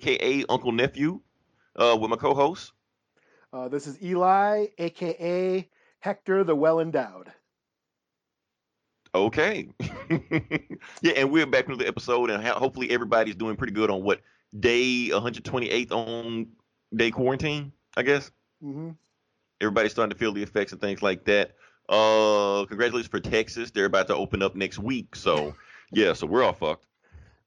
aka 0.00 0.44
Uncle 0.48 0.72
Nephew, 0.72 1.20
uh, 1.76 1.96
with 2.00 2.10
my 2.10 2.16
co 2.16 2.34
host. 2.34 2.72
Uh, 3.52 3.68
this 3.68 3.86
is 3.86 4.02
Eli, 4.02 4.66
aka 4.78 5.68
Hector 6.00 6.44
the 6.44 6.54
Well 6.54 6.80
Endowed. 6.80 7.32
Okay. 9.14 9.68
yeah, 11.02 11.12
and 11.16 11.30
we're 11.30 11.46
back 11.46 11.64
into 11.64 11.76
the 11.76 11.88
episode, 11.88 12.30
and 12.30 12.42
hopefully 12.46 12.90
everybody's 12.90 13.34
doing 13.34 13.56
pretty 13.56 13.72
good 13.72 13.90
on 13.90 14.02
what 14.02 14.20
day 14.58 15.08
128th 15.10 15.90
on 15.90 16.46
day 16.94 17.10
quarantine, 17.10 17.72
I 17.96 18.02
guess. 18.02 18.30
Mm-hmm. 18.62 18.90
Everybody's 19.60 19.92
starting 19.92 20.12
to 20.12 20.18
feel 20.18 20.32
the 20.32 20.42
effects 20.42 20.72
and 20.72 20.80
things 20.80 21.02
like 21.02 21.24
that. 21.24 21.56
Uh, 21.88 22.64
congratulations 22.66 23.10
for 23.10 23.20
Texas. 23.20 23.72
They're 23.72 23.84
about 23.84 24.06
to 24.06 24.14
open 24.14 24.42
up 24.42 24.54
next 24.54 24.78
week, 24.78 25.16
so 25.16 25.54
yeah, 25.92 26.12
so 26.12 26.26
we're 26.26 26.44
all 26.44 26.52
fucked. 26.52 26.86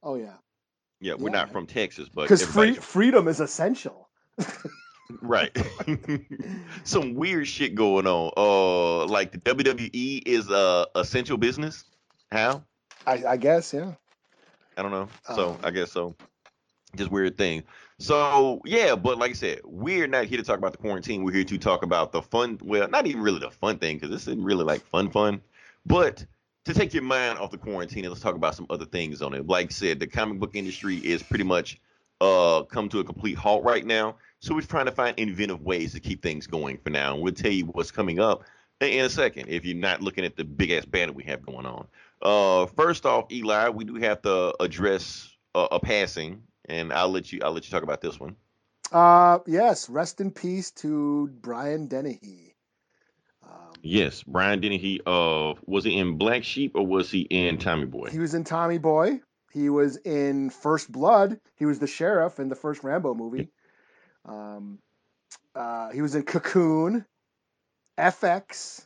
Oh 0.04 0.16
yeah. 0.16 0.36
Yeah, 1.04 1.16
we're 1.16 1.32
yeah, 1.32 1.36
not 1.36 1.52
from 1.52 1.68
Texas, 1.68 2.08
but 2.08 2.24
because 2.24 2.46
free, 2.46 2.76
freedom 2.76 3.28
is 3.28 3.42
essential. 3.42 4.08
right. 5.22 5.52
Some 6.86 7.16
weird 7.16 7.46
shit 7.46 7.76
going 7.76 8.08
on. 8.08 8.32
Uh, 8.38 9.06
like 9.08 9.34
the 9.34 9.40
WWE 9.40 10.24
is 10.26 10.50
uh 10.50 10.86
essential 10.96 11.36
business. 11.36 11.84
How? 12.32 12.64
I, 13.06 13.24
I 13.28 13.38
guess, 13.38 13.74
yeah. 13.74 13.96
I 14.78 14.82
don't 14.82 14.92
know. 14.92 15.10
So 15.36 15.50
um, 15.50 15.58
I 15.62 15.72
guess 15.72 15.92
so. 15.92 16.16
Just 16.96 17.12
weird 17.12 17.38
thing. 17.38 17.64
So 18.00 18.62
yeah, 18.64 18.96
but 18.96 19.20
like 19.20 19.32
I 19.32 19.34
said, 19.34 19.60
we're 19.66 20.08
not 20.08 20.26
here 20.26 20.38
to 20.38 20.44
talk 20.44 20.58
about 20.58 20.72
the 20.72 20.78
quarantine. 20.78 21.26
We're 21.26 21.34
here 21.34 21.44
to 21.44 21.58
talk 21.58 21.84
about 21.84 22.14
the 22.14 22.22
fun. 22.22 22.60
Well, 22.64 22.88
not 22.88 23.08
even 23.08 23.22
really 23.22 23.40
the 23.40 23.52
fun 23.52 23.78
thing 23.78 23.98
because 23.98 24.10
this 24.10 24.22
isn't 24.22 24.42
really 24.42 24.64
like 24.64 24.86
fun, 24.86 25.12
fun. 25.12 25.42
But 25.86 26.26
to 26.66 26.74
take 26.74 26.94
your 26.94 27.04
mind 27.04 27.40
off 27.40 27.52
the 27.52 27.58
quarantine, 27.58 28.06
let's 28.08 28.22
talk 28.22 28.36
about 28.36 28.56
some 28.56 28.68
other 28.70 28.86
things 28.86 29.22
on 29.22 29.34
it. 29.34 29.48
Like 29.48 29.68
I 29.68 29.74
said, 29.74 30.00
the 30.00 30.08
comic 30.08 30.40
book 30.40 30.52
industry 30.56 30.98
is 30.98 31.22
pretty 31.24 31.44
much 31.44 31.80
uh 32.22 32.64
come 32.64 32.90
to 32.90 33.00
a 33.00 33.04
complete 33.04 33.38
halt 33.38 33.64
right 33.64 33.86
now. 33.86 34.16
So 34.40 34.56
we're 34.56 34.62
trying 34.62 34.86
to 34.86 34.92
find 34.92 35.18
inventive 35.18 35.62
ways 35.62 35.94
to 35.94 36.00
keep 36.00 36.22
things 36.22 36.48
going 36.48 36.78
for 36.78 36.90
now. 36.90 37.14
And 37.14 37.24
we'll 37.24 37.34
tell 37.34 37.52
you 37.52 37.66
what's 37.66 37.92
coming 37.92 38.20
up 38.20 38.44
in 38.82 39.06
a 39.06 39.10
second 39.10 39.48
if 39.50 39.66
you're 39.66 39.78
not 39.78 40.02
looking 40.02 40.26
at 40.26 40.36
the 40.36 40.44
big 40.44 40.72
ass 40.72 40.86
banner 40.86 41.12
we 41.14 41.24
have 41.24 41.46
going 41.46 41.66
on. 41.66 41.88
Uh, 42.22 42.66
first 42.68 43.06
off, 43.06 43.32
Eli, 43.32 43.70
we 43.70 43.84
do 43.84 43.96
have 43.96 44.22
to 44.22 44.54
address 44.62 45.30
a, 45.54 45.68
a 45.74 45.80
passing, 45.80 46.44
and 46.66 46.94
I'll 46.94 47.10
let 47.10 47.32
you 47.32 47.42
I'll 47.44 47.52
let 47.52 47.66
you 47.66 47.72
talk 47.72 47.84
about 47.84 48.02
this 48.02 48.20
one. 48.20 48.36
Uh, 48.92 49.40
yes, 49.48 49.90
rest 49.90 50.22
in 50.22 50.32
peace 50.32 50.72
to 50.72 51.28
Brian 51.42 51.88
Dennehy. 51.88 52.53
Yes, 53.84 54.24
Brian 54.24 54.62
Dennehy. 54.62 55.02
Uh, 55.06 55.56
was 55.66 55.84
he 55.84 55.98
in 55.98 56.18
Black 56.18 56.46
Sheep 56.46 56.72
or 56.76 56.88
was 56.88 57.12
he 57.12 57.22
in 57.22 57.58
Tommy 57.58 57.86
Boy? 57.86 58.10
He 58.12 58.20
was 58.20 58.34
in 58.34 58.46
Tommy 58.46 58.78
Boy. 58.78 59.20
He 59.52 59.70
was 59.70 59.98
in 59.98 60.50
First 60.50 60.92
Blood. 60.92 61.40
He 61.58 61.66
was 61.66 61.80
the 61.80 61.88
sheriff 61.88 62.40
in 62.40 62.48
the 62.48 62.56
first 62.56 62.84
Rambo 62.84 63.14
movie. 63.14 63.50
Um, 64.26 64.80
uh, 65.54 65.92
he 65.92 66.02
was 66.02 66.16
in 66.16 66.24
Cocoon, 66.24 67.06
FX. 67.98 68.86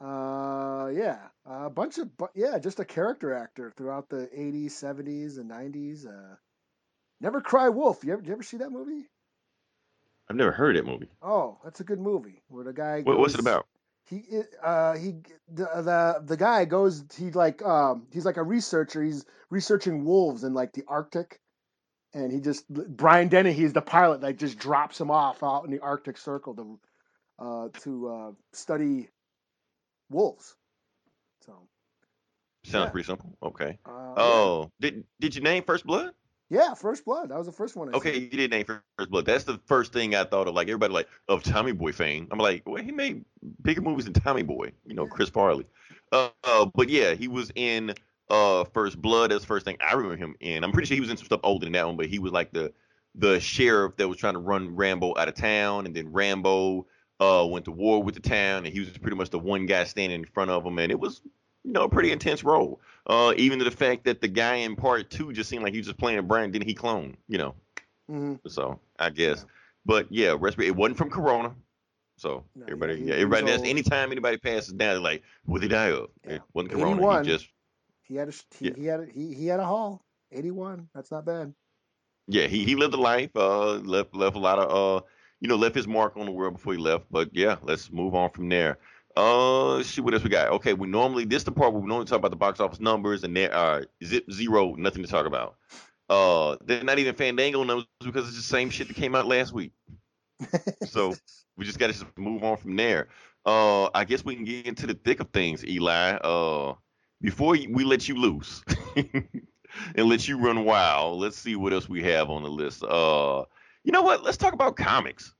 Uh, 0.00 0.88
yeah, 0.94 1.18
a 1.44 1.68
bunch 1.68 1.98
of 1.98 2.08
yeah, 2.34 2.58
just 2.58 2.80
a 2.80 2.84
character 2.84 3.34
actor 3.34 3.72
throughout 3.76 4.08
the 4.08 4.30
'80s, 4.36 4.66
'70s, 4.66 5.38
and 5.38 5.50
'90s. 5.50 6.06
Uh, 6.06 6.36
Never 7.20 7.40
Cry 7.40 7.68
Wolf. 7.68 8.02
You 8.04 8.14
ever, 8.14 8.22
you 8.22 8.32
ever 8.32 8.42
see 8.42 8.56
that 8.58 8.70
movie? 8.70 9.06
I've 10.28 10.36
never 10.36 10.50
heard 10.50 10.76
that 10.76 10.86
movie. 10.86 11.08
Oh, 11.22 11.58
that's 11.62 11.80
a 11.80 11.84
good 11.84 12.00
movie 12.00 12.42
where 12.48 12.64
the 12.64 12.72
guy. 12.72 13.02
Goes, 13.02 13.18
what's 13.18 13.34
it 13.34 13.40
about? 13.40 13.66
He 14.04 14.24
uh 14.62 14.96
he 14.96 15.14
the, 15.48 15.64
the 15.64 16.22
the 16.24 16.36
guy 16.36 16.64
goes 16.64 17.04
he 17.16 17.30
like 17.30 17.62
um 17.62 18.06
he's 18.12 18.24
like 18.24 18.36
a 18.36 18.42
researcher 18.42 19.02
he's 19.02 19.24
researching 19.48 20.04
wolves 20.04 20.44
in 20.44 20.54
like 20.54 20.72
the 20.72 20.84
Arctic 20.88 21.40
and 22.14 22.32
he 22.32 22.40
just 22.40 22.68
Brian 22.68 23.28
Dennehy, 23.28 23.54
he's 23.54 23.72
the 23.72 23.82
pilot 23.82 24.20
that 24.20 24.36
just 24.36 24.58
drops 24.58 25.00
him 25.00 25.10
off 25.10 25.42
out 25.42 25.64
in 25.64 25.70
the 25.70 25.80
Arctic 25.80 26.18
Circle 26.18 26.54
to 26.56 26.80
uh, 27.38 27.68
to 27.80 28.08
uh, 28.08 28.32
study 28.52 29.08
wolves. 30.10 30.54
So 31.46 31.52
sounds 32.64 32.86
yeah. 32.86 32.90
pretty 32.90 33.06
simple. 33.06 33.36
Okay. 33.42 33.78
Uh, 33.84 34.14
oh, 34.16 34.70
yeah. 34.78 34.90
did 34.90 35.04
did 35.20 35.34
you 35.34 35.42
name 35.42 35.64
First 35.64 35.86
Blood? 35.86 36.12
Yeah, 36.52 36.74
First 36.74 37.06
Blood. 37.06 37.30
That 37.30 37.38
was 37.38 37.46
the 37.46 37.52
first 37.52 37.76
one. 37.76 37.88
I 37.88 37.96
okay, 37.96 38.12
said. 38.12 38.22
you 38.24 38.28
did 38.28 38.50
name 38.50 38.66
First 38.66 39.10
Blood. 39.10 39.24
That's 39.24 39.44
the 39.44 39.58
first 39.64 39.90
thing 39.90 40.14
I 40.14 40.24
thought 40.24 40.48
of. 40.48 40.54
Like 40.54 40.68
everybody, 40.68 40.92
like 40.92 41.08
of 41.26 41.42
Tommy 41.42 41.72
Boy 41.72 41.92
fame. 41.92 42.28
I'm 42.30 42.38
like, 42.38 42.68
well, 42.68 42.82
he 42.82 42.92
made 42.92 43.24
bigger 43.62 43.80
movies 43.80 44.04
than 44.04 44.12
Tommy 44.12 44.42
Boy. 44.42 44.72
You 44.84 44.94
know, 44.94 45.04
yeah. 45.04 45.08
Chris 45.08 45.30
Farley. 45.30 45.64
Uh, 46.12 46.28
uh, 46.44 46.66
but 46.74 46.90
yeah, 46.90 47.14
he 47.14 47.26
was 47.26 47.50
in 47.54 47.94
uh 48.28 48.64
First 48.64 49.00
Blood. 49.00 49.30
That's 49.30 49.40
the 49.40 49.46
first 49.46 49.64
thing 49.64 49.78
I 49.80 49.94
remember 49.94 50.18
him 50.18 50.36
in. 50.40 50.62
I'm 50.62 50.72
pretty 50.72 50.88
sure 50.88 50.94
he 50.94 51.00
was 51.00 51.08
in 51.08 51.16
some 51.16 51.24
stuff 51.24 51.40
older 51.42 51.64
than 51.64 51.72
that 51.72 51.86
one, 51.86 51.96
but 51.96 52.04
he 52.04 52.18
was 52.18 52.32
like 52.32 52.52
the 52.52 52.70
the 53.14 53.40
sheriff 53.40 53.96
that 53.96 54.06
was 54.06 54.18
trying 54.18 54.34
to 54.34 54.38
run 54.38 54.76
Rambo 54.76 55.14
out 55.16 55.28
of 55.28 55.34
town, 55.34 55.86
and 55.86 55.96
then 55.96 56.12
Rambo 56.12 56.86
uh 57.18 57.46
went 57.50 57.64
to 57.64 57.70
war 57.70 58.02
with 58.02 58.14
the 58.14 58.20
town, 58.20 58.66
and 58.66 58.74
he 58.74 58.80
was 58.80 58.90
pretty 58.98 59.16
much 59.16 59.30
the 59.30 59.38
one 59.38 59.64
guy 59.64 59.84
standing 59.84 60.20
in 60.20 60.26
front 60.26 60.50
of 60.50 60.66
him, 60.66 60.78
and 60.78 60.92
it 60.92 61.00
was 61.00 61.22
you 61.64 61.72
know 61.72 61.84
a 61.84 61.88
pretty 61.88 62.12
intense 62.12 62.44
role. 62.44 62.78
Uh, 63.06 63.34
even 63.36 63.58
to 63.58 63.64
the 63.64 63.70
fact 63.70 64.04
that 64.04 64.20
the 64.20 64.28
guy 64.28 64.56
in 64.56 64.76
part 64.76 65.10
two 65.10 65.32
just 65.32 65.50
seemed 65.50 65.64
like 65.64 65.72
he 65.72 65.78
was 65.78 65.86
just 65.86 65.98
playing 65.98 66.24
Brian, 66.26 66.50
didn't 66.50 66.68
he 66.68 66.74
clone? 66.74 67.16
You 67.28 67.38
know. 67.38 67.54
Mm-hmm. 68.10 68.48
So 68.48 68.78
I 68.98 69.10
guess, 69.10 69.38
yeah. 69.38 69.50
but 69.84 70.06
yeah, 70.10 70.36
respirate. 70.36 70.68
It 70.68 70.76
wasn't 70.76 70.98
from 70.98 71.10
Corona. 71.10 71.54
So 72.16 72.44
no, 72.54 72.64
everybody, 72.64 73.00
yeah, 73.00 73.14
everybody. 73.14 73.46
That's 73.46 73.62
anytime 73.64 74.12
anybody 74.12 74.36
passes 74.36 74.74
down, 74.74 74.94
they're 74.94 75.00
like, 75.00 75.22
"What 75.44 75.60
did 75.60 75.70
he 75.70 75.76
die 75.76 75.90
of?" 75.90 76.10
Yeah. 76.24 76.34
It 76.34 76.42
wasn't 76.54 76.72
Corona. 76.72 76.96
81. 76.96 77.24
He 77.24 77.30
just 77.30 77.48
he 78.02 78.14
had 78.16 78.28
a 78.28 78.32
he, 78.58 78.66
yeah. 78.66 78.72
he 78.76 78.84
had 78.86 79.00
a, 79.00 79.06
he, 79.06 79.34
he 79.34 79.46
had 79.46 79.60
a 79.60 79.66
haul. 79.66 80.04
81. 80.30 80.88
That's 80.94 81.10
not 81.10 81.24
bad. 81.24 81.52
Yeah, 82.28 82.46
he, 82.46 82.64
he 82.64 82.76
lived 82.76 82.94
a 82.94 83.00
life. 83.00 83.30
Uh, 83.34 83.74
left 83.74 84.14
left 84.14 84.36
a 84.36 84.38
lot 84.38 84.58
of 84.58 85.02
uh, 85.02 85.04
you 85.40 85.48
know, 85.48 85.56
left 85.56 85.74
his 85.74 85.88
mark 85.88 86.16
on 86.16 86.26
the 86.26 86.32
world 86.32 86.54
before 86.54 86.72
he 86.74 86.78
left. 86.78 87.06
But 87.10 87.30
yeah, 87.32 87.56
let's 87.62 87.90
move 87.90 88.14
on 88.14 88.30
from 88.30 88.48
there. 88.48 88.78
Uh, 89.16 89.74
let's 89.76 89.90
see 89.90 90.00
what 90.00 90.14
else 90.14 90.22
we 90.22 90.30
got. 90.30 90.48
Okay, 90.48 90.72
we 90.72 90.88
normally 90.88 91.24
this 91.24 91.42
the 91.42 91.52
part 91.52 91.72
where 91.72 91.82
we 91.82 91.88
normally 91.88 92.06
talk 92.06 92.18
about 92.18 92.30
the 92.30 92.36
box 92.36 92.60
office 92.60 92.80
numbers, 92.80 93.24
and 93.24 93.36
there 93.36 93.54
are 93.54 93.86
zip 94.04 94.30
zero, 94.30 94.74
nothing 94.74 95.02
to 95.02 95.08
talk 95.08 95.26
about. 95.26 95.56
Uh, 96.08 96.56
they're 96.64 96.84
not 96.84 96.98
even 96.98 97.14
Fandango 97.14 97.62
numbers 97.64 97.86
because 98.02 98.26
it's 98.28 98.36
the 98.36 98.42
same 98.42 98.70
shit 98.70 98.88
that 98.88 98.96
came 98.96 99.14
out 99.14 99.26
last 99.26 99.52
week. 99.52 99.72
so 100.86 101.14
we 101.56 101.64
just 101.64 101.78
got 101.78 101.92
to 101.92 102.06
move 102.16 102.42
on 102.42 102.56
from 102.56 102.76
there. 102.76 103.08
Uh, 103.44 103.88
I 103.94 104.04
guess 104.04 104.24
we 104.24 104.34
can 104.34 104.44
get 104.44 104.66
into 104.66 104.86
the 104.86 104.94
thick 104.94 105.20
of 105.20 105.30
things, 105.30 105.64
Eli. 105.64 106.12
Uh, 106.16 106.74
before 107.20 107.52
we 107.52 107.84
let 107.84 108.08
you 108.08 108.16
loose 108.16 108.62
and 108.96 110.08
let 110.08 110.26
you 110.26 110.38
run 110.38 110.64
wild, 110.64 111.20
let's 111.20 111.36
see 111.36 111.56
what 111.56 111.72
else 111.72 111.88
we 111.88 112.02
have 112.02 112.30
on 112.30 112.42
the 112.42 112.50
list. 112.50 112.82
Uh, 112.82 113.44
you 113.84 113.92
know 113.92 114.02
what? 114.02 114.22
Let's 114.22 114.36
talk 114.36 114.52
about 114.52 114.76
comics. 114.76 115.34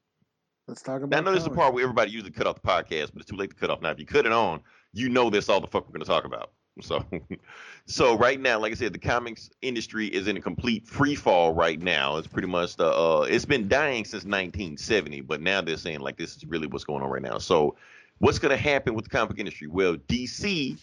Let's 0.73 0.81
talk 0.81 1.03
about. 1.03 1.11
Now, 1.11 1.19
I 1.19 1.21
know 1.21 1.33
this 1.33 1.43
is 1.43 1.51
the 1.51 1.55
part 1.55 1.75
where 1.75 1.83
everybody 1.83 2.13
usually 2.13 2.31
cut 2.31 2.47
off 2.47 2.55
the 2.55 2.67
podcast, 2.67 3.11
but 3.13 3.21
it's 3.21 3.31
too 3.31 3.37
late 3.37 3.51
to 3.51 3.57
cut 3.57 3.69
off 3.69 3.83
now. 3.83 3.91
If 3.91 3.99
you 3.99 4.07
cut 4.07 4.25
it 4.25 4.33
on, 4.33 4.63
you 4.95 5.11
know 5.11 5.29
this 5.29 5.51
all 5.51 5.61
the 5.61 5.67
fuck 5.67 5.87
we're 5.87 5.93
going 5.93 6.01
to 6.01 6.07
talk 6.07 6.25
about. 6.25 6.53
So, 6.81 7.05
so 7.85 8.17
right 8.17 8.41
now, 8.41 8.59
like 8.59 8.73
I 8.73 8.75
said, 8.77 8.95
the 8.95 8.99
comics 8.99 9.51
industry 9.61 10.07
is 10.07 10.29
in 10.29 10.39
a 10.39 10.41
complete 10.41 10.89
free 10.89 11.15
fall 11.15 11.53
right 11.53 11.79
now. 11.79 12.17
It's 12.17 12.27
pretty 12.27 12.49
much 12.49 12.77
the 12.77 12.87
uh, 12.87 13.27
it's 13.29 13.45
been 13.45 13.69
dying 13.69 14.07
since 14.07 14.25
1970, 14.25 15.21
but 15.21 15.43
now 15.43 15.61
they're 15.61 15.77
saying 15.77 16.01
like 16.01 16.17
this 16.17 16.37
is 16.37 16.47
really 16.47 16.67
what's 16.67 16.85
going 16.85 17.03
on 17.03 17.11
right 17.11 17.21
now. 17.21 17.37
So, 17.37 17.77
what's 18.21 18.39
going 18.39 18.57
to 18.57 18.57
happen 18.57 18.95
with 18.95 19.05
the 19.05 19.11
comic 19.11 19.39
industry? 19.39 19.69
Well, 19.69 19.97
DC 20.09 20.79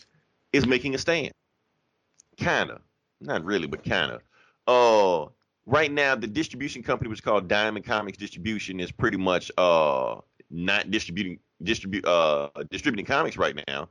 is 0.54 0.68
making 0.68 0.94
a 0.94 1.00
stand. 1.00 1.32
Kinda. 2.38 2.80
Not 3.22 3.44
really, 3.44 3.66
but 3.66 3.82
kinda. 3.82 4.20
Uh 4.68 5.26
right 5.66 5.92
now 5.92 6.16
the 6.16 6.28
distribution 6.28 6.84
company 6.84 7.10
which 7.10 7.20
is 7.20 7.24
called 7.24 7.48
Diamond 7.48 7.86
Comics 7.86 8.18
Distribution 8.18 8.80
is 8.80 8.92
pretty 8.92 9.18
much 9.18 9.52
uh 9.58 10.16
not 10.50 10.90
distributing 10.92 11.40
distribute 11.62 12.06
uh 12.06 12.50
distributing 12.70 13.06
comics 13.06 13.38
right 13.38 13.56
now. 13.68 13.90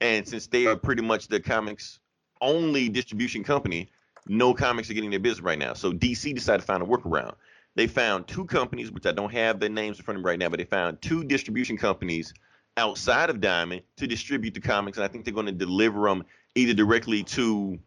And 0.00 0.26
since 0.26 0.46
they 0.46 0.66
are 0.66 0.76
pretty 0.76 1.02
much 1.02 1.28
the 1.28 1.40
comics 1.40 1.98
only 2.40 2.88
distribution 2.88 3.42
company, 3.42 3.90
no 4.26 4.54
comics 4.54 4.90
are 4.90 4.94
getting 4.94 5.10
their 5.10 5.18
business 5.18 5.42
right 5.42 5.58
now. 5.58 5.72
So 5.72 5.92
DC 5.92 6.34
decided 6.34 6.60
to 6.60 6.66
find 6.66 6.82
a 6.82 6.86
workaround. 6.86 7.34
They 7.74 7.86
found 7.86 8.26
two 8.26 8.44
companies, 8.44 8.90
which 8.90 9.06
I 9.06 9.12
don't 9.12 9.32
have 9.32 9.60
their 9.60 9.68
names 9.68 9.98
in 9.98 10.04
front 10.04 10.18
of 10.18 10.24
me 10.24 10.28
right 10.28 10.38
now, 10.38 10.48
but 10.48 10.58
they 10.58 10.64
found 10.64 11.00
two 11.00 11.24
distribution 11.24 11.76
companies 11.76 12.32
outside 12.76 13.30
of 13.30 13.40
Diamond 13.40 13.82
to 13.96 14.06
distribute 14.06 14.54
the 14.54 14.60
comics, 14.60 14.98
and 14.98 15.04
I 15.04 15.08
think 15.08 15.24
they're 15.24 15.34
going 15.34 15.46
to 15.46 15.52
deliver 15.52 16.08
them 16.08 16.24
either 16.54 16.74
directly 16.74 17.22
to 17.24 17.78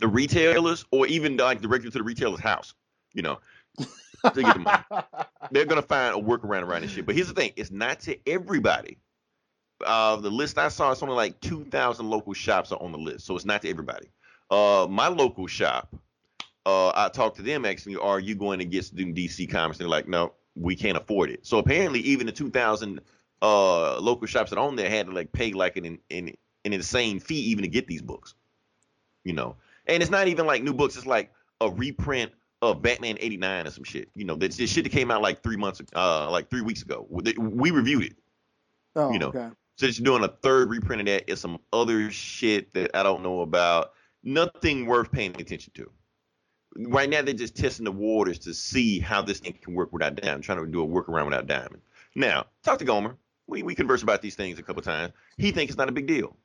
the 0.00 0.08
retailers 0.08 0.84
or 0.90 1.06
even 1.06 1.36
like 1.36 1.60
directly 1.60 1.90
to 1.90 1.98
the 1.98 2.04
retailer's 2.04 2.40
house. 2.40 2.74
You 3.14 3.22
know, 3.22 3.38
to 3.78 4.42
get 4.42 4.54
the 4.54 4.58
money. 4.60 5.04
they're 5.50 5.64
going 5.64 5.80
to 5.80 5.86
find 5.86 6.14
a 6.14 6.18
workaround 6.18 6.62
around 6.62 6.82
this 6.82 6.90
shit. 6.90 7.06
But 7.06 7.14
here's 7.14 7.28
the 7.28 7.34
thing: 7.34 7.52
it's 7.56 7.70
not 7.70 8.00
to 8.00 8.18
everybody. 8.28 8.98
Uh, 9.84 10.16
the 10.16 10.30
list 10.30 10.56
I 10.56 10.68
saw, 10.68 10.90
it's 10.92 11.02
only 11.02 11.14
like 11.14 11.38
2,000 11.40 12.08
local 12.08 12.32
shops 12.32 12.72
are 12.72 12.82
on 12.82 12.92
the 12.92 12.98
list, 12.98 13.26
so 13.26 13.36
it's 13.36 13.44
not 13.44 13.60
to 13.62 13.68
everybody. 13.68 14.08
Uh, 14.50 14.86
my 14.88 15.08
local 15.08 15.46
shop, 15.46 15.94
uh, 16.64 16.92
I 16.94 17.10
talked 17.10 17.36
to 17.36 17.42
them 17.42 17.64
actually. 17.66 17.96
Are 17.96 18.18
you 18.18 18.34
going 18.34 18.58
to 18.58 18.64
get 18.64 18.86
some 18.86 18.96
DC 18.96 19.50
comics? 19.50 19.78
And 19.78 19.84
they're 19.84 19.90
like, 19.90 20.08
no, 20.08 20.32
we 20.54 20.76
can't 20.76 20.96
afford 20.96 21.30
it. 21.30 21.44
So 21.44 21.58
apparently, 21.58 22.00
even 22.00 22.26
the 22.26 22.32
2,000 22.32 23.00
uh 23.42 24.00
local 24.00 24.26
shops 24.26 24.48
that 24.48 24.58
own 24.58 24.76
there 24.76 24.88
had 24.88 25.04
to 25.04 25.12
like 25.12 25.30
pay 25.30 25.52
like 25.52 25.76
an, 25.76 25.98
an 26.10 26.32
an 26.64 26.72
insane 26.72 27.20
fee 27.20 27.50
even 27.50 27.62
to 27.62 27.68
get 27.68 27.86
these 27.86 28.00
books. 28.00 28.34
You 29.24 29.34
know, 29.34 29.56
And 29.86 30.02
it's 30.02 30.10
not 30.10 30.28
even 30.28 30.46
like 30.46 30.62
new 30.62 30.74
books. 30.74 30.96
It's 30.96 31.06
like 31.06 31.32
a 31.60 31.70
reprint 31.70 32.32
of 32.62 32.82
Batman 32.82 33.16
'89 33.20 33.66
or 33.66 33.70
some 33.70 33.84
shit. 33.84 34.08
You 34.14 34.24
know, 34.24 34.36
this, 34.36 34.56
this 34.56 34.70
shit 34.70 34.84
that 34.84 34.90
came 34.90 35.10
out 35.10 35.22
like 35.22 35.42
three 35.42 35.56
months, 35.56 35.80
uh, 35.94 36.30
like 36.30 36.50
three 36.50 36.62
weeks 36.62 36.82
ago. 36.82 37.06
We 37.08 37.70
reviewed 37.70 38.04
it. 38.04 38.16
Oh, 38.94 39.12
you 39.12 39.18
know, 39.18 39.28
okay. 39.28 39.50
so 39.76 39.86
it's 39.86 39.98
doing 39.98 40.24
a 40.24 40.28
third 40.28 40.70
reprint 40.70 41.02
of 41.02 41.06
that. 41.06 41.30
It's 41.30 41.42
some 41.42 41.58
other 41.72 42.10
shit 42.10 42.72
that 42.74 42.96
I 42.96 43.02
don't 43.02 43.22
know 43.22 43.42
about. 43.42 43.92
Nothing 44.24 44.86
worth 44.86 45.12
paying 45.12 45.38
attention 45.38 45.72
to. 45.74 45.90
Right 46.78 47.08
now, 47.08 47.22
they're 47.22 47.34
just 47.34 47.56
testing 47.56 47.84
the 47.84 47.92
waters 47.92 48.38
to 48.40 48.54
see 48.54 48.98
how 48.98 49.22
this 49.22 49.38
thing 49.38 49.56
can 49.62 49.74
work 49.74 49.92
without 49.92 50.16
Diamond, 50.16 50.44
trying 50.44 50.58
to 50.58 50.66
do 50.66 50.82
a 50.82 50.86
workaround 50.86 51.26
without 51.26 51.46
Diamond. 51.46 51.82
Now, 52.14 52.46
talk 52.62 52.78
to 52.78 52.84
Gomer. 52.84 53.16
We 53.46 53.62
we 53.62 53.74
conversed 53.74 54.02
about 54.02 54.22
these 54.22 54.34
things 54.34 54.58
a 54.58 54.62
couple 54.62 54.82
times. 54.82 55.12
He 55.36 55.52
thinks 55.52 55.70
it's 55.70 55.78
not 55.78 55.88
a 55.88 55.92
big 55.92 56.06
deal. 56.06 56.36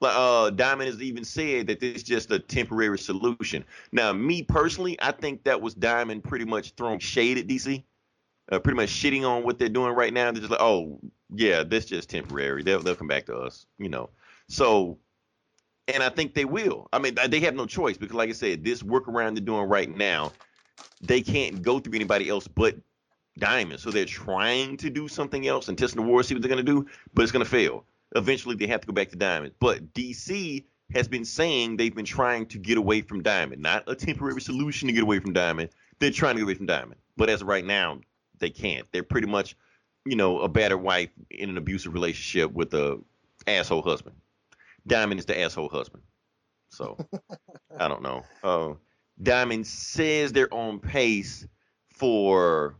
Like 0.00 0.14
uh, 0.14 0.50
Diamond 0.50 0.88
has 0.90 1.02
even 1.02 1.24
said 1.24 1.66
that 1.66 1.80
this 1.80 1.96
is 1.96 2.02
just 2.04 2.30
a 2.30 2.38
temporary 2.38 2.98
solution. 2.98 3.64
Now, 3.90 4.12
me 4.12 4.42
personally, 4.42 4.96
I 5.02 5.10
think 5.10 5.42
that 5.44 5.60
was 5.60 5.74
Diamond 5.74 6.22
pretty 6.22 6.44
much 6.44 6.72
throwing 6.76 7.00
shade 7.00 7.36
at 7.36 7.48
DC, 7.48 7.82
uh, 8.52 8.60
pretty 8.60 8.76
much 8.76 8.90
shitting 8.90 9.28
on 9.28 9.42
what 9.42 9.58
they're 9.58 9.68
doing 9.68 9.94
right 9.94 10.12
now. 10.12 10.30
They're 10.30 10.40
just 10.40 10.52
like, 10.52 10.60
oh 10.62 11.00
yeah, 11.34 11.64
this 11.64 11.84
just 11.84 12.10
temporary. 12.10 12.62
They'll 12.62 12.80
they'll 12.80 12.94
come 12.94 13.08
back 13.08 13.26
to 13.26 13.36
us, 13.36 13.66
you 13.78 13.88
know. 13.88 14.10
So, 14.48 14.98
and 15.88 16.02
I 16.02 16.10
think 16.10 16.34
they 16.34 16.44
will. 16.44 16.88
I 16.92 17.00
mean, 17.00 17.16
they 17.28 17.40
have 17.40 17.54
no 17.54 17.66
choice 17.66 17.96
because, 17.96 18.14
like 18.14 18.30
I 18.30 18.34
said, 18.34 18.64
this 18.64 18.82
workaround 18.84 19.34
they're 19.34 19.44
doing 19.44 19.68
right 19.68 19.94
now, 19.94 20.32
they 21.00 21.22
can't 21.22 21.60
go 21.60 21.80
through 21.80 21.94
anybody 21.94 22.28
else 22.28 22.46
but 22.46 22.76
Diamond. 23.38 23.80
So 23.80 23.90
they're 23.90 24.04
trying 24.04 24.76
to 24.78 24.90
do 24.90 25.08
something 25.08 25.48
else 25.48 25.68
and 25.68 25.76
testing 25.76 26.02
the 26.02 26.08
war, 26.08 26.22
see 26.22 26.34
what 26.34 26.42
they're 26.42 26.48
gonna 26.48 26.62
do, 26.62 26.86
but 27.14 27.22
it's 27.22 27.32
gonna 27.32 27.44
fail. 27.44 27.84
Eventually, 28.16 28.56
they 28.56 28.66
have 28.66 28.80
to 28.80 28.86
go 28.86 28.92
back 28.92 29.10
to 29.10 29.16
Diamond. 29.16 29.52
But 29.60 29.92
DC 29.94 30.64
has 30.94 31.08
been 31.08 31.24
saying 31.24 31.76
they've 31.76 31.94
been 31.94 32.04
trying 32.04 32.46
to 32.46 32.58
get 32.58 32.78
away 32.78 33.02
from 33.02 33.22
Diamond, 33.22 33.60
not 33.60 33.84
a 33.86 33.94
temporary 33.94 34.40
solution 34.40 34.86
to 34.88 34.92
get 34.94 35.02
away 35.02 35.18
from 35.18 35.32
Diamond. 35.32 35.70
They're 35.98 36.10
trying 36.10 36.36
to 36.36 36.40
get 36.40 36.44
away 36.44 36.54
from 36.54 36.66
Diamond, 36.66 37.00
but 37.16 37.28
as 37.28 37.42
of 37.42 37.48
right 37.48 37.64
now, 37.64 38.00
they 38.38 38.50
can't. 38.50 38.86
They're 38.92 39.02
pretty 39.02 39.26
much 39.26 39.56
you 40.08 40.16
know, 40.16 40.40
a 40.40 40.48
battered 40.48 40.80
wife 40.80 41.10
in 41.30 41.50
an 41.50 41.58
abusive 41.58 41.92
relationship 41.92 42.52
with 42.52 42.72
a 42.72 42.98
asshole 43.46 43.82
husband. 43.82 44.16
Diamond 44.86 45.20
is 45.20 45.26
the 45.26 45.38
asshole 45.38 45.68
husband. 45.68 46.02
So 46.70 46.96
I 47.78 47.88
don't 47.88 48.02
know. 48.02 48.22
Uh, 48.42 48.74
Diamond 49.22 49.66
says 49.66 50.32
they're 50.32 50.52
on 50.52 50.78
pace 50.78 51.46
for 51.92 52.76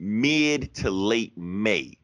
mid 0.00 0.74
to 0.76 0.90
late 0.90 1.36
May. 1.36 1.98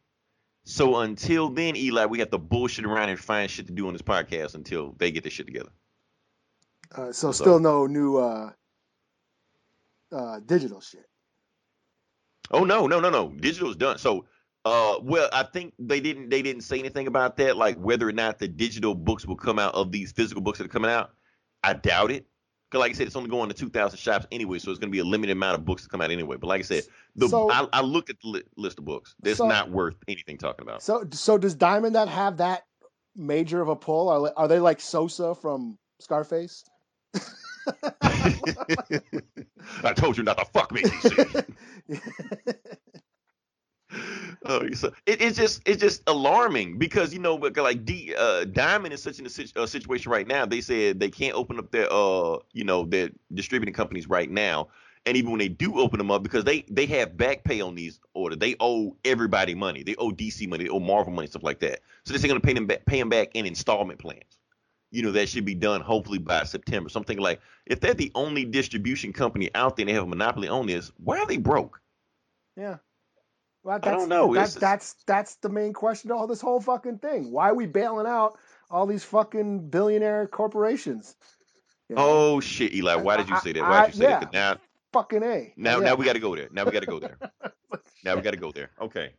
So 0.69 0.99
until 0.99 1.49
then, 1.49 1.77
Eli, 1.77 2.05
we 2.05 2.19
have 2.19 2.29
to 2.31 2.37
bullshit 2.37 2.85
around 2.85 3.09
and 3.09 3.19
find 3.19 3.51
shit 3.51 3.69
to 3.69 3.73
do 3.73 3.87
on 3.87 3.95
this 3.95 4.03
podcast 4.03 4.55
until 4.55 4.95
they 4.99 5.11
get 5.11 5.25
this 5.25 5.33
shit 5.33 5.47
together. 5.47 5.71
Uh, 6.95 7.07
so, 7.07 7.33
so, 7.33 7.33
still 7.33 7.59
no 7.59 7.87
new 7.87 8.19
uh, 8.19 8.51
uh, 10.13 10.41
digital 10.45 10.83
shit. 10.83 11.09
Oh 12.51 12.65
no, 12.65 12.87
no, 12.87 13.01
no, 13.01 13.09
no. 13.09 13.31
Digital's 13.31 13.77
done. 13.77 13.97
So 13.97 14.27
uh 14.67 14.97
well, 15.03 15.31
I 15.33 15.45
think 15.45 15.73
they 15.79 16.01
didn't 16.01 16.29
they 16.29 16.43
didn't 16.43 16.63
say 16.63 16.79
anything 16.79 17.07
about 17.07 17.39
that, 17.39 17.57
like 17.57 17.79
whether 17.79 18.07
or 18.07 18.13
not 18.13 18.39
the 18.39 18.47
digital 18.47 18.95
books 18.95 19.25
will 19.25 19.37
come 19.37 19.59
out 19.59 19.75
of 19.75 19.91
these 19.91 20.13
physical 20.13 20.43
books 20.43 20.59
that 20.59 20.67
are 20.67 20.69
coming 20.69 20.91
out. 20.91 21.13
I 21.65 21.73
doubt 21.73 22.11
it. 22.11 22.27
Cause 22.71 22.81
like 22.81 22.91
I 22.91 22.95
said, 22.95 23.07
it's 23.07 23.17
only 23.17 23.31
going 23.31 23.49
to 23.49 23.55
2,000 23.55 23.99
shops 23.99 24.27
anyway, 24.31 24.59
so 24.59 24.71
it's 24.71 24.79
going 24.79 24.91
to 24.91 24.93
be 24.93 24.99
a 24.99 25.05
limited 25.05 25.33
amount 25.33 25.59
of 25.59 25.65
books 25.65 25.85
to 25.85 25.89
come 25.89 26.03
out 26.03 26.11
anyway. 26.11 26.37
But 26.37 26.49
like 26.49 26.59
I 26.61 26.65
said, 26.65 26.85
the 27.17 27.29
so, 27.29 27.51
I, 27.51 27.67
I 27.73 27.81
looked 27.81 28.11
at 28.11 28.21
the 28.21 28.29
li- 28.29 28.43
list 28.59 28.79
of 28.79 28.85
books. 28.85 29.15
That's 29.23 29.39
so, 29.39 29.49
not 29.49 29.71
worth 29.71 29.97
anything 30.07 30.37
talking 30.37 30.63
about. 30.63 30.83
So 30.83 31.05
so 31.13 31.39
does 31.39 31.55
Diamond 31.55 31.95
that 31.95 32.09
have 32.09 32.37
that 32.39 32.65
major 33.17 33.63
of 33.63 33.69
a 33.69 33.77
pull? 33.77 34.11
Are 34.11 34.33
are 34.37 34.49
they 34.49 34.59
like 34.59 34.83
Sosa 34.83 35.35
from 35.35 35.79
Scarface? 36.01 36.65
I 39.83 39.93
told 39.95 40.19
you 40.19 40.23
not 40.25 40.39
to 40.39 40.45
fuck 40.45 40.71
me. 40.73 40.83
oh, 44.47 44.71
so 44.73 44.89
it, 45.07 45.21
it's 45.21 45.37
just 45.37 45.63
it's 45.67 45.81
just 45.81 46.03
alarming 46.07 46.79
because 46.79 47.13
you 47.13 47.19
know, 47.19 47.35
like 47.35 47.85
D, 47.85 48.15
uh, 48.17 48.45
Diamond 48.45 48.95
is 48.95 49.03
such 49.03 49.19
in 49.19 49.27
a, 49.27 49.67
situation 49.67 50.11
right 50.11 50.27
now. 50.27 50.47
They 50.47 50.61
said 50.61 51.01
they 51.01 51.11
can't 51.11 51.35
open 51.35 51.59
up 51.59 51.71
their 51.71 51.93
uh, 51.93 52.39
you 52.53 52.65
know, 52.65 52.85
their 52.85 53.11
distributing 53.35 53.75
companies 53.75 54.09
right 54.09 54.31
now. 54.31 54.69
And 55.07 55.17
even 55.17 55.31
when 55.31 55.39
they 55.39 55.49
do 55.49 55.81
open 55.81 55.99
them 55.99 56.11
up, 56.11 56.23
because 56.23 56.45
they 56.45 56.65
they 56.69 56.87
have 56.87 57.17
back 57.17 57.45
pay 57.45 57.61
on 57.61 57.75
these 57.75 58.01
orders, 58.15 58.39
they 58.39 58.57
owe 58.61 58.97
everybody 59.05 59.55
money. 59.55 59.83
They 59.83 59.95
owe 59.97 60.11
DC 60.11 60.49
money, 60.49 60.65
they 60.65 60.71
owe 60.71 60.81
Marvel 60.81 61.13
money, 61.13 61.29
stuff 61.29 61.43
like 61.43 61.61
that. 61.61 61.81
So 62.05 62.13
they're 62.13 62.29
going 62.29 62.41
to 62.41 62.47
pay 62.47 62.53
them 62.53 62.67
back, 62.67 62.85
pay 62.85 62.99
them 62.99 63.09
back 63.09 63.31
in 63.35 63.47
installment 63.47 63.99
plans 63.99 64.39
you 64.91 65.03
know, 65.03 65.13
that 65.13 65.29
should 65.29 65.45
be 65.45 65.55
done 65.55 65.81
hopefully 65.81 66.19
by 66.19 66.45
September. 66.45 66.89
Something 66.89 67.19
like 67.19 67.41
if 67.67 67.81
they're 67.81 67.95
the 67.95 68.13
only 68.15 68.45
distribution 68.45 69.13
company 69.13 69.51
out 69.55 69.77
there 69.77 69.83
and 69.83 69.91
they 69.91 69.95
have 69.95 70.05
a 70.05 70.07
monopoly 70.07 70.49
on 70.49 70.67
this, 70.67 70.91
why 70.97 71.19
are 71.19 71.27
they 71.27 71.37
broke? 71.37 71.81
Yeah. 72.57 72.79
Well, 73.69 73.79
I 73.83 73.91
don't 73.91 74.09
know. 74.09 74.33
That's, 74.33 74.55
that's 74.55 74.95
that's 75.07 75.35
the 75.37 75.51
main 75.51 75.75
question 75.75 76.09
to 76.09 76.17
all 76.17 76.27
this 76.27 76.41
whole 76.41 76.59
fucking 76.59 77.01
thing. 77.01 77.31
Why 77.31 77.51
are 77.51 77.55
we 77.55 77.67
bailing 77.67 78.07
out 78.07 78.39
all 78.71 78.87
these 78.87 79.05
fucking 79.05 79.69
billionaire 79.69 80.27
corporations? 80.27 81.17
You 81.91 81.97
know? 81.97 82.03
Oh 82.03 82.41
shit, 82.41 82.73
Eli! 82.73 82.95
Why 82.95 83.19
did 83.19 83.29
you 83.29 83.39
say 83.41 83.53
that? 83.53 83.61
Why 83.61 83.85
did 83.85 83.95
you 83.95 84.01
say 84.01 84.09
yeah, 84.09 84.21
that? 84.21 84.33
Now, 84.33 84.57
fucking 84.95 85.23
a. 85.23 85.53
Now, 85.59 85.81
yeah. 85.81 85.85
now 85.85 85.95
we 85.97 86.07
got 86.07 86.15
to 86.15 86.19
go 86.19 86.35
there. 86.35 86.49
Now 86.51 86.65
we 86.65 86.71
got 86.71 86.81
to 86.81 86.87
go 86.87 86.99
there. 86.99 87.19
now 88.05 88.15
we 88.15 88.23
got 88.23 88.31
to 88.31 88.39
go 88.39 88.53
there. 88.53 88.71
Okay. 88.81 89.13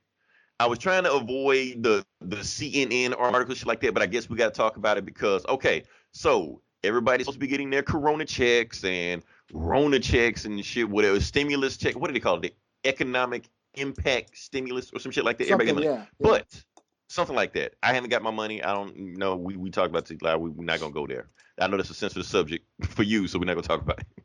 I 0.59 0.65
was 0.65 0.79
trying 0.79 1.03
to 1.03 1.13
avoid 1.13 1.83
the 1.83 2.03
the 2.19 2.37
CNN 2.37 3.13
article 3.19 3.53
shit 3.53 3.67
like 3.67 3.81
that, 3.81 3.93
but 3.93 4.01
I 4.01 4.07
guess 4.07 4.31
we 4.31 4.35
got 4.35 4.51
to 4.51 4.57
talk 4.57 4.77
about 4.77 4.97
it 4.97 5.05
because 5.05 5.45
okay, 5.47 5.83
so 6.11 6.59
everybody's 6.83 7.25
supposed 7.25 7.35
to 7.35 7.39
be 7.39 7.45
getting 7.45 7.69
their 7.69 7.83
Corona 7.83 8.25
checks 8.25 8.83
and 8.83 9.21
Rona 9.53 9.99
checks 9.99 10.45
and 10.45 10.65
shit, 10.65 10.89
whatever 10.89 11.19
stimulus 11.19 11.77
check. 11.77 11.95
What 11.99 12.07
do 12.07 12.13
they 12.13 12.19
call 12.19 12.37
it? 12.37 12.41
The 12.41 12.53
economic 12.83 13.47
impact 13.75 14.37
stimulus 14.37 14.91
or 14.93 14.99
some 14.99 15.11
shit 15.11 15.23
like 15.23 15.37
that. 15.37 15.47
Something, 15.47 15.69
Everybody 15.69 15.87
yeah, 15.87 16.01
yeah. 16.01 16.05
But 16.19 16.63
something 17.09 17.35
like 17.35 17.53
that. 17.53 17.73
I 17.83 17.93
haven't 17.93 18.09
got 18.09 18.21
my 18.21 18.31
money. 18.31 18.63
I 18.63 18.73
don't 18.73 19.17
know. 19.17 19.35
We 19.35 19.57
we 19.57 19.69
talked 19.69 19.89
about 19.89 20.09
it. 20.09 20.21
Like, 20.21 20.37
we're 20.37 20.63
not 20.63 20.79
gonna 20.79 20.93
go 20.93 21.05
there. 21.05 21.27
I 21.59 21.67
know 21.67 21.77
that's 21.77 21.89
a 21.89 21.93
sensitive 21.93 22.25
subject 22.25 22.65
for 22.87 23.03
you, 23.03 23.27
so 23.27 23.37
we're 23.39 23.45
not 23.45 23.55
gonna 23.55 23.67
talk 23.67 23.81
about 23.81 23.99
it. 23.99 24.07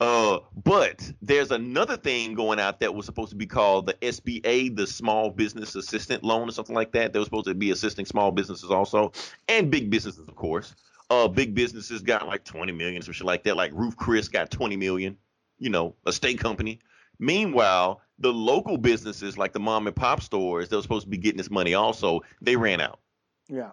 Uh, 0.00 0.40
but 0.64 1.10
there's 1.22 1.50
another 1.50 1.96
thing 1.96 2.34
going 2.34 2.60
out 2.60 2.80
that 2.80 2.94
was 2.94 3.06
supposed 3.06 3.30
to 3.30 3.36
be 3.36 3.46
called 3.46 3.86
the 3.86 3.94
SBA, 3.94 4.76
the 4.76 4.86
Small 4.86 5.30
Business 5.30 5.74
Assistant 5.74 6.22
Loan, 6.22 6.46
or 6.46 6.52
something 6.52 6.74
like 6.74 6.92
that. 6.92 7.14
That 7.14 7.18
was 7.18 7.26
supposed 7.26 7.46
to 7.46 7.54
be 7.54 7.70
assisting 7.70 8.04
small 8.04 8.30
businesses 8.30 8.70
also, 8.70 9.12
and 9.48 9.70
big 9.70 9.88
businesses, 9.88 10.28
of 10.28 10.36
course. 10.36 10.74
Uh, 11.08 11.26
big 11.26 11.54
businesses 11.54 12.02
got 12.02 12.26
like 12.26 12.44
20 12.44 12.72
million, 12.72 13.00
some 13.00 13.14
shit 13.14 13.26
like 13.26 13.44
that. 13.44 13.56
Like 13.56 13.72
Ruth 13.72 13.96
Chris 13.96 14.28
got 14.28 14.50
20 14.50 14.76
million. 14.76 15.16
You 15.58 15.70
know, 15.70 15.94
a 16.04 16.12
state 16.12 16.38
company. 16.38 16.80
Meanwhile, 17.18 18.00
the 18.18 18.32
local 18.32 18.78
businesses 18.78 19.36
like 19.36 19.52
the 19.52 19.60
mom 19.60 19.86
and 19.86 19.96
pop 19.96 20.22
stores, 20.22 20.68
they 20.68 20.76
were 20.76 20.82
supposed 20.82 21.04
to 21.04 21.10
be 21.10 21.18
getting 21.18 21.38
this 21.38 21.50
money 21.50 21.74
also. 21.74 22.20
They 22.40 22.56
ran 22.56 22.80
out. 22.80 23.00
Yeah 23.48 23.70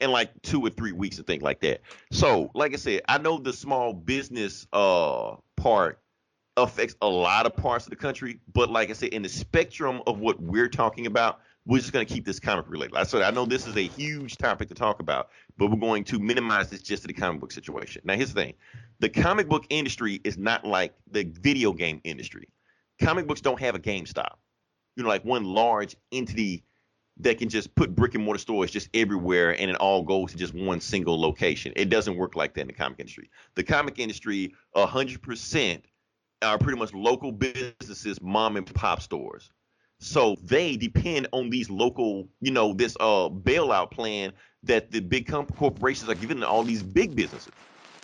in 0.00 0.10
like 0.10 0.30
two 0.42 0.60
or 0.60 0.70
three 0.70 0.92
weeks 0.92 1.18
and 1.18 1.26
things 1.26 1.42
like 1.42 1.60
that. 1.60 1.80
So, 2.10 2.50
like 2.54 2.72
I 2.74 2.76
said, 2.76 3.02
I 3.08 3.18
know 3.18 3.38
the 3.38 3.52
small 3.52 3.92
business 3.92 4.66
uh 4.72 5.36
part 5.56 6.00
affects 6.56 6.96
a 7.02 7.08
lot 7.08 7.46
of 7.46 7.54
parts 7.54 7.86
of 7.86 7.90
the 7.90 7.96
country, 7.96 8.40
but 8.52 8.70
like 8.70 8.90
I 8.90 8.94
said, 8.94 9.10
in 9.10 9.22
the 9.22 9.28
spectrum 9.28 10.02
of 10.06 10.18
what 10.18 10.40
we're 10.40 10.68
talking 10.68 11.06
about, 11.06 11.40
we're 11.66 11.78
just 11.78 11.92
going 11.92 12.06
to 12.06 12.12
keep 12.12 12.24
this 12.24 12.38
comic 12.38 12.66
related. 12.68 12.96
I 12.96 13.02
said 13.02 13.22
I 13.22 13.30
know 13.30 13.44
this 13.44 13.66
is 13.66 13.76
a 13.76 13.88
huge 13.88 14.36
topic 14.36 14.68
to 14.68 14.74
talk 14.74 15.00
about, 15.00 15.30
but 15.58 15.68
we're 15.70 15.76
going 15.76 16.04
to 16.04 16.18
minimize 16.18 16.70
this 16.70 16.80
just 16.80 17.02
to 17.02 17.08
the 17.08 17.14
comic 17.14 17.40
book 17.40 17.52
situation. 17.52 18.02
Now, 18.04 18.14
here's 18.14 18.32
the 18.32 18.40
thing: 18.40 18.54
the 19.00 19.08
comic 19.08 19.48
book 19.48 19.64
industry 19.68 20.20
is 20.24 20.38
not 20.38 20.64
like 20.64 20.94
the 21.10 21.24
video 21.24 21.72
game 21.72 22.00
industry. 22.04 22.48
Comic 23.02 23.26
books 23.26 23.40
don't 23.40 23.60
have 23.60 23.74
a 23.74 23.78
GameStop, 23.78 24.36
you 24.96 25.02
know, 25.02 25.08
like 25.08 25.24
one 25.24 25.44
large 25.44 25.96
entity 26.12 26.64
that 27.18 27.38
can 27.38 27.48
just 27.48 27.74
put 27.74 27.94
brick 27.94 28.14
and 28.14 28.24
mortar 28.24 28.38
stores 28.38 28.70
just 28.70 28.88
everywhere 28.94 29.58
and 29.58 29.70
it 29.70 29.76
all 29.76 30.02
goes 30.02 30.32
to 30.32 30.36
just 30.36 30.54
one 30.54 30.80
single 30.80 31.18
location. 31.20 31.72
It 31.74 31.88
doesn't 31.88 32.16
work 32.16 32.36
like 32.36 32.54
that 32.54 32.62
in 32.62 32.66
the 32.66 32.72
comic 32.72 33.00
industry. 33.00 33.30
The 33.54 33.64
comic 33.64 33.98
industry, 33.98 34.54
100% 34.76 35.82
are 36.42 36.58
pretty 36.58 36.78
much 36.78 36.92
local 36.92 37.32
businesses, 37.32 38.20
mom 38.20 38.56
and 38.56 38.74
pop 38.74 39.00
stores. 39.00 39.50
So 39.98 40.36
they 40.42 40.76
depend 40.76 41.28
on 41.32 41.50
these 41.50 41.70
local, 41.70 42.28
you 42.40 42.50
know, 42.50 42.74
this 42.74 42.96
uh 43.00 43.28
bailout 43.28 43.90
plan 43.90 44.32
that 44.62 44.90
the 44.90 45.00
big 45.00 45.26
comp- 45.26 45.56
corporations 45.56 46.10
are 46.10 46.14
giving 46.14 46.40
to 46.40 46.48
all 46.48 46.62
these 46.62 46.82
big 46.82 47.16
businesses. 47.16 47.52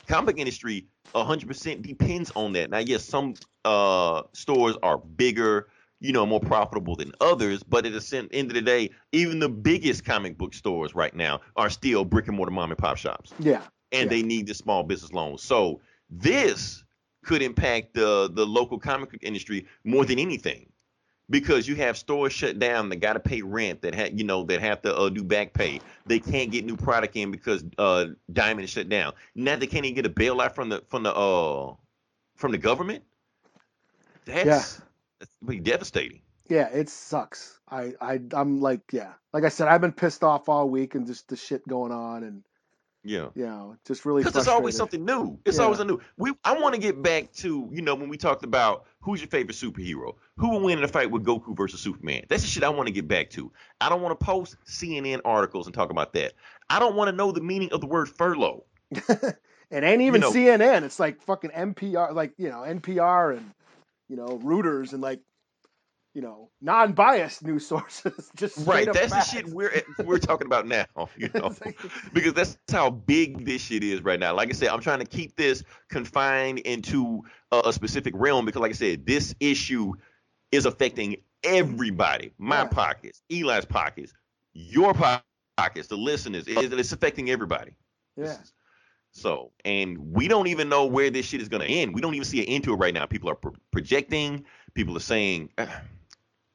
Comic 0.07 0.39
industry 0.39 0.87
100% 1.15 1.83
depends 1.83 2.33
on 2.35 2.53
that. 2.55 2.71
Now, 2.71 2.79
yes, 2.79 3.05
some 3.05 3.35
uh 3.65 4.23
stores 4.33 4.77
are 4.83 4.99
bigger, 4.99 5.69
you 6.01 6.13
know, 6.13 6.25
more 6.25 6.41
profitable 6.41 6.97
than 6.97 7.13
others. 7.21 7.63
But 7.63 7.85
at 7.85 7.93
the 7.93 8.29
end 8.33 8.51
of 8.51 8.55
the 8.55 8.63
day, 8.63 8.91
even 9.13 9.39
the 9.39 9.49
biggest 9.51 10.05
comic 10.05 10.39
book 10.39 10.55
stores 10.55 10.95
right 10.95 11.15
now 11.15 11.41
are 11.57 11.69
still 11.69 12.05
brick 12.05 12.29
and 12.29 12.37
mortar 12.37 12.53
mom 12.53 12.71
and 12.71 12.79
pop 12.79 12.97
shops. 12.97 13.33
Yeah. 13.39 13.63
And 13.93 14.05
yeah. 14.05 14.17
they 14.17 14.23
need 14.23 14.47
the 14.47 14.55
small 14.55 14.83
business 14.83 15.13
loans. 15.13 15.43
So 15.43 15.83
this 16.09 16.85
could 17.23 17.43
impact 17.43 17.93
the 17.93 18.31
the 18.33 18.47
local 18.47 18.79
comic 18.79 19.11
book 19.11 19.23
industry 19.23 19.67
more 19.85 20.07
than 20.07 20.19
anything. 20.19 20.72
Because 21.31 21.67
you 21.67 21.77
have 21.77 21.97
stores 21.97 22.33
shut 22.33 22.59
down 22.59 22.89
that 22.91 22.97
got 22.97 23.15
to 23.15 23.21
pay 23.21 23.43
rent 23.43 23.83
that 23.83 23.95
ha- 23.95 24.11
you 24.13 24.25
know 24.25 24.45
that 24.45 24.61
have 24.61 24.83
to 24.83 24.95
uh, 24.95 25.09
do 25.09 25.25
back 25.25 25.53
pay. 25.55 25.81
They 26.07 26.19
can't 26.21 26.51
get 26.51 26.65
new 26.65 26.77
product 26.77 27.17
in 27.17 27.31
because 27.31 27.65
uh, 27.79 28.07
Diamond 28.33 28.65
is 28.65 28.71
shut 28.71 28.89
down. 28.89 29.13
Now 29.35 29.57
they 29.57 29.67
can't 29.67 29.85
even 29.85 29.95
get 29.97 30.07
a 30.07 30.11
bailout 30.11 30.55
from 30.55 30.69
the 30.69 30.83
from 30.89 31.03
the 31.03 31.15
uh 31.15 31.75
from 32.37 32.53
the 32.53 32.59
government. 32.59 33.05
That's 34.25 34.47
Yeah. 34.47 34.63
that's 35.21 35.37
pretty 35.45 35.61
devastating. 35.61 36.21
Yeah, 36.49 36.69
it 36.69 36.89
sucks. 36.91 37.59
I, 37.71 37.95
I 38.01 38.21
I'm 38.35 38.61
like, 38.61 38.81
yeah. 38.93 39.13
Like 39.33 39.45
I 39.45 39.49
said, 39.49 39.69
I've 39.69 39.81
been 39.81 39.93
pissed 39.93 40.23
off 40.23 40.49
all 40.49 40.69
week 40.69 40.95
and 40.95 41.07
just 41.07 41.29
the 41.29 41.37
shit 41.37 41.67
going 41.67 41.93
on 41.93 42.25
and 42.25 42.43
Yeah. 43.05 43.31
you 43.35 43.45
know, 43.45 43.77
just 43.85 44.05
really 44.05 44.21
Because 44.21 44.35
there's 44.35 44.47
always 44.49 44.77
something 44.77 45.05
new. 45.05 45.39
It's 45.45 45.59
Yeah. 45.59 45.65
always 45.65 45.81
a 45.81 45.85
new. 45.85 46.01
We 46.17 46.33
I 46.45 46.59
want 46.61 46.75
to 46.77 46.81
get 46.81 47.03
back 47.03 47.33
to 47.39 47.69
you 47.73 47.83
know 47.83 47.95
when 47.97 48.09
we 48.09 48.17
talked 48.17 48.45
about 48.45 48.85
who's 49.01 49.21
your 49.21 49.29
favorite 49.29 49.57
superhero, 49.57 50.15
who 50.37 50.51
will 50.51 50.61
win 50.61 50.79
in 50.79 50.85
a 50.85 50.89
fight 50.89 51.11
with 51.11 51.25
Goku 51.25 51.57
versus 51.57 51.81
Superman. 51.81 52.25
That's 52.29 52.43
the 52.43 52.49
shit 52.49 52.63
I 52.63 52.69
want 52.69 52.87
to 52.87 52.93
get 52.93 53.09
back 53.09 53.31
to. 53.31 53.51
I 53.81 53.89
don't 53.89 54.03
want 54.03 54.19
to 54.19 54.25
post 54.25 54.57
CNN 54.67 55.21
articles 55.25 55.67
and 55.67 55.75
talk 55.75 55.91
about 55.91 56.13
that. 56.13 56.35
I 56.71 56.79
don't 56.79 56.95
want 56.95 57.09
to 57.11 57.17
know 57.17 57.33
the 57.33 57.41
meaning 57.41 57.73
of 57.73 57.81
the 57.81 57.87
word 57.89 58.09
furlough. 58.09 58.65
it 58.93 59.35
ain't 59.73 60.03
even 60.03 60.21
know- 60.21 60.33
CNN. 60.33 60.83
It's 60.85 61.01
like 61.01 61.23
fucking 61.23 61.51
NPR, 61.51 62.13
like 62.15 62.35
you 62.39 62.51
know 62.51 62.61
NPR 62.61 63.37
and 63.37 63.51
you 64.09 64.17
know 64.17 64.39
Reuters 64.45 64.93
and 64.93 65.03
like 65.03 65.21
you 66.15 66.23
know 66.23 66.51
non-biased 66.61 67.43
news 67.45 67.67
sources. 67.69 68.31
Just 68.37 68.67
Right. 68.67 68.87
That's 68.93 69.13
facts. 69.13 69.31
the 69.31 69.37
shit 69.39 69.49
we're 69.49 69.83
we're 70.05 70.19
talking 70.19 70.47
about 70.47 70.67
now. 70.67 70.87
You 71.17 71.31
know. 71.35 71.55
Because 72.13 72.35
that's 72.35 72.59
how 72.71 72.91
big 72.91 73.47
this 73.47 73.63
shit 73.63 73.83
is 73.85 74.03
right 74.03 74.21
now. 74.21 74.35
Like 74.35 74.51
I 74.51 74.53
said, 74.53 74.69
I'm 74.69 74.81
trying 74.81 75.01
to 75.01 75.07
keep 75.07 75.37
this 75.37 75.65
confined 75.89 76.61
into 76.61 77.23
a, 77.53 77.63
a 77.67 77.73
specific 77.73 78.15
realm 78.17 78.45
because, 78.45 78.61
like 78.61 78.71
I 78.73 78.75
said, 78.75 79.07
this 79.07 79.35
issue 79.41 79.95
is 80.53 80.67
affecting 80.67 81.17
everybody. 81.45 82.33
My 82.39 82.63
Yeah. 82.63 82.69
pockets, 82.69 83.23
Eli's 83.31 83.65
pockets, 83.65 84.13
your 84.53 84.95
pockets, 84.95 85.89
the 85.89 85.97
listeners. 85.97 86.47
It, 86.47 86.73
it's 86.73 86.93
affecting 86.93 87.31
everybody. 87.31 87.73
yeah, 88.17 88.37
So, 89.13 89.53
and 89.65 89.99
we 90.13 90.29
don't 90.29 90.47
even 90.49 90.69
know 90.69 90.87
where 90.87 91.11
this 91.11 91.27
shit 91.27 91.41
is 91.41 91.49
going 91.49 91.63
to 91.63 91.69
end. 91.69 91.95
We 91.95 92.01
don't 92.01 92.15
even 92.15 92.25
see 92.25 92.41
an 92.41 92.47
end 92.49 92.65
to 92.65 92.73
it 92.75 92.77
right 92.77 92.95
now. 92.95 93.07
People 93.07 93.31
are 93.31 93.35
pro- 93.35 93.55
projecting. 93.71 94.45
People 94.75 94.97
are 94.97 95.01
saying, 95.01 95.51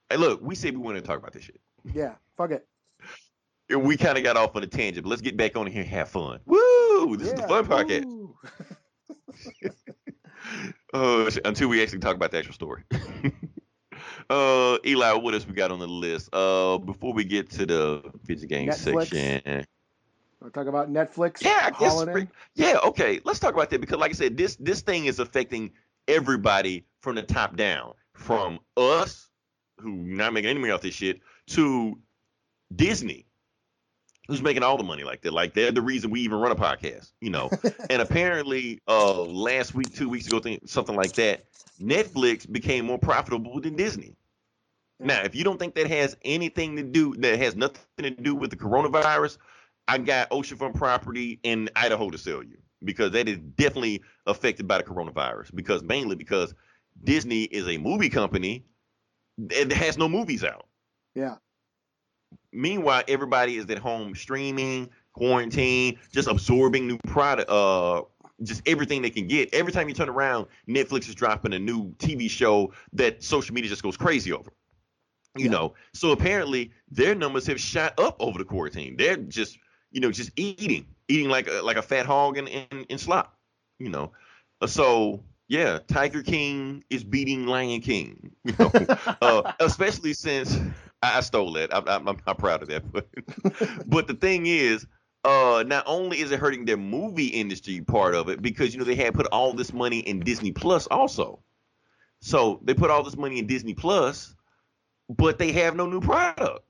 "Hey, 0.10 0.18
look, 0.18 0.42
we 0.42 0.56
said 0.56 0.74
we 0.74 0.82
wanted 0.82 1.02
to 1.02 1.08
talk 1.08 1.18
about 1.20 1.34
this 1.34 1.44
shit." 1.44 1.60
yeah. 1.94 2.16
Fuck 2.36 2.52
it. 2.52 2.68
We 3.76 3.98
kind 3.98 4.18
of 4.18 4.24
got 4.24 4.38
off 4.38 4.56
on 4.56 4.64
a 4.64 4.68
tangent, 4.68 5.04
but 5.04 5.10
let's 5.10 5.22
get 5.22 5.36
back 5.36 5.58
on 5.58 5.68
here 5.68 5.82
and 5.82 5.90
have 5.90 6.10
fun. 6.10 6.40
Woo! 6.46 7.18
This 7.18 7.30
is 7.30 7.34
the 7.34 7.48
fun 7.48 7.66
podcast. 7.66 8.06
Uh, 10.94 11.30
until 11.44 11.68
we 11.68 11.84
actually 11.84 12.00
talk 12.00 12.16
about 12.16 12.32
the 12.32 12.38
actual 12.38 12.54
story. 12.54 12.82
uh, 14.30 14.78
Eli, 14.86 15.12
what 15.14 15.34
else 15.34 15.46
we 15.46 15.54
got 15.54 15.72
on 15.72 15.80
the 15.80 15.88
list? 15.88 16.30
Uh, 16.34 16.78
before 16.78 17.14
we 17.14 17.26
get 17.26 17.50
to 17.50 17.66
the 17.66 18.02
video 18.24 18.48
game 18.48 18.70
Netflix. 18.70 19.08
section. 19.10 19.66
We'll 20.40 20.52
talk 20.52 20.68
about 20.68 20.92
Netflix. 20.92 21.44
Yeah, 21.44 21.60
I 21.64 21.78
guess. 21.78 22.02
in. 22.02 22.30
Yeah, 22.56 22.78
okay. 22.86 23.20
Let's 23.26 23.40
talk 23.40 23.54
about 23.54 23.70
that 23.72 23.82
because, 23.82 23.98
like 23.98 24.12
I 24.12 24.14
said, 24.14 24.38
this 24.38 24.56
this 24.56 24.82
thing 24.82 25.06
is 25.06 25.20
affecting 25.20 25.72
everybody 26.08 26.86
from 27.02 27.16
the 27.16 27.24
top 27.24 27.58
down, 27.58 27.94
from 28.14 28.60
us 28.78 29.30
who 29.80 29.92
not 29.92 30.34
making 30.34 30.50
any 30.50 30.60
money 30.60 30.72
off 30.72 30.82
this 30.82 30.94
shit 30.94 31.22
to 31.48 31.98
Disney, 32.76 33.26
who's 34.28 34.42
making 34.42 34.64
all 34.64 34.78
the 34.78 34.84
money 34.84 35.04
like 35.04 35.22
that. 35.22 35.34
Like 35.34 35.54
they're 35.54 35.72
the 35.72 35.82
reason 35.82 36.12
we 36.12 36.22
even 36.22 36.40
run 36.40 36.52
a 36.52 36.56
podcast, 36.56 37.12
you 37.22 37.30
know. 37.30 37.50
and 37.90 38.02
apparently, 38.02 38.82
uh, 38.88 39.22
last 39.24 39.74
week, 39.74 39.96
two 39.96 40.10
weeks 40.10 40.28
ago, 40.28 40.40
thing, 40.40 40.60
something 40.66 40.96
like 40.96 41.14
that, 41.14 41.46
Netflix 41.82 42.52
became 42.52 42.86
more 42.86 42.98
profitable 42.98 43.60
than 43.62 43.76
Disney. 43.76 44.16
Now, 45.00 45.22
if 45.24 45.36
you 45.36 45.44
don't 45.44 45.60
think 45.60 45.76
that 45.76 45.88
has 45.88 46.18
anything 46.24 46.76
to 46.78 46.84
do, 46.84 47.14
that 47.18 47.38
has 47.38 47.56
nothing 47.56 47.84
to 48.00 48.10
do 48.10 48.34
with 48.34 48.50
the 48.50 48.56
coronavirus, 48.56 49.38
I 49.88 50.00
got 50.00 50.30
oceanfront 50.32 50.76
property 50.76 51.40
in 51.44 51.70
Idaho 51.76 52.10
to 52.10 52.18
sell 52.18 52.44
you 52.44 52.58
because 52.84 53.12
that 53.12 53.28
is 53.28 53.38
definitely 53.38 54.02
affected 54.26 54.68
by 54.68 54.80
the 54.80 54.84
coronavirus. 54.84 55.54
Because 55.54 55.84
mainly 55.84 56.16
because 56.16 56.56
Disney 57.04 57.44
is 57.44 57.68
a 57.68 57.78
movie 57.78 58.10
company 58.10 58.66
that 59.38 59.72
has 59.72 59.98
no 59.98 60.08
movies 60.10 60.44
out. 60.44 60.66
Yeah, 61.16 61.38
Meanwhile, 62.52 63.04
everybody 63.08 63.58
is 63.58 63.66
at 63.70 63.78
home 63.78 64.16
streaming, 64.16 64.90
quarantine, 65.14 66.00
just 66.12 66.28
absorbing 66.28 66.88
new 66.88 66.98
product, 67.08 67.50
uh, 67.50 68.04
just 68.44 68.62
everything 68.68 69.02
they 69.02 69.10
can 69.10 69.28
get. 69.28 69.54
Every 69.54 69.72
time 69.72 69.88
you 69.90 69.94
turn 69.96 70.10
around, 70.10 70.48
Netflix 70.68 71.08
is 71.08 71.16
dropping 71.16 71.54
a 71.54 71.60
new 71.60 71.92
TV 71.96 72.30
show 72.30 72.74
that 72.94 73.24
social 73.24 73.54
media 73.54 73.70
just 73.70 73.84
goes 73.84 73.98
crazy 73.98 74.32
over. 74.32 74.52
You 75.36 75.46
Yeah. 75.46 75.52
know, 75.52 75.74
so 75.94 76.12
apparently 76.12 76.72
their 76.90 77.14
numbers 77.16 77.46
have 77.48 77.60
shot 77.60 78.00
up 78.00 78.16
over 78.20 78.38
the 78.38 78.46
quarantine. 78.46 78.96
They're 78.98 79.18
just, 79.18 79.60
you 79.92 80.00
know, 80.02 80.12
just 80.12 80.32
eating, 80.36 80.88
eating 81.08 81.30
like 81.30 81.48
a, 81.48 81.62
like 81.62 81.78
a 81.78 81.82
fat 81.82 82.06
hog 82.06 82.38
in, 82.38 82.48
in, 82.48 82.84
in 82.90 82.98
slop. 82.98 83.38
You 83.80 83.90
know, 83.90 84.12
so 84.66 85.24
yeah, 85.48 85.80
Tiger 85.88 86.24
King 86.24 86.84
is 86.90 87.04
beating 87.04 87.46
Lion 87.48 87.82
King. 87.82 88.32
You 88.44 88.54
know, 88.60 88.72
uh, 89.22 89.44
especially 89.60 90.14
since 90.14 90.56
I, 91.02 91.18
I 91.18 91.22
stole 91.22 91.54
that. 91.54 91.74
I'm, 91.76 92.08
I'm, 92.08 92.18
I'm 92.26 92.36
proud 92.36 92.62
of 92.64 92.70
that. 92.70 92.84
But, 92.92 93.08
but 93.86 94.08
the 94.08 94.14
thing 94.14 94.46
is, 94.46 94.86
uh, 95.24 95.64
not 95.68 95.84
only 95.88 96.20
is 96.20 96.32
it 96.32 96.40
hurting 96.40 96.66
their 96.66 96.78
movie 96.78 97.28
industry 97.28 97.82
part 97.82 98.16
of 98.16 98.30
it, 98.30 98.42
because 98.42 98.74
you 98.74 98.80
know 98.80 98.86
they 98.86 98.96
had 98.96 99.14
put 99.14 99.28
all 99.28 99.54
this 99.54 99.74
money 99.74 100.00
in 100.00 100.20
Disney 100.22 100.52
Plus 100.52 100.88
also. 100.88 101.40
So 102.22 102.60
they 102.64 102.74
put 102.74 102.90
all 102.90 103.04
this 103.04 103.18
money 103.18 103.40
in 103.40 103.48
Disney 103.48 103.74
Plus, 103.74 104.36
but 105.10 105.38
they 105.40 105.52
have 105.54 105.76
no 105.76 105.86
new 105.88 106.02
product. 106.02 106.62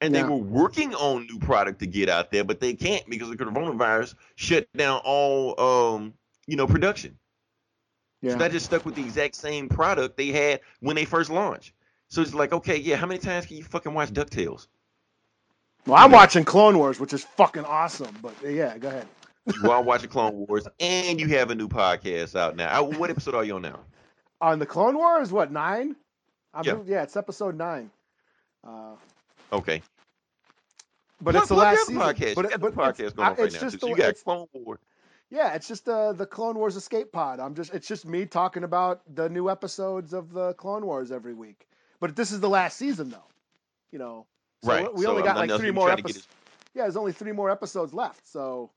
And 0.00 0.14
they 0.14 0.22
Yeah. 0.22 0.28
were 0.28 0.36
working 0.36 0.94
on 0.94 1.26
new 1.26 1.38
product 1.38 1.80
to 1.80 1.86
get 1.86 2.08
out 2.08 2.30
there, 2.30 2.44
but 2.44 2.60
they 2.60 2.74
can't 2.74 3.08
because 3.08 3.28
the 3.30 3.36
coronavirus 3.36 4.14
shut 4.36 4.66
down 4.68 5.00
all 5.04 5.58
um, 5.60 6.14
you 6.46 6.56
know, 6.56 6.66
production. 6.66 7.18
Yeah. 8.22 8.32
So 8.32 8.38
that 8.38 8.50
just 8.52 8.66
stuck 8.66 8.84
with 8.84 8.94
the 8.94 9.02
exact 9.02 9.34
same 9.36 9.68
product 9.68 10.16
they 10.16 10.28
had 10.28 10.60
when 10.80 10.96
they 10.96 11.04
first 11.04 11.30
launched. 11.30 11.72
So 12.08 12.22
it's 12.22 12.34
like, 12.34 12.52
okay, 12.52 12.76
yeah, 12.76 12.96
how 12.96 13.06
many 13.06 13.20
times 13.20 13.46
can 13.46 13.56
you 13.58 13.64
fucking 13.64 13.92
watch 13.94 14.10
DuckTales? 14.10 14.66
well, 15.86 15.96
I'm 16.02 16.10
watching 16.10 16.44
Clone 16.44 16.76
Wars, 16.78 16.98
which 17.00 17.12
is 17.12 17.22
fucking 17.24 17.64
awesome. 17.64 18.16
But 18.22 18.34
uh, 18.44 18.48
yeah, 18.48 18.76
go 18.78 18.88
ahead. 18.88 19.06
You 19.62 19.70
are 19.70 19.82
watching 19.82 20.10
Clone 20.10 20.46
Wars, 20.46 20.68
and 20.78 21.18
you 21.18 21.26
have 21.28 21.50
a 21.50 21.54
new 21.54 21.68
podcast 21.68 22.38
out 22.38 22.54
now. 22.56 22.80
Uh, 22.80 22.84
What 22.84 23.08
episode 23.08 23.34
are 23.34 23.44
you 23.44 23.54
on 23.56 23.62
now? 23.62 23.80
On 24.42 24.58
the 24.58 24.66
Clone 24.66 24.96
Wars, 24.98 25.32
what 25.32 25.50
nine? 25.50 25.96
I'm 26.52 26.64
Yeah. 26.64 26.72
doing- 26.74 26.86
yeah, 26.86 27.02
it's 27.02 27.16
episode 27.16 27.56
nine. 27.56 27.90
Uh, 28.66 28.96
Okay. 29.52 29.80
but 31.22 31.34
it's 31.34 31.48
the 31.48 31.54
last 31.54 31.86
season. 31.86 31.96
podcast. 32.02 32.34
But, 32.34 32.44
you 32.44 32.50
got 32.50 32.60
but 32.60 32.74
the 32.74 32.80
podcast 32.82 33.00
it's, 33.00 33.12
going 33.14 33.28
on 33.28 33.32
I- 33.34 33.36
right 33.36 33.46
it's 33.46 33.54
now. 33.54 33.60
just 33.62 33.80
the, 33.80 33.88
you 33.88 33.96
got 33.96 34.14
Clone 34.22 34.46
Wars. 34.52 34.78
Yeah, 35.30 35.54
it's 35.54 35.68
just 35.68 35.88
uh, 35.88 36.12
the 36.12 36.26
Clone 36.26 36.56
Wars 36.56 36.76
Escape 36.76 37.12
Pod. 37.12 37.40
I'm 37.40 37.54
just 37.54 37.72
it's 37.74 37.86
just 37.86 38.06
me 38.06 38.26
talking 38.26 38.64
about 38.64 39.02
the 39.14 39.28
new 39.28 39.50
episodes 39.50 40.12
of 40.12 40.32
the 40.32 40.54
Clone 40.54 40.84
Wars 40.86 41.12
every 41.12 41.34
week. 41.34 41.66
But 42.00 42.16
this 42.16 42.30
is 42.32 42.40
the 42.40 42.48
last 42.48 42.76
season, 42.76 43.10
though. 43.10 43.24
You 43.90 43.98
know, 43.98 44.26
so 44.62 44.70
right. 44.70 44.94
We 44.94 45.04
so 45.04 45.10
only 45.10 45.22
I'm 45.22 45.26
got 45.26 45.36
like 45.48 45.60
three 45.60 45.70
more 45.70 45.86
trying 45.86 45.96
to 45.98 46.02
get 46.02 46.10
episodes. 46.16 46.28
Yeah, 46.74 46.82
there's 46.82 46.96
only 46.96 47.12
three 47.12 47.32
more 47.32 47.50
episodes 47.50 47.92
left. 47.92 48.26
So 48.28 48.70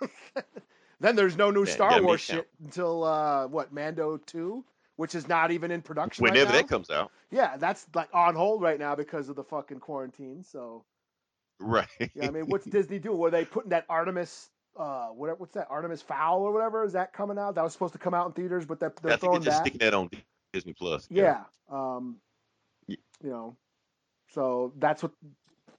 then 1.00 1.16
there's 1.16 1.36
no 1.36 1.50
new 1.50 1.64
Yeah, 1.64 1.72
Star 1.72 1.90
Wars 2.02 2.20
make 2.20 2.36
count. 2.36 2.46
shit 2.46 2.48
until 2.64 3.04
uh, 3.04 3.46
what 3.48 3.72
Mando 3.72 4.18
two, 4.18 4.64
which 4.96 5.14
is 5.14 5.28
not 5.28 5.50
even 5.50 5.70
in 5.70 5.82
production 5.82 6.22
Whenever 6.24 6.46
right 6.46 6.54
now. 6.54 6.60
that 6.62 6.68
comes 6.68 6.90
out. 6.90 7.10
Yeah, 7.30 7.56
that's 7.56 7.86
like 7.94 8.08
on 8.12 8.34
hold 8.34 8.62
right 8.62 8.78
now 8.78 8.94
because 8.94 9.28
of 9.28 9.36
the 9.36 9.44
fucking 9.44 9.80
quarantine. 9.80 10.44
So 10.44 10.84
Right. 11.58 11.88
yeah, 12.14 12.26
I 12.28 12.30
mean, 12.30 12.46
what's 12.46 12.64
Disney 12.64 12.98
doing? 12.98 13.18
Were 13.18 13.30
they 13.30 13.44
putting 13.44 13.70
that 13.70 13.84
Artemis? 13.88 14.48
Uh, 14.76 15.08
what, 15.08 15.38
what's 15.40 15.54
that? 15.54 15.66
Artemis 15.68 16.02
Fowl 16.02 16.40
or 16.42 16.52
whatever? 16.52 16.84
Is 16.84 16.92
that 16.92 17.12
coming 17.12 17.38
out? 17.38 17.54
That 17.56 17.64
was 17.64 17.72
supposed 17.72 17.92
to 17.92 17.98
come 17.98 18.14
out 18.14 18.26
in 18.26 18.32
theaters, 18.32 18.64
but 18.64 18.80
they're, 18.80 18.92
they're 19.02 19.12
I 19.12 19.16
think 19.16 19.20
throwing 19.20 19.40
they're 19.40 19.46
just 19.46 19.58
that. 19.58 19.66
sticking 19.70 19.86
that 19.86 19.94
on 19.94 20.10
Disney 20.52 20.72
Plus. 20.72 21.06
Yeah. 21.10 21.42
Um, 21.70 22.16
Yeah. 22.86 22.96
you 23.22 23.30
know, 23.30 23.56
so 24.32 24.72
that's 24.78 25.02
what 25.02 25.12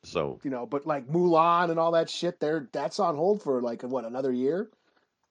So 0.04 0.40
you 0.44 0.52
know. 0.52 0.66
But 0.66 0.86
like 0.86 1.08
Mulan 1.08 1.70
and 1.72 1.80
all 1.80 1.92
that 1.94 2.10
shit, 2.10 2.40
they're 2.40 2.68
that's 2.72 3.00
on 3.00 3.16
hold 3.16 3.42
for 3.42 3.62
like 3.62 3.82
what 3.84 4.06
another 4.06 4.32
year. 4.32 4.70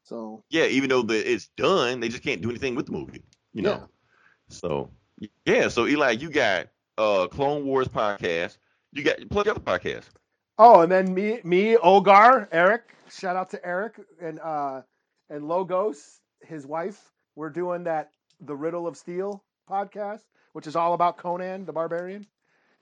So 0.04 0.42
yeah, 0.48 0.64
even 0.64 0.88
though 0.88 1.02
the, 1.02 1.32
it's 1.32 1.48
done, 1.56 2.00
they 2.00 2.08
just 2.08 2.22
can't 2.22 2.40
do 2.40 2.50
anything 2.50 2.74
with 2.74 2.86
the 2.86 2.92
movie. 2.92 3.22
You 3.52 3.62
know. 3.62 3.70
Yeah. 3.70 3.86
So 4.48 4.90
yeah. 5.44 5.68
So 5.68 5.86
Eli, 5.86 6.12
you 6.12 6.30
got 6.30 6.68
uh 6.98 7.26
Clone 7.28 7.64
Wars 7.66 7.88
podcast. 7.88 8.56
You 8.92 9.02
got 9.04 9.16
plug 9.30 9.46
your 9.46 9.54
other 9.54 9.60
podcast. 9.64 10.04
Oh, 10.62 10.82
and 10.82 10.92
then 10.92 11.14
me, 11.14 11.40
me, 11.42 11.76
Ogar, 11.76 12.46
Eric. 12.52 12.82
Shout 13.10 13.34
out 13.34 13.48
to 13.50 13.66
Eric 13.66 13.94
and 14.20 14.38
uh, 14.40 14.82
and 15.30 15.48
Logos, 15.48 16.20
his 16.42 16.66
wife. 16.66 17.10
We're 17.34 17.48
doing 17.48 17.84
that 17.84 18.10
the 18.42 18.54
Riddle 18.54 18.86
of 18.86 18.94
Steel 18.98 19.42
podcast, 19.70 20.20
which 20.52 20.66
is 20.66 20.76
all 20.76 20.92
about 20.92 21.16
Conan 21.16 21.64
the 21.64 21.72
Barbarian, 21.72 22.26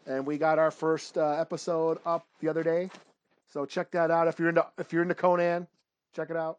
and 0.06 0.26
we 0.26 0.38
got 0.38 0.58
our 0.58 0.72
first 0.72 1.16
uh, 1.16 1.36
episode 1.38 1.98
up 2.04 2.26
the 2.40 2.48
other 2.48 2.64
day. 2.64 2.90
So 3.46 3.64
check 3.64 3.92
that 3.92 4.10
out 4.10 4.26
if 4.26 4.40
you're 4.40 4.48
into 4.48 4.66
if 4.76 4.92
you're 4.92 5.02
into 5.02 5.14
Conan, 5.14 5.68
check 6.16 6.30
it 6.30 6.36
out. 6.36 6.58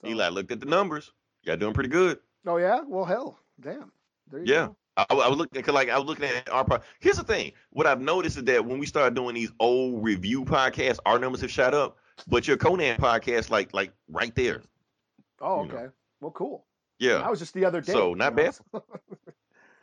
So- 0.00 0.10
Eli 0.10 0.28
looked 0.28 0.52
at 0.52 0.60
the 0.60 0.66
numbers. 0.66 1.10
Y'all 1.42 1.56
doing 1.56 1.74
pretty 1.74 1.90
good. 1.90 2.20
Oh 2.46 2.58
yeah. 2.58 2.82
Well, 2.86 3.04
hell, 3.04 3.36
damn. 3.60 3.90
There 4.30 4.44
you 4.44 4.46
Yeah. 4.54 4.66
go. 4.68 4.76
I, 5.08 5.14
I 5.14 5.28
was 5.28 5.38
looking 5.38 5.62
cause 5.62 5.74
like 5.74 5.88
I 5.88 5.98
was 5.98 6.06
looking 6.06 6.24
at 6.24 6.48
our. 6.50 6.64
Pro- 6.64 6.80
Here's 7.00 7.16
the 7.16 7.24
thing: 7.24 7.52
what 7.70 7.86
I've 7.86 8.00
noticed 8.00 8.36
is 8.36 8.44
that 8.44 8.64
when 8.64 8.78
we 8.78 8.86
started 8.86 9.14
doing 9.14 9.34
these 9.34 9.52
old 9.60 10.02
review 10.04 10.44
podcasts, 10.44 10.98
our 11.06 11.18
numbers 11.18 11.40
have 11.42 11.50
shot 11.50 11.74
up. 11.74 11.96
But 12.28 12.46
your 12.46 12.56
Conan 12.56 12.96
podcast, 12.98 13.50
like 13.50 13.72
like 13.72 13.92
right 14.08 14.34
there. 14.34 14.62
Oh, 15.40 15.62
You 15.64 15.68
know. 15.68 15.74
okay. 15.74 15.86
Well, 16.20 16.30
cool. 16.32 16.66
Yeah. 16.98 17.18
That 17.18 17.30
was 17.30 17.38
just 17.38 17.54
the 17.54 17.64
other 17.64 17.80
day. 17.80 17.92
So, 17.92 18.12
not 18.14 18.36
bad. 18.36 18.56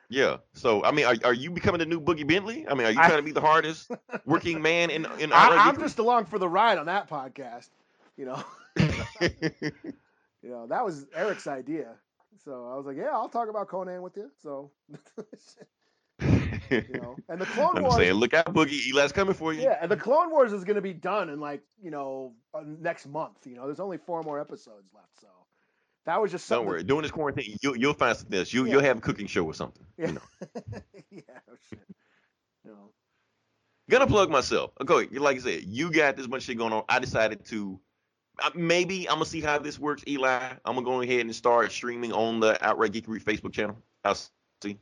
Yeah. 0.09 0.37
So 0.53 0.83
I 0.83 0.91
mean, 0.91 1.05
are, 1.05 1.15
are 1.25 1.33
you 1.33 1.51
becoming 1.51 1.79
the 1.79 1.85
new 1.85 1.99
Boogie 1.99 2.25
Bentley? 2.27 2.65
I 2.67 2.73
mean, 2.75 2.87
are 2.87 2.91
you 2.91 2.99
I- 2.99 3.07
trying 3.07 3.19
to 3.19 3.23
be 3.23 3.31
the 3.33 3.41
hardest 3.41 3.91
working 4.25 4.61
man 4.61 4.89
in 4.89 5.05
in 5.19 5.33
I, 5.33 5.49
I'm 5.49 5.77
just 5.79 5.99
along 5.99 6.25
for 6.25 6.39
the 6.39 6.47
ride 6.47 6.77
on 6.77 6.85
that 6.85 7.09
podcast. 7.09 7.69
You 8.15 8.25
know, 8.25 8.43
you 9.21 10.49
know 10.49 10.67
that 10.67 10.85
was 10.85 11.05
Eric's 11.13 11.47
idea. 11.47 11.95
So 12.43 12.69
I 12.71 12.75
was 12.75 12.85
like, 12.85 12.97
yeah, 12.97 13.09
I'll 13.11 13.29
talk 13.29 13.49
about 13.49 13.67
Conan 13.67 14.01
with 14.01 14.15
you. 14.17 14.29
So, 14.41 14.71
you 16.21 16.83
know, 17.01 17.15
and 17.29 17.39
the 17.39 17.45
Clone 17.53 17.77
I'm 17.77 17.83
Wars. 17.83 17.95
saying, 17.95 18.13
look 18.13 18.33
out, 18.33 18.45
Boogie. 18.53 18.79
Eli's 18.91 19.11
coming 19.11 19.33
for 19.33 19.53
you. 19.53 19.61
Yeah, 19.61 19.77
and 19.81 19.89
the 19.91 19.97
Clone 19.97 20.31
Wars 20.31 20.53
is 20.53 20.63
going 20.63 20.75
to 20.75 20.81
be 20.81 20.93
done 20.93 21.29
in 21.29 21.39
like 21.39 21.61
you 21.81 21.91
know 21.91 22.33
uh, 22.53 22.61
next 22.65 23.05
month. 23.07 23.45
You 23.45 23.55
know, 23.55 23.65
there's 23.65 23.79
only 23.79 23.97
four 23.97 24.23
more 24.23 24.39
episodes 24.39 24.91
left, 24.93 25.19
so 25.21 25.27
that 26.05 26.21
was 26.21 26.31
just 26.31 26.47
Don't 26.49 26.65
worry. 26.65 26.83
During 26.83 27.03
this 27.03 27.11
quarantine, 27.11 27.57
you'll 27.61 27.75
you'll 27.77 27.93
find 27.93 28.17
something 28.17 28.37
else. 28.39 28.51
You 28.53 28.65
Yeah. 28.65 28.71
you'll 28.73 28.83
have 28.83 28.97
a 28.97 29.01
cooking 29.01 29.27
show 29.27 29.45
or 29.45 29.53
something. 29.53 29.85
Yeah. 29.97 30.07
You 30.07 30.13
know. 30.13 30.21
yeah. 31.11 31.21
Oh, 31.49 31.55
shit. 31.69 31.79
You 32.65 32.71
know. 32.71 32.91
Gonna 33.89 34.07
plug 34.07 34.29
myself. 34.29 34.71
Okay, 34.81 35.17
like 35.17 35.37
I 35.37 35.39
said, 35.39 35.63
you 35.65 35.91
got 35.91 36.17
this 36.17 36.27
much 36.27 36.43
shit 36.43 36.57
going 36.57 36.73
on. 36.73 36.83
I 36.89 36.99
decided 36.99 37.45
to 37.45 37.79
maybe 38.55 39.07
I'm 39.09 39.15
gonna 39.15 39.25
see 39.25 39.41
how 39.41 39.57
this 39.59 39.79
works, 39.79 40.03
Eli. 40.07 40.53
I'm 40.65 40.75
gonna 40.75 40.83
go 40.83 41.01
ahead 41.01 41.21
and 41.21 41.35
start 41.35 41.71
streaming 41.71 42.13
on 42.13 42.39
the 42.39 42.63
Outright 42.65 42.91
Geekery 42.93 43.21
Facebook 43.23 43.53
channel. 43.53 43.77
I'll 44.03 44.17
see. 44.61 44.77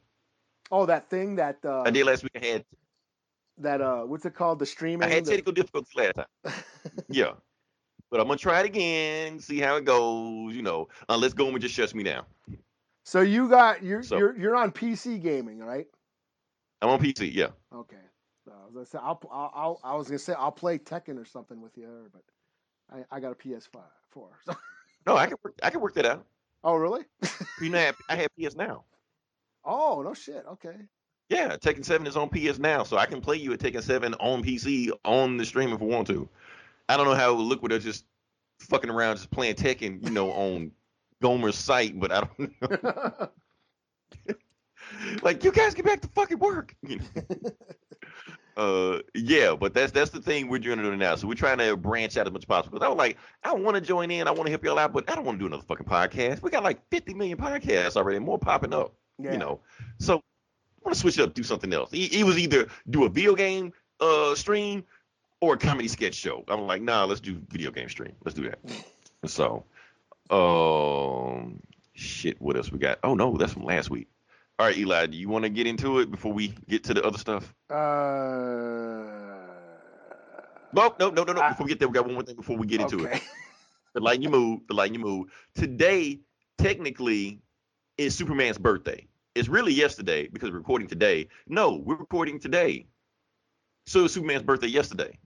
Oh, 0.72 0.86
that 0.86 1.10
thing 1.10 1.36
that 1.36 1.60
uh, 1.64 1.84
I 1.84 1.92
did 1.92 2.06
last 2.06 2.24
week. 2.24 2.32
I 2.42 2.46
had 2.46 2.66
that 3.60 3.82
uh, 3.82 4.02
what's 4.04 4.26
it 4.26 4.34
called? 4.36 4.60
The 4.60 4.66
streaming. 4.66 5.08
I 5.08 5.14
had 5.14 5.26
the- 5.26 5.32
technical 5.32 5.54
difficulties 5.54 5.96
last 5.96 6.16
time. 6.16 6.54
Yeah. 7.10 7.32
But 8.12 8.20
I'm 8.22 8.28
gonna 8.28 8.38
try 8.38 8.60
it 8.60 8.66
again, 8.68 9.40
see 9.40 9.60
how 9.60 9.76
it 9.78 9.86
goes, 9.86 10.56
you 10.56 10.62
know, 10.62 10.88
unless 11.10 11.34
Gomer 11.34 11.58
just 11.60 11.74
shuts 11.74 11.96
me 11.96 12.04
down. 12.04 12.24
so 13.04 13.22
you 13.22 13.50
got 13.50 13.84
you're 13.84 14.04
So- 14.04 14.18
you're 14.18 14.38
you're 14.38 14.56
on 14.56 14.72
PC 14.72 15.22
gaming, 15.22 15.60
right? 15.60 15.88
I'm 16.82 16.90
on 16.90 17.00
PC, 17.00 17.34
yeah. 17.34 17.48
Okay. 17.74 17.98
So 18.46 18.52
I 18.52 18.66
was 18.66 18.74
gonna 18.76 18.86
say 18.86 19.00
I'll, 19.02 19.20
I'll, 19.32 19.52
I'll 19.56 19.80
I 19.84 19.96
was 19.96 20.08
gonna 20.08 20.20
say 20.20 20.34
I'll 20.38 20.52
play 20.52 20.78
Tekken 20.78 21.18
or 21.18 21.26
something 21.26 21.60
with 21.62 21.76
you, 21.78 21.88
but 22.14 22.22
I, 22.92 23.04
I 23.12 23.20
got 23.20 23.32
a 23.32 23.36
PS5 23.36 23.82
four. 24.12 24.30
So. 24.46 24.56
No, 25.08 25.16
I 25.16 25.28
can 25.28 25.38
work 25.44 25.54
I 25.62 25.70
can 25.70 25.82
work 25.82 25.94
that 25.96 26.06
out. 26.06 26.26
oh 26.64 26.76
really? 26.76 27.04
You 27.62 27.70
know, 27.70 27.78
I 27.78 27.82
have, 27.82 27.96
I 28.10 28.16
have 28.16 28.30
PS 28.40 28.56
now. 28.56 28.84
oh 29.64 30.02
no 30.04 30.14
shit. 30.14 30.44
Okay. 30.54 30.76
Yeah, 31.30 31.58
Tekken 31.58 31.84
7 31.84 32.06
is 32.06 32.16
on 32.18 32.30
PS 32.30 32.60
now, 32.60 32.84
so 32.84 32.98
I 32.98 33.08
can 33.08 33.20
play 33.20 33.38
you 33.38 33.52
at 33.54 33.60
Tekken 33.60 33.82
7 33.82 34.14
on 34.16 34.44
PC 34.44 34.92
on 35.04 35.38
the 35.38 35.46
stream 35.46 35.74
if 35.74 35.82
I 35.82 35.86
want 35.86 36.08
to. 36.08 36.30
I 36.88 36.98
don't 36.98 37.08
know 37.08 37.16
how 37.16 37.32
it 37.34 37.38
would 37.38 37.48
look 37.48 37.64
with 37.64 37.72
us 37.72 37.84
just 37.84 38.06
fucking 38.60 38.90
around 38.90 39.16
just 39.16 39.32
playing 39.32 39.56
Tekken, 39.56 40.04
you 40.04 40.12
know, 40.12 40.32
on 40.34 40.72
Gomer's 41.22 41.58
site, 41.58 42.00
but 42.00 42.12
I 42.12 42.22
don't 42.22 42.62
know. 42.62 43.30
like, 45.24 45.44
you 45.44 45.52
guys 45.52 45.74
get 45.74 45.86
back 45.86 46.02
to 46.02 46.08
fucking 46.10 46.40
work. 46.40 46.76
You 46.88 46.98
know? 46.98 47.06
uh, 48.58 49.00
yeah, 49.14 49.56
but 49.60 49.74
that's 49.74 49.92
that's 49.92 50.12
the 50.12 50.22
thing 50.22 50.48
we're 50.48 50.60
doing 50.60 50.80
it 50.80 50.98
now. 50.98 51.16
So 51.16 51.28
we're 51.28 51.34
trying 51.36 51.58
to 51.58 51.76
branch 51.76 52.18
out 52.18 52.28
as 52.28 52.34
much 52.34 52.42
as 52.42 52.46
possible. 52.46 52.78
Because 52.78 52.86
I 52.86 52.90
was 52.90 52.98
like, 52.98 53.18
I 53.44 53.54
want 53.54 53.76
to 53.76 53.82
join 53.82 54.12
in, 54.12 54.28
I 54.28 54.32
want 54.32 54.46
to 54.46 54.52
help 54.52 54.64
y'all 54.64 54.80
out, 54.80 54.94
but 54.94 55.10
I 55.10 55.16
don't 55.16 55.26
want 55.26 55.38
to 55.38 55.44
do 55.44 55.48
another 55.48 55.64
fucking 55.68 55.86
podcast. 55.86 56.42
We 56.42 56.50
got 56.50 56.64
like 56.64 56.82
50 56.90 57.14
million 57.14 57.38
podcasts 57.38 57.96
already, 57.96 58.20
more 58.20 58.40
popping 58.40 58.74
up 58.74 58.94
yeah. 59.18 59.32
you 59.32 59.38
know. 59.38 59.60
So 60.00 60.18
I 60.18 60.22
want 60.84 60.94
to 60.94 61.00
switch 61.00 61.18
it 61.18 61.24
up, 61.24 61.34
do 61.34 61.44
something 61.44 61.74
else. 61.74 61.92
He, 61.92 62.08
he 62.08 62.24
was 62.24 62.38
either 62.38 62.68
do 62.90 63.06
a 63.06 63.10
video 63.10 63.36
game 63.36 63.74
uh 64.00 64.36
stream 64.36 64.84
or 65.42 65.54
a 65.54 65.58
comedy 65.58 65.88
sketch 65.88 66.16
show. 66.16 66.44
I'm 66.48 66.62
like, 66.62 66.82
nah, 66.82 67.06
let's 67.06 67.22
do 67.22 67.42
video 67.50 67.72
game 67.72 67.90
stream. 67.90 68.14
Let's 68.24 68.36
do 68.36 68.50
that. 68.50 68.60
so, 69.26 69.66
um, 70.30 71.62
shit, 71.94 72.42
what 72.42 72.56
else 72.56 72.72
we 72.72 72.80
got? 72.80 73.00
Oh 73.04 73.16
no, 73.16 73.36
that's 73.38 73.54
from 73.54 73.64
last 73.64 73.90
week. 73.90 74.08
All 74.58 74.68
right, 74.68 74.78
Eli, 74.78 75.08
do 75.08 75.18
you 75.18 75.28
want 75.28 75.44
to 75.44 75.50
get 75.50 75.68
into 75.68 76.00
it 76.00 76.10
before 76.10 76.32
we 76.32 76.50
get 76.70 76.86
to 76.86 76.94
the 76.94 77.04
other 77.04 77.18
stuff? 77.18 77.54
Uh. 77.70 77.74
No, 80.72 80.94
no, 81.00 81.10
no, 81.10 81.24
no, 81.24 81.34
no. 81.34 81.42
I- 81.42 81.50
Before 81.50 81.66
we 81.66 81.70
get 81.72 81.80
there, 81.80 81.88
we 81.90 81.94
got 81.94 82.06
one 82.06 82.14
more 82.14 82.24
thing 82.24 82.36
before 82.36 82.58
we 82.58 82.68
get 82.68 82.82
into 82.82 83.00
it. 83.06 83.08
okay. 83.08 83.22
The 83.94 84.02
lighten 84.02 84.24
you 84.24 84.30
move, 84.30 84.60
the 84.68 84.74
lighten 84.74 84.94
you 84.94 85.00
move. 85.00 85.28
Today, 85.56 86.20
technically, 86.58 87.40
is 87.98 88.14
Superman's 88.14 88.58
birthday. 88.58 89.08
It's 89.36 89.48
really 89.48 89.72
yesterday 89.72 90.28
because 90.28 90.52
we're 90.52 90.58
recording 90.58 90.90
today. 90.90 91.30
No, 91.48 91.76
we're 91.78 91.96
recording 91.96 92.42
today. 92.42 92.88
So 93.86 94.04
it 94.04 94.10
Superman's 94.10 94.44
birthday 94.44 94.68
yesterday. 94.68 95.18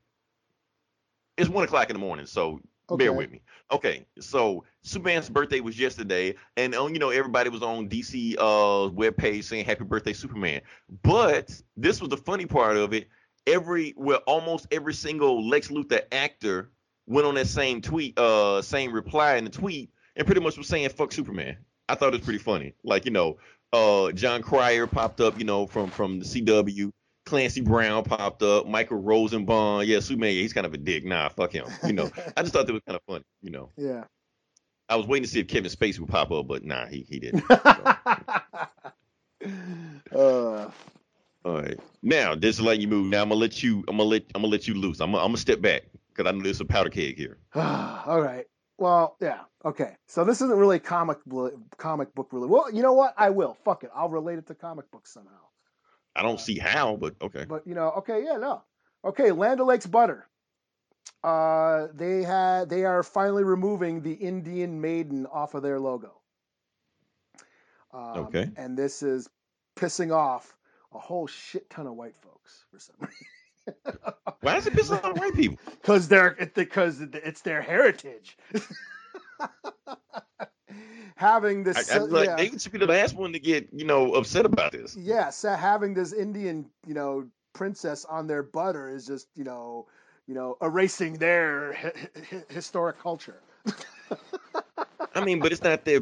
It's 1.35 1.49
one 1.49 1.63
o'clock 1.63 1.89
in 1.89 1.95
the 1.95 1.99
morning, 1.99 2.27
so 2.27 2.59
bear 2.97 3.13
with 3.13 3.31
me. 3.31 3.41
Okay, 3.71 4.05
so 4.19 4.63
Superman's 4.81 5.29
birthday 5.29 5.59
was 5.59 5.77
yesterday, 5.77 6.35
and 6.57 6.73
um, 6.73 6.93
you 6.93 6.99
know 6.99 7.09
everybody 7.09 7.49
was 7.49 7.61
on 7.61 7.87
DC 7.87 8.35
uh 8.37 8.89
webpage 8.91 9.43
saying 9.43 9.65
Happy 9.65 9.83
Birthday 9.83 10.13
Superman. 10.13 10.61
But 11.03 11.61
this 11.77 12.01
was 12.01 12.09
the 12.09 12.17
funny 12.17 12.45
part 12.45 12.77
of 12.77 12.93
it. 12.93 13.07
Every 13.45 13.93
well, 13.95 14.21
almost 14.25 14.67
every 14.71 14.93
single 14.93 15.47
Lex 15.47 15.67
Luthor 15.67 16.01
actor 16.11 16.71
went 17.07 17.27
on 17.27 17.35
that 17.35 17.47
same 17.47 17.81
tweet, 17.81 18.17
uh, 18.17 18.61
same 18.61 18.91
reply 18.91 19.35
in 19.35 19.43
the 19.43 19.49
tweet, 19.51 19.91
and 20.15 20.25
pretty 20.25 20.41
much 20.41 20.57
was 20.57 20.67
saying 20.67 20.89
"fuck 20.89 21.11
Superman." 21.11 21.57
I 21.87 21.95
thought 21.95 22.13
it 22.13 22.17
was 22.17 22.25
pretty 22.25 22.39
funny. 22.39 22.73
Like 22.83 23.05
you 23.05 23.11
know, 23.11 23.37
uh, 23.73 24.11
Jon 24.11 24.41
Cryer 24.41 24.87
popped 24.87 25.21
up, 25.21 25.37
you 25.37 25.45
know, 25.45 25.67
from 25.67 25.89
from 25.89 26.19
the 26.19 26.25
CW. 26.25 26.91
Clancy 27.29 27.61
Brown 27.61 28.03
popped 28.03 28.41
up. 28.43 28.67
Michael 28.67 28.97
Rosenbaum, 28.97 29.83
yeah, 29.85 29.99
Superman, 29.99 30.33
yeah, 30.33 30.41
he's 30.41 30.53
kind 30.53 30.65
of 30.65 30.73
a 30.73 30.77
dick. 30.77 31.05
Nah, 31.05 31.29
fuck 31.29 31.51
him. 31.53 31.65
You 31.85 31.93
know, 31.93 32.09
I 32.37 32.41
just 32.41 32.53
thought 32.53 32.65
that 32.67 32.73
was 32.73 32.81
kind 32.87 32.95
of 32.95 33.01
funny. 33.07 33.23
You 33.41 33.51
know, 33.51 33.69
Yeah. 33.77 34.05
I 34.89 34.95
was 34.95 35.05
waiting 35.05 35.23
to 35.25 35.29
see 35.29 35.39
if 35.39 35.47
Kevin 35.47 35.69
Spacey 35.69 35.99
would 35.99 36.09
pop 36.09 36.31
up, 36.31 36.47
but 36.47 36.63
nah, 36.65 36.87
he 36.87 37.05
he 37.07 37.19
didn't. 37.19 37.43
uh, 37.49 37.95
All 41.45 41.45
right, 41.45 41.79
now 42.01 42.33
this 42.35 42.55
is 42.55 42.61
letting 42.61 42.81
you 42.81 42.87
move. 42.87 43.11
Now 43.11 43.21
I'm 43.21 43.29
gonna 43.29 43.39
let 43.39 43.61
you. 43.61 43.83
I'm 43.87 43.97
gonna 43.97 44.09
let. 44.09 44.23
I'm 44.33 44.41
gonna 44.41 44.51
let 44.51 44.67
you 44.67 44.73
loose. 44.73 44.99
I'm 44.99 45.11
gonna, 45.11 45.23
I'm 45.23 45.29
gonna 45.29 45.37
step 45.37 45.61
back 45.61 45.83
because 46.11 46.27
I 46.27 46.35
know 46.35 46.43
there's 46.43 46.59
a 46.59 46.65
powder 46.65 46.89
keg 46.89 47.15
here. 47.17 47.37
all 47.55 48.19
right. 48.19 48.45
Well, 48.79 49.15
yeah. 49.21 49.41
Okay. 49.63 49.95
So 50.07 50.23
this 50.23 50.41
isn't 50.41 50.57
really 50.57 50.79
comic 50.79 51.19
bl- 51.25 51.49
comic 51.77 52.15
book 52.15 52.29
really. 52.31 52.47
Well, 52.47 52.71
you 52.73 52.81
know 52.81 52.93
what? 52.93 53.13
I 53.17 53.29
will. 53.29 53.55
Fuck 53.65 53.83
it. 53.83 53.91
I'll 53.95 54.09
relate 54.09 54.39
it 54.39 54.47
to 54.47 54.55
comic 54.55 54.89
books 54.89 55.13
somehow. 55.13 55.31
I 56.19 56.21
don't 56.21 56.39
see 56.39 56.57
how, 56.59 56.97
but 56.97 57.15
okay. 57.21 57.45
But 57.47 57.65
you 57.65 57.75
know, 57.75 57.91
okay, 57.99 58.23
yeah, 58.25 58.35
no. 58.37 58.61
Okay, 59.05 59.31
Land 59.31 59.61
O'Lakes 59.61 59.85
butter. 59.87 60.27
Uh, 61.23 61.87
they 61.93 62.23
had 62.23 62.69
they 62.69 62.83
are 62.83 63.03
finally 63.03 63.43
removing 63.45 64.01
the 64.01 64.13
Indian 64.13 64.81
maiden 64.81 65.25
off 65.27 65.53
of 65.53 65.63
their 65.63 65.79
logo. 65.79 66.19
Um, 67.93 68.27
Okay. 68.27 68.49
And 68.57 68.77
this 68.77 69.01
is 69.01 69.29
pissing 69.77 70.13
off 70.13 70.55
a 70.93 70.99
whole 70.99 71.27
shit 71.27 71.69
ton 71.69 71.87
of 71.87 71.93
white 71.93 72.17
folks 72.17 72.65
for 72.69 72.79
some 72.79 72.95
reason. 72.99 73.27
Why 74.41 74.57
is 74.57 74.67
it 74.67 74.73
pissing 74.73 75.01
off 75.03 75.17
white 75.17 75.35
people? 75.35 75.57
Because 75.81 76.09
they're 76.09 76.35
because 76.53 76.99
it's 77.01 77.41
their 77.41 77.61
heritage. 77.61 78.37
Having 81.19 81.63
this, 81.63 81.91
I, 81.91 81.97
uh, 81.97 82.05
like 82.05 82.27
yeah. 82.27 82.35
they 82.37 82.57
should 82.57 82.71
be 82.71 82.77
the 82.77 82.85
last 82.85 83.13
one 83.13 83.33
to 83.33 83.39
get 83.39 83.67
you 83.73 83.83
know 83.83 84.13
upset 84.13 84.45
about 84.45 84.71
this. 84.71 84.95
Yes, 84.95 85.43
uh, 85.43 85.57
having 85.57 85.93
this 85.93 86.13
Indian, 86.13 86.65
you 86.87 86.93
know, 86.93 87.27
princess 87.51 88.05
on 88.05 88.27
their 88.27 88.41
butter 88.41 88.87
is 88.89 89.05
just, 89.05 89.27
you 89.35 89.43
know, 89.43 89.85
you 90.27 90.33
know, 90.33 90.55
erasing 90.61 91.15
their 91.15 91.73
hi- 91.73 91.91
hi- 92.29 92.43
historic 92.47 92.99
culture. 92.99 93.41
I 95.13 95.25
mean, 95.25 95.41
but 95.41 95.51
it's 95.51 95.61
not 95.61 95.83
their 95.83 96.01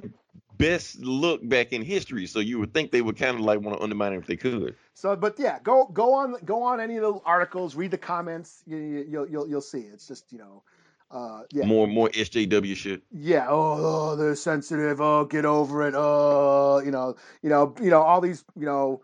best 0.55 0.99
look 0.99 1.47
back 1.49 1.73
in 1.73 1.81
history, 1.81 2.27
so 2.27 2.37
you 2.37 2.59
would 2.59 2.71
think 2.71 2.91
they 2.91 3.01
would 3.01 3.17
kind 3.17 3.39
of 3.39 3.41
like 3.41 3.59
want 3.59 3.75
to 3.75 3.83
undermine 3.83 4.13
it 4.13 4.17
if 4.17 4.27
they 4.27 4.35
could. 4.35 4.75
So, 4.93 5.15
but 5.15 5.39
yeah, 5.39 5.57
go 5.63 5.89
go 5.91 6.13
on 6.13 6.35
go 6.45 6.61
on 6.61 6.79
any 6.79 6.97
of 6.97 7.01
the 7.01 7.19
articles, 7.25 7.75
read 7.75 7.89
the 7.89 7.97
comments. 7.97 8.61
You, 8.67 8.77
you, 8.77 9.05
you'll 9.09 9.29
you'll 9.29 9.49
you'll 9.49 9.61
see. 9.61 9.79
It's 9.79 10.07
just 10.07 10.31
you 10.31 10.37
know, 10.37 10.61
uh, 11.09 11.43
yeah, 11.51 11.65
More 11.65 11.87
more 11.87 12.09
SJW 12.09 12.75
shit. 12.75 13.01
yeah. 13.11 13.47
Oh, 13.49 13.77
oh, 14.11 14.15
they're 14.17 14.35
sensitive. 14.35 14.99
Oh, 14.99 15.25
get 15.25 15.45
over 15.45 15.87
it. 15.87 15.93
Oh, 15.95 16.81
you 16.83 16.91
know, 16.91 17.15
you 17.41 17.49
know, 17.49 17.73
you 17.81 17.89
know, 17.89 18.01
all 18.01 18.19
these 18.21 18.43
you 18.57 18.65
know, 18.65 19.01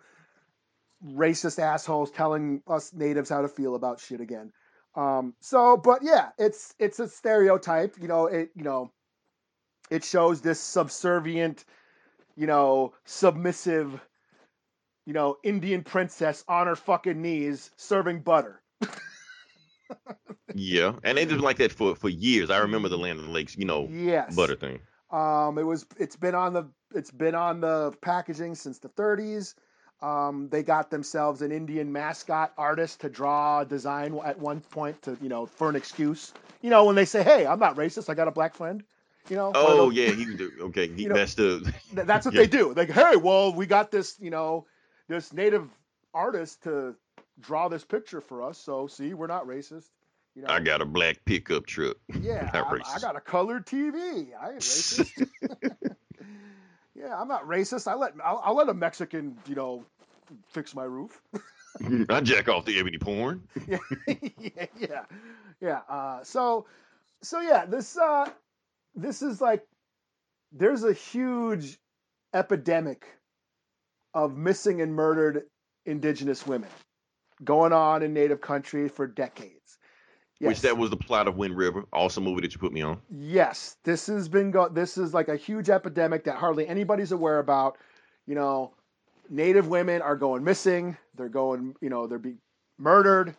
racist 1.06 1.60
assholes 1.60 2.12
telling 2.12 2.62
us 2.68 2.94
natives 2.94 3.30
how 3.30 3.42
to 3.42 3.48
feel 3.48 3.76
about 3.76 4.00
shit 4.00 4.22
again. 4.22 4.52
Um, 4.96 5.34
so, 5.40 5.78
but 5.78 6.00
yeah, 6.04 6.30
it's 6.38 6.74
it's 6.78 7.00
a 7.00 7.08
stereotype. 7.08 7.96
You 8.02 8.08
know, 8.08 8.28
it 8.28 8.50
you 8.56 8.64
know, 8.64 8.92
it 9.90 10.04
shows 10.04 10.42
this 10.42 10.60
subservient, 10.60 11.64
you 12.36 12.48
know, 12.48 12.94
submissive, 13.06 14.00
you 15.06 15.14
know, 15.14 15.38
Indian 15.44 15.84
princess 15.84 16.44
on 16.48 16.68
her 16.68 16.76
fucking 16.76 17.22
knees 17.22 17.72
serving 17.78 18.22
butter. 18.22 18.62
Yeah, 20.56 20.94
and 21.04 21.18
they've 21.18 21.28
been 21.28 21.40
like 21.40 21.58
that 21.58 21.72
for 21.72 21.96
for 21.96 22.10
years. 22.10 22.50
I 22.50 22.60
remember 22.60 22.90
the 22.90 22.98
Land 22.98 23.20
of 23.20 23.26
the 23.26 23.32
Lakes, 23.32 23.58
you 23.58 23.66
know, 23.66 23.90
Yes. 23.90 24.36
butter 24.36 24.56
thing. 24.56 24.80
Um, 25.10 25.58
it 25.58 25.64
was. 25.64 25.86
It's 25.98 26.16
been 26.16 26.36
on 26.36 26.54
the. 26.54 26.70
It's 26.94 27.12
been 27.12 27.36
on 27.36 27.62
the 27.62 27.92
packaging 28.02 28.56
since 28.56 28.80
the 28.80 28.90
30s. 28.90 29.56
Um, 30.02 30.50
they 30.50 30.64
got 30.64 30.92
themselves 30.92 31.42
an 31.42 31.52
Indian 31.52 31.92
mascot 31.92 32.54
artist 32.58 33.02
to 33.02 33.10
draw 33.10 33.62
a 33.62 33.66
design 33.66 34.20
at 34.24 34.38
one 34.38 34.60
point 34.60 35.02
to, 35.04 35.18
you 35.22 35.30
know, 35.30 35.46
for 35.46 35.70
an 35.70 35.76
excuse. 35.76 36.34
You 36.62 36.70
know, 36.70 36.86
when 36.86 36.96
they 36.96 37.06
say, 37.06 37.24
"Hey, 37.24 37.46
I'm 37.48 37.60
not 37.60 37.76
racist. 37.78 38.10
I 38.10 38.14
got 38.14 38.28
a 38.28 38.32
black 38.32 38.54
friend." 38.54 38.84
You 39.30 39.38
know. 39.38 39.52
Oh 39.56 39.90
yeah, 39.90 40.12
he 40.12 40.26
do. 40.26 40.52
okay. 40.62 40.88
He, 40.88 40.94
You 41.04 41.10
know, 41.10 41.16
that's 41.16 41.36
the 41.36 41.74
That's 41.94 42.26
what 42.26 42.34
Yeah. 42.36 42.42
they 42.42 42.48
do. 42.48 42.74
Like, 42.74 42.90
hey, 42.92 43.16
well, 43.16 43.54
we 43.54 43.66
got 43.66 43.92
this, 43.92 44.18
you 44.20 44.30
know, 44.30 44.66
this 45.08 45.32
native 45.34 45.70
artist 46.14 46.64
to 46.64 46.96
draw 47.40 47.68
this 47.68 47.84
picture 47.84 48.22
for 48.22 48.44
us. 48.44 48.58
So, 48.58 48.88
see, 48.88 49.14
we're 49.14 49.28
not 49.28 49.48
racist. 49.48 49.90
You 50.36 50.44
know, 50.44 50.48
I 50.50 50.60
got 50.60 50.82
a 50.82 50.86
black 50.86 51.24
pickup 51.26 51.66
truck. 51.66 51.98
yeah, 52.22 52.50
I, 52.54 52.96
I 52.96 53.00
got 53.00 53.16
a 53.16 53.22
colored 53.22 53.68
TV. 53.68 54.30
I 54.40 54.52
ain't 54.52 54.60
racist. 54.60 55.30
yeah, 56.96 57.20
I'm 57.20 57.28
not 57.28 57.48
racist. 57.48 57.88
I 57.88 57.94
let 57.96 58.14
I'll, 58.24 58.42
I'll 58.44 58.56
let 58.56 58.68
a 58.70 58.74
Mexican, 58.74 59.38
you 59.48 59.56
know, 59.56 59.86
fix 60.48 60.74
my 60.74 60.86
roof. 60.86 61.22
I 62.10 62.22
jack 62.22 62.50
off 62.50 62.66
the 62.66 62.80
ebony 62.80 62.98
porn. 62.98 63.48
yeah, 63.68 63.78
yeah, 64.08 64.66
yeah, 64.80 65.06
yeah. 65.60 65.80
Uh, 65.88 66.24
so, 66.24 66.66
so 67.22 67.40
yeah, 67.42 67.66
this 67.66 67.96
uh, 67.96 68.28
this 68.96 69.22
is 69.22 69.40
like 69.40 69.66
there's 70.52 70.84
a 70.84 70.94
huge 70.94 71.78
epidemic 72.34 73.06
of 74.16 74.36
missing 74.36 74.82
and 74.82 74.96
murdered 74.96 75.44
indigenous 75.86 76.46
women 76.46 76.70
going 77.44 77.74
on 77.74 78.04
in 78.04 78.14
native 78.14 78.42
country 78.42 78.90
for 78.90 79.08
decades. 79.08 79.78
Which 80.48 80.62
that 80.62 80.78
was 80.78 80.90
the 80.90 80.98
plot 80.98 81.28
of 81.28 81.38
Wind 81.38 81.56
River, 81.56 81.86
awesome 81.94 82.24
movie 82.24 82.42
that 82.42 82.54
you 82.54 82.60
put 82.60 82.74
me 82.74 82.82
on. 82.82 83.00
Yes, 83.10 83.78
this 83.84 84.08
has 84.08 84.28
been 84.28 84.52
go. 84.52 84.68
This 84.68 84.98
is 84.98 85.14
like 85.14 85.30
a 85.30 85.38
huge 85.38 85.70
epidemic 85.70 86.26
that 86.26 86.36
hardly 86.36 86.68
anybody's 86.68 87.12
aware 87.12 87.40
about. 87.40 87.78
You 88.26 88.36
know, 88.36 88.74
Native 89.30 89.68
women 89.68 90.02
are 90.02 90.16
going 90.18 90.44
missing. 90.44 90.98
They're 91.16 91.30
going. 91.30 91.76
You 91.82 91.90
know, 91.90 92.08
they're 92.08 92.20
being 92.20 92.40
murdered, 92.78 93.36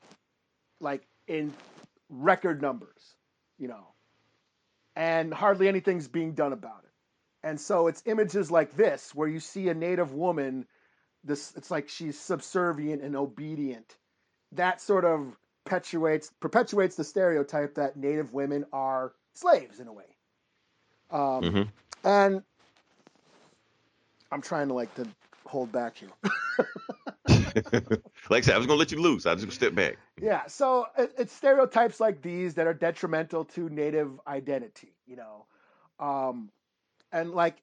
like 0.81 1.03
in 1.27 1.53
record 2.09 2.63
numbers. 2.63 3.15
You 3.59 3.69
know, 3.69 3.87
and 4.97 5.33
hardly 5.33 5.69
anything's 5.69 6.09
being 6.09 6.33
done 6.33 6.53
about 6.53 6.85
it. 6.85 7.47
And 7.47 7.61
so 7.61 7.89
it's 7.89 8.03
images 8.07 8.51
like 8.51 8.77
this 8.77 9.15
where 9.15 9.29
you 9.29 9.41
see 9.41 9.69
a 9.69 9.75
Native 9.75 10.15
woman. 10.15 10.67
This 11.25 11.53
it's 11.57 11.71
like 11.71 11.89
she's 11.89 12.19
subservient 12.19 13.03
and 13.03 13.17
obedient. 13.17 13.97
That 14.53 14.81
sort 14.81 15.05
of 15.05 15.37
perpetuates 15.65 16.31
perpetuates 16.41 16.97
the 16.97 17.05
stereotype 17.05 17.75
that 17.77 17.97
Native 17.97 18.35
women 18.35 18.67
are 18.73 19.13
slaves 19.35 19.81
in 19.81 19.89
a 19.89 19.93
way. 19.93 20.05
Um, 21.11 21.43
Mhm. 21.43 21.69
And 22.05 22.43
I'm 24.31 24.43
trying 24.43 24.69
to 24.69 24.75
like 24.75 24.95
to 24.97 25.07
hold 25.47 25.73
back 25.73 25.97
here. 25.97 26.11
like 28.31 28.39
I 28.39 28.41
said, 28.41 28.55
I 28.55 28.59
was 28.59 28.67
gonna 28.67 28.79
let 28.79 28.93
you 28.93 29.01
loose. 29.01 29.27
I 29.27 29.33
was 29.33 29.43
gonna 29.43 29.53
step 29.53 29.75
back. 29.75 29.97
yeah, 30.21 30.47
so 30.47 30.87
it, 30.99 31.13
it's 31.19 31.33
stereotypes 31.33 32.01
like 32.01 32.21
these 32.21 32.55
that 32.55 32.67
are 32.67 32.75
detrimental 32.75 33.45
to 33.47 33.69
Native 33.69 34.21
identity, 34.27 34.93
you 35.07 35.17
know, 35.17 35.47
um, 35.99 36.51
and 37.13 37.31
like 37.31 37.57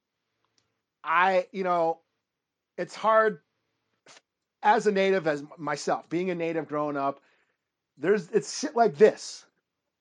I, 1.03 1.47
you 1.51 1.63
know, 1.63 1.99
it's 2.77 2.95
hard 2.95 3.39
as 4.63 4.87
a 4.87 4.91
Native, 4.91 5.27
as 5.27 5.43
myself 5.57 6.09
being 6.09 6.29
a 6.29 6.35
Native 6.35 6.67
growing 6.67 6.97
up. 6.97 7.21
There's 7.97 8.29
it's 8.29 8.59
shit 8.59 8.75
like 8.75 8.97
this 8.97 9.45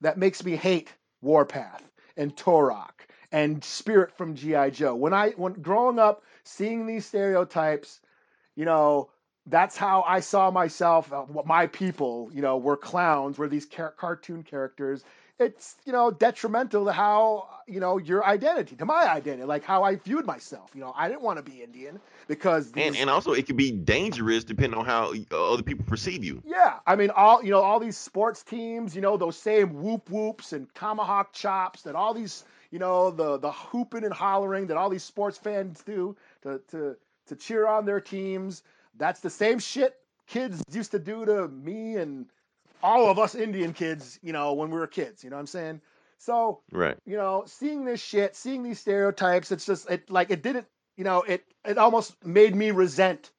that 0.00 0.18
makes 0.18 0.44
me 0.44 0.56
hate 0.56 0.92
Warpath 1.20 1.82
and 2.16 2.34
Turok 2.34 2.92
and 3.32 3.62
Spirit 3.62 4.16
from 4.16 4.34
GI 4.34 4.70
Joe. 4.72 4.94
When 4.94 5.12
I 5.12 5.30
when 5.30 5.54
growing 5.54 5.98
up, 5.98 6.22
seeing 6.44 6.86
these 6.86 7.06
stereotypes, 7.06 8.00
you 8.56 8.64
know, 8.64 9.10
that's 9.46 9.76
how 9.76 10.02
I 10.06 10.20
saw 10.20 10.50
myself. 10.50 11.12
Uh, 11.12 11.26
my 11.44 11.66
people, 11.66 12.30
you 12.32 12.42
know, 12.42 12.58
were 12.58 12.76
clowns, 12.76 13.38
were 13.38 13.48
these 13.48 13.66
car- 13.66 13.94
cartoon 13.96 14.42
characters. 14.42 15.04
It's 15.40 15.76
you 15.86 15.92
know 15.92 16.10
detrimental 16.10 16.84
to 16.84 16.92
how 16.92 17.48
you 17.66 17.80
know 17.80 17.96
your 17.96 18.24
identity, 18.26 18.76
to 18.76 18.84
my 18.84 19.08
identity, 19.08 19.44
like 19.44 19.64
how 19.64 19.82
I 19.82 19.96
viewed 19.96 20.26
myself. 20.26 20.70
You 20.74 20.82
know, 20.82 20.92
I 20.94 21.08
didn't 21.08 21.22
want 21.22 21.38
to 21.38 21.42
be 21.42 21.62
Indian 21.62 21.98
because 22.28 22.70
And 22.72 22.94
these- 22.94 23.00
and 23.00 23.08
also 23.08 23.32
it 23.32 23.46
can 23.46 23.56
be 23.56 23.70
dangerous 23.72 24.44
depending 24.44 24.78
on 24.78 24.84
how 24.84 25.14
uh, 25.32 25.52
other 25.52 25.62
people 25.62 25.86
perceive 25.86 26.22
you. 26.22 26.42
Yeah, 26.44 26.80
I 26.86 26.94
mean, 26.94 27.08
all 27.08 27.42
you 27.42 27.50
know, 27.52 27.60
all 27.62 27.80
these 27.80 27.96
sports 27.96 28.42
teams, 28.42 28.94
you 28.94 29.00
know, 29.00 29.16
those 29.16 29.38
same 29.38 29.82
whoop 29.82 30.10
whoops 30.10 30.52
and 30.52 30.72
tomahawk 30.74 31.32
chops 31.32 31.82
that 31.82 31.94
all 31.94 32.12
these, 32.12 32.44
you 32.70 32.78
know, 32.78 33.10
the 33.10 33.38
the 33.38 33.50
hooping 33.50 34.04
and 34.04 34.12
hollering 34.12 34.66
that 34.66 34.76
all 34.76 34.90
these 34.90 35.04
sports 35.04 35.38
fans 35.38 35.82
do 35.84 36.14
to 36.42 36.60
to 36.72 36.96
to 37.28 37.36
cheer 37.36 37.66
on 37.66 37.86
their 37.86 38.00
teams. 38.00 38.62
That's 38.98 39.20
the 39.20 39.30
same 39.30 39.58
shit 39.58 39.96
kids 40.26 40.62
used 40.70 40.90
to 40.92 40.98
do 40.98 41.24
to 41.24 41.48
me 41.48 41.96
and 41.96 42.26
all 42.82 43.10
of 43.10 43.18
us 43.18 43.34
Indian 43.34 43.72
kids, 43.72 44.18
you 44.22 44.32
know, 44.32 44.52
when 44.54 44.70
we 44.70 44.78
were 44.78 44.86
kids. 44.86 45.24
You 45.24 45.30
know 45.30 45.36
what 45.36 45.40
I'm 45.40 45.46
saying? 45.46 45.80
So 46.18 46.60
Right. 46.72 46.96
you 47.06 47.16
know, 47.16 47.44
seeing 47.46 47.84
this 47.84 48.00
shit, 48.00 48.36
seeing 48.36 48.62
these 48.62 48.80
stereotypes, 48.80 49.52
it's 49.52 49.66
just 49.66 49.90
it 49.90 50.10
like 50.10 50.30
it 50.30 50.42
didn't, 50.42 50.66
you 50.96 51.04
know, 51.04 51.22
it 51.22 51.44
it 51.64 51.78
almost 51.78 52.22
made 52.24 52.54
me 52.54 52.70
resent 52.70 53.30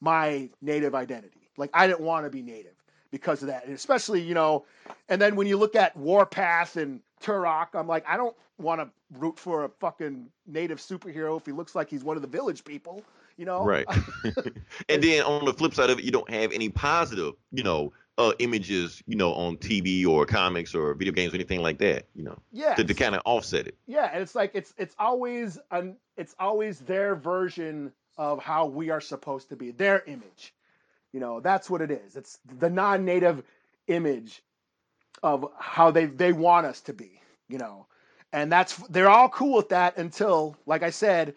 my 0.00 0.50
native 0.60 0.94
identity. 0.94 1.50
Like 1.56 1.70
I 1.74 1.86
didn't 1.86 2.00
want 2.00 2.26
to 2.26 2.30
be 2.30 2.42
native 2.42 2.74
because 3.10 3.42
of 3.42 3.48
that. 3.48 3.66
And 3.66 3.74
especially, 3.74 4.22
you 4.22 4.34
know, 4.34 4.64
and 5.08 5.20
then 5.20 5.36
when 5.36 5.46
you 5.46 5.56
look 5.56 5.76
at 5.76 5.96
Warpath 5.96 6.76
and 6.76 7.00
Turok, 7.22 7.68
I'm 7.74 7.86
like, 7.86 8.04
I 8.08 8.16
don't 8.16 8.34
want 8.58 8.80
to 8.80 8.90
root 9.18 9.38
for 9.38 9.64
a 9.64 9.68
fucking 9.68 10.28
native 10.46 10.78
superhero 10.78 11.38
if 11.38 11.46
he 11.46 11.52
looks 11.52 11.74
like 11.74 11.90
he's 11.90 12.02
one 12.02 12.16
of 12.16 12.22
the 12.22 12.28
village 12.28 12.64
people, 12.64 13.04
you 13.36 13.44
know? 13.44 13.64
Right. 13.64 13.86
and 14.88 15.02
then 15.02 15.22
on 15.22 15.44
the 15.44 15.52
flip 15.52 15.74
side 15.74 15.90
of 15.90 15.98
it, 15.98 16.04
you 16.04 16.10
don't 16.10 16.30
have 16.30 16.52
any 16.52 16.70
positive, 16.70 17.34
you 17.52 17.62
know, 17.62 17.92
uh, 18.18 18.32
images, 18.38 19.02
you 19.06 19.16
know, 19.16 19.32
on 19.32 19.56
TV 19.56 20.06
or 20.06 20.26
comics 20.26 20.74
or 20.74 20.94
video 20.94 21.12
games 21.12 21.32
or 21.32 21.36
anything 21.36 21.62
like 21.62 21.78
that, 21.78 22.06
you 22.14 22.22
know, 22.22 22.38
Yeah. 22.52 22.74
to, 22.74 22.84
to 22.84 22.94
kind 22.94 23.14
of 23.14 23.22
offset 23.24 23.66
it. 23.66 23.76
Yeah, 23.86 24.10
and 24.12 24.22
it's 24.22 24.34
like 24.34 24.52
it's 24.54 24.74
it's 24.76 24.94
always 24.98 25.58
an 25.70 25.96
it's 26.16 26.34
always 26.38 26.78
their 26.80 27.14
version 27.14 27.92
of 28.18 28.42
how 28.42 28.66
we 28.66 28.90
are 28.90 29.00
supposed 29.00 29.48
to 29.48 29.56
be, 29.56 29.70
their 29.70 30.02
image. 30.06 30.54
You 31.12 31.20
know, 31.20 31.40
that's 31.40 31.68
what 31.70 31.80
it 31.80 31.90
is. 31.90 32.16
It's 32.16 32.38
the 32.58 32.70
non-native 32.70 33.42
image 33.86 34.42
of 35.22 35.46
how 35.58 35.90
they 35.90 36.06
they 36.06 36.32
want 36.32 36.66
us 36.66 36.80
to 36.82 36.92
be, 36.92 37.20
you 37.48 37.58
know. 37.58 37.86
And 38.32 38.50
that's 38.50 38.76
they're 38.88 39.10
all 39.10 39.28
cool 39.28 39.56
with 39.56 39.70
that 39.70 39.96
until 39.98 40.56
like 40.66 40.82
I 40.82 40.90
said, 40.90 41.34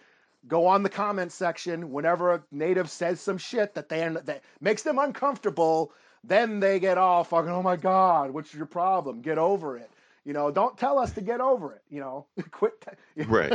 go 0.48 0.68
on 0.68 0.84
the 0.84 0.90
comment 0.90 1.32
section 1.32 1.92
whenever 1.92 2.34
a 2.34 2.44
native 2.52 2.90
says 2.90 3.20
some 3.22 3.38
shit 3.38 3.76
that 3.76 3.90
they 3.90 4.00
that 4.26 4.44
makes 4.62 4.84
them 4.84 5.00
uncomfortable, 5.00 5.92
then 6.28 6.60
they 6.60 6.80
get 6.80 6.98
all 6.98 7.24
fucking 7.24 7.50
oh 7.52 7.62
my 7.64 7.76
god, 7.76 8.32
what's 8.32 8.54
your 8.54 8.66
problem? 8.66 9.22
Get 9.22 9.38
over 9.38 9.78
it. 9.78 9.90
You 10.26 10.34
know, 10.34 10.50
don't 10.52 10.78
tell 10.78 10.98
us 10.98 11.12
to 11.14 11.22
get 11.22 11.40
over 11.42 11.74
it. 11.74 11.82
You 11.90 12.00
know, 12.02 12.26
quit. 12.52 12.74
t- 12.82 13.24
Right. 13.26 13.54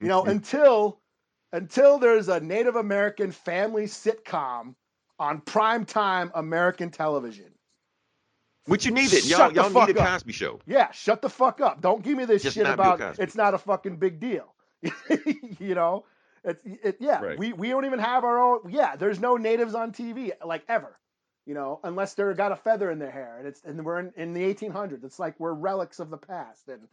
you 0.00 0.08
know, 0.08 0.24
until 0.24 0.98
until 1.52 1.98
there's 1.98 2.28
a 2.28 2.40
Native 2.40 2.76
American 2.76 3.32
family 3.32 3.84
sitcom 3.86 4.74
on 5.18 5.40
primetime 5.40 6.30
American 6.34 6.90
television. 6.90 7.46
Which 8.66 8.84
you 8.84 8.92
need 8.92 9.12
it. 9.12 9.24
Y'all, 9.24 9.38
Shut 9.38 9.54
the 9.54 9.60
y'all 9.62 9.70
fuck 9.70 9.88
need 9.88 9.96
a. 9.96 10.06
Cosby 10.06 10.32
show. 10.32 10.60
Yeah, 10.66 10.90
shut 10.92 11.22
the 11.22 11.28
fuck 11.30 11.60
up. 11.60 11.80
Don't 11.80 12.02
give 12.02 12.16
me 12.16 12.24
this 12.24 12.42
Just 12.42 12.54
shit 12.56 12.66
about 12.66 13.18
it's 13.18 13.34
not 13.34 13.54
a 13.54 13.58
fucking 13.58 13.96
big 13.96 14.20
deal. 14.20 14.54
you 15.58 15.74
know, 15.74 16.04
it's 16.44 16.62
it, 16.64 16.96
yeah. 17.00 17.20
Right. 17.22 17.38
We 17.38 17.52
we 17.52 17.68
don't 17.70 17.84
even 17.84 17.98
have 17.98 18.22
our 18.24 18.38
own. 18.38 18.70
Yeah, 18.70 18.96
there's 18.96 19.18
no 19.18 19.36
natives 19.36 19.74
on 19.74 19.92
TV 19.92 20.32
like 20.44 20.62
ever. 20.68 20.96
You 21.46 21.54
know, 21.54 21.80
unless 21.82 22.14
they're 22.14 22.34
got 22.34 22.52
a 22.52 22.56
feather 22.56 22.90
in 22.90 22.98
their 22.98 23.10
hair, 23.10 23.36
and 23.38 23.46
it's 23.48 23.60
and 23.64 23.84
we're 23.84 23.98
in, 23.98 24.12
in 24.16 24.34
the 24.34 24.42
1800s. 24.54 25.04
It's 25.04 25.18
like 25.18 25.38
we're 25.40 25.52
relics 25.52 25.98
of 25.98 26.10
the 26.10 26.18
past, 26.18 26.68
and 26.68 26.86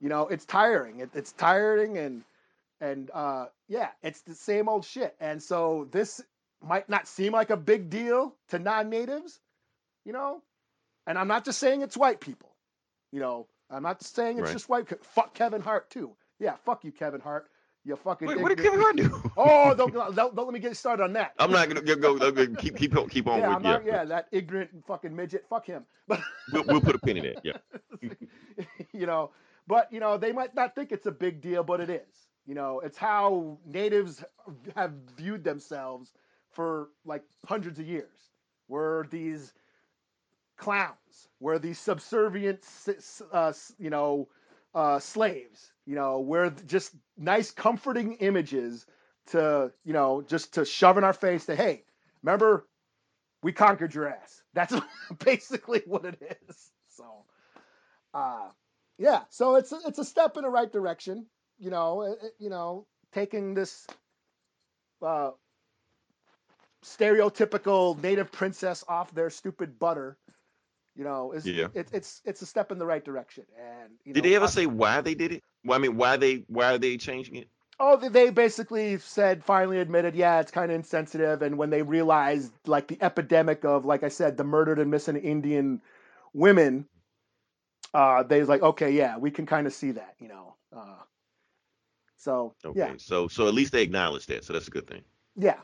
you 0.00 0.08
know, 0.08 0.26
it's 0.28 0.44
tiring. 0.44 1.00
It, 1.00 1.10
it's 1.14 1.32
tiring, 1.32 1.96
and 1.98 2.22
and 2.80 3.10
uh, 3.14 3.46
yeah, 3.68 3.88
it's 4.02 4.20
the 4.22 4.34
same 4.34 4.68
old 4.68 4.84
shit. 4.84 5.14
And 5.20 5.42
so 5.42 5.86
this 5.90 6.20
might 6.60 6.88
not 6.88 7.06
seem 7.06 7.32
like 7.32 7.50
a 7.50 7.56
big 7.56 7.90
deal 7.90 8.34
to 8.48 8.58
non-natives, 8.58 9.40
you 10.04 10.12
know. 10.12 10.42
And 11.06 11.18
I'm 11.18 11.28
not 11.28 11.44
just 11.44 11.58
saying 11.58 11.82
it's 11.82 11.96
white 11.96 12.20
people, 12.20 12.50
you 13.12 13.20
know. 13.20 13.46
I'm 13.70 13.82
not 13.84 14.02
saying 14.02 14.38
it's 14.38 14.46
Right. 14.46 14.52
just 14.52 14.68
white. 14.68 15.04
Fuck 15.14 15.34
Kevin 15.34 15.62
Hart 15.62 15.90
too. 15.90 16.14
Yeah, 16.38 16.56
fuck 16.64 16.84
you, 16.84 16.92
Kevin 16.92 17.20
Hart. 17.20 17.48
You 17.84 17.96
fucking. 17.96 18.28
Wait, 18.28 18.40
what 18.40 18.50
did 18.50 18.60
ignorant- 18.64 18.98
Kevin 18.98 19.10
Hart 19.10 19.24
do? 19.24 19.30
Oh, 19.36 19.74
don't, 19.74 19.92
don't 19.92 20.14
don't 20.14 20.36
let 20.36 20.52
me 20.52 20.60
get 20.60 20.76
started 20.76 21.02
on 21.02 21.12
that. 21.14 21.32
I'm 21.38 21.50
not 21.50 21.68
gonna 21.68 21.80
go, 21.80 21.96
go, 21.96 22.30
go 22.30 22.46
keep 22.54 22.76
keep 22.76 22.94
keep 23.10 23.26
on 23.26 23.40
yeah, 23.40 23.48
with 23.48 23.56
I'm 23.56 23.62
not, 23.62 23.84
yeah. 23.84 23.94
yeah, 23.94 24.04
that 24.04 24.28
ignorant 24.30 24.70
fucking 24.86 25.14
midget. 25.14 25.44
Fuck 25.48 25.66
him. 25.66 25.84
But 26.06 26.20
We'll, 26.52 26.64
we'll 26.64 26.80
put 26.80 26.94
a 26.94 26.98
pin 26.98 27.16
in 27.16 27.24
it. 27.24 27.40
Yeah. 27.42 27.58
you 28.92 29.06
know, 29.06 29.30
but 29.66 29.92
you 29.92 29.98
know, 29.98 30.16
they 30.16 30.32
might 30.32 30.54
not 30.54 30.74
think 30.74 30.92
it's 30.92 31.06
a 31.06 31.12
big 31.12 31.40
deal, 31.40 31.64
but 31.64 31.80
it 31.80 31.90
is. 31.90 32.28
You 32.46 32.54
know, 32.54 32.80
it's 32.80 32.98
how 32.98 33.58
natives 33.66 34.22
have 34.76 34.92
viewed 35.16 35.42
themselves 35.42 36.12
for 36.50 36.90
like 37.04 37.24
hundreds 37.46 37.78
of 37.80 37.86
years. 37.86 38.30
We're 38.68 39.06
these 39.08 39.54
clowns. 40.56 41.28
We're 41.40 41.58
these 41.58 41.78
subservient, 41.78 42.64
uh, 43.32 43.52
you 43.78 43.90
know, 43.90 44.28
uh, 44.74 44.98
slaves. 45.00 45.72
You 45.86 45.96
know, 45.96 46.20
we're 46.20 46.50
just 46.50 46.94
nice, 47.16 47.50
comforting 47.50 48.14
images 48.14 48.86
to, 49.28 49.72
you 49.84 49.92
know, 49.92 50.22
just 50.22 50.54
to 50.54 50.64
shove 50.64 50.98
in 50.98 51.04
our 51.04 51.12
face 51.12 51.46
that 51.46 51.56
hey, 51.56 51.84
remember, 52.22 52.66
we 53.42 53.52
conquered 53.52 53.94
your 53.94 54.08
ass. 54.08 54.42
That's 54.54 54.74
basically 55.24 55.82
what 55.86 56.04
it 56.04 56.38
is. 56.48 56.70
So, 56.90 57.04
uh, 58.14 58.48
yeah. 58.98 59.22
So 59.30 59.56
it's 59.56 59.72
a, 59.72 59.80
it's 59.86 59.98
a 59.98 60.04
step 60.04 60.36
in 60.36 60.42
the 60.44 60.50
right 60.50 60.70
direction. 60.72 61.26
You 61.58 61.70
know, 61.70 62.02
it, 62.02 62.18
it- 62.22 62.34
you 62.38 62.50
know, 62.50 62.86
taking 63.12 63.54
this 63.54 63.86
uh, 65.04 65.30
stereotypical 66.84 68.00
native 68.02 68.32
princess 68.32 68.84
off 68.88 69.12
their 69.14 69.30
stupid 69.30 69.78
butter. 69.78 70.16
You 70.94 71.04
know, 71.04 71.32
is 71.32 71.46
Yeah. 71.46 71.68
it, 71.74 71.88
it's 71.92 72.20
it's 72.24 72.42
a 72.42 72.46
step 72.46 72.70
in 72.70 72.78
the 72.78 72.86
right 72.86 73.04
direction. 73.04 73.44
And 73.58 73.90
you 74.04 74.12
Did 74.14 74.24
know, 74.24 74.28
they 74.28 74.36
ever 74.36 74.48
say 74.48 74.66
why 74.66 75.00
they 75.00 75.14
did 75.14 75.32
it? 75.32 75.42
Well, 75.64 75.78
I 75.78 75.80
mean, 75.82 75.96
why 75.96 76.16
they 76.16 76.44
why 76.48 76.74
are 76.74 76.78
they 76.78 76.96
changing 76.98 77.36
it? 77.36 77.48
Oh, 77.80 77.96
they- 77.96 78.08
they 78.08 78.30
basically 78.30 78.98
said, 78.98 79.44
finally 79.44 79.78
admitted, 79.80 80.14
yeah, 80.14 80.40
it's 80.40 80.52
kind 80.52 80.70
of 80.70 80.76
insensitive. 80.76 81.42
And 81.42 81.58
when 81.58 81.70
they 81.70 81.82
realized, 81.82 82.52
like, 82.66 82.88
the 82.88 82.98
epidemic 83.02 83.64
of, 83.64 83.84
like 83.84 84.02
I 84.04 84.08
said, 84.08 84.36
the 84.36 84.44
murdered 84.44 84.78
and 84.78 84.90
missing 84.90 85.16
Indian 85.16 85.80
women, 86.32 86.86
uh, 87.94 88.22
they 88.22 88.40
was 88.40 88.48
like, 88.48 88.62
okay, 88.62 88.90
yeah, 88.92 89.18
we 89.18 89.30
can 89.30 89.46
kind 89.46 89.66
of 89.66 89.72
see 89.72 89.92
that, 89.92 90.14
you 90.18 90.28
know. 90.28 90.54
Uh, 90.74 90.98
so, 92.18 92.54
Okay, 92.64 92.78
yeah, 92.78 92.96
so 92.98 93.28
so 93.28 93.48
at 93.48 93.54
least 93.54 93.72
they 93.72 93.82
acknowledged 93.82 94.28
that, 94.28 94.44
so 94.44 94.52
that's 94.52 94.68
a 94.68 94.70
good 94.70 94.86
thing. 94.86 95.02
yeah, 95.36 95.58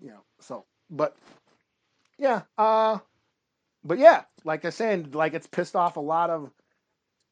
you 0.00 0.08
know, 0.10 0.22
so, 0.40 0.64
but, 0.90 1.16
yeah, 2.18 2.42
uh, 2.58 2.98
but 3.84 3.98
yeah, 3.98 4.24
like 4.44 4.64
I 4.64 4.70
said, 4.70 5.14
like, 5.14 5.34
it's 5.34 5.46
pissed 5.46 5.76
off 5.76 5.96
a 5.96 6.00
lot 6.00 6.30
of, 6.30 6.50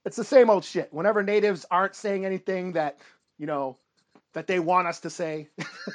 it's 0.04 0.16
the 0.16 0.24
same 0.24 0.50
old 0.50 0.64
shit. 0.64 0.92
Whenever 0.92 1.22
natives 1.22 1.66
aren't 1.70 1.94
saying 1.94 2.24
anything 2.24 2.72
that, 2.72 2.98
you 3.38 3.46
know, 3.46 3.76
that 4.34 4.46
they 4.46 4.58
want 4.58 4.88
us 4.88 5.00
to 5.00 5.10
say 5.10 5.48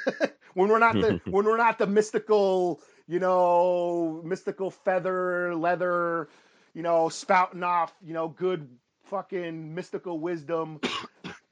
when 0.54 0.68
we're 0.68 0.78
not 0.78 0.94
the 0.94 1.20
when 1.30 1.44
we're 1.44 1.56
not 1.56 1.78
the 1.78 1.86
mystical 1.86 2.80
you 3.06 3.20
know 3.20 4.20
mystical 4.24 4.70
feather 4.70 5.54
leather 5.54 6.28
you 6.74 6.82
know 6.82 7.08
spouting 7.08 7.62
off 7.62 7.94
you 8.04 8.12
know 8.12 8.28
good 8.28 8.68
fucking 9.04 9.74
mystical 9.74 10.18
wisdom 10.18 10.80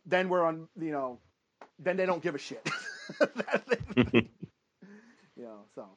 then 0.07 0.29
we're 0.29 0.45
on 0.45 0.69
you 0.79 0.91
know 0.91 1.19
then 1.79 1.97
they 1.97 2.07
don't 2.07 2.23
give 2.23 2.35
a 2.35 2.39
shit. 2.39 2.69
You 5.35 5.45
know 5.45 5.65
so 5.75 5.89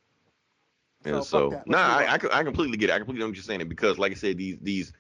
So, 1.05 1.17
fuck 1.17 1.25
so 1.25 1.63
Let's 1.67 1.81
I. 1.81 2.05
I, 2.05 2.39
I 2.39 2.43
completely 2.43 2.77
get 2.77 2.89
it. 2.89 2.93
I 2.93 2.97
completely 2.97 3.25
you're 3.25 3.35
saying 3.35 3.67
because, 3.67 3.97
like 3.97 4.11
I 4.11 4.15
said, 4.15 4.37
these 4.37 4.57
these 4.61 4.93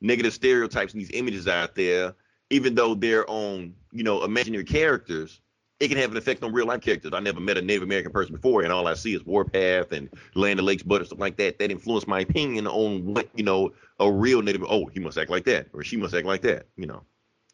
negative 0.00 0.32
stereotypes 0.32 0.92
and 0.92 1.00
these 1.00 1.10
images 1.12 1.48
out 1.48 1.74
there, 1.74 2.14
even 2.50 2.74
though 2.74 2.94
they're 2.94 3.28
on 3.28 3.74
you 3.92 4.04
know 4.04 4.22
imaginary 4.24 4.64
characters, 4.64 5.40
it 5.80 5.88
can 5.88 5.96
have 5.96 6.10
an 6.10 6.16
effect 6.16 6.42
on 6.42 6.52
real 6.52 6.66
life 6.66 6.82
characters. 6.82 7.12
I 7.14 7.20
never 7.20 7.40
met 7.40 7.56
a 7.56 7.62
Native 7.62 7.82
American 7.82 8.12
person 8.12 8.34
before, 8.34 8.62
and 8.62 8.72
all 8.72 8.86
I 8.86 8.94
see 8.94 9.14
is 9.14 9.24
Warpath 9.24 9.92
and 9.92 10.10
Land 10.34 10.60
of 10.60 10.66
Lakes, 10.66 10.82
Butter, 10.82 11.06
stuff 11.06 11.18
like 11.18 11.36
that. 11.38 11.58
That 11.58 11.70
influenced 11.70 12.06
my 12.06 12.20
opinion 12.20 12.66
on 12.66 13.14
what 13.14 13.28
you 13.34 13.44
know 13.44 13.72
a 13.98 14.10
real 14.10 14.42
Native. 14.42 14.64
Oh, 14.68 14.86
he 14.86 15.00
must 15.00 15.16
act 15.18 15.30
like 15.30 15.44
that, 15.44 15.68
or 15.72 15.82
she 15.82 15.96
must 15.96 16.14
act 16.14 16.26
like 16.26 16.42
that. 16.42 16.66
You 16.76 16.86
know, 16.86 17.02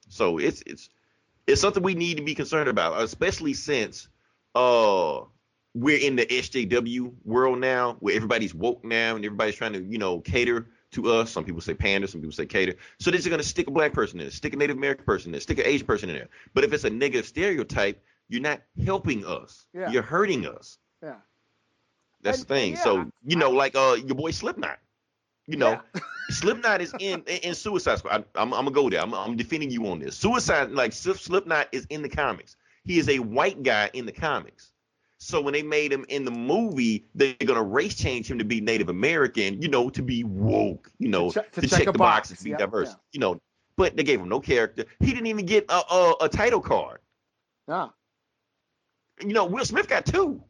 so 0.09 0.39
it's 0.39 0.63
it's 0.67 0.91
it's 1.47 1.61
something 1.61 1.83
we 1.83 1.95
need 1.95 2.17
to 2.17 2.25
be 2.25 2.35
concerned 2.35 2.69
about, 2.69 3.01
especially 3.01 3.55
since 3.55 4.09
uh 4.57 5.21
we're 5.79 5.99
in 5.99 6.17
the 6.17 6.25
SJW 6.27 7.13
world 7.25 7.59
now, 7.59 7.97
where 8.01 8.15
everybody's 8.17 8.55
woke 8.55 8.83
now 8.85 9.15
and 9.17 9.25
everybody's 9.25 9.55
trying 9.57 9.75
to 9.75 9.83
you 9.83 9.99
know 9.99 10.21
cater 10.21 10.69
to 10.93 11.13
us. 11.13 11.31
Some 11.31 11.45
people 11.45 11.61
say 11.61 11.75
pander, 11.75 12.07
some 12.07 12.21
people 12.21 12.33
say 12.33 12.47
cater. 12.47 12.75
So 12.99 13.11
they're 13.11 13.19
just 13.19 13.29
gonna 13.29 13.43
stick 13.43 13.69
a 13.69 13.71
black 13.71 13.93
person 13.93 14.19
in 14.19 14.25
there, 14.27 14.31
stick 14.31 14.55
a 14.55 14.57
Native 14.57 14.77
American 14.77 15.05
person 15.05 15.29
in 15.29 15.33
there, 15.33 15.41
stick 15.41 15.59
an 15.59 15.67
Asian 15.67 15.87
person 15.87 16.09
in 16.09 16.17
there. 16.17 16.29
But 16.55 16.65
if 16.65 16.73
it's 16.73 16.85
a 16.85 16.91
negative 16.91 17.27
stereotype, 17.27 18.03
you're 18.29 18.41
not 18.43 18.63
helping 18.85 19.25
us. 19.27 19.67
Yeah. 19.75 19.91
You're 19.91 20.03
hurting 20.03 20.47
us. 20.47 20.79
yeah 21.03 21.17
That's 22.23 22.39
And- 22.39 22.49
the 22.49 22.55
thing. 22.55 22.73
and 22.73 22.83
so 22.83 23.11
you 23.25 23.37
know, 23.37 23.51
like 23.51 23.75
uh 23.77 23.97
your 24.05 24.17
boy 24.17 24.31
Slipknot. 24.31 24.79
You 25.47 25.59
know, 25.59 25.81
Yeah. 25.95 26.01
Slipknot 26.31 26.81
is 26.81 26.93
in 26.99 27.23
in, 27.27 27.39
in 27.49 27.55
Suicide 27.55 27.99
Squad. 27.99 28.25
I, 28.35 28.43
I'm, 28.43 28.53
I'm 28.55 28.65
gonna 28.65 28.71
go 28.73 28.89
there. 28.91 29.01
I'm, 29.03 29.13
I'm 29.15 29.37
defending 29.37 29.71
you 29.71 29.87
on 29.89 29.99
this. 30.01 30.17
Suicide, 30.17 30.71
like 30.73 30.93
Slipknot, 30.93 31.69
is 31.73 31.87
in 31.91 32.03
the 32.03 32.09
comics. 32.09 32.57
He 32.85 32.99
is 32.99 33.09
a 33.09 33.19
white 33.19 33.63
guy 33.63 33.91
in 33.93 34.07
the 34.07 34.13
comics. 34.13 34.73
So 35.19 35.41
when 35.41 35.53
they 35.55 35.63
made 35.63 35.93
him 35.93 36.05
in 36.09 36.25
the 36.25 36.31
movie, 36.31 37.07
they're 37.15 37.35
gonna 37.45 37.63
race 37.63 37.95
change 37.97 38.31
him 38.31 38.39
to 38.39 38.45
be 38.45 38.61
Native 38.61 38.89
American. 38.89 39.63
You 39.63 39.69
know, 39.69 39.89
to 39.91 40.03
be 40.03 40.25
woke. 40.25 40.91
You 40.99 41.09
know, 41.09 41.31
To 41.31 41.35
check- 41.41 41.53
to 41.53 41.61
to 41.63 41.69
check 41.69 41.79
check 41.79 41.87
the 41.87 41.93
box. 41.99 42.29
boxes, 42.31 42.45
be 42.45 42.51
Yeah, 42.51 42.57
diverse. 42.59 42.89
yeah. 42.91 42.95
You 43.13 43.21
know, 43.21 43.41
but 43.77 43.97
they 43.97 44.03
gave 44.05 44.21
him 44.21 44.29
no 44.29 44.41
character. 44.41 44.85
He 45.01 45.07
didn't 45.13 45.27
even 45.27 45.47
get 45.47 45.67
a 45.71 45.75
a, 45.95 46.15
a 46.23 46.29
title 46.29 46.61
card. 46.61 47.01
yeah 47.69 47.89
You 49.21 49.33
know, 49.33 49.47
Will 49.47 49.65
Smith 49.65 49.89
got 49.89 50.05
two. 50.07 50.43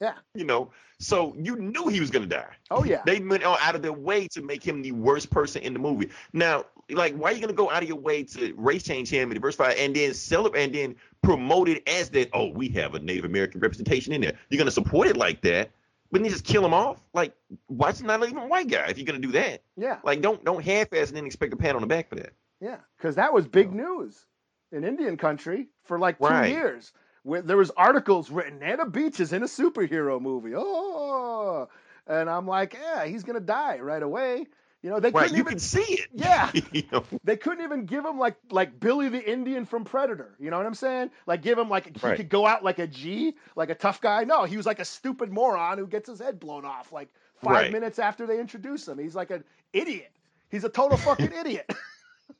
Yeah. 0.00 0.14
You 0.34 0.44
know, 0.44 0.72
so 0.98 1.34
you 1.38 1.56
knew 1.56 1.88
he 1.88 2.00
was 2.00 2.10
gonna 2.10 2.26
die. 2.26 2.54
oh 2.70 2.84
yeah 2.84 3.02
They 3.06 3.20
went 3.20 3.42
out 3.44 3.74
of 3.74 3.80
their 3.82 3.92
way 3.92 4.28
to 4.32 4.42
make 4.42 4.62
him 4.62 4.82
the 4.82 4.92
worst 4.92 5.30
person 5.30 5.62
in 5.62 5.72
the 5.72 5.78
movie. 5.78 6.10
Now, 6.32 6.66
like, 6.90 7.14
why 7.16 7.30
are 7.30 7.32
you 7.34 7.40
gonna 7.40 7.54
go 7.54 7.70
out 7.70 7.82
of 7.82 7.88
your 7.88 7.98
way 7.98 8.24
to 8.24 8.52
race 8.56 8.82
change 8.82 9.08
him 9.08 9.30
and 9.30 9.34
diversify 9.34 9.70
and 9.70 9.96
then 9.96 10.12
celebrate 10.12 10.64
and 10.64 10.74
then 10.74 10.96
promote 11.24 11.68
it 11.68 11.88
as 11.88 12.10
that? 12.10 12.30
Oh, 12.32 12.48
we 12.50 12.68
have 12.70 12.94
a 12.94 12.98
Native 13.00 13.24
American 13.24 13.60
representation 13.60 14.12
in 14.12 14.20
there. 14.20 14.34
You're 14.50 14.58
gonna 14.58 14.70
support 14.70 15.08
it 15.08 15.16
like 15.16 15.40
that, 15.42 15.70
but 16.10 16.18
then 16.18 16.24
you 16.26 16.30
just 16.30 16.44
kill 16.44 16.64
him 16.64 16.74
off? 16.74 17.00
Like, 17.12 17.34
why 17.66 17.90
is 17.90 18.02
not 18.02 18.22
even 18.22 18.36
a 18.38 18.46
white 18.46 18.68
guy 18.68 18.86
if 18.88 18.98
you're 18.98 19.06
gonna 19.06 19.18
do 19.18 19.32
that? 19.32 19.62
yeah 19.76 19.98
Like, 20.04 20.20
don't 20.20 20.44
don't 20.44 20.62
half-ass 20.62 21.08
and 21.08 21.16
then 21.16 21.26
expect 21.26 21.52
a 21.52 21.56
pat 21.56 21.74
on 21.74 21.80
the 21.80 21.86
back 21.86 22.08
for 22.08 22.16
that. 22.16 22.32
Yeah, 22.60 22.78
because 22.96 23.16
that 23.16 23.32
was 23.34 23.46
big 23.46 23.72
news 23.74 24.26
in 24.72 24.84
Indian 24.84 25.16
country 25.16 25.68
for 25.84 25.98
like 25.98 26.18
two 26.18 26.24
Right. 26.24 26.50
years. 26.52 26.92
Where 27.22 27.40
there 27.40 27.56
was 27.56 27.70
articles 27.70 28.30
written, 28.30 28.62
Adam 28.62 28.90
Beach 28.90 29.18
is 29.18 29.32
in 29.32 29.42
a 29.42 29.46
superhero 29.46 30.20
movie. 30.20 30.52
Oh, 30.54 31.68
and 32.06 32.28
I'm 32.28 32.46
like, 32.46 32.74
yeah, 32.74 33.06
he's 33.06 33.24
gonna 33.24 33.40
die 33.40 33.78
right 33.78 34.02
away. 34.02 34.46
You 34.84 34.90
know, 34.90 35.00
they 35.00 35.12
Right? 35.12 35.22
couldn't 35.22 35.36
You 35.38 35.42
even. 35.44 35.52
can 35.52 35.58
see 35.58 35.80
it. 35.80 36.08
Yeah. 36.14 36.50
you 36.72 36.82
know, 36.92 37.04
They 37.24 37.36
couldn't 37.38 37.64
even 37.64 37.86
give 37.86 38.04
him 38.04 38.18
like 38.18 38.36
like 38.50 38.78
Billy 38.78 39.08
the 39.08 39.32
Indian 39.32 39.64
from 39.64 39.84
Predator. 39.84 40.34
You 40.38 40.50
know 40.50 40.58
what 40.58 40.66
I'm 40.66 40.74
saying? 40.74 41.10
Like 41.26 41.40
give 41.40 41.58
him 41.58 41.70
like 41.70 41.96
he 41.96 42.02
Right. 42.02 42.16
could 42.18 42.28
go 42.28 42.46
out 42.46 42.62
like 42.62 42.78
a 42.78 42.86
G, 42.86 43.34
like 43.56 43.70
a 43.70 43.74
tough 43.74 44.02
guy. 44.02 44.24
No, 44.24 44.44
he 44.44 44.58
was 44.58 44.66
like 44.66 44.80
a 44.80 44.84
stupid 44.84 45.32
moron 45.32 45.78
who 45.78 45.86
gets 45.86 46.08
his 46.08 46.18
head 46.20 46.38
blown 46.38 46.66
off 46.66 46.92
like 46.92 47.08
five 47.36 47.54
Right. 47.62 47.72
minutes 47.72 47.98
after 47.98 48.26
they 48.26 48.38
introduce 48.38 48.86
him. 48.86 48.98
He's 48.98 49.14
like 49.14 49.30
an 49.30 49.42
idiot. 49.72 50.12
He's 50.50 50.64
a 50.64 50.68
total 50.68 50.98
fucking 50.98 51.32
idiot. 51.40 51.72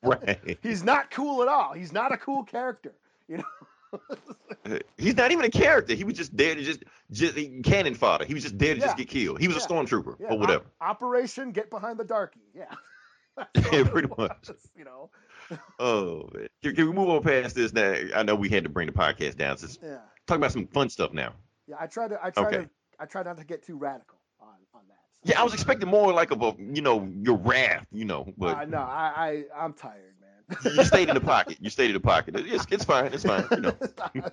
right? 0.03 0.59
He's 0.63 0.85
not 0.85 1.11
cool 1.11 1.41
at 1.43 1.49
all. 1.49 1.73
He's 1.73 1.93
not 1.95 2.13
a 2.13 2.19
cool 2.19 2.45
character. 2.45 2.93
You 3.27 3.39
know? 3.39 3.45
He's 4.97 5.17
not 5.17 5.31
even 5.33 5.45
a 5.45 5.51
character. 5.51 5.95
He 5.95 6.05
was 6.05 6.15
just 6.15 6.37
there 6.37 6.55
to 6.55 6.63
just 6.63 6.85
just 7.11 7.37
cannon 7.65 7.95
fodder. 7.95 8.25
He 8.25 8.35
was 8.35 8.43
just 8.43 8.59
there 8.59 8.75
to 8.75 8.81
Yeah. 8.81 8.87
just 8.87 8.97
get 8.97 9.09
killed. 9.09 9.41
He 9.41 9.49
was 9.49 9.57
Yeah. 9.57 9.65
a 9.65 9.67
stormtrooper 9.67 10.17
Yeah, 10.21 10.29
or 10.33 10.39
whatever. 10.39 10.65
op- 10.81 10.91
Operation 10.97 11.53
Get 11.53 11.71
Behind 11.71 11.99
the 11.99 12.05
Darky. 12.05 12.41
Yeah. 12.55 12.65
Yeah, 13.73 13.85
pretty 13.89 14.09
much. 14.17 14.51
You 14.77 14.85
know. 14.85 15.11
Oh, 15.81 16.29
man. 16.33 16.47
Can, 16.63 16.77
can 16.77 16.87
we 16.87 16.93
move 16.93 17.09
on 17.11 17.23
past 17.23 17.55
this 17.57 17.73
now? 17.73 17.95
I 18.15 18.23
know 18.23 18.35
we 18.37 18.49
had 18.49 18.63
to 18.65 18.71
bring 18.71 18.87
the 18.87 18.93
podcast 18.93 19.37
down. 19.37 19.59
So 19.59 19.67
Yeah. 19.83 19.99
talk 20.27 20.37
about 20.39 20.53
some 20.53 20.67
fun 20.69 20.89
stuff 20.89 21.13
now. 21.13 21.33
Yeah. 21.67 21.77
I 21.81 21.87
try 21.87 22.07
to. 22.09 22.19
I 22.25 22.31
try 22.31 22.47
Okay. 22.47 22.57
to. 22.59 22.71
I 23.01 23.07
try 23.07 23.23
not 23.25 23.37
to 23.39 23.45
get 23.45 23.65
too 23.65 23.77
radical 23.77 24.19
on 24.41 24.55
on 24.73 24.83
that. 24.89 24.95
Yeah, 25.25 25.41
I 25.41 25.43
was 25.43 25.53
expecting 25.55 25.89
more 25.89 26.13
like 26.13 26.31
of 26.31 26.43
a, 26.43 26.55
you 26.59 26.81
know, 26.83 27.11
your 27.23 27.37
wrath, 27.39 27.87
you 27.91 28.05
know, 28.05 28.33
but 28.39 28.57
Uh, 28.59 28.65
no, 28.67 28.79
I, 28.79 29.45
I 29.57 29.65
I'm 29.65 29.73
tired. 29.73 30.14
You 30.65 30.85
stayed 30.85 31.09
in 31.09 31.15
the 31.15 31.21
pocket. 31.21 31.59
You 31.61 31.71
stayed 31.71 31.87
in 31.91 31.95
the 31.95 32.01
pocket. 32.01 32.37
It's, 32.37 32.67
it's 32.71 32.85
fine. 32.85 33.13
It's 33.13 33.25
fine. 33.25 33.47
You 33.51 33.61
know. 33.61 33.77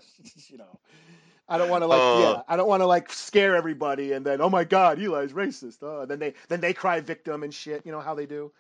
you 0.48 0.58
know. 0.58 0.80
I 1.48 1.58
don't 1.58 1.70
want 1.70 1.82
to 1.82 1.88
like 1.88 2.00
Uh, 2.00 2.20
yeah. 2.20 2.42
I 2.48 2.56
don't 2.56 2.68
want 2.68 2.82
to 2.82 2.88
like 2.88 3.12
scare 3.12 3.56
everybody 3.56 4.14
and 4.14 4.26
then 4.26 4.42
oh 4.42 4.50
my 4.50 4.64
god 4.64 5.00
Eli's 5.00 5.34
racist. 5.34 5.80
Oh, 5.82 6.06
then 6.06 6.20
they 6.20 6.34
then 6.48 6.62
they 6.62 6.74
cry 6.74 7.02
victim 7.02 7.44
and 7.44 7.54
shit. 7.54 7.86
You 7.86 7.92
know 7.92 8.00
how 8.00 8.16
they 8.16 8.26
do. 8.26 8.52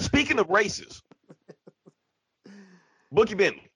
Speaking 0.00 0.38
of 0.38 0.50
races, 0.50 1.02
Boogie 3.14 3.36
Bentley. 3.36 3.70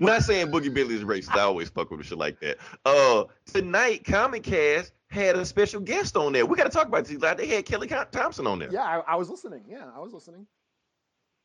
Not 0.00 0.22
saying 0.22 0.48
Boogie 0.48 0.74
Bentley 0.74 0.96
is 0.96 1.04
racist. 1.04 1.36
I 1.36 1.40
always 1.40 1.68
fuck 1.68 1.90
with 1.90 2.04
shit 2.04 2.18
like 2.18 2.40
that. 2.40 2.58
Uh, 2.84 3.24
tonight, 3.46 4.04
Comic 4.04 4.42
Cast 4.42 4.92
had 5.08 5.36
a 5.36 5.44
special 5.44 5.80
guest 5.80 6.16
on 6.16 6.32
there. 6.32 6.44
We 6.46 6.56
got 6.56 6.64
to 6.64 6.70
talk 6.70 6.86
about 6.88 7.04
this. 7.04 7.20
Like, 7.20 7.36
They 7.36 7.46
had 7.46 7.64
Kelly 7.64 7.88
Thompson 8.10 8.46
on 8.46 8.58
there. 8.58 8.70
Yeah, 8.72 8.82
I, 8.82 9.12
I 9.12 9.16
was 9.16 9.30
listening. 9.30 9.64
Yeah, 9.68 9.86
I 9.94 10.00
was 10.00 10.12
listening. 10.12 10.46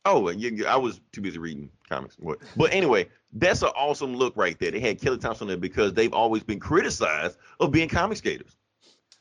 Oh, 0.05 0.29
yeah, 0.29 0.71
I 0.71 0.75
was 0.75 0.99
too 1.11 1.21
busy 1.21 1.39
reading 1.39 1.69
comics. 1.87 2.17
But, 2.17 2.39
but 2.57 2.73
anyway, 2.73 3.07
that's 3.31 3.61
an 3.61 3.69
awesome 3.69 4.15
look 4.15 4.35
right 4.35 4.59
there. 4.59 4.71
They 4.71 4.79
had 4.79 4.99
Kelly 4.99 5.17
Thompson 5.17 5.47
there 5.47 5.57
because 5.57 5.93
they've 5.93 6.13
always 6.13 6.43
been 6.43 6.59
criticized 6.59 7.37
of 7.59 7.71
being 7.71 7.87
Comicsgaters. 7.87 8.55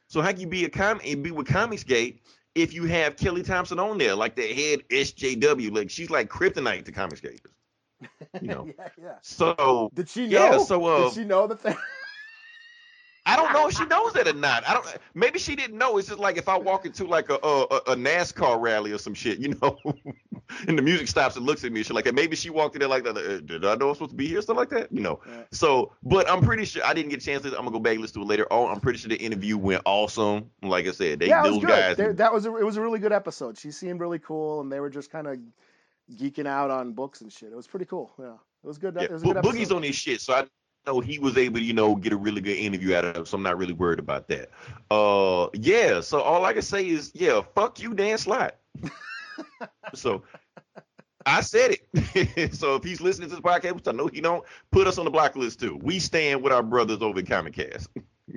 So 0.08 0.20
how 0.20 0.32
can 0.32 0.40
you 0.40 0.46
be 0.46 0.64
a 0.64 0.68
comic 0.68 1.06
and 1.06 1.22
be 1.22 1.30
with 1.30 1.46
Comicsgate 1.46 2.18
if 2.54 2.74
you 2.74 2.84
have 2.84 3.16
Kelly 3.16 3.42
Thompson 3.42 3.78
on 3.78 3.96
there, 3.96 4.14
like 4.14 4.34
the 4.36 4.46
head 4.46 4.80
SJW? 4.90 5.74
Like 5.74 5.88
she's 5.88 6.10
like 6.10 6.28
kryptonite 6.28 6.84
to 6.84 6.92
Comicsgaters. 6.92 7.46
You 8.40 8.48
know. 8.48 8.66
yeah, 8.78 8.88
yeah. 9.00 9.14
So 9.22 9.90
Did 9.94 10.08
she 10.08 10.26
know? 10.26 10.52
Yeah, 10.52 10.58
so, 10.58 10.84
uh, 10.84 11.04
Did 11.04 11.14
she 11.14 11.24
know 11.24 11.46
that 11.46 11.62
they? 11.62 11.74
I 13.24 13.36
don't 13.36 13.52
know 13.52 13.68
if 13.68 13.74
she 13.76 13.84
knows 13.86 14.12
that 14.14 14.26
or 14.26 14.32
not. 14.32 14.68
I 14.68 14.74
don't. 14.74 14.84
Maybe 15.14 15.38
she 15.38 15.54
didn't 15.54 15.78
know. 15.78 15.96
It's 15.96 16.08
just 16.08 16.18
like 16.18 16.36
if 16.36 16.48
I 16.48 16.56
walk 16.58 16.86
into 16.86 17.04
like 17.06 17.30
a 17.30 17.34
a, 17.34 17.62
a 17.62 17.96
NASCAR 17.96 18.60
rally 18.60 18.90
or 18.90 18.98
some 18.98 19.14
shit, 19.14 19.38
you 19.38 19.54
know. 19.62 19.78
and 20.68 20.76
the 20.76 20.82
music 20.82 21.06
stops 21.06 21.36
and 21.36 21.46
looks 21.46 21.62
at 21.64 21.70
me 21.72 21.80
and 21.80 21.86
shit 21.86 21.94
like 21.94 22.04
that. 22.06 22.14
Maybe 22.16 22.34
she 22.34 22.50
walked 22.50 22.74
in 22.74 22.80
there 22.80 22.88
like 22.88 23.04
that. 23.04 23.46
Did 23.46 23.64
I 23.64 23.76
know 23.76 23.86
I 23.86 23.88
was 23.90 23.98
supposed 23.98 24.10
to 24.10 24.16
be 24.16 24.26
here? 24.26 24.42
Stuff 24.42 24.56
like 24.56 24.70
that, 24.70 24.90
you 24.90 25.00
know. 25.00 25.20
Yeah. 25.26 25.42
So, 25.52 25.92
but 26.02 26.28
I'm 26.28 26.42
pretty 26.42 26.64
sure 26.64 26.84
I 26.84 26.94
didn't 26.94 27.10
get 27.10 27.22
a 27.22 27.24
chance 27.24 27.42
to. 27.42 27.50
I'm 27.50 27.58
gonna 27.64 27.70
go 27.70 27.78
back 27.78 27.92
and 27.92 28.00
listen 28.02 28.20
to 28.20 28.22
it 28.22 28.28
later. 28.28 28.46
Oh, 28.50 28.66
I'm 28.66 28.80
pretty 28.80 28.98
sure 28.98 29.08
the 29.08 29.16
interview 29.16 29.56
went 29.56 29.82
awesome. 29.86 30.50
Like 30.62 30.88
I 30.88 30.90
said, 30.90 31.20
they 31.20 31.28
yeah, 31.28 31.44
those 31.44 31.60
good. 31.60 31.68
guys. 31.68 31.96
They- 31.96 32.12
that 32.12 32.32
was 32.32 32.46
a, 32.46 32.56
it 32.56 32.64
was 32.64 32.76
a 32.76 32.80
really 32.80 32.98
good 32.98 33.12
episode. 33.12 33.56
She 33.56 33.70
seemed 33.70 34.00
really 34.00 34.18
cool, 34.18 34.60
and 34.62 34.72
they 34.72 34.80
were 34.80 34.90
just 34.90 35.10
kind 35.12 35.28
of 35.28 35.38
geeking 36.16 36.46
out 36.46 36.70
on 36.70 36.92
books 36.92 37.20
and 37.20 37.32
shit. 37.32 37.52
It 37.52 37.56
was 37.56 37.68
pretty 37.68 37.86
cool. 37.86 38.12
Yeah, 38.18 38.32
it 38.64 38.66
was 38.66 38.78
good. 38.78 38.94
yeah, 38.96 39.02
It 39.04 39.12
was 39.12 39.22
a 39.22 39.26
Bo- 39.26 39.32
good 39.34 39.44
Boogie's 39.44 39.70
on 39.70 39.82
this 39.82 39.94
shit, 39.96 40.20
so 40.20 40.34
I 40.34 40.44
know 40.86 41.00
he 41.00 41.18
was 41.18 41.36
able 41.36 41.58
to, 41.58 41.64
you 41.64 41.72
know, 41.72 41.94
get 41.94 42.12
a 42.12 42.16
really 42.16 42.40
good 42.40 42.56
interview 42.56 42.94
out 42.94 43.04
of 43.04 43.16
him. 43.16 43.26
So 43.26 43.36
I'm 43.36 43.42
not 43.42 43.58
really 43.58 43.72
worried 43.72 43.98
about 43.98 44.28
that. 44.28 44.50
Uh, 44.90 45.48
yeah. 45.54 46.00
So 46.00 46.20
all 46.20 46.44
I 46.44 46.52
can 46.52 46.62
say 46.62 46.88
is, 46.88 47.12
yeah, 47.14 47.42
fuck 47.54 47.80
you, 47.80 47.94
Dan 47.94 48.18
Slott. 48.18 48.56
so. 49.94 50.22
I 51.24 51.40
said 51.40 51.76
it. 51.92 52.54
so 52.56 52.74
if 52.74 52.82
he's 52.82 53.00
listening 53.00 53.28
to 53.28 53.36
this 53.36 53.42
podcast, 53.42 53.74
which 53.74 53.86
I 53.86 53.92
know 53.92 54.08
he 54.08 54.20
don't, 54.20 54.44
put 54.72 54.88
us 54.88 54.98
on 54.98 55.04
the 55.04 55.10
block 55.12 55.36
list 55.36 55.60
too. 55.60 55.78
We 55.80 56.00
stand 56.00 56.42
with 56.42 56.52
our 56.52 56.64
brothers 56.64 57.00
over 57.00 57.20
at 57.20 57.28
Comic 57.28 57.54
Cast. 57.54 57.88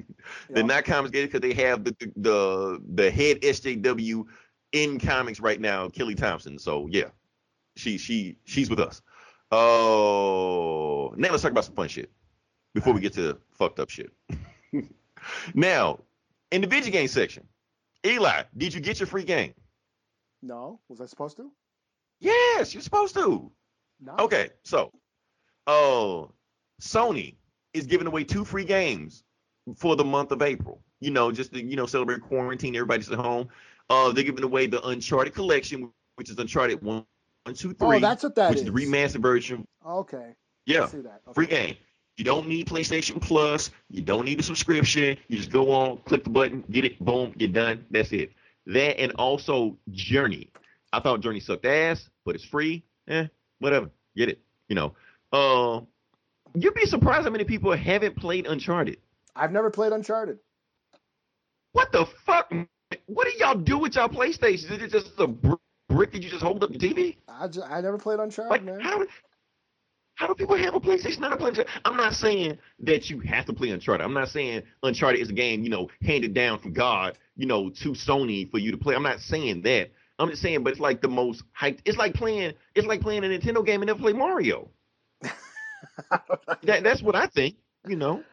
They're 0.51 0.63
not 0.63 0.85
comics 0.85 1.09
because 1.09 1.41
they 1.41 1.53
have 1.53 1.83
the, 1.83 1.95
the 1.99 2.11
the 2.17 2.81
the 2.93 3.11
head 3.11 3.41
SJW 3.41 4.25
in 4.71 4.99
comics 4.99 5.39
right 5.39 5.59
now, 5.59 5.89
Kelly 5.89 6.13
Thompson. 6.13 6.59
So 6.59 6.87
yeah, 6.91 7.09
she 7.75 7.97
she 7.97 8.37
she's 8.43 8.69
with 8.69 8.79
us. 8.79 9.01
Oh, 9.51 11.11
now 11.17 11.31
let's 11.31 11.41
talk 11.41 11.51
about 11.51 11.65
some 11.65 11.73
fun 11.73 11.87
shit 11.87 12.11
before 12.75 12.93
we 12.93 12.99
get 13.01 13.13
to 13.13 13.37
fucked 13.53 13.79
up 13.79 13.89
shit. 13.89 14.11
now, 15.55 15.97
in 16.51 16.61
the 16.61 16.67
video 16.67 16.91
game 16.91 17.07
section, 17.07 17.47
Eli, 18.05 18.43
did 18.55 18.73
you 18.73 18.81
get 18.81 18.99
your 18.99 19.07
free 19.07 19.23
game? 19.23 19.53
No, 20.43 20.79
was 20.89 21.01
I 21.01 21.07
supposed 21.07 21.37
to? 21.37 21.51
Yes, 22.19 22.73
you're 22.75 22.83
supposed 22.83 23.15
to. 23.15 23.51
No. 23.99 24.15
Okay, 24.19 24.49
so, 24.63 24.91
oh, 25.65 26.29
Sony 26.81 27.35
is 27.73 27.87
giving 27.87 28.05
away 28.07 28.23
two 28.23 28.45
free 28.45 28.65
games 28.65 29.23
for 29.77 29.95
the 29.95 30.03
month 30.03 30.31
of 30.31 30.41
April. 30.41 30.81
You 30.99 31.11
know, 31.11 31.31
just 31.31 31.53
to 31.53 31.63
you 31.63 31.75
know 31.75 31.85
celebrate 31.85 32.21
quarantine. 32.21 32.75
Everybody's 32.75 33.09
at 33.09 33.17
home. 33.17 33.47
Uh, 33.89 34.11
they're 34.11 34.23
giving 34.23 34.43
away 34.43 34.67
the 34.67 34.85
Uncharted 34.87 35.33
collection, 35.33 35.91
which 36.15 36.29
is 36.29 36.37
Uncharted 36.37 36.81
one, 36.81 37.05
one, 37.43 37.55
two, 37.55 37.73
three, 37.73 37.97
Oh, 37.97 37.99
that's 37.99 38.23
what 38.23 38.35
that 38.35 38.49
which 38.49 38.59
is. 38.59 38.67
is 38.67 38.73
the 38.73 38.79
remastered 38.79 39.21
version. 39.21 39.65
Okay. 39.85 40.35
Yeah. 40.65 40.83
Okay. 40.83 41.01
free 41.33 41.45
game. 41.47 41.75
You 42.17 42.23
don't 42.23 42.47
need 42.47 42.67
PlayStation 42.67 43.21
Plus. 43.21 43.71
You 43.89 44.01
don't 44.01 44.25
need 44.25 44.39
a 44.39 44.43
subscription. 44.43 45.17
You 45.27 45.37
just 45.37 45.51
go 45.51 45.71
on, 45.71 45.97
click 46.05 46.23
the 46.23 46.29
button, 46.29 46.63
get 46.71 46.85
it, 46.85 46.99
boom, 47.03 47.33
you're 47.37 47.49
done. 47.49 47.85
That's 47.91 48.11
it. 48.13 48.31
That 48.67 48.99
and 48.99 49.11
also 49.13 49.77
Journey. 49.91 50.49
I 50.93 51.01
thought 51.01 51.19
Journey 51.21 51.39
sucked 51.41 51.65
ass, 51.65 52.09
but 52.25 52.35
it's 52.35 52.45
free. 52.45 52.83
Eh, 53.07 53.27
whatever. 53.59 53.89
Get 54.15 54.29
it. 54.29 54.39
You 54.69 54.75
know. 54.75 54.93
Uh, 55.33 55.81
you'd 56.53 56.73
be 56.73 56.85
surprised 56.85 57.25
how 57.25 57.29
many 57.31 57.43
people 57.43 57.71
haven't 57.73 58.15
played 58.15 58.47
Uncharted. 58.47 58.97
I've 59.35 59.51
never 59.51 59.69
played 59.69 59.91
Uncharted. 59.91 60.39
What 61.73 61.91
the 61.91 62.05
fuck? 62.25 62.51
What 63.07 63.27
do 63.27 63.33
y'all 63.37 63.55
do 63.55 63.77
with 63.77 63.95
y'all 63.95 64.07
PlayStations? 64.07 64.71
Is 64.71 64.81
it 64.81 64.91
just 64.91 65.11
a 65.19 65.27
br- 65.27 65.55
brick 65.89 66.13
that 66.13 66.23
you 66.23 66.29
just 66.29 66.41
hold 66.41 66.63
up 66.63 66.71
the 66.71 66.77
TV? 66.77 67.17
I, 67.27 67.47
just, 67.49 67.69
I 67.69 67.81
never 67.81 67.97
played 67.97 68.19
Uncharted, 68.19 68.49
Like 68.51 68.63
man. 68.63 68.79
how 68.79 69.05
how 70.15 70.27
do 70.27 70.33
people 70.35 70.55
have 70.57 70.73
a 70.75 70.79
PlayStation 70.79 71.19
not 71.19 71.33
a 71.33 71.37
PlayStation. 71.37 71.67
I'm 71.83 71.97
not 71.97 72.13
saying 72.13 72.57
that 72.79 73.09
you 73.09 73.19
have 73.21 73.45
to 73.45 73.53
play 73.53 73.69
Uncharted. 73.69 74.03
I'm 74.03 74.13
not 74.13 74.29
saying 74.29 74.63
Uncharted 74.83 75.21
is 75.21 75.29
a 75.29 75.33
game, 75.33 75.63
you 75.63 75.69
know, 75.69 75.89
handed 76.01 76.33
down 76.33 76.59
from 76.59 76.73
God, 76.73 77.17
you 77.35 77.45
know, 77.45 77.69
to 77.69 77.89
Sony 77.91 78.49
for 78.49 78.57
you 78.57 78.71
to 78.71 78.77
play. 78.77 78.95
I'm 78.95 79.03
not 79.03 79.19
saying 79.19 79.61
that. 79.63 79.91
I'm 80.17 80.29
just 80.29 80.41
saying, 80.41 80.63
but 80.63 80.71
it's 80.71 80.79
like 80.79 81.01
the 81.01 81.09
most 81.09 81.43
hyped. 81.59 81.79
It's 81.85 81.97
like 81.97 82.13
playing. 82.13 82.53
It's 82.73 82.87
like 82.87 83.01
playing 83.01 83.23
a 83.25 83.27
Nintendo 83.27 83.65
game 83.65 83.81
and 83.81 83.89
then 83.89 83.97
play 83.97 84.13
Mario. 84.13 84.69
That 86.63 86.83
that's 86.83 87.01
what 87.01 87.15
I 87.15 87.27
think. 87.27 87.55
You 87.87 87.95
know, 87.95 88.23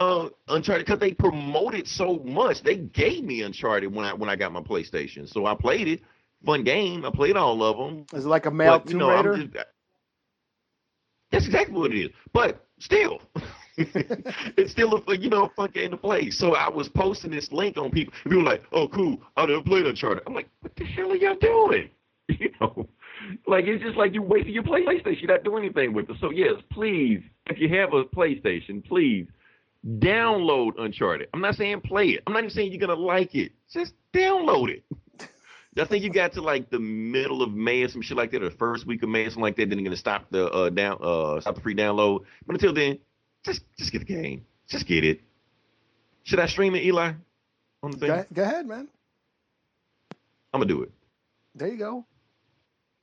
uh, 0.00 0.28
Uncharted 0.48 0.84
because 0.86 1.00
they 1.00 1.12
promoted 1.14 1.88
so 1.88 2.18
much. 2.24 2.62
They 2.62 2.76
gave 2.76 3.24
me 3.24 3.42
Uncharted 3.42 3.94
when 3.94 4.04
I 4.04 4.12
when 4.12 4.28
I 4.28 4.36
got 4.36 4.52
my 4.52 4.60
PlayStation, 4.60 5.28
so 5.28 5.46
I 5.46 5.54
played 5.54 5.88
it. 5.88 6.02
Fun 6.44 6.64
game. 6.64 7.04
I 7.04 7.10
played 7.10 7.36
all 7.36 7.62
of 7.62 7.76
them. 7.76 8.06
Is 8.12 8.24
it 8.24 8.28
like 8.28 8.46
a 8.46 8.50
male 8.50 8.78
But, 8.78 8.86
you 8.86 8.92
Tomb 8.92 8.98
know, 9.00 9.10
I'm 9.10 9.26
Raider? 9.26 9.46
just- 9.46 9.66
that's 11.30 11.46
exactly 11.46 11.76
what 11.76 11.92
it 11.92 11.98
is. 11.98 12.10
But 12.32 12.66
still, 12.78 13.20
it's 13.76 14.72
still 14.72 15.02
a 15.06 15.16
you 15.16 15.30
know 15.30 15.44
a 15.44 15.48
fun 15.50 15.70
game 15.70 15.92
to 15.92 15.96
play. 15.96 16.30
So 16.30 16.54
I 16.54 16.68
was 16.68 16.88
posting 16.88 17.30
this 17.30 17.52
link 17.52 17.76
on 17.76 17.90
people. 17.90 18.12
People 18.24 18.38
were 18.38 18.44
like, 18.44 18.62
"Oh, 18.72 18.88
cool! 18.88 19.18
I 19.36 19.46
played 19.64 19.86
Uncharted." 19.86 20.22
I'm 20.26 20.34
like, 20.34 20.48
"What 20.60 20.74
the 20.76 20.84
hell 20.84 21.12
are 21.12 21.16
y'all 21.16 21.36
doing?" 21.40 21.90
You 22.38 22.48
know, 22.60 22.88
like 23.48 23.64
it's 23.66 23.82
just 23.82 23.96
like 23.96 24.14
you 24.14 24.22
wasting 24.22 24.54
your 24.54 24.62
PlayStation. 24.62 25.20
You're 25.20 25.32
not 25.32 25.42
doing 25.42 25.64
anything 25.64 25.92
with 25.92 26.08
it. 26.08 26.16
So 26.20 26.30
yes, 26.30 26.54
please, 26.70 27.20
if 27.46 27.58
you 27.58 27.68
have 27.76 27.92
a 27.92 28.04
PlayStation, 28.04 28.84
please 28.86 29.26
download 29.98 30.72
Uncharted. 30.78 31.28
I'm 31.34 31.40
not 31.40 31.56
saying 31.56 31.80
play 31.80 32.10
it. 32.10 32.22
I'm 32.28 32.32
not 32.32 32.40
even 32.44 32.50
saying 32.50 32.70
you're 32.70 32.80
gonna 32.80 32.94
like 32.94 33.34
it. 33.34 33.50
Just 33.72 33.94
download 34.14 34.70
it. 34.70 34.84
I 35.78 35.84
think 35.84 36.02
you 36.02 36.10
got 36.10 36.32
to 36.32 36.42
like 36.42 36.70
the 36.70 36.80
middle 36.80 37.42
of 37.42 37.52
May 37.52 37.82
or 37.82 37.88
some 37.88 38.02
shit 38.02 38.16
like 38.16 38.32
that, 38.32 38.42
or 38.42 38.48
the 38.50 38.56
first 38.56 38.86
week 38.86 39.02
of 39.02 39.08
May 39.08 39.22
or 39.22 39.30
something 39.30 39.42
like 39.42 39.56
that. 39.56 39.68
Then 39.68 39.78
you're 39.78 39.84
gonna 39.84 39.96
stop 39.96 40.26
the 40.30 40.50
uh 40.50 40.70
down 40.70 40.98
uh 41.00 41.40
stop 41.40 41.54
the 41.54 41.60
free 41.60 41.74
download. 41.76 42.24
But 42.46 42.54
until 42.54 42.72
then, 42.72 42.98
just 43.44 43.62
just 43.78 43.92
get 43.92 44.00
the 44.00 44.04
game. 44.04 44.44
Just 44.68 44.86
get 44.86 45.04
it. 45.04 45.20
Should 46.24 46.40
I 46.40 46.46
stream 46.46 46.74
it, 46.74 46.84
Eli? 46.84 47.12
On 47.82 47.90
the 47.92 47.96
thing? 47.98 48.08
Go, 48.08 48.24
go 48.32 48.42
ahead, 48.42 48.66
man. 48.66 48.88
I'm 50.52 50.60
gonna 50.60 50.66
do 50.66 50.82
it. 50.82 50.90
There 51.54 51.68
you 51.68 51.78
go. 51.78 52.04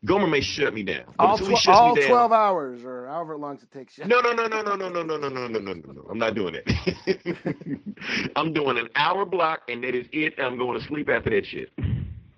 Gomer 0.05 0.27
may 0.27 0.41
shut 0.41 0.73
me 0.73 0.83
down. 0.83 1.05
All, 1.17 1.33
until 1.33 1.47
he 1.47 1.55
tw- 1.55 1.59
shuts 1.59 1.77
all 1.77 1.95
me 1.95 2.01
down, 2.01 2.09
12 2.09 2.31
hours 2.31 2.83
or 2.83 3.07
however 3.07 3.35
long 3.35 3.55
it 3.55 3.71
takes 3.71 3.97
you. 3.97 4.05
No, 4.05 4.19
no, 4.19 4.31
no, 4.31 4.45
no, 4.47 4.61
no, 4.61 4.75
no, 4.75 4.89
no, 4.89 5.03
no, 5.03 5.17
no, 5.17 5.29
no, 5.29 5.47
no, 5.47 5.59
no, 5.59 5.73
no, 5.73 5.91
no. 5.91 6.07
I'm 6.09 6.19
not 6.19 6.35
doing 6.35 6.53
that. 6.53 8.31
I'm 8.35 8.53
doing 8.53 8.77
an 8.77 8.89
hour 8.95 9.25
block, 9.25 9.61
and 9.69 9.83
that 9.83 9.95
is 9.95 10.05
it. 10.11 10.35
I'm 10.37 10.57
going 10.57 10.79
to 10.79 10.85
sleep 10.85 11.09
after 11.09 11.31
that 11.31 11.45
shit. 11.45 11.71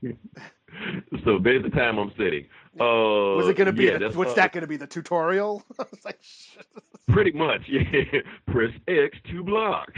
so 1.24 1.40
there's 1.40 1.64
the 1.64 1.70
time 1.70 1.98
I'm 1.98 2.12
setting. 2.18 2.46
Uh, 2.80 3.36
Was 3.36 3.48
it 3.50 3.56
going 3.58 3.68
to 3.68 3.74
be, 3.74 3.86
yeah, 3.86 3.98
the, 3.98 4.10
what's 4.12 4.32
uh, 4.32 4.36
that 4.36 4.54
going 4.54 4.62
to 4.62 4.68
be, 4.68 4.78
the 4.78 4.88
tutorial? 4.88 5.64
like. 6.06 6.20
Pretty 7.10 7.32
much, 7.32 7.62
yeah. 7.68 7.82
Press 8.48 8.72
X 8.88 9.18
to 9.32 9.44
block. 9.44 9.90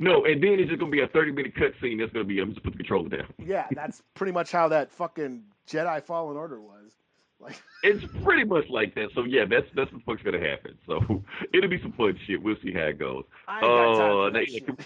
no, 0.00 0.24
and 0.24 0.42
then 0.42 0.54
it's 0.58 0.68
just 0.70 0.80
gonna 0.80 0.90
be 0.90 1.02
a 1.02 1.06
30 1.08 1.32
minute 1.32 1.54
cutscene. 1.54 1.98
That's 2.00 2.10
gonna 2.14 2.24
be 2.24 2.40
I'm 2.40 2.50
just 2.54 2.62
put 2.64 2.72
the 2.72 2.78
controller 2.78 3.10
down. 3.10 3.26
yeah, 3.38 3.66
that's 3.72 4.02
pretty 4.14 4.32
much 4.32 4.50
how 4.50 4.66
that 4.68 4.90
fucking 4.90 5.42
Jedi 5.68 6.02
Fallen 6.02 6.38
Order 6.38 6.58
was. 6.62 6.92
Like, 7.40 7.60
It's 7.82 8.02
pretty 8.24 8.44
much 8.44 8.64
like 8.70 8.94
that. 8.94 9.10
So 9.14 9.24
yeah, 9.24 9.44
that's 9.44 9.66
that's 9.76 9.92
what 9.92 9.98
the 9.98 10.04
fuck's 10.06 10.22
gonna 10.22 10.40
happen. 10.40 10.78
So 10.86 11.22
it'll 11.52 11.68
be 11.68 11.80
some 11.82 11.92
fun 11.92 12.18
shit. 12.26 12.42
We'll 12.42 12.56
see 12.62 12.72
how 12.72 12.84
it 12.86 12.98
goes. 12.98 13.24
I 13.46 13.60
got 13.60 13.96
time 13.98 14.10
Uh, 14.16 14.30
now, 14.30 14.44
shit. 14.46 14.64
can- 14.66 14.78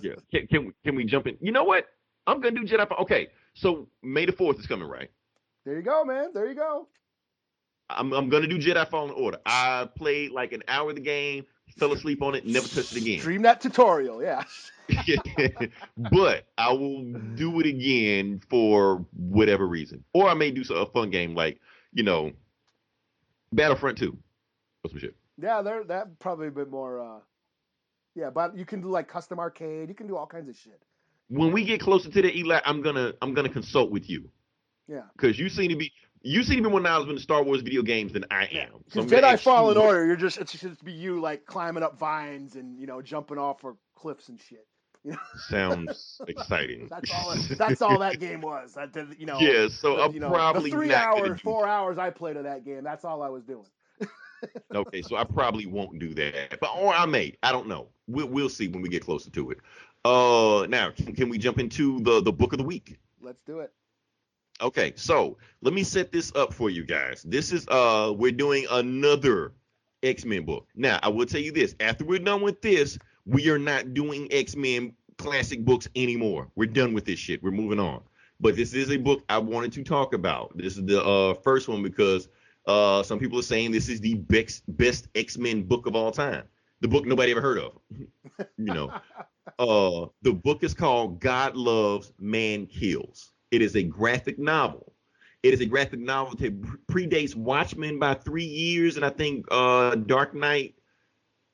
Yeah. 0.00 0.12
Can, 0.32 0.46
can 0.46 0.64
we 0.66 0.72
can 0.84 0.94
we 0.96 1.04
jump 1.04 1.26
in? 1.26 1.36
You 1.42 1.52
know 1.52 1.64
what? 1.64 1.84
I'm 2.26 2.40
gonna 2.40 2.56
do 2.60 2.64
Jedi. 2.64 2.88
Fall- 2.88 2.98
Okay, 3.02 3.28
so 3.54 3.88
May 4.02 4.24
the 4.26 4.32
Fourth 4.32 4.58
is 4.58 4.66
coming, 4.66 4.88
right? 4.88 5.10
There 5.64 5.76
you 5.76 5.82
go, 5.82 6.04
man. 6.04 6.30
There 6.34 6.48
you 6.48 6.54
go. 6.54 6.88
I'm 7.90 8.12
I'm 8.12 8.28
gonna 8.28 8.46
do 8.48 8.58
Jedi 8.58 8.88
Fallen 8.88 9.12
Order. 9.16 9.38
I 9.46 9.88
played 9.96 10.32
like 10.32 10.52
an 10.52 10.62
hour 10.68 10.90
of 10.90 10.96
the 10.96 11.02
game, 11.02 11.46
fell 11.78 11.92
asleep 11.92 12.22
on 12.22 12.34
it, 12.34 12.44
never 12.46 12.66
touched 12.66 12.92
it 12.96 13.02
again. 13.02 13.20
Stream 13.20 13.42
that 13.42 13.60
tutorial, 13.60 14.22
yeah. 14.22 14.42
but 16.12 16.46
I 16.58 16.72
will 16.72 17.02
do 17.34 17.58
it 17.60 17.66
again 17.66 18.40
for 18.48 19.04
whatever 19.16 19.66
reason, 19.66 20.04
or 20.12 20.28
I 20.28 20.34
may 20.34 20.50
do 20.50 20.64
so- 20.64 20.76
a 20.76 20.86
fun 20.86 21.10
game 21.10 21.34
like 21.34 21.60
you 21.92 22.02
know 22.02 22.32
Battlefront 23.52 23.98
Two 23.98 24.16
or 24.84 24.90
some 24.90 24.98
shit. 24.98 25.14
Yeah, 25.40 25.62
there 25.62 25.84
that 25.84 26.18
probably 26.18 26.48
a 26.48 26.52
bit 26.52 26.70
more 26.70 27.00
uh 27.00 27.18
yeah, 28.14 28.30
but 28.30 28.56
you 28.56 28.64
can 28.64 28.80
do 28.80 28.88
like 28.88 29.08
custom 29.08 29.38
arcade, 29.38 29.88
you 29.88 29.94
can 29.94 30.06
do 30.06 30.16
all 30.16 30.26
kinds 30.26 30.48
of 30.48 30.56
shit. 30.56 30.82
When 31.28 31.52
we 31.52 31.64
get 31.64 31.80
closer 31.80 32.10
to 32.10 32.22
the 32.22 32.36
Eli, 32.36 32.60
I'm 32.64 32.82
gonna 32.82 33.12
I'm 33.22 33.34
gonna 33.34 33.48
consult 33.48 33.90
with 33.90 34.08
you 34.08 34.28
Yeah. 34.88 35.02
because 35.16 35.38
you 35.38 35.48
seem 35.48 35.70
to 35.70 35.76
be 35.76 35.92
you 36.22 36.42
seem 36.42 36.56
to 36.58 36.62
be 36.64 36.70
more 36.70 36.80
knowledgeable 36.80 37.10
in 37.10 37.16
the 37.16 37.22
Star 37.22 37.42
Wars 37.42 37.62
video 37.62 37.82
games 37.82 38.12
than 38.12 38.24
I 38.30 38.44
am. 38.44 38.84
So 38.88 39.00
I'm 39.00 39.06
Because 39.06 39.10
gonna 39.10 39.22
Jedi 39.22 39.32
ask 39.32 39.46
you 39.46 39.52
Order, 39.52 40.06
you're 40.06 40.16
just 40.16 40.38
it's 40.38 40.52
just 40.52 40.78
to 40.78 40.84
be 40.84 40.92
you 40.92 41.20
like 41.20 41.44
climbing 41.46 41.82
up 41.82 41.98
vines 41.98 42.56
and 42.56 42.78
you 42.78 42.86
know 42.86 43.02
jumping 43.02 43.38
off 43.38 43.64
of 43.64 43.76
cliffs 43.94 44.28
and 44.28 44.40
shit. 44.40 44.66
You 45.04 45.12
know? 45.12 45.18
sounds 45.48 46.20
exciting. 46.26 46.88
That's 46.90 47.12
all. 47.12 47.34
That's 47.56 47.82
all 47.82 47.98
that 48.00 48.18
game 48.18 48.40
was. 48.40 48.74
That 48.74 48.92
did- 48.92 49.16
you 49.18 49.26
know. 49.26 49.38
Yeah, 49.38 49.68
so 49.68 50.00
I'm 50.00 50.12
you 50.12 50.20
know, 50.20 50.30
probably 50.30 50.70
the 50.70 50.76
three 50.76 50.94
hours, 50.94 51.40
four 51.40 51.66
hours 51.66 51.98
I 51.98 52.10
played 52.10 52.36
of 52.36 52.44
that 52.44 52.64
game. 52.64 52.82
That's 52.82 53.04
all 53.04 53.22
I 53.22 53.28
was 53.28 53.44
doing. 53.44 53.66
Okay, 54.74 55.00
so 55.00 55.16
I 55.16 55.24
probably 55.24 55.64
won't 55.66 55.98
do 55.98 56.12
that, 56.14 56.60
but 56.60 56.70
or 56.76 56.92
I 56.92 57.06
may. 57.06 57.34
I 57.42 57.52
don't 57.52 57.66
know. 57.66 57.88
We'll 58.06 58.26
we'll 58.28 58.48
see 58.50 58.68
when 58.68 58.82
we 58.82 58.88
get 58.88 59.02
closer 59.02 59.30
to 59.30 59.50
it. 59.50 59.58
Uh, 60.06 60.66
now 60.66 60.90
can, 60.90 61.14
can 61.14 61.28
we 61.28 61.36
jump 61.36 61.58
into 61.58 61.98
the 62.00 62.20
the 62.22 62.32
book 62.32 62.52
of 62.52 62.58
the 62.58 62.64
week? 62.64 62.96
Let's 63.20 63.40
do 63.44 63.58
it. 63.58 63.72
Okay, 64.62 64.92
so 64.94 65.36
let 65.62 65.74
me 65.74 65.82
set 65.82 66.12
this 66.12 66.32
up 66.36 66.54
for 66.54 66.70
you 66.70 66.84
guys. 66.84 67.22
This 67.24 67.52
is 67.52 67.66
uh 67.68 68.12
we're 68.16 68.30
doing 68.30 68.66
another 68.70 69.52
X-Men 70.04 70.44
book. 70.44 70.68
Now, 70.76 71.00
I 71.02 71.08
will 71.08 71.26
tell 71.26 71.40
you 71.40 71.50
this, 71.50 71.74
after 71.80 72.04
we're 72.04 72.20
done 72.20 72.40
with 72.40 72.62
this, 72.62 72.98
we 73.24 73.50
are 73.50 73.58
not 73.58 73.94
doing 73.94 74.28
X-Men 74.30 74.92
classic 75.18 75.64
books 75.64 75.88
anymore. 75.96 76.48
We're 76.54 76.66
done 76.66 76.92
with 76.94 77.04
this 77.04 77.18
shit. 77.18 77.42
We're 77.42 77.50
moving 77.50 77.80
on. 77.80 78.02
But 78.38 78.54
this 78.54 78.74
is 78.74 78.90
a 78.92 78.96
book 78.98 79.24
I 79.28 79.38
wanted 79.38 79.72
to 79.72 79.82
talk 79.82 80.14
about. 80.14 80.56
This 80.56 80.76
is 80.76 80.84
the 80.84 81.02
uh, 81.02 81.34
first 81.34 81.66
one 81.66 81.82
because 81.82 82.28
uh, 82.66 83.02
some 83.02 83.18
people 83.18 83.40
are 83.40 83.42
saying 83.42 83.72
this 83.72 83.88
is 83.88 84.00
the 84.00 84.14
best 84.14 84.62
best 84.68 85.08
X 85.16 85.36
Men 85.36 85.64
book 85.64 85.86
of 85.86 85.96
all 85.96 86.12
time. 86.12 86.44
The 86.80 86.88
book 86.88 87.06
nobody 87.06 87.30
ever 87.32 87.40
heard 87.40 87.58
of. 87.58 87.78
you 88.56 88.72
know, 88.72 88.92
uh, 89.58 90.06
the 90.22 90.32
book 90.32 90.62
is 90.62 90.74
called 90.74 91.20
God 91.20 91.56
Loves, 91.56 92.12
Man 92.18 92.66
Kills. 92.66 93.32
It 93.50 93.62
is 93.62 93.76
a 93.76 93.82
graphic 93.82 94.38
novel. 94.38 94.92
It 95.42 95.54
is 95.54 95.60
a 95.60 95.66
graphic 95.66 96.00
novel 96.00 96.36
that 96.36 96.60
predates 96.86 97.34
Watchmen 97.34 97.98
by 97.98 98.14
three 98.14 98.44
years, 98.44 98.96
and 98.96 99.04
I 99.04 99.10
think 99.10 99.46
uh, 99.50 99.94
Dark 99.94 100.34
Knight 100.34 100.74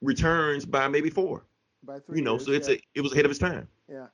Returns 0.01 0.65
by 0.65 0.89
maybe 0.89 1.11
four. 1.11 1.47
By 1.83 1.99
three 2.01 2.19
You 2.19 2.25
know, 2.25 2.33
years, 2.35 2.47
so 2.47 2.53
it's 2.53 2.69
yeah. 2.69 2.75
a 2.75 2.81
it 2.95 3.01
was 3.01 3.13
ahead 3.13 3.25
of 3.25 3.31
its 3.31 3.39
time. 3.41 3.69
yeah. 3.89 4.07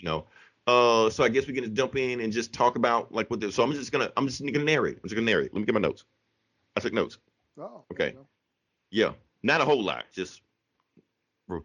You 0.00 0.08
know, 0.08 0.26
uh, 0.66 1.10
so 1.10 1.24
I 1.24 1.28
guess 1.28 1.46
we 1.46 1.54
can 1.54 1.64
just 1.64 1.74
jump 1.74 1.96
in 1.96 2.20
and 2.20 2.32
just 2.32 2.52
talk 2.52 2.76
about 2.76 3.12
like 3.12 3.30
what. 3.30 3.40
The, 3.40 3.50
so 3.52 3.62
I'm 3.62 3.72
just 3.72 3.92
gonna 3.92 4.10
I'm 4.16 4.26
just 4.26 4.44
gonna 4.44 4.64
narrate. 4.64 4.96
I'm 4.96 5.02
just 5.08 5.14
gonna 5.14 5.26
narrate. 5.26 5.52
Let 5.52 5.60
me 5.60 5.66
get 5.66 5.74
my 5.74 5.80
notes. 5.80 6.04
I 6.76 6.80
took 6.80 6.92
notes. 6.92 7.18
Oh, 7.58 7.84
Okay. 7.92 8.14
Yeah, 8.90 9.12
not 9.42 9.60
a 9.60 9.64
whole 9.64 9.82
lot, 9.82 10.04
just 10.12 10.42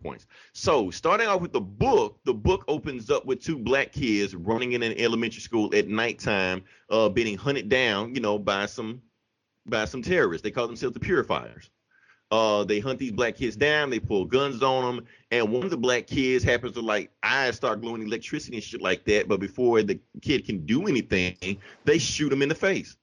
points. 0.02 0.26
So 0.54 0.90
starting 0.90 1.28
off 1.28 1.42
with 1.42 1.54
the 1.54 1.62
book, 1.62 2.18
the 2.26 2.34
book 2.34 2.66
opens 2.68 3.12
up 3.12 3.26
with 3.28 3.44
two 3.44 3.60
black 3.60 3.92
kids 3.92 4.34
running 4.34 4.72
in 4.72 4.82
an 4.82 5.00
elementary 5.00 5.42
school 5.42 5.76
at 5.76 5.88
nighttime, 5.88 6.64
uh, 6.90 7.10
being 7.10 7.38
hunted 7.38 7.70
down, 7.70 8.16
you 8.16 8.22
know, 8.22 8.40
by 8.40 8.66
some 8.66 9.04
by 9.68 9.86
some 9.86 10.02
terrorists. 10.02 10.44
They 10.44 10.50
call 10.50 10.66
themselves 10.66 10.96
the 10.96 11.00
Purifiers. 11.00 11.70
Uh, 12.32 12.64
they 12.64 12.80
hunt 12.80 12.98
these 12.98 13.12
black 13.12 13.36
kids 13.36 13.56
down. 13.56 13.92
They 13.92 14.00
pull 14.00 14.26
guns 14.26 14.64
on 14.64 14.96
them, 14.96 15.06
and 15.30 15.52
one 15.52 15.64
of 15.64 15.70
the 15.70 15.78
black 15.78 16.08
kids 16.08 16.44
happens 16.44 16.74
to 16.74 16.82
like 16.82 17.12
eyes 17.22 17.56
start 17.56 17.82
glowing 17.82 18.02
electricity 18.02 18.56
and 18.56 18.64
shit 18.64 18.82
like 18.82 19.06
that. 19.06 19.28
But 19.28 19.40
before 19.40 19.84
the 19.84 20.00
kid 20.22 20.46
can 20.46 20.66
do 20.66 20.88
anything, 20.88 21.60
they 21.84 22.00
shoot 22.00 22.34
him 22.34 22.42
in 22.42 22.50
the 22.50 22.56
face. 22.56 22.98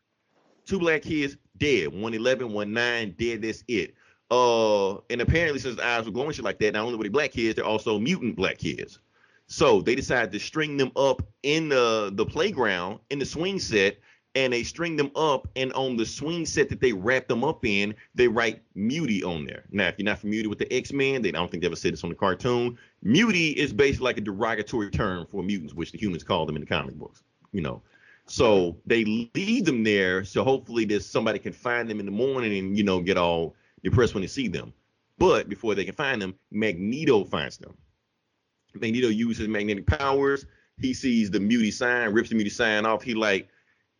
Two 0.67 0.81
black 0.81 1.03
kids 1.03 1.37
dead. 1.57 1.89
One 1.89 2.15
eleven, 2.15 2.53
one 2.53 2.73
nine 2.73 3.15
dead. 3.17 3.43
That's 3.43 3.63
it. 3.69 3.95
Uh, 4.33 4.95
and 5.11 5.21
apparently, 5.21 5.61
since 5.61 5.77
the 5.77 5.87
eyes 5.87 6.07
were 6.07 6.11
glowing 6.11 6.33
shit 6.33 6.43
like 6.43 6.59
that, 6.59 6.73
not 6.73 6.87
only 6.87 6.97
were 6.97 7.03
they 7.03 7.11
black 7.11 7.33
kids, 7.33 7.55
they're 7.55 7.67
also 7.67 7.99
mutant 7.99 8.35
black 8.35 8.57
kids. 8.57 8.99
So 9.47 9.83
they 9.83 9.95
decided 9.95 10.33
to 10.33 10.41
string 10.41 10.79
them 10.79 10.91
up 10.97 11.23
in 11.43 11.69
the 11.69 12.11
the 12.15 12.25
playground 12.25 13.01
in 13.11 13.19
the 13.19 13.27
swing 13.27 13.59
set, 13.59 13.99
and 14.35 14.55
they 14.55 14.63
string 14.63 14.97
them 14.97 15.11
up, 15.17 15.49
and 15.55 15.71
on 15.75 15.99
the 15.99 16.07
swing 16.07 16.47
set 16.47 16.71
that 16.71 16.81
they 16.81 16.95
wrap 16.95 17.29
them 17.29 17.45
up 17.45 17.67
in, 17.67 17.95
they 18.15 18.27
write 18.27 18.63
Muty 18.75 19.23
on 19.23 19.45
there. 19.45 19.65
Now, 19.71 19.89
if 19.89 19.99
you're 19.99 20.07
not 20.07 20.21
familiar 20.21 20.49
with 20.49 20.59
the 20.59 20.73
X 20.73 20.95
Men, 20.95 21.21
they 21.21 21.29
I 21.29 21.33
don't 21.33 21.51
think 21.51 21.63
they 21.63 21.67
ever 21.67 21.77
said 21.77 21.93
this 21.93 22.03
on 22.03 22.09
the 22.09 22.17
cartoon. 22.17 22.79
Muty 23.05 23.53
is 23.53 23.75
basically 23.75 24.05
like 24.05 24.17
a 24.17 24.23
derogatory 24.23 24.91
term 24.91 25.27
for 25.27 25.43
mutants, 25.43 25.75
which 25.75 25.93
the 25.93 25.99
humans 25.99 26.25
call 26.25 26.47
them 26.47 26.57
in 26.57 26.63
the 26.63 26.67
comic 26.67 26.95
books. 26.95 27.23
You 27.53 27.61
know. 27.61 27.83
So 28.25 28.79
they 28.87 29.05
leave 29.35 29.67
them 29.67 29.85
there, 29.85 30.25
so 30.25 30.43
hopefully 30.43 30.87
there's 30.87 31.05
somebody 31.05 31.39
can 31.39 31.53
find 31.53 31.91
them 31.91 32.01
in 32.01 32.07
the 32.07 32.13
morning 32.13 32.57
and 32.57 32.79
you 32.79 32.83
know 32.83 33.01
get 33.03 33.19
all 33.19 33.55
depressed 33.83 34.15
when 34.15 34.23
they 34.23 34.29
see 34.29 34.49
them. 34.49 34.73
But 35.19 35.49
before 35.49 35.75
they 35.75 35.85
can 35.85 35.95
find 35.95 36.21
them, 36.21 36.35
Magneto 36.51 37.25
finds 37.25 37.59
them. 37.59 37.77
Magneto 38.75 39.09
uses 39.09 39.49
magnetic 39.49 39.87
powers. 39.87 40.47
He 40.79 40.95
sees 40.95 41.31
the 41.31 41.39
muty 41.39 41.73
sign, 41.73 42.13
rips 42.13 42.31
the 42.31 42.35
muty 42.35 42.51
sign 42.51 42.87
off. 42.87 43.03
He 43.03 43.15
like, 43.15 43.49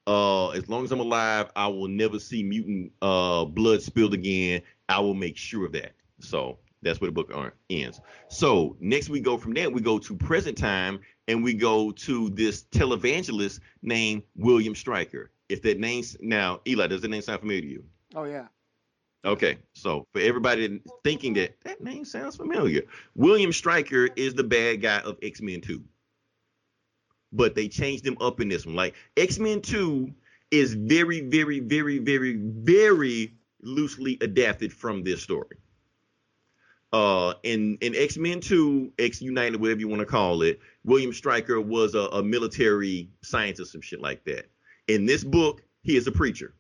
uh, 0.07 0.49
as 0.51 0.69
long 0.69 0.85
as 0.85 0.93
I'm 0.93 1.01
alive, 1.01 1.51
I 1.55 1.69
will 1.69 1.89
never 1.89 2.19
see 2.19 2.43
mutant 2.43 2.93
uh 3.03 3.45
blood 3.45 3.83
spilled 3.83 4.15
again. 4.15 4.63
I 4.89 5.01
will 5.01 5.15
make 5.15 5.37
sure 5.37 5.67
of 5.67 5.73
that. 5.73 5.93
So 6.21 6.59
that's 6.83 7.01
where 7.01 7.11
the 7.11 7.13
book 7.13 7.33
ends. 7.71 8.01
So 8.29 8.77
next 8.81 9.09
we 9.09 9.21
go 9.21 9.37
from 9.37 9.55
there, 9.55 9.71
we 9.71 9.81
go 9.81 9.99
to 9.99 10.17
present 10.17 10.59
time 10.59 11.01
and 11.29 11.45
we 11.45 11.55
go 11.55 11.93
to 11.93 12.31
this 12.31 12.65
televangelist 12.65 13.61
named 13.83 14.23
William 14.35 14.75
Stryker. 14.75 15.31
If 15.49 15.63
that 15.63 15.79
name 15.79 16.03
now, 16.21 16.61
Eli, 16.67 16.87
does 16.89 17.03
that 17.03 17.09
name 17.09 17.23
sound 17.23 17.41
familiar 17.41 17.61
to 17.61 17.69
you? 17.69 17.85
Oh 18.15 18.25
yeah. 18.25 18.47
Okay, 19.25 19.59
so 19.73 20.07
for 20.13 20.21
everybody 20.21 20.81
thinking 21.05 21.35
that 21.35 21.57
that 21.65 21.81
name 21.81 22.05
sounds 22.05 22.37
familiar, 22.37 22.83
William 23.15 23.53
Stryker 23.53 24.09
is 24.17 24.35
the 24.35 24.43
bad 24.43 24.83
guy 24.83 24.99
of 24.99 25.17
X 25.23 25.41
Men 25.41 25.61
2. 25.61 25.83
But 27.33 27.55
they 27.55 27.69
changed 27.69 28.07
him 28.07 28.17
up 28.21 28.41
in 28.41 28.49
this 28.49 28.67
one. 28.67 28.75
Like 28.75 28.95
X 29.17 29.39
Men 29.39 29.61
2 29.61 30.13
is 30.51 30.75
very, 30.75 31.21
very, 31.21 31.61
very, 31.61 31.99
very, 31.99 32.35
very 32.37 33.35
loosely 33.63 34.19
adapted 34.21 34.73
from 34.73 35.05
this 35.05 35.23
story. 35.23 35.57
Uh, 36.93 37.35
in 37.45 37.79
in 37.81 37.95
X 37.95 38.19
Men 38.19 38.41
2, 38.41 38.93
X 38.99 39.23
United, 39.23 39.61
whatever 39.61 39.81
you 39.81 39.89
want 39.89 40.01
to 40.01 40.07
call 40.07 40.43
it, 40.43 40.59
William 40.85 41.13
Stryker 41.13 41.61
was 41.61 41.95
a, 41.95 42.09
a 42.13 42.23
military 42.25 43.09
scientist, 43.23 43.71
some 43.71 43.81
shit 43.81 44.01
like 44.01 44.25
that. 44.25 44.51
In 44.89 45.07
this 45.07 45.23
book, 45.23 45.63
he 45.83 45.97
is 45.97 46.09
a 46.09 46.13
preacher. 46.13 46.55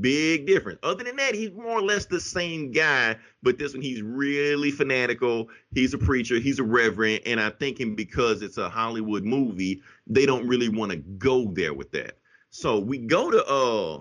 Big 0.00 0.46
difference. 0.46 0.78
Other 0.82 1.04
than 1.04 1.16
that, 1.16 1.34
he's 1.34 1.52
more 1.52 1.78
or 1.78 1.82
less 1.82 2.06
the 2.06 2.20
same 2.20 2.72
guy, 2.72 3.16
but 3.42 3.58
this 3.58 3.72
one 3.72 3.82
he's 3.82 4.02
really 4.02 4.70
fanatical. 4.70 5.48
He's 5.72 5.94
a 5.94 5.98
preacher, 5.98 6.38
he's 6.38 6.58
a 6.58 6.64
reverend, 6.64 7.22
and 7.24 7.40
I 7.40 7.50
think 7.50 7.68
thinking 7.68 7.94
because 7.94 8.42
it's 8.42 8.58
a 8.58 8.68
Hollywood 8.68 9.24
movie, 9.24 9.82
they 10.06 10.26
don't 10.26 10.48
really 10.48 10.68
want 10.68 10.90
to 10.90 10.96
go 10.96 11.50
there 11.52 11.74
with 11.74 11.92
that. 11.92 12.18
So 12.50 12.78
we 12.78 12.98
go 12.98 13.30
to 13.30 13.44
uh 13.44 14.00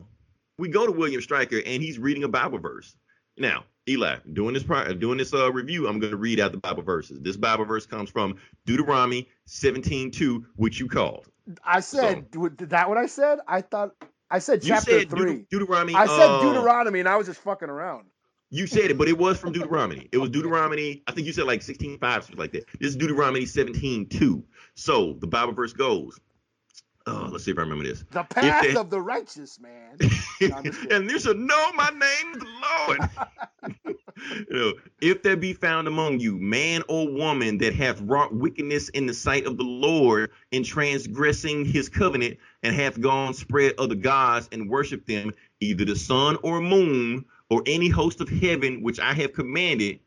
we 0.57 0.69
go 0.69 0.85
to 0.85 0.91
William 0.91 1.21
Stryker 1.21 1.61
and 1.65 1.83
he's 1.83 1.99
reading 1.99 2.23
a 2.23 2.29
Bible 2.29 2.59
verse. 2.59 2.95
Now, 3.37 3.65
Eli, 3.89 4.17
doing 4.33 4.53
this 4.53 4.63
pri- 4.63 4.93
doing 4.93 5.17
this 5.17 5.33
uh 5.33 5.51
review, 5.51 5.87
I'm 5.87 5.99
going 5.99 6.11
to 6.11 6.17
read 6.17 6.39
out 6.39 6.53
the 6.53 6.57
Bible 6.59 6.83
verses. 6.83 7.19
This 7.21 7.37
Bible 7.37 7.65
verse 7.65 7.85
comes 7.85 8.09
from 8.09 8.37
Deuteronomy 8.65 9.27
17:2, 9.47 10.45
which 10.55 10.79
you 10.79 10.87
called. 10.87 11.27
I 11.63 11.79
said, 11.79 12.29
did 12.31 12.71
that 12.71 12.89
what 12.89 12.97
I 12.97 13.05
said? 13.05 13.39
I 13.47 13.61
thought 13.61 13.95
I 14.29 14.39
said 14.39 14.61
chapter 14.61 14.91
said 14.99 15.09
three. 15.09 15.33
Deut- 15.39 15.49
Deuteronomy. 15.49 15.95
I 15.95 16.05
said 16.05 16.29
uh, 16.29 16.41
Deuteronomy, 16.41 16.99
and 16.99 17.07
I 17.09 17.15
was 17.15 17.27
just 17.27 17.39
fucking 17.41 17.69
around. 17.69 18.05
You 18.49 18.65
said 18.67 18.91
it, 18.91 18.97
but 18.97 19.07
it 19.09 19.17
was 19.17 19.37
from 19.37 19.51
Deuteronomy. 19.51 20.07
It 20.11 20.17
was 20.19 20.29
Deuteronomy. 20.29 21.03
I 21.07 21.11
think 21.11 21.27
you 21.27 21.33
said 21.33 21.45
like 21.45 21.61
16:5, 21.61 21.99
something 21.99 22.37
like 22.37 22.51
that. 22.53 22.65
This 22.79 22.89
is 22.89 22.95
Deuteronomy 22.95 23.41
17:2. 23.45 24.43
So 24.75 25.13
the 25.19 25.27
Bible 25.27 25.53
verse 25.53 25.73
goes. 25.73 26.19
Oh, 27.09 27.29
let's 27.31 27.45
see 27.45 27.51
if 27.51 27.57
I 27.57 27.61
remember 27.61 27.85
this. 27.85 28.03
The 28.11 28.23
path 28.23 28.63
they- 28.63 28.75
of 28.75 28.89
the 28.89 28.99
righteous 29.01 29.59
man. 29.59 29.97
No, 30.39 30.55
I'm 30.55 30.63
just 30.65 30.79
kidding. 30.81 30.95
and 30.95 31.09
you 31.09 31.19
shall 31.19 31.33
know 31.33 31.71
my 31.73 31.89
name 31.89 32.33
is 32.35 32.39
the 32.39 33.79
Lord. 33.87 33.96
if 35.01 35.21
there 35.21 35.37
be 35.37 35.53
found 35.53 35.87
among 35.87 36.19
you 36.19 36.37
man 36.37 36.83
or 36.87 37.11
woman 37.11 37.57
that 37.59 37.73
hath 37.73 38.01
wrought 38.01 38.33
wickedness 38.33 38.89
in 38.89 39.05
the 39.05 39.13
sight 39.13 39.45
of 39.45 39.57
the 39.57 39.63
Lord 39.63 40.31
in 40.51 40.63
transgressing 40.63 41.65
his 41.65 41.89
covenant, 41.89 42.37
and 42.63 42.75
hath 42.75 42.99
gone 42.99 43.33
spread 43.33 43.73
other 43.77 43.95
gods 43.95 44.49
and 44.51 44.69
worshiped 44.69 45.07
them, 45.07 45.31
either 45.59 45.85
the 45.85 45.95
sun 45.95 46.37
or 46.41 46.59
moon 46.61 47.25
or 47.49 47.63
any 47.65 47.89
host 47.89 48.19
of 48.19 48.29
heaven 48.29 48.81
which 48.81 48.99
I 48.99 49.13
have 49.13 49.33
commanded, 49.33 49.99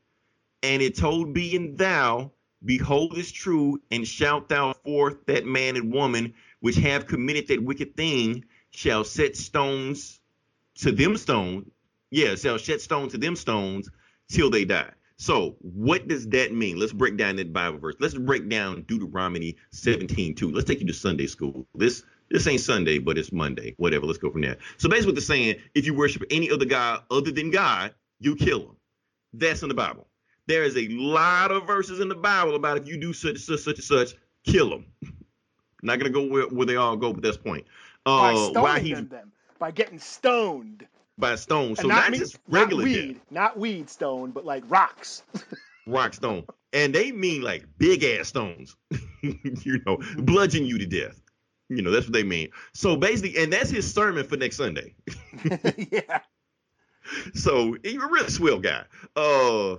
and 0.62 0.82
it 0.82 0.96
told 0.96 1.32
be 1.32 1.54
in 1.54 1.76
thou, 1.76 2.32
behold 2.64 3.16
is 3.16 3.30
true, 3.32 3.80
and 3.90 4.06
shalt 4.06 4.48
thou 4.48 4.72
forth 4.72 5.24
that 5.26 5.46
man 5.46 5.76
and 5.76 5.92
woman 5.92 6.34
which 6.61 6.76
have 6.76 7.06
committed 7.06 7.48
that 7.48 7.62
wicked 7.62 7.96
thing, 7.96 8.44
shall 8.70 9.04
set 9.04 9.36
stones 9.36 10.20
to 10.76 10.92
them 10.92 11.16
stones, 11.16 11.68
yeah, 12.11 12.34
shall 12.34 12.58
set 12.58 12.80
stone 12.80 13.08
to 13.08 13.18
them 13.18 13.36
stones 13.36 13.88
till 14.31 14.51
they 14.51 14.64
die. 14.64 14.91
So, 15.16 15.57
what 15.61 16.09
does 16.09 16.26
that 16.28 16.55
mean? 16.55 16.78
Let's 16.78 16.95
break 16.95 17.18
down 17.18 17.37
that 17.37 17.53
Bible 17.53 17.78
verse. 17.78 17.95
Let's 18.01 18.14
break 18.14 18.49
down 18.49 18.83
Deuteronomy 18.83 19.57
17 19.72 20.35
2. 20.35 20.51
Let's 20.51 20.66
take 20.66 20.81
you 20.81 20.87
to 20.87 20.95
Sunday 20.95 21.26
school. 21.26 21.66
This 21.74 22.05
this 22.31 22.47
ain't 22.47 22.61
Sunday, 22.61 22.99
but 22.99 23.18
it's 23.18 23.33
Monday. 23.33 23.74
Whatever. 23.76 24.07
Let's 24.07 24.18
go 24.18 24.31
from 24.31 24.41
there. 24.41 24.57
So 24.78 24.89
basically, 24.89 25.09
what 25.09 25.14
they're 25.16 25.22
saying, 25.22 25.57
if 25.74 25.85
you 25.85 25.93
worship 25.93 26.22
any 26.31 26.51
other 26.51 26.64
God 26.64 27.03
other 27.11 27.33
than 27.33 27.51
God, 27.51 27.93
you 28.18 28.35
kill 28.35 28.61
him. 28.61 28.76
That's 29.35 29.62
in 29.62 29.68
the 29.68 29.74
Bible. 29.74 30.07
There 30.47 30.64
is 30.64 30.76
a 30.76 30.89
lot 30.89 31.51
of 31.51 31.66
verses 31.66 32.01
in 32.01 32.09
the 32.09 32.14
Bible 32.14 32.55
about 32.55 32.78
if 32.78 32.89
you 32.89 32.97
do 32.97 33.12
such 33.12 33.31
and 33.33 33.41
such, 33.41 33.61
such 33.61 33.76
and 33.76 33.85
such, 33.85 34.14
kill 34.45 34.70
them. 34.70 34.87
Not 35.83 35.99
gonna 35.99 36.11
go 36.11 36.26
where, 36.26 36.45
where 36.49 36.66
they 36.66 36.76
all 36.76 36.97
go, 36.97 37.12
but 37.12 37.22
that's 37.22 37.37
point. 37.37 37.66
by 38.05 38.33
Uh, 38.33 38.37
stoning 38.37 38.62
why 38.62 38.81
he's 38.81 39.07
them, 39.07 39.33
by 39.59 39.70
getting 39.70 39.99
stoned. 39.99 40.87
By 41.21 41.37
stone. 41.37 41.77
So 41.77 41.83
and 41.83 41.91
not, 41.91 42.11
me- 42.11 42.18
just 42.18 42.39
regular 42.49 42.85
not 42.85 42.93
death. 42.93 43.05
weed, 43.05 43.21
not 43.31 43.59
weed 43.59 43.91
stone, 43.91 44.31
but 44.31 44.45
like 44.45 44.64
rocks. 44.68 45.23
rock 45.87 46.14
stone. 46.14 46.45
And 46.73 46.95
they 46.95 47.12
mean 47.12 47.43
like 47.43 47.64
big 47.79 48.05
ass 48.05 48.29
stones, 48.29 48.77
you 49.23 49.81
know, 49.87 49.99
bludgeon 50.18 50.64
you 50.64 50.79
to 50.79 50.87
death. 50.87 51.21
You 51.68 51.83
know, 51.83 51.91
that's 51.91 52.07
what 52.07 52.12
they 52.12 52.25
mean. 52.25 52.51
So 52.75 52.97
basically, 52.97 53.41
and 53.43 53.53
that's 53.53 53.71
his 53.71 53.93
sermon 53.93 54.27
for 54.27 54.37
next 54.37 54.57
Sunday. 54.57 54.95
yeah. 55.93 56.21
So 57.35 57.77
he's 57.83 57.97
a 58.03 58.07
really 58.07 58.29
swell 58.29 58.59
guy. 58.59 58.85
Uh, 59.14 59.77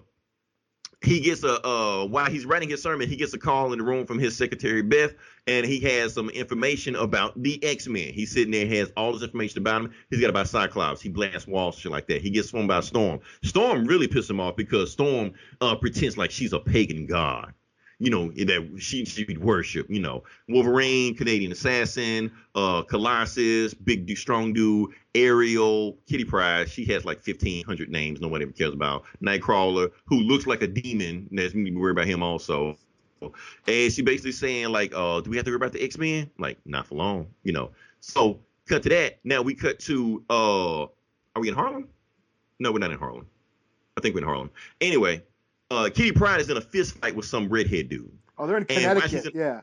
he 1.04 1.20
gets 1.20 1.44
a 1.44 1.66
uh 1.66 2.06
while 2.06 2.30
he's 2.30 2.46
writing 2.46 2.70
his 2.70 2.82
sermon, 2.82 3.10
he 3.10 3.16
gets 3.16 3.34
a 3.34 3.40
call 3.40 3.74
in 3.74 3.80
the 3.80 3.86
room 3.86 4.06
from 4.06 4.20
his 4.20 4.38
secretary 4.38 4.82
Beth, 4.82 5.14
and 5.48 5.66
he 5.66 5.80
has 5.80 6.14
some 6.14 6.30
information 6.30 6.96
about 6.96 7.42
the 7.42 7.64
X 7.64 7.88
Men. 7.88 8.14
He's 8.14 8.32
sitting 8.32 8.52
there, 8.52 8.68
has 8.68 8.92
all 8.96 9.14
this 9.14 9.24
information 9.24 9.60
about 9.60 9.82
him. 9.82 9.94
He's 10.10 10.22
got 10.22 10.30
about 10.30 10.48
Cyclops. 10.48 11.02
He 11.02 11.10
blasts 11.10 11.48
walls, 11.48 11.78
shit 11.78 11.92
like 11.92 12.08
that. 12.08 12.22
He 12.22 12.30
gets 12.30 12.50
swarmed 12.50 12.68
by 12.68 12.82
Storm. 12.82 13.20
Storm 13.44 13.86
really 13.86 14.08
pisses 14.08 14.30
him 14.30 14.40
off 14.40 14.56
because 14.56 14.92
Storm 14.92 15.34
uh 15.60 15.76
pretends 15.76 16.18
like 16.18 16.32
she's 16.32 16.54
a 16.54 16.60
pagan 16.60 17.08
god. 17.08 17.54
You 18.02 18.10
know, 18.10 18.32
that 18.32 18.78
she 18.80 19.06
she'd 19.06 19.38
worship. 19.38 19.88
You 19.88 20.00
know, 20.00 20.24
Wolverine, 20.50 21.16
Canadian 21.16 21.52
Assassin, 21.52 22.32
uh, 22.56 22.82
Colossus, 22.82 23.76
Big 23.76 24.08
dude, 24.08 24.18
Strong 24.18 24.54
Dude, 24.54 24.90
Ariel, 25.14 25.96
Kitty 26.10 26.26
Pryde. 26.26 26.68
She 26.68 26.84
has 26.86 27.06
like 27.06 27.18
1,500 27.18 27.92
names. 27.92 28.20
Nobody 28.20 28.44
ever 28.44 28.54
cares 28.54 28.74
about. 28.74 29.04
Nightcrawler, 29.22 29.92
who 30.06 30.20
looks 30.20 30.48
like 30.48 30.64
a 30.64 30.68
demon. 30.68 31.30
That's 31.32 31.54
me 31.54 31.72
worry 31.76 31.92
about 31.92 32.08
him 32.08 32.24
also. 32.24 32.76
And 33.68 33.94
she 33.94 34.02
basically 34.02 34.32
saying 34.32 34.70
like, 34.70 34.94
uh, 34.96 35.22
do 35.22 35.30
we 35.30 35.38
have 35.38 35.46
to 35.46 35.52
worry 35.52 35.58
about 35.58 35.74
the 35.74 35.84
X 35.84 36.00
Men? 36.00 36.32
Like, 36.40 36.58
not 36.66 36.88
for 36.88 36.96
long, 36.96 37.28
you 37.44 37.54
know. 37.54 37.70
So 38.00 38.40
cut 38.68 38.82
to 38.82 38.90
that. 38.90 39.20
Now 39.24 39.44
we 39.44 39.54
cut 39.54 39.78
to 39.82 40.24
uh, 40.28 40.82
are 41.36 41.40
we 41.40 41.50
in 41.50 41.54
Harlem? 41.54 41.88
No, 42.60 42.72
we're 42.72 42.80
not 42.80 42.92
in 42.92 42.98
Harlem. 42.98 43.28
I 43.96 44.02
think 44.02 44.16
we're 44.16 44.22
in 44.22 44.28
Harlem. 44.28 44.50
Anyway, 44.80 45.22
uh, 45.72 45.90
Kitty 45.90 46.12
Pryde 46.12 46.42
is 46.42 46.50
in 46.50 46.58
a 46.58 46.62
fist 46.62 46.96
fight 46.98 47.16
with 47.16 47.26
some 47.26 47.50
redhead 47.50 47.90
dude. 47.90 48.12
Oh, 48.38 48.46
they're 48.48 48.58
in 48.58 48.66
Connecticut. 48.66 49.26
in- 49.28 49.32
yeah. 49.40 49.62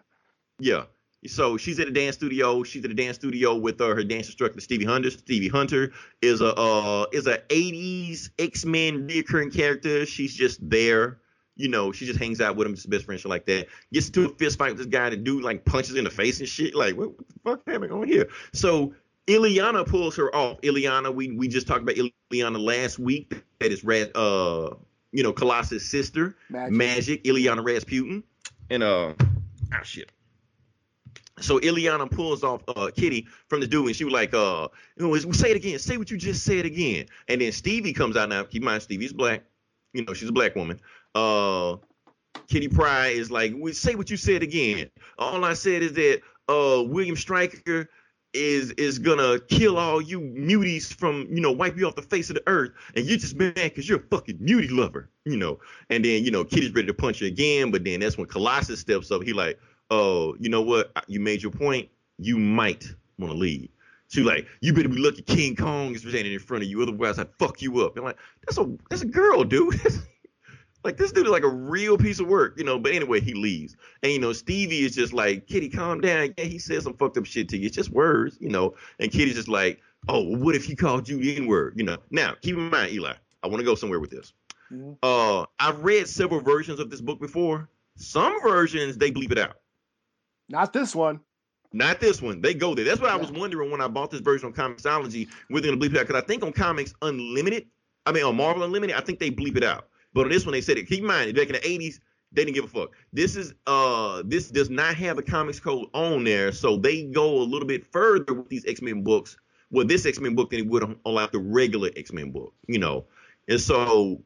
Yeah. 0.58 0.84
So 1.26 1.56
she's 1.56 1.80
at 1.80 1.88
a 1.88 1.90
dance 1.90 2.14
studio. 2.16 2.62
She's 2.62 2.84
at 2.84 2.90
a 2.90 2.94
dance 2.94 3.16
studio 3.16 3.56
with 3.56 3.80
uh, 3.80 3.88
her 3.88 4.04
dance 4.04 4.26
instructor 4.26 4.60
Stevie 4.60 4.84
Hunter. 4.84 5.10
Stevie 5.10 5.48
Hunter 5.48 5.92
is 6.22 6.40
a 6.40 6.54
uh, 6.54 7.06
is 7.12 7.26
a 7.26 7.38
80s 7.48 8.30
X 8.38 8.64
Men 8.64 9.08
reoccurring 9.08 9.52
character. 9.54 10.06
She's 10.06 10.32
just 10.34 10.58
there. 10.68 11.18
You 11.56 11.68
know, 11.68 11.90
she 11.90 12.06
just 12.06 12.20
hangs 12.20 12.40
out 12.40 12.54
with 12.54 12.68
him, 12.68 12.74
just 12.76 12.88
best 12.88 13.04
friend, 13.04 13.20
shit 13.20 13.28
like 13.28 13.46
that. 13.46 13.66
Gets 13.92 14.06
into 14.06 14.26
a 14.26 14.28
fist 14.28 14.58
fight 14.58 14.68
with 14.70 14.78
this 14.78 14.86
guy. 14.86 15.10
The 15.10 15.16
dude 15.16 15.42
like 15.42 15.64
punches 15.64 15.96
in 15.96 16.04
the 16.04 16.10
face 16.10 16.38
and 16.38 16.48
shit. 16.48 16.72
Like, 16.76 16.96
what, 16.96 17.08
what 17.18 17.26
the 17.28 17.34
fuck 17.44 17.62
happened 17.68 17.90
on 17.92 18.06
here? 18.06 18.28
So 18.52 18.94
Illyana 19.26 19.84
pulls 19.88 20.14
her 20.16 20.32
off. 20.34 20.60
Illyana, 20.60 21.12
we 21.12 21.32
we 21.32 21.48
just 21.48 21.66
talked 21.66 21.82
about 21.82 21.96
Illyana 21.96 22.60
last 22.64 23.00
week. 23.00 23.34
That 23.58 23.72
is 23.72 23.82
Raz, 23.82 24.08
uh, 24.14 24.76
you 25.12 25.22
know, 25.22 25.32
Colossus' 25.32 25.88
sister, 25.90 26.36
Magik. 26.50 26.70
Magik, 26.70 27.24
Illyana 27.24 27.64
Rasputin, 27.64 28.22
and 28.70 28.82
uh, 28.82 29.14
ah 29.72 29.82
shit. 29.82 30.10
So 31.40 31.60
Illyana 31.60 32.10
pulls 32.10 32.42
off 32.42 32.62
uh, 32.68 32.90
Kitty 32.94 33.26
from 33.48 33.60
the 33.60 33.66
dude, 33.66 33.86
and 33.86 33.96
she 33.96 34.04
was 34.04 34.12
like, 34.12 34.34
uh, 34.34 34.68
you 34.96 35.06
know, 35.06 35.32
say 35.32 35.50
it 35.50 35.56
again, 35.56 35.78
say 35.78 35.96
what 35.96 36.10
you 36.10 36.16
just 36.16 36.44
said 36.44 36.64
again. 36.64 37.06
And 37.28 37.40
then 37.40 37.52
Stevie 37.52 37.92
comes 37.92 38.16
out 38.16 38.28
now. 38.28 38.42
Keep 38.42 38.62
in 38.62 38.66
mind, 38.66 38.82
Stevie's 38.82 39.12
black. 39.12 39.44
You 39.92 40.04
know, 40.04 40.14
she's 40.14 40.28
a 40.28 40.32
black 40.32 40.56
woman. 40.56 40.80
Uh, 41.14 41.76
Kitty 42.48 42.68
Pryde 42.68 43.16
is 43.16 43.30
like, 43.30 43.54
say 43.72 43.94
what 43.94 44.10
you 44.10 44.16
said 44.16 44.42
again. 44.42 44.90
All 45.18 45.44
I 45.44 45.54
said 45.54 45.82
is 45.82 45.92
that 45.94 46.20
uh, 46.48 46.82
William 46.82 47.16
Stryker 47.16 47.88
is 48.34 48.72
is 48.72 48.98
gonna 48.98 49.38
kill 49.48 49.78
all 49.78 50.00
you 50.00 50.20
muties 50.20 50.92
from 50.92 51.26
you 51.30 51.40
know 51.40 51.50
wipe 51.50 51.76
you 51.76 51.86
off 51.86 51.94
the 51.94 52.02
face 52.02 52.28
of 52.30 52.36
the 52.36 52.42
earth, 52.46 52.72
and 52.94 53.06
you're 53.06 53.18
just 53.18 53.36
mad 53.36 53.54
because 53.54 53.88
you're 53.88 53.98
a 53.98 54.08
fucking 54.10 54.38
mutie 54.40 54.68
lover, 54.68 55.08
you 55.24 55.36
know. 55.36 55.58
And 55.90 56.04
then 56.04 56.24
you 56.24 56.30
know 56.30 56.44
Kitty's 56.44 56.74
ready 56.74 56.86
to 56.86 56.94
punch 56.94 57.20
you 57.20 57.26
again, 57.26 57.70
but 57.70 57.84
then 57.84 58.00
that's 58.00 58.18
when 58.18 58.26
Colossus 58.26 58.80
steps 58.80 59.10
up. 59.10 59.22
He 59.22 59.32
like, 59.32 59.58
oh, 59.90 60.36
you 60.38 60.48
know 60.48 60.62
what? 60.62 60.92
You 61.06 61.20
made 61.20 61.42
your 61.42 61.52
point. 61.52 61.88
You 62.18 62.38
might 62.38 62.84
want 63.18 63.32
to 63.32 63.38
leave. 63.38 63.68
She 64.08 64.22
like, 64.22 64.46
you 64.60 64.72
better 64.72 64.88
be 64.88 64.98
lucky 64.98 65.22
King 65.22 65.54
Kong 65.54 65.94
is 65.94 66.00
standing 66.00 66.32
in 66.32 66.38
front 66.38 66.64
of 66.64 66.70
you, 66.70 66.82
otherwise 66.82 67.18
I'd 67.18 67.28
fuck 67.38 67.60
you 67.60 67.84
up. 67.84 67.92
And 67.92 68.00
I'm 68.00 68.04
like, 68.04 68.18
that's 68.46 68.58
a 68.58 68.76
that's 68.90 69.02
a 69.02 69.06
girl, 69.06 69.44
dude. 69.44 69.80
like 70.84 70.96
this 70.96 71.12
dude 71.12 71.26
is 71.26 71.32
like 71.32 71.42
a 71.42 71.48
real 71.48 71.98
piece 71.98 72.20
of 72.20 72.28
work, 72.28 72.54
you 72.56 72.64
know. 72.64 72.78
But 72.78 72.92
anyway, 72.92 73.20
he 73.20 73.34
leaves, 73.34 73.76
and 74.02 74.12
you 74.12 74.18
know 74.18 74.32
Stevie 74.32 74.84
is 74.84 74.94
just 74.94 75.12
like, 75.12 75.46
Kitty, 75.46 75.68
calm 75.68 76.00
down. 76.00 76.34
Yeah, 76.38 76.44
he 76.44 76.58
said 76.58 76.82
some 76.82 76.94
fucked 76.94 77.18
up 77.18 77.26
shit 77.26 77.48
to 77.50 77.58
you. 77.58 77.66
It's 77.66 77.76
just 77.76 77.90
words, 77.90 78.38
you 78.40 78.48
know. 78.48 78.74
And 78.98 79.10
Kitty's 79.10 79.34
just 79.34 79.48
like, 79.48 79.80
oh, 80.08 80.22
what 80.36 80.54
if 80.54 80.64
he 80.64 80.76
called 80.76 81.08
you 81.08 81.18
the 81.18 81.36
N 81.36 81.46
word, 81.46 81.74
you 81.76 81.84
know? 81.84 81.98
Now, 82.10 82.34
keep 82.40 82.56
in 82.56 82.70
mind, 82.70 82.92
Eli, 82.92 83.14
I 83.42 83.46
want 83.48 83.58
to 83.58 83.64
go 83.64 83.74
somewhere 83.74 84.00
with 84.00 84.10
this. 84.10 84.32
Mhm. 84.72 84.98
Uh, 85.02 85.46
I've 85.58 85.82
read 85.82 86.08
several 86.08 86.40
versions 86.40 86.78
of 86.78 86.90
this 86.90 87.00
book 87.00 87.20
before. 87.20 87.68
Some 87.96 88.40
versions 88.42 88.96
they 88.96 89.10
bleep 89.10 89.32
it 89.32 89.38
out. 89.38 89.56
Not 90.48 90.72
this 90.72 90.94
one. 90.94 91.20
Not 91.72 92.00
this 92.00 92.22
one. 92.22 92.40
They 92.40 92.54
go 92.54 92.74
there. 92.74 92.84
That's 92.84 93.00
what 93.00 93.10
I 93.10 93.16
was 93.16 93.30
wondering 93.30 93.70
when 93.70 93.80
I 93.80 93.88
bought 93.88 94.10
this 94.10 94.20
version 94.20 94.46
on 94.46 94.52
Comixology. 94.54 95.28
Were 95.50 95.60
they 95.60 95.68
gonna 95.68 95.80
bleep 95.80 95.94
it 95.94 95.98
out? 95.98 96.06
Because 96.06 96.22
I 96.22 96.24
think 96.24 96.42
on 96.42 96.52
Comics 96.52 96.94
Unlimited, 97.02 97.66
I 98.06 98.12
mean 98.12 98.24
on 98.24 98.36
Marvel 98.36 98.62
Unlimited, 98.62 98.96
I 98.96 99.00
think 99.00 99.18
they 99.18 99.30
bleep 99.30 99.56
it 99.56 99.64
out. 99.64 99.88
But 100.18 100.24
on 100.24 100.32
this 100.32 100.44
one, 100.44 100.52
they 100.52 100.60
said 100.60 100.78
it. 100.78 100.88
Keep 100.88 101.02
in 101.02 101.06
mind, 101.06 101.32
back 101.36 101.46
in 101.46 101.52
the 101.52 101.60
'80s, 101.60 102.00
they 102.32 102.44
didn't 102.44 102.56
give 102.56 102.64
a 102.64 102.66
fuck. 102.66 102.90
This 103.12 103.36
is 103.36 103.54
uh, 103.68 104.24
this 104.26 104.50
does 104.50 104.68
not 104.68 104.96
have 104.96 105.16
a 105.16 105.22
comics 105.22 105.60
code 105.60 105.86
on 105.94 106.24
there, 106.24 106.50
so 106.50 106.76
they 106.76 107.04
go 107.04 107.40
a 107.40 107.46
little 107.46 107.68
bit 107.68 107.86
further 107.86 108.34
with 108.34 108.48
these 108.48 108.66
X 108.66 108.82
Men 108.82 109.04
books. 109.04 109.36
Well, 109.70 109.86
this 109.86 110.06
X 110.06 110.18
Men 110.18 110.34
book 110.34 110.50
than 110.50 110.58
it 110.58 110.66
would 110.66 110.82
on, 110.82 110.96
on 111.04 111.14
like 111.14 111.30
the 111.30 111.38
regular 111.38 111.90
X 111.94 112.12
Men 112.12 112.32
book, 112.32 112.52
you 112.66 112.80
know. 112.80 113.04
And 113.46 113.60
so 113.60 114.20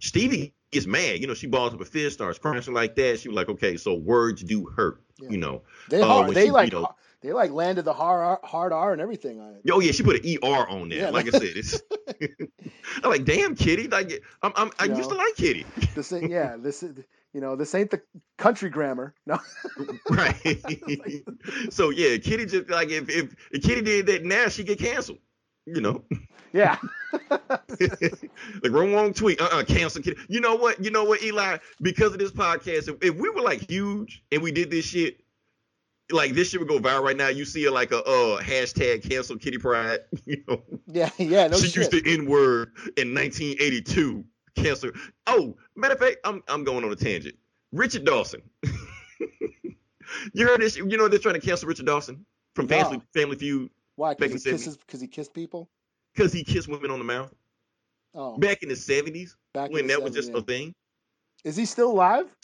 Stevie 0.00 0.52
gets 0.70 0.86
mad. 0.86 1.18
You 1.20 1.26
know, 1.26 1.32
she 1.32 1.46
balls 1.46 1.72
up 1.72 1.80
a 1.80 1.86
fist, 1.86 2.16
starts 2.16 2.38
crying 2.38 2.62
like 2.74 2.94
that. 2.96 3.18
She 3.18 3.30
was 3.30 3.36
like, 3.36 3.48
okay, 3.48 3.78
so 3.78 3.94
words 3.94 4.42
do 4.42 4.66
hurt, 4.66 5.00
Yeah. 5.20 5.30
you 5.30 5.38
know. 5.38 5.62
They 5.88 6.02
Oh, 6.02 6.06
hard, 6.06 6.34
they 6.34 6.50
like 6.50 6.72
they 7.20 7.32
like 7.32 7.50
landed 7.50 7.84
the 7.84 7.92
hard 7.92 8.38
hard 8.44 8.72
R 8.72 8.92
and 8.92 9.02
everything 9.02 9.40
on 9.40 9.54
it. 9.54 9.70
Oh 9.70 9.80
yeah, 9.80 9.92
she 9.92 10.02
put 10.02 10.24
an 10.24 10.38
ER 10.42 10.68
on 10.68 10.88
there. 10.88 10.98
Yeah, 10.98 11.10
like 11.10 11.26
I 11.26 11.30
said, 11.30 11.56
it's 11.56 11.82
I'm 13.02 13.10
like, 13.10 13.24
damn, 13.24 13.54
Kitty. 13.54 13.88
Like, 13.88 14.22
I'm, 14.42 14.52
I'm 14.56 14.70
I 14.78 14.84
You 14.86 14.96
used 14.96 15.10
to 15.10 15.16
like 15.16 15.34
Kitty, 15.36 15.66
This 15.94 16.12
ain't 16.12 16.30
yeah. 16.30 16.56
This 16.56 16.82
is 16.82 16.96
you 17.32 17.40
know 17.40 17.56
this 17.56 17.74
ain't 17.74 17.90
the 17.90 18.00
country 18.36 18.70
grammar. 18.70 19.14
No. 19.26 19.38
right? 20.10 20.62
so 21.70 21.90
yeah, 21.90 22.16
Kitty 22.18 22.46
just 22.46 22.70
like 22.70 22.90
if, 22.90 23.08
if 23.08 23.34
if 23.50 23.62
Kitty 23.62 23.82
did 23.82 24.06
that 24.06 24.24
now, 24.24 24.48
she 24.48 24.64
get 24.64 24.78
canceled. 24.78 25.18
You 25.74 25.80
know, 25.80 26.04
Yeah. 26.52 26.76
like 27.42 28.72
wrong 28.72 28.92
wrong 28.94 29.12
tweet, 29.12 29.40
uh 29.40 29.48
uh 29.52 29.64
cancel 29.64 30.02
Kitty. 30.02 30.18
You 30.28 30.40
know 30.40 30.54
what? 30.56 30.82
You 30.82 30.90
know 30.90 31.04
what, 31.04 31.22
Eli? 31.22 31.58
Because 31.80 32.12
of 32.12 32.18
this 32.18 32.30
podcast, 32.32 32.88
if, 32.88 32.96
if 33.02 33.14
we 33.16 33.28
were 33.30 33.40
like 33.42 33.68
huge 33.68 34.22
and 34.32 34.42
we 34.42 34.52
did 34.52 34.70
this 34.70 34.84
shit. 34.84 35.20
Like 36.10 36.32
this 36.32 36.48
shit 36.48 36.58
would 36.60 36.70
go 36.70 36.78
viral 36.78 37.02
right 37.02 37.16
now. 37.18 37.28
You 37.28 37.44
see 37.44 37.64
it 37.66 37.70
like 37.70 37.92
a 37.92 37.98
uh, 38.02 38.40
hashtag 38.40 39.06
cancel 39.06 39.36
Kitty 39.36 39.58
Pryde. 39.58 40.00
You 40.24 40.42
know, 40.48 40.62
Yeah. 40.86 41.10
Yeah. 41.18 41.48
No 41.48 41.58
she 41.58 41.66
shit. 41.66 41.76
used 41.76 41.90
the 41.90 42.02
N 42.06 42.24
word 42.24 42.70
in 42.96 43.14
1982. 43.14 44.24
Cancel. 44.56 44.90
Oh, 45.26 45.54
matter 45.76 45.92
of 45.94 46.00
fact, 46.00 46.16
I'm 46.24 46.42
I'm 46.48 46.64
going 46.64 46.82
on 46.82 46.90
a 46.92 46.96
tangent. 46.96 47.34
Richard 47.72 48.06
Dawson. 48.06 48.40
you 50.32 50.46
heard 50.46 50.62
this? 50.62 50.78
You 50.78 50.96
know 50.96 51.08
they're 51.08 51.18
trying 51.18 51.34
to 51.34 51.40
cancel 51.46 51.68
Richard 51.68 51.84
Dawson 51.84 52.24
from 52.54 52.66
No. 52.68 52.76
Family 52.78 53.02
Family 53.14 53.36
Feud 53.36 53.70
Why? 53.98 54.14
Because 54.14 54.44
he 54.44 54.50
kisses 54.50 54.76
because 54.76 55.00
he 55.00 55.08
kissed 55.08 55.34
people. 55.34 55.68
because 56.14 56.32
he 56.32 56.44
kissed 56.44 56.68
women 56.68 56.90
on 56.90 56.98
the 57.00 57.04
mouth 57.04 57.34
Oh, 58.14 58.38
back 58.38 58.62
in 58.62 58.68
the 58.68 58.76
70s 58.76 59.36
back 59.52 59.70
when 59.70 59.86
the 59.88 59.92
that 59.92 60.02
was 60.02 60.14
just 60.14 60.32
70s, 60.32 60.38
a 60.38 60.42
thing. 60.42 60.74
Is 61.44 61.56
he 61.56 61.64
still 61.66 61.90
alive? 61.92 62.34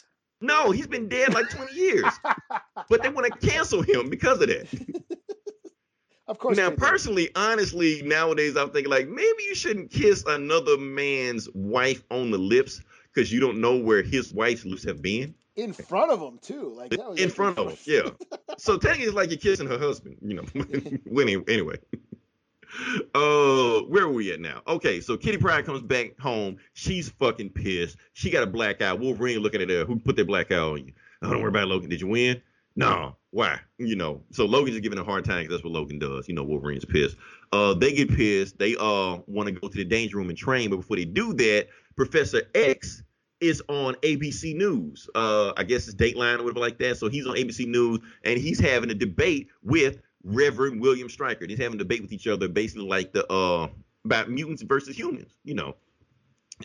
No, 0.41 0.71
he's 0.71 0.87
been 0.87 1.07
dead 1.07 1.33
like 1.33 1.49
20 1.49 1.73
years, 1.75 2.19
but 2.89 3.01
they 3.01 3.09
want 3.09 3.25
to 3.33 3.47
cancel 3.47 3.81
him 3.81 4.09
because 4.09 4.41
of 4.41 4.49
that. 4.49 4.67
of 6.27 6.37
course. 6.39 6.57
Now, 6.57 6.71
personally, 6.71 7.29
honestly, 7.35 8.01
nowadays 8.03 8.57
I'm 8.57 8.71
thinking 8.71 8.91
like 8.91 9.07
maybe 9.07 9.43
you 9.47 9.55
shouldn't 9.55 9.91
kiss 9.91 10.23
another 10.27 10.77
man's 10.77 11.49
wife 11.53 12.03
on 12.11 12.31
the 12.31 12.37
lips 12.37 12.81
because 13.13 13.31
you 13.31 13.39
don't 13.39 13.61
know 13.61 13.77
where 13.77 14.03
his 14.03 14.33
wife's 14.33 14.65
lips 14.65 14.83
have 14.83 15.01
been. 15.01 15.35
In 15.55 15.71
front 15.71 16.11
of 16.11 16.19
him 16.19 16.37
too. 16.41 16.73
Like 16.75 16.91
that 16.91 16.99
in 16.99 17.27
like 17.27 17.31
front 17.31 17.57
of 17.57 17.69
him, 17.69 17.77
yeah. 17.85 18.09
So 18.57 18.77
technically, 18.77 19.05
it's 19.07 19.15
like 19.15 19.29
you're 19.29 19.37
kissing 19.39 19.67
her 19.67 19.77
husband, 19.77 20.17
you 20.21 20.35
know. 20.35 20.43
When 21.05 21.29
any- 21.29 21.43
anyway, 21.47 21.77
uh, 23.15 23.79
where 23.81 24.03
are 24.03 24.11
we 24.11 24.31
at 24.31 24.39
now? 24.39 24.61
Okay, 24.67 24.99
so 24.99 25.17
Kitty 25.17 25.37
Pryde 25.37 25.65
comes 25.65 25.81
back 25.81 26.17
home. 26.19 26.57
She's 26.73 27.09
fucking 27.09 27.51
pissed. 27.51 27.97
She 28.13 28.29
got 28.29 28.43
a 28.43 28.47
black 28.47 28.81
eye. 28.81 28.93
Wolverine 28.93 29.39
looking 29.39 29.61
at 29.61 29.69
her. 29.69 29.85
Who 29.85 29.97
put 29.97 30.15
their 30.15 30.25
black 30.25 30.51
eye 30.51 30.57
on 30.57 30.85
you? 30.87 30.93
Oh, 31.21 31.31
don't 31.31 31.41
worry 31.41 31.49
about 31.49 31.63
it, 31.63 31.67
Logan. 31.67 31.89
Did 31.89 32.01
you 32.01 32.07
win? 32.07 32.41
No. 32.75 33.15
Why? 33.31 33.59
You 33.77 33.95
know. 33.95 34.21
So 34.31 34.45
Logan's 34.45 34.71
just 34.75 34.83
giving 34.83 34.99
a 34.99 35.03
hard 35.03 35.25
time 35.25 35.43
because 35.43 35.57
that's 35.57 35.63
what 35.63 35.73
Logan 35.73 35.99
does. 35.99 36.27
You 36.27 36.35
know, 36.35 36.43
Wolverine's 36.43 36.85
pissed. 36.85 37.15
Uh, 37.51 37.73
they 37.73 37.93
get 37.93 38.09
pissed. 38.09 38.57
They 38.57 38.75
uh 38.75 39.19
want 39.27 39.47
to 39.47 39.51
go 39.53 39.67
to 39.67 39.77
the 39.77 39.85
danger 39.85 40.17
room 40.17 40.29
and 40.29 40.37
train, 40.37 40.69
but 40.69 40.77
before 40.77 40.97
they 40.97 41.05
do 41.05 41.33
that, 41.33 41.67
Professor 41.95 42.43
X 42.53 43.03
is 43.41 43.61
on 43.67 43.95
ABC 43.95 44.55
News. 44.55 45.09
Uh, 45.13 45.53
I 45.57 45.63
guess 45.63 45.87
it's 45.87 45.95
Dateline 45.95 46.39
or 46.39 46.43
whatever 46.43 46.59
like 46.59 46.77
that. 46.79 46.97
So 46.97 47.09
he's 47.09 47.27
on 47.27 47.35
ABC 47.35 47.67
News 47.67 47.99
and 48.23 48.39
he's 48.39 48.59
having 48.59 48.89
a 48.89 48.95
debate 48.95 49.49
with 49.61 50.01
Reverend 50.23 50.81
William 50.81 51.09
Stryker. 51.09 51.45
He's 51.47 51.59
having 51.59 51.75
a 51.75 51.83
debate 51.83 52.01
with 52.01 52.13
each 52.13 52.27
other, 52.27 52.47
basically 52.47 52.87
like 52.87 53.13
the 53.13 53.31
uh 53.31 53.67
about 54.03 54.29
mutants 54.29 54.61
versus 54.61 54.97
humans. 54.97 55.31
You 55.43 55.55
know. 55.55 55.75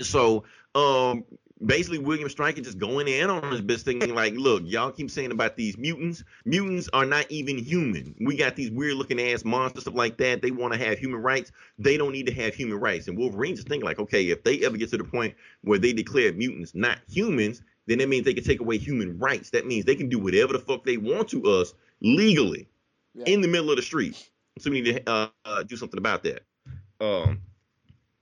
So 0.00 0.44
um 0.74 1.24
basically 1.64 1.98
William 1.98 2.28
Stryker 2.28 2.60
just 2.60 2.78
going 2.78 3.06
in 3.08 3.28
on 3.28 3.50
his 3.50 3.60
best 3.60 3.84
thing 3.84 3.98
like, 4.14 4.34
look, 4.34 4.62
y'all 4.64 4.90
keep 4.90 5.10
saying 5.10 5.30
about 5.30 5.56
these 5.56 5.76
mutants. 5.76 6.24
Mutants 6.44 6.88
are 6.92 7.04
not 7.04 7.30
even 7.30 7.58
human. 7.58 8.14
We 8.20 8.36
got 8.36 8.56
these 8.56 8.70
weird 8.70 8.94
looking 8.94 9.20
ass 9.20 9.44
monsters, 9.44 9.82
stuff 9.82 9.94
like 9.94 10.16
that. 10.18 10.42
They 10.42 10.50
want 10.50 10.72
to 10.72 10.78
have 10.78 10.98
human 10.98 11.22
rights. 11.22 11.52
They 11.78 11.96
don't 11.96 12.12
need 12.12 12.26
to 12.26 12.34
have 12.34 12.54
human 12.54 12.80
rights. 12.80 13.08
And 13.08 13.18
Wolverine's 13.18 13.58
just 13.58 13.68
thinking 13.68 13.84
like, 13.84 13.98
okay, 13.98 14.24
if 14.30 14.42
they 14.42 14.64
ever 14.64 14.76
get 14.76 14.90
to 14.90 14.96
the 14.98 15.04
point 15.04 15.34
where 15.62 15.78
they 15.78 15.92
declare 15.92 16.32
mutants 16.32 16.74
not 16.74 16.98
humans, 17.10 17.62
then 17.86 17.98
that 17.98 18.08
means 18.08 18.24
they 18.24 18.34
can 18.34 18.44
take 18.44 18.60
away 18.60 18.78
human 18.78 19.18
rights. 19.18 19.50
That 19.50 19.66
means 19.66 19.84
they 19.84 19.96
can 19.96 20.08
do 20.08 20.18
whatever 20.18 20.52
the 20.52 20.58
fuck 20.60 20.84
they 20.84 20.96
want 20.96 21.28
to 21.30 21.42
us 21.44 21.74
legally 22.00 22.68
Yeah. 23.14 23.24
in 23.26 23.40
the 23.40 23.48
middle 23.48 23.70
of 23.70 23.76
the 23.76 23.82
street. 23.82 24.30
So 24.58 24.70
we 24.70 24.80
need 24.80 25.04
to 25.04 25.10
uh, 25.10 25.28
uh, 25.44 25.62
do 25.64 25.76
something 25.76 25.98
about 25.98 26.22
that. 26.24 26.42
Um, 27.00 27.40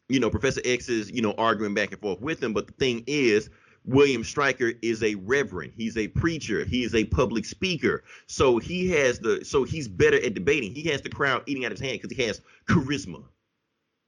you 0.08 0.20
know, 0.20 0.30
Professor 0.30 0.60
X 0.64 0.88
is, 0.88 1.10
you 1.10 1.22
know, 1.22 1.34
arguing 1.38 1.74
back 1.74 1.92
and 1.92 2.00
forth 2.00 2.20
with 2.20 2.42
him. 2.42 2.52
But 2.52 2.66
the 2.66 2.72
thing 2.74 3.04
is, 3.06 3.50
William 3.84 4.24
Stryker 4.24 4.72
is 4.82 5.02
a 5.02 5.14
reverend. 5.16 5.72
He's 5.76 5.96
a 5.96 6.08
preacher. 6.08 6.64
He 6.64 6.82
is 6.82 6.94
a 6.94 7.04
public 7.04 7.44
speaker. 7.44 8.04
So 8.26 8.58
he 8.58 8.88
has 8.90 9.18
the 9.18 9.44
so 9.44 9.64
he's 9.64 9.88
better 9.88 10.16
at 10.16 10.34
debating. 10.34 10.74
He 10.74 10.82
has 10.88 11.02
the 11.02 11.08
crowd 11.10 11.42
eating 11.46 11.64
out 11.64 11.72
of 11.72 11.78
his 11.78 11.86
hand 11.86 12.00
because 12.00 12.16
he 12.16 12.22
has 12.24 12.40
charisma. 12.66 13.22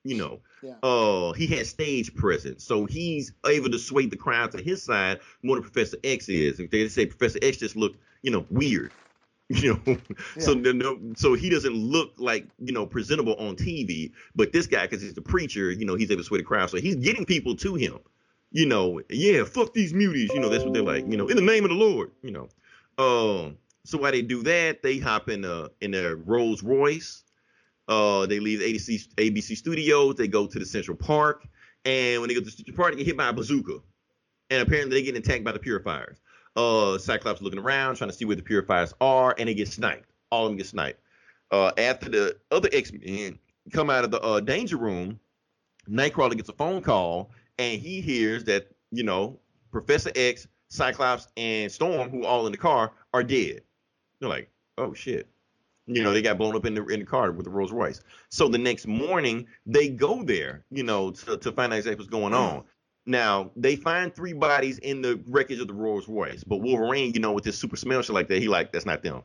You 0.02 0.16
know, 0.16 0.40
Yeah. 0.62 0.76
uh, 0.82 1.32
he 1.32 1.46
has 1.48 1.68
stage 1.68 2.14
presence, 2.14 2.64
so 2.64 2.86
he's 2.86 3.34
able 3.46 3.68
to 3.70 3.78
sway 3.78 4.06
the 4.06 4.16
crowd 4.16 4.50
to 4.52 4.62
his 4.62 4.82
side 4.82 5.20
more 5.42 5.56
than 5.56 5.62
Professor 5.62 5.98
X 6.02 6.30
is. 6.30 6.58
If 6.58 6.70
they 6.70 6.88
say 6.88 7.04
Professor 7.04 7.38
X 7.42 7.58
just 7.58 7.76
looked, 7.76 8.00
you 8.22 8.30
know, 8.30 8.46
weird, 8.48 8.92
you 9.62 9.80
know, 9.84 9.96
so 10.38 10.52
Yeah. 10.52 10.72
no, 10.72 10.72
no, 10.72 10.98
so 11.16 11.34
he 11.34 11.50
doesn't 11.50 11.74
look 11.74 12.12
like 12.18 12.46
you 12.60 12.72
know 12.72 12.86
presentable 12.86 13.34
on 13.34 13.56
TV. 13.56 14.12
But 14.36 14.52
this 14.52 14.68
guy, 14.68 14.82
because 14.82 15.02
he's 15.02 15.18
a 15.18 15.22
preacher, 15.22 15.72
you 15.72 15.84
know, 15.84 15.96
he's 15.96 16.08
able 16.10 16.22
to 16.22 16.24
sway 16.26 16.38
the 16.38 16.44
crowd, 16.44 16.70
so 16.70 16.76
he's 16.76 16.94
getting 16.96 17.24
people 17.24 17.56
to 17.56 17.74
him. 17.74 17.98
You 18.52 18.66
know, 18.66 19.00
yeah, 19.10 19.42
fuck 19.44 19.74
these 19.74 19.92
muties. 19.92 20.32
You 20.32 20.38
know, 20.40 20.48
that's 20.48 20.62
what 20.64 20.72
they're 20.72 20.84
like. 20.84 21.04
You 21.10 21.16
know, 21.16 21.26
in 21.28 21.34
the 21.36 21.42
name 21.42 21.64
of 21.64 21.70
the 21.70 21.76
Lord. 21.76 22.12
You 22.22 22.30
know, 22.30 22.48
um. 22.98 23.56
So 23.84 23.98
while 23.98 24.12
they 24.12 24.22
do 24.22 24.42
that, 24.44 24.82
they 24.82 24.98
hop 24.98 25.28
in 25.28 25.44
a 25.44 25.70
in 25.80 25.94
a 25.94 26.14
Rolls 26.14 26.62
Royce. 26.62 27.24
Uh, 27.88 28.26
they 28.26 28.38
leave 28.38 28.60
ABC 28.60 29.08
ABC 29.16 29.56
Studios. 29.56 30.14
They 30.14 30.28
go 30.28 30.46
to 30.46 30.58
the 30.60 30.66
Central 30.66 30.96
Park, 30.96 31.48
and 31.84 32.20
when 32.20 32.28
they 32.28 32.34
go 32.34 32.40
to 32.40 32.44
the 32.44 32.52
Central 32.52 32.76
Park, 32.76 32.92
they 32.92 32.98
get 32.98 33.06
hit 33.06 33.16
by 33.16 33.30
a 33.30 33.32
bazooka, 33.32 33.78
and 34.50 34.62
apparently 34.62 34.94
they 35.00 35.02
get 35.02 35.16
attacked 35.16 35.42
by 35.42 35.50
the 35.52 35.58
purifiers. 35.58 36.20
Uh, 36.56 36.98
Cyclops 36.98 37.40
looking 37.40 37.60
around, 37.60 37.96
trying 37.96 38.10
to 38.10 38.16
see 38.16 38.24
where 38.24 38.36
the 38.36 38.42
purifiers 38.42 38.92
are, 39.00 39.34
and 39.38 39.48
they 39.48 39.54
get 39.54 39.68
sniped. 39.68 40.10
All 40.30 40.46
of 40.46 40.50
them 40.50 40.56
get 40.56 40.66
sniped. 40.66 41.00
Uh, 41.50 41.72
after 41.78 42.08
the 42.08 42.36
other 42.50 42.68
X 42.72 42.92
Men 42.92 43.38
come 43.72 43.90
out 43.90 44.04
of 44.04 44.10
the 44.10 44.20
uh, 44.20 44.40
danger 44.40 44.76
room, 44.76 45.18
Nightcrawler 45.88 46.36
gets 46.36 46.48
a 46.48 46.54
phone 46.54 46.82
call, 46.82 47.30
and 47.58 47.80
he 47.80 48.00
hears 48.00 48.44
that 48.44 48.68
you 48.90 49.02
know 49.02 49.38
Professor 49.72 50.10
X, 50.14 50.46
Cyclops, 50.68 51.28
and 51.36 51.70
Storm, 51.70 52.10
who 52.10 52.24
are 52.24 52.28
all 52.28 52.46
in 52.46 52.52
the 52.52 52.58
car, 52.58 52.92
are 53.12 53.22
dead. 53.22 53.62
They're 54.20 54.28
like, 54.28 54.50
oh 54.78 54.94
shit. 54.94 55.28
You 55.86 56.04
know, 56.04 56.12
they 56.12 56.22
got 56.22 56.38
blown 56.38 56.54
up 56.54 56.66
in 56.66 56.74
the 56.74 56.84
in 56.86 57.00
the 57.00 57.06
car 57.06 57.32
with 57.32 57.44
the 57.44 57.50
Rolls 57.50 57.72
Royce. 57.72 58.00
So 58.28 58.46
the 58.46 58.58
next 58.58 58.86
morning, 58.86 59.46
they 59.66 59.88
go 59.88 60.22
there, 60.22 60.64
you 60.70 60.84
know, 60.84 61.10
to, 61.10 61.36
to 61.38 61.50
find 61.50 61.72
out 61.72 61.78
exactly 61.78 61.96
what's 61.96 62.10
going 62.10 62.32
on. 62.32 62.64
Now 63.10 63.50
they 63.56 63.74
find 63.74 64.14
three 64.14 64.32
bodies 64.32 64.78
in 64.78 65.02
the 65.02 65.20
wreckage 65.26 65.58
of 65.58 65.66
the 65.66 65.74
Rolls 65.74 66.08
Royce, 66.08 66.44
but 66.44 66.58
Wolverine, 66.58 67.12
you 67.12 67.18
know, 67.18 67.32
with 67.32 67.42
this 67.42 67.58
super 67.58 67.74
smell 67.74 68.02
shit 68.02 68.14
like 68.14 68.28
that, 68.28 68.38
he 68.38 68.46
like 68.46 68.70
that's 68.70 68.86
not 68.86 69.02
them. 69.02 69.22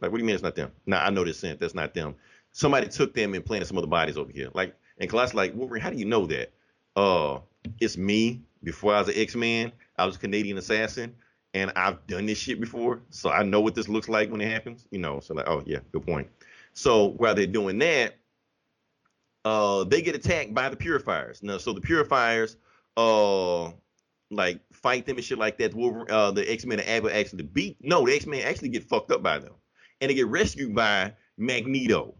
Like, 0.00 0.10
what 0.10 0.18
do 0.18 0.24
you 0.24 0.26
mean 0.26 0.34
it's 0.34 0.42
not 0.42 0.56
them? 0.56 0.72
Nah, 0.86 1.04
I 1.04 1.10
know 1.10 1.24
this 1.24 1.38
scent. 1.38 1.60
That's 1.60 1.74
not 1.74 1.94
them. 1.94 2.16
Somebody 2.50 2.88
took 2.88 3.14
them 3.14 3.34
and 3.34 3.46
planted 3.46 3.66
some 3.66 3.78
other 3.78 3.86
bodies 3.86 4.16
over 4.16 4.32
here. 4.32 4.48
Like, 4.54 4.74
and 4.98 5.08
Colossus 5.08 5.34
like 5.34 5.54
Wolverine, 5.54 5.82
how 5.82 5.90
do 5.90 5.96
you 5.96 6.04
know 6.04 6.26
that? 6.26 6.50
Uh, 6.96 7.38
it's 7.80 7.96
me. 7.96 8.42
Before 8.64 8.92
I 8.92 8.98
was 8.98 9.08
an 9.08 9.14
X 9.16 9.36
Man, 9.36 9.70
I 9.96 10.04
was 10.04 10.16
a 10.16 10.18
Canadian 10.18 10.58
assassin, 10.58 11.14
and 11.54 11.70
I've 11.76 12.04
done 12.08 12.26
this 12.26 12.38
shit 12.38 12.58
before, 12.60 13.02
so 13.10 13.30
I 13.30 13.44
know 13.44 13.60
what 13.60 13.76
this 13.76 13.88
looks 13.88 14.08
like 14.08 14.32
when 14.32 14.40
it 14.40 14.50
happens. 14.50 14.84
You 14.90 14.98
know, 14.98 15.20
so 15.20 15.34
like, 15.34 15.48
oh 15.48 15.62
yeah, 15.64 15.78
good 15.92 16.04
point. 16.04 16.26
So 16.72 17.04
while 17.18 17.36
they're 17.36 17.46
doing 17.46 17.78
that, 17.78 18.16
uh, 19.44 19.84
they 19.84 20.02
get 20.02 20.16
attacked 20.16 20.54
by 20.54 20.68
the 20.70 20.76
purifiers. 20.76 21.40
Now, 21.40 21.58
so 21.58 21.72
the 21.72 21.80
purifiers, 21.80 22.56
uh, 22.98 23.70
like 24.30 24.60
fight 24.72 25.06
them 25.06 25.16
and 25.16 25.24
shit 25.24 25.38
like 25.38 25.56
that. 25.58 25.74
Wolverine, 25.74 26.10
uh, 26.10 26.32
the 26.32 26.50
X 26.50 26.66
Men 26.66 26.80
are 26.80 26.84
able 26.84 27.10
actually 27.10 27.44
beat. 27.44 27.78
No, 27.80 28.04
the 28.04 28.14
X 28.14 28.26
Men 28.26 28.42
actually 28.42 28.70
get 28.70 28.84
fucked 28.84 29.12
up 29.12 29.22
by 29.22 29.38
them, 29.38 29.54
and 30.00 30.10
they 30.10 30.14
get 30.14 30.26
rescued 30.26 30.74
by 30.74 31.14
Magneto. 31.36 32.14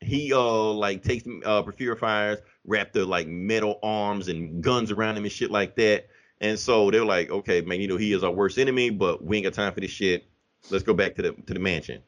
He 0.00 0.32
uh 0.32 0.70
like 0.72 1.02
takes 1.02 1.26
uh 1.44 1.62
purifiers, 1.62 2.38
wrap 2.64 2.92
their 2.92 3.04
like 3.04 3.26
metal 3.26 3.78
arms 3.82 4.28
and 4.28 4.62
guns 4.62 4.92
around 4.92 5.16
him 5.16 5.24
and 5.24 5.32
shit 5.32 5.50
like 5.50 5.74
that. 5.76 6.06
And 6.40 6.58
so 6.58 6.90
they're 6.90 7.04
like, 7.04 7.30
okay, 7.30 7.62
Magneto, 7.62 7.96
he 7.96 8.12
is 8.12 8.22
our 8.22 8.30
worst 8.30 8.58
enemy, 8.58 8.90
but 8.90 9.24
we 9.24 9.38
ain't 9.38 9.44
got 9.44 9.54
time 9.54 9.72
for 9.72 9.80
this 9.80 9.90
shit. 9.90 10.26
Let's 10.70 10.84
go 10.84 10.94
back 10.94 11.16
to 11.16 11.22
the 11.22 11.32
to 11.32 11.54
the 11.54 11.60
mansion. 11.60 12.02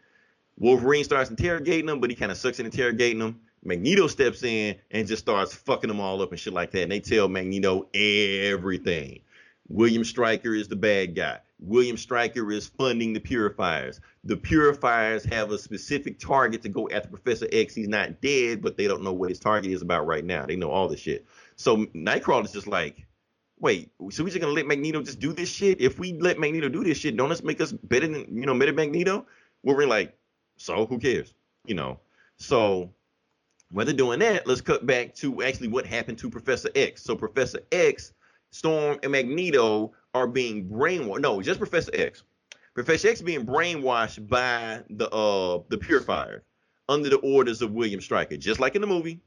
Wolverine 0.59 1.05
starts 1.05 1.31
interrogating 1.31 1.87
them, 1.87 2.01
but 2.01 2.11
he 2.11 2.17
kind 2.17 2.31
of 2.31 2.39
sucks 2.39 2.61
at 2.61 2.67
interrogating 2.67 3.19
them. 3.19 3.41
Magneto 3.65 4.07
steps 4.07 4.43
in 4.43 4.77
and 4.91 5.07
just 5.07 5.23
starts 5.23 5.55
fucking 5.55 5.89
them 5.89 6.01
all 6.01 6.23
up 6.23 6.31
and 6.31 6.41
shit 6.41 6.53
like 6.53 6.71
that. 6.73 6.83
And 6.83 6.93
they 6.93 7.01
tell 7.01 7.29
Magneto 7.29 7.89
everything. 7.95 9.21
William 9.69 10.05
Stryker 10.05 10.55
is 10.55 10.69
the 10.69 10.77
bad 10.77 11.15
guy. 11.15 11.41
William 11.61 11.97
Stryker 11.97 12.51
is 12.53 12.69
funding 12.69 13.13
the 13.13 13.21
purifiers. 13.21 14.01
The 14.25 14.37
purifiers 14.37 15.25
have 15.25 15.51
a 15.51 15.59
specific 15.59 16.19
target 16.19 16.63
to 16.63 16.69
go 16.69 16.89
after 16.89 17.09
Professor 17.09 17.49
X. 17.53 17.75
He's 17.75 17.89
not 17.89 18.21
dead, 18.21 18.63
but 18.63 18.77
they 18.77 18.87
don't 18.87 19.03
know 19.03 19.13
what 19.13 19.29
his 19.29 19.41
target 19.41 19.73
is 19.73 19.83
about 19.83 20.07
right 20.07 20.25
now. 20.25 20.47
They 20.47 20.57
know 20.57 20.71
all 20.71 20.89
this 20.89 21.01
shit. 21.01 21.27
So 21.57 21.87
Nightcrawler 21.87 22.45
is 22.45 22.53
just 22.53 22.69
like, 22.69 23.07
wait, 23.59 23.91
so 24.11 24.23
we're 24.23 24.31
just 24.31 24.41
gonna 24.41 24.53
let 24.53 24.67
Magneto 24.67 25.03
just 25.03 25.19
do 25.19 25.33
this 25.33 25.51
shit? 25.51 25.81
If 25.81 25.99
we 25.99 26.13
let 26.15 26.39
Magneto 26.39 26.69
do 26.69 26.85
this 26.85 26.99
shit, 26.99 27.17
don't 27.17 27.29
this 27.29 27.43
make 27.43 27.61
us 27.61 27.73
better 27.73 28.07
than 28.07 28.37
you 28.37 28.47
know, 28.47 28.57
better 28.57 28.73
Magneto? 28.73 29.27
We're 29.65 29.87
like, 29.87 30.17
so 30.57 30.87
who 30.87 30.99
cares? 30.99 31.35
You 31.67 31.75
know. 31.75 31.99
So 32.37 32.95
they're 33.71 33.95
doing 33.95 34.21
that, 34.21 34.47
let's 34.47 34.61
cut 34.61 34.87
back 34.87 35.15
to 35.17 35.43
actually 35.43 35.69
what 35.69 35.87
happened 35.87 36.19
to 36.19 36.31
Professor 36.31 36.71
X. 36.75 37.03
So 37.03 37.15
Professor 37.17 37.61
X, 37.71 38.13
Storm, 38.51 38.99
and 39.03 39.13
Magneto 39.13 39.93
are 40.15 40.27
being 40.27 40.69
brainwashed. 40.69 41.21
No, 41.21 41.43
just 41.43 41.59
Professor 41.59 41.91
X. 41.95 42.23
Professor 42.75 43.09
X 43.09 43.21
being 43.21 43.45
brainwashed 43.45 44.29
by 44.29 44.83
the 44.89 45.11
uh 45.11 45.63
the 45.69 45.79
purifier 45.79 46.45
under 46.89 47.11
the 47.11 47.19
orders 47.19 47.61
of 47.61 47.73
William 47.73 48.01
Stryker, 48.01 48.37
just 48.37 48.61
like 48.61 48.75
in 48.75 48.81
the 48.81 48.87
movie. 48.87 49.21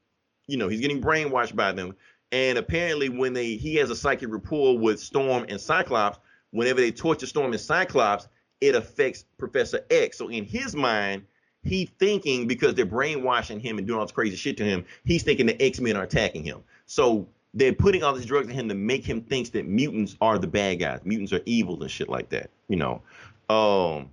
You 0.48 0.58
know, 0.58 0.68
he's 0.68 0.82
getting 0.82 1.02
brainwashed 1.02 1.56
by 1.56 1.72
them. 1.72 1.96
And 2.32 2.58
apparently, 2.58 3.10
when 3.10 3.34
they 3.34 3.56
he 3.56 3.76
has 3.76 3.90
a 3.90 3.96
psychic 3.96 4.30
rapport 4.32 4.78
with 4.78 5.00
Storm 5.00 5.46
and 5.50 5.60
Cyclops, 5.60 6.18
whenever 6.52 6.82
they 6.82 6.92
torture 6.92 7.28
Storm 7.28 7.52
and 7.52 7.62
Cyclops, 7.62 8.28
it 8.62 8.76
affects 8.76 9.26
Professor 9.38 9.82
X. 9.92 10.18
So 10.18 10.30
in 10.30 10.46
his 10.46 10.76
mind, 10.76 11.24
he 11.64 11.86
thinking 11.86 12.48
because 12.48 12.74
they're 12.76 12.86
brainwashing 12.86 13.60
him 13.60 13.78
and 13.78 13.86
doing 13.86 14.00
all 14.00 14.06
this 14.06 14.12
crazy 14.12 14.36
shit 14.36 14.58
to 14.58 14.64
him, 14.64 14.86
he's 15.06 15.24
thinking 15.24 15.46
the 15.46 15.62
X-Men 15.62 15.96
are 15.96 16.04
attacking 16.04 16.44
him. 16.44 16.64
So 16.86 17.28
they're 17.54 17.74
putting 17.74 18.04
all 18.04 18.14
these 18.14 18.26
drugs 18.26 18.48
in 18.48 18.54
him 18.54 18.70
to 18.70 18.76
make 18.76 19.06
him 19.06 19.22
think 19.22 19.52
that 19.52 19.68
mutants 19.68 20.16
are 20.22 20.38
the 20.38 20.48
bad 20.48 20.80
guys. 20.80 21.02
Mutants 21.04 21.34
are 21.34 21.42
evil 21.46 21.82
and 21.82 21.92
shit 21.92 22.10
like 22.10 22.30
that, 22.30 22.50
you 22.68 22.78
know. 22.78 23.02
Um 23.50 24.10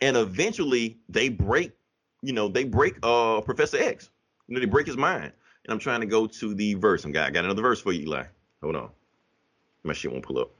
and 0.00 0.16
eventually 0.16 0.98
they 1.08 1.28
break, 1.28 1.72
you 2.22 2.32
know, 2.32 2.48
they 2.48 2.64
break 2.64 2.96
uh 3.02 3.40
Professor 3.42 3.78
X. 3.78 4.10
You 4.48 4.54
know, 4.54 4.60
they 4.60 4.66
break 4.66 4.86
his 4.86 4.96
mind. 4.96 5.32
And 5.64 5.72
I'm 5.72 5.78
trying 5.78 6.00
to 6.00 6.06
go 6.06 6.26
to 6.26 6.54
the 6.54 6.74
verse. 6.74 7.04
I'm 7.04 7.12
got, 7.12 7.28
I 7.28 7.30
got 7.30 7.44
another 7.44 7.62
verse 7.62 7.80
for 7.80 7.92
you, 7.92 8.02
Eli. 8.02 8.24
Hold 8.62 8.76
on. 8.76 8.90
My 9.84 9.92
shit 9.92 10.10
won't 10.10 10.24
pull 10.24 10.38
up. 10.38 10.50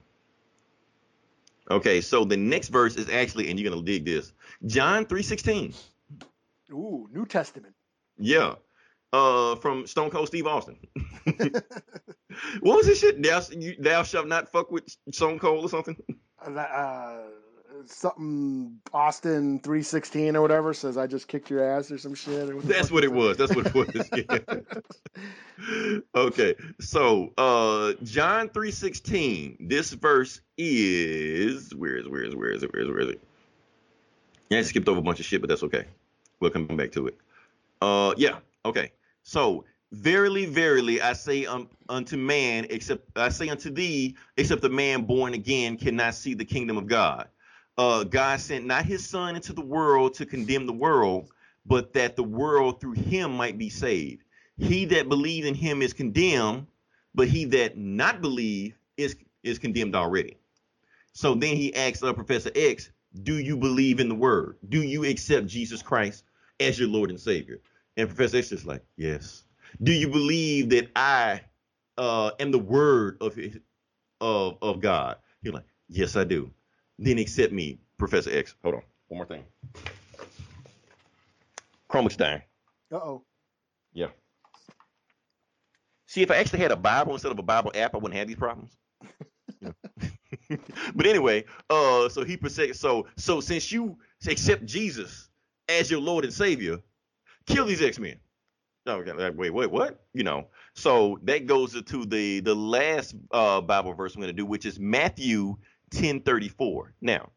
Okay, 1.71 2.01
so 2.01 2.25
the 2.25 2.37
next 2.37 2.69
verse 2.69 2.97
is 2.97 3.09
actually, 3.09 3.49
and 3.49 3.59
you're 3.59 3.71
gonna 3.71 3.83
dig 3.83 4.05
this, 4.05 4.33
John 4.67 5.07
3:16. 5.07 5.75
Ooh, 6.73 7.09
New 7.13 7.27
Testament. 7.27 7.75
Yeah. 8.19 8.57
Uh, 9.13 9.57
from 9.57 9.87
Stone 9.87 10.11
Cold 10.11 10.29
Steve 10.29 10.47
Austin. 10.47 10.79
what 11.25 12.77
was 12.77 12.87
this 12.87 13.01
shit? 13.01 13.21
Thou, 13.21 13.43
you, 13.51 13.75
thou 13.79 14.05
shalt 14.05 14.29
not 14.29 14.53
fuck 14.53 14.71
with 14.71 14.85
Stone 15.13 15.41
Cold 15.41 15.65
or 15.65 15.69
something? 15.69 15.97
Uh, 16.47 16.51
uh, 16.53 17.23
something 17.87 18.81
Austin 18.93 19.61
three 19.61 19.83
sixteen 19.83 20.37
or 20.37 20.43
whatever 20.43 20.75
says 20.75 20.97
I 20.97 21.07
just 21.07 21.29
kicked 21.29 21.51
your 21.51 21.65
ass 21.65 21.91
or 21.91 21.99
some 21.99 22.15
shit. 22.15 22.51
Or 22.51 22.57
what 22.57 22.67
That's 22.67 22.91
what 22.91 23.05
it 23.05 23.13
was. 23.13 23.37
That's 23.37 23.55
what 23.55 23.67
it 23.67 23.75
was. 23.75 24.11
Yeah. 24.17 25.99
okay. 26.15 26.55
So 26.81 27.33
uh 27.39 27.95
John 28.03 28.49
3:16. 28.49 29.69
This 29.69 29.93
verse 29.93 30.41
is 30.57 31.75
where 31.75 31.97
is 31.97 32.09
where 32.09 32.23
is 32.23 32.35
where 32.35 32.51
is 32.51 32.63
it? 32.63 32.73
Where 32.73 32.83
is 32.83 32.89
it? 32.89 32.93
Where 32.93 33.03
is 33.03 33.09
it? 33.11 33.21
Yeah, 34.51 34.59
I 34.59 34.63
skipped 34.63 34.89
over 34.89 34.99
a 34.99 35.03
bunch 35.03 35.21
of 35.21 35.27
shit, 35.27 35.41
but 35.41 35.49
that's 35.49 35.63
okay. 35.63 35.85
We'll 36.41 36.51
come 36.51 36.67
back 36.67 36.93
to 36.93 37.07
it. 37.07 37.17
Uh 37.81 38.15
yeah, 38.17 38.39
okay. 38.65 38.93
So 39.23 39.65
verily, 39.93 40.47
verily, 40.47 41.01
I 41.01 41.13
say 41.13 41.47
um, 41.47 41.69
unto 41.89 42.17
man, 42.17 42.67
except 42.71 43.17
I 43.17 43.29
say 43.29 43.49
unto 43.49 43.71
thee, 43.71 44.17
except 44.37 44.63
the 44.63 44.69
man 44.69 45.03
born 45.03 45.35
again 45.35 45.77
cannot 45.77 46.15
see 46.15 46.35
the 46.35 46.45
kingdom 46.45 46.77
of 46.77 46.87
God. 46.87 47.29
Uh, 47.79 48.05
God 48.05 48.41
sent 48.41 48.67
not 48.67 48.85
his 48.85 49.07
son 49.07 49.37
into 49.37 49.53
the 49.53 49.65
world 49.65 50.15
to 50.15 50.27
condemn 50.27 50.67
the 50.67 50.73
world, 50.73 51.31
but 51.65 51.93
that 51.95 52.17
the 52.17 52.25
world 52.25 52.81
through 52.81 52.93
him 52.93 53.33
might 53.37 53.59
be 53.59 53.71
saved. 53.71 54.25
He 54.59 54.85
that 54.87 55.09
believe 55.09 55.47
in 55.47 55.55
him 55.55 55.81
is 55.81 55.93
condemned, 55.93 56.67
but 57.15 57.29
he 57.29 57.45
that 57.47 57.79
not 57.79 58.21
believe 58.21 58.77
is 58.97 59.17
is 59.43 59.59
condemned 59.59 59.97
already. 59.97 60.37
So 61.13 61.35
then 61.35 61.57
he 61.57 61.75
asks 61.75 62.03
uh, 62.03 62.13
Professor 62.13 62.51
X, 62.55 62.91
do 63.23 63.39
you 63.39 63.57
believe 63.57 64.01
in 64.01 64.09
the 64.09 64.15
word? 64.15 64.59
Do 64.69 64.83
you 64.83 65.05
accept 65.05 65.47
Jesus 65.47 65.83
Christ 65.83 66.25
as 66.61 66.79
your 66.79 66.89
Lord 66.89 67.11
and 67.11 67.19
Savior? 67.19 67.61
And 67.97 68.09
Professor 68.09 68.37
X 68.37 68.53
is 68.53 68.67
like, 68.67 68.85
yes. 68.97 69.45
Do 69.83 69.93
you 69.93 70.09
believe 70.09 70.71
that 70.71 70.91
I 70.95 71.41
uh, 71.97 72.33
am 72.39 72.51
the 72.51 72.59
word 72.59 73.17
of 73.21 73.39
of 74.21 74.59
of 74.61 74.81
God? 74.81 75.17
You're 75.43 75.55
like, 75.55 75.67
yes, 75.89 76.17
I 76.17 76.25
do. 76.25 76.51
Then 77.01 77.19
accept 77.19 77.53
me, 77.53 77.81
Professor 77.99 78.31
X. 78.31 78.55
Hold 78.63 78.77
on, 78.77 78.83
one 79.09 79.19
more 79.19 79.27
thing. 79.27 79.45
Chromix 81.91 82.17
dying. 82.17 82.43
Uh 82.93 82.97
oh. 82.97 83.25
Yeah. 83.93 84.09
See, 86.07 86.23
if 86.23 86.31
I 86.31 86.37
actually 86.37 86.61
had 86.61 86.71
a 86.71 86.77
Bible 86.77 87.15
instead 87.15 87.33
of 87.33 87.39
a 87.39 87.43
Bible 87.43 87.73
app, 87.75 87.95
I 87.95 87.99
wouldn't 87.99 88.19
have 88.19 88.29
these 88.29 88.37
problems. 88.37 88.77
But 90.95 91.07
anyway, 91.07 91.45
uh, 91.69 92.09
so 92.09 92.25
he 92.25 92.37
protects. 92.37 92.81
So 92.81 93.07
so 93.17 93.41
since 93.41 93.71
you 93.71 93.99
accept 94.27 94.67
Jesus 94.67 95.29
as 95.69 95.91
your 95.91 96.01
Lord 96.01 96.25
and 96.25 96.33
Savior, 96.33 96.79
kill 97.47 97.67
these 97.67 97.83
X 97.83 97.99
Men. 97.99 98.17
Okay, 98.87 99.31
wait, 99.31 99.51
wait, 99.51 99.71
what? 99.71 100.05
You 100.15 100.25
know. 100.25 100.49
So 100.75 101.19
that 101.25 101.47
goes 101.47 101.75
into 101.75 102.05
the 102.05 102.41
the 102.41 102.55
last 102.55 103.15
uh, 103.31 103.61
Bible 103.61 103.93
verse 103.95 104.15
I'm 104.15 104.21
going 104.21 104.35
to 104.35 104.37
do, 104.37 104.47
which 104.47 104.67
is 104.67 104.79
Matthew 104.79 105.57
10:34. 105.91 106.93
Now, 107.01 107.31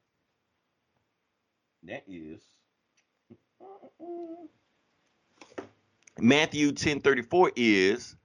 that 1.83 2.03
is 2.07 2.41
Matthew 6.19 6.71
10:34 6.71 7.51
is 7.55 8.15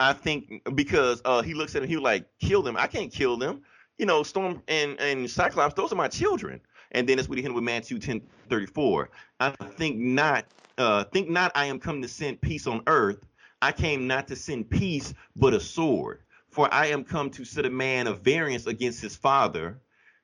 I 0.00 0.12
think 0.12 0.62
because 0.74 1.22
uh, 1.24 1.42
he 1.42 1.54
looks 1.54 1.76
at 1.76 1.82
him, 1.82 1.88
he 1.88 1.96
like 1.96 2.26
kill 2.40 2.62
them. 2.62 2.76
I 2.76 2.86
can't 2.88 3.12
kill 3.12 3.36
them. 3.36 3.62
You 3.98 4.06
know, 4.06 4.22
Storm 4.22 4.62
and 4.68 4.98
and 5.00 5.30
Cyclops, 5.30 5.74
those 5.74 5.92
are 5.92 5.96
my 5.96 6.08
children. 6.08 6.60
And 6.92 7.08
then 7.08 7.18
it's 7.18 7.28
what 7.28 7.38
he 7.38 7.42
hit 7.42 7.54
with 7.54 7.64
Matthew 7.64 7.98
10:34. 7.98 9.08
I 9.40 9.50
think 9.50 9.98
not. 9.98 10.46
Uh, 10.78 11.04
think 11.04 11.28
not. 11.28 11.52
I 11.54 11.66
am 11.66 11.78
come 11.78 12.02
to 12.02 12.08
send 12.08 12.40
peace 12.40 12.66
on 12.66 12.82
earth. 12.86 13.24
I 13.60 13.70
came 13.70 14.08
not 14.08 14.26
to 14.28 14.36
send 14.36 14.70
peace, 14.70 15.14
but 15.36 15.54
a 15.54 15.60
sword. 15.60 16.20
For 16.52 16.72
I 16.72 16.88
am 16.88 17.04
come 17.04 17.30
to 17.30 17.44
set 17.44 17.66
a 17.66 17.70
man 17.70 18.06
of 18.06 18.20
variance 18.20 18.66
against 18.66 19.00
his 19.00 19.16
father. 19.16 19.80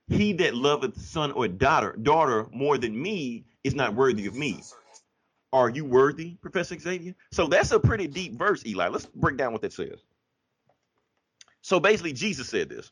He 0.09 0.35
that 0.35 0.55
loveth 0.55 1.01
son 1.01 1.33
or 1.33 1.49
daughter, 1.49 1.97
daughter 2.01 2.47
more 2.53 2.79
than 2.79 3.01
me 3.01 3.47
is 3.64 3.74
not 3.74 3.95
worthy 3.95 4.26
of 4.26 4.35
me. 4.35 4.61
Are 5.53 5.70
you 5.70 5.85
worthy, 5.85 6.35
Professor 6.41 6.79
Xavier? 6.79 7.14
So 7.33 7.47
that's 7.47 7.72
a 7.72 7.81
pretty 7.81 8.07
deep 8.07 8.39
verse, 8.39 8.64
Eli. 8.66 8.89
Let's 8.89 9.07
break 9.07 9.39
down 9.39 9.53
what 9.53 9.62
that 9.62 9.72
says. 9.72 9.99
So 11.62 11.81
basically, 11.81 12.12
Jesus 12.12 12.49
said 12.49 12.68
this. 12.68 12.91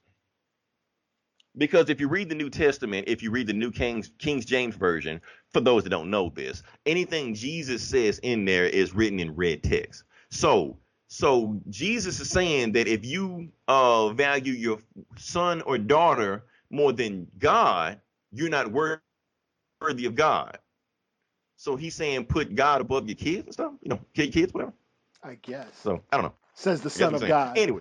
Because 1.58 1.88
if 1.88 2.00
you 2.00 2.08
read 2.08 2.28
the 2.28 2.34
New 2.34 2.50
Testament, 2.50 3.08
if 3.08 3.22
you 3.22 3.30
read 3.30 3.46
the 3.46 3.54
New 3.54 3.70
King's 3.70 4.10
King 4.18 4.40
James 4.40 4.76
Version, 4.76 5.22
for 5.52 5.60
those 5.60 5.84
that 5.84 5.90
don't 5.90 6.10
know 6.10 6.30
this, 6.34 6.62
anything 6.84 7.34
Jesus 7.34 7.82
says 7.82 8.18
in 8.18 8.44
there 8.44 8.66
is 8.66 8.94
written 8.94 9.20
in 9.20 9.36
red 9.36 9.62
text. 9.62 10.04
So 10.30 10.78
so 11.16 11.58
Jesus 11.70 12.20
is 12.20 12.28
saying 12.28 12.72
that 12.72 12.86
if 12.86 13.02
you 13.02 13.48
uh, 13.68 14.10
value 14.10 14.52
your 14.52 14.80
son 15.16 15.62
or 15.62 15.78
daughter 15.78 16.44
more 16.68 16.92
than 16.92 17.26
God, 17.38 17.98
you're 18.32 18.50
not 18.50 18.70
worthy 18.70 20.04
of 20.04 20.14
God. 20.14 20.58
So 21.56 21.74
he's 21.74 21.94
saying 21.94 22.26
put 22.26 22.54
God 22.54 22.82
above 22.82 23.08
your 23.08 23.14
kids 23.14 23.46
and 23.46 23.54
stuff, 23.54 23.72
you 23.80 23.88
know, 23.88 24.00
kids, 24.12 24.52
whatever. 24.52 24.74
I 25.22 25.38
guess. 25.40 25.68
So 25.74 26.02
I 26.12 26.18
don't 26.18 26.26
know. 26.26 26.34
Says 26.52 26.82
the 26.82 26.90
Son 26.90 27.14
of 27.14 27.26
God. 27.26 27.56
Anyway, 27.56 27.80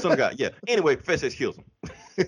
Son 0.00 0.10
of 0.10 0.18
God. 0.18 0.34
Yeah. 0.40 0.48
Anyway, 0.66 0.96
Professor 0.96 1.26
X 1.26 1.36
kills 1.36 1.56
him. 1.56 1.64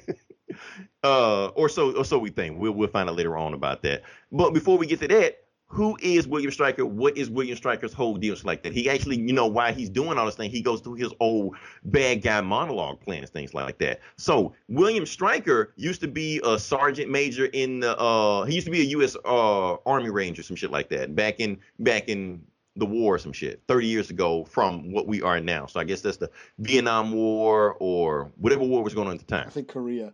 uh, 1.03 1.47
or 1.49 1.68
so, 1.68 1.97
or 1.97 2.05
so 2.05 2.20
we 2.20 2.30
think. 2.30 2.57
We'll 2.61 2.70
we'll 2.70 2.86
find 2.86 3.11
out 3.11 3.16
later 3.16 3.36
on 3.36 3.53
about 3.53 3.82
that. 3.82 4.03
But 4.30 4.55
before 4.55 4.78
we 4.78 4.86
get 4.86 5.01
to 5.01 5.09
that, 5.09 5.45
who 5.69 5.99
is 6.01 6.29
William 6.29 6.51
Stryker? 6.51 6.87
What 6.87 7.17
is 7.17 7.29
William 7.29 7.57
Stryker's 7.57 7.93
whole 7.93 8.17
deal 8.17 8.37
like 8.45 8.62
that? 8.62 8.73
He 8.73 8.89
actually, 8.89 9.17
you 9.17 9.33
know, 9.33 9.47
why 9.47 9.73
he's 9.73 9.89
doing 9.89 10.17
all 10.19 10.27
this 10.27 10.37
thing, 10.37 10.51
he 10.51 10.61
goes 10.61 10.81
through 10.81 10.95
his 10.95 11.12
old 11.21 11.57
bad 11.85 12.23
guy 12.23 12.41
monologue 12.41 13.01
plans, 13.01 13.31
things 13.31 13.53
like 13.53 13.79
that. 13.79 14.01
So 14.17 14.55
William 14.69 15.05
Stryker 15.05 15.73
used 15.77 16.01
to 16.03 16.09
be 16.09 16.41
a 16.45 16.59
sergeant 16.59 17.11
major 17.11 17.47
in 17.47 17.81
the 17.81 17.99
uh 17.99 18.45
he 18.45 18.55
used 18.55 18.67
to 18.67 18.71
be 18.71 18.81
a 18.81 18.99
US 18.99 19.17
uh 19.25 19.75
Army 19.87 20.11
Ranger, 20.11 20.43
some 20.43 20.57
shit 20.57 20.71
like 20.71 20.89
that, 20.91 21.14
back 21.14 21.41
in 21.41 21.59
back 21.81 22.09
in 22.09 22.43
the 22.77 22.87
war 22.87 23.19
some 23.19 23.33
shit 23.33 23.62
30 23.69 23.87
years 23.87 24.11
ago 24.11 24.45
from 24.45 24.93
what 24.93 25.07
we 25.07 25.23
are 25.23 25.41
now. 25.41 25.67
So 25.67 25.81
I 25.81 25.85
guess 25.85 26.03
that's 26.03 26.19
the 26.19 26.31
Vietnam 26.59 27.12
War 27.12 27.77
or 27.81 28.31
whatever 28.37 28.64
war 28.64 28.83
was 28.85 28.95
going 28.95 29.09
on 29.09 29.14
at 29.14 29.21
the 29.21 29.27
time. 29.27 29.47
I 29.47 29.51
think 29.51 29.69
Korea 29.69 30.12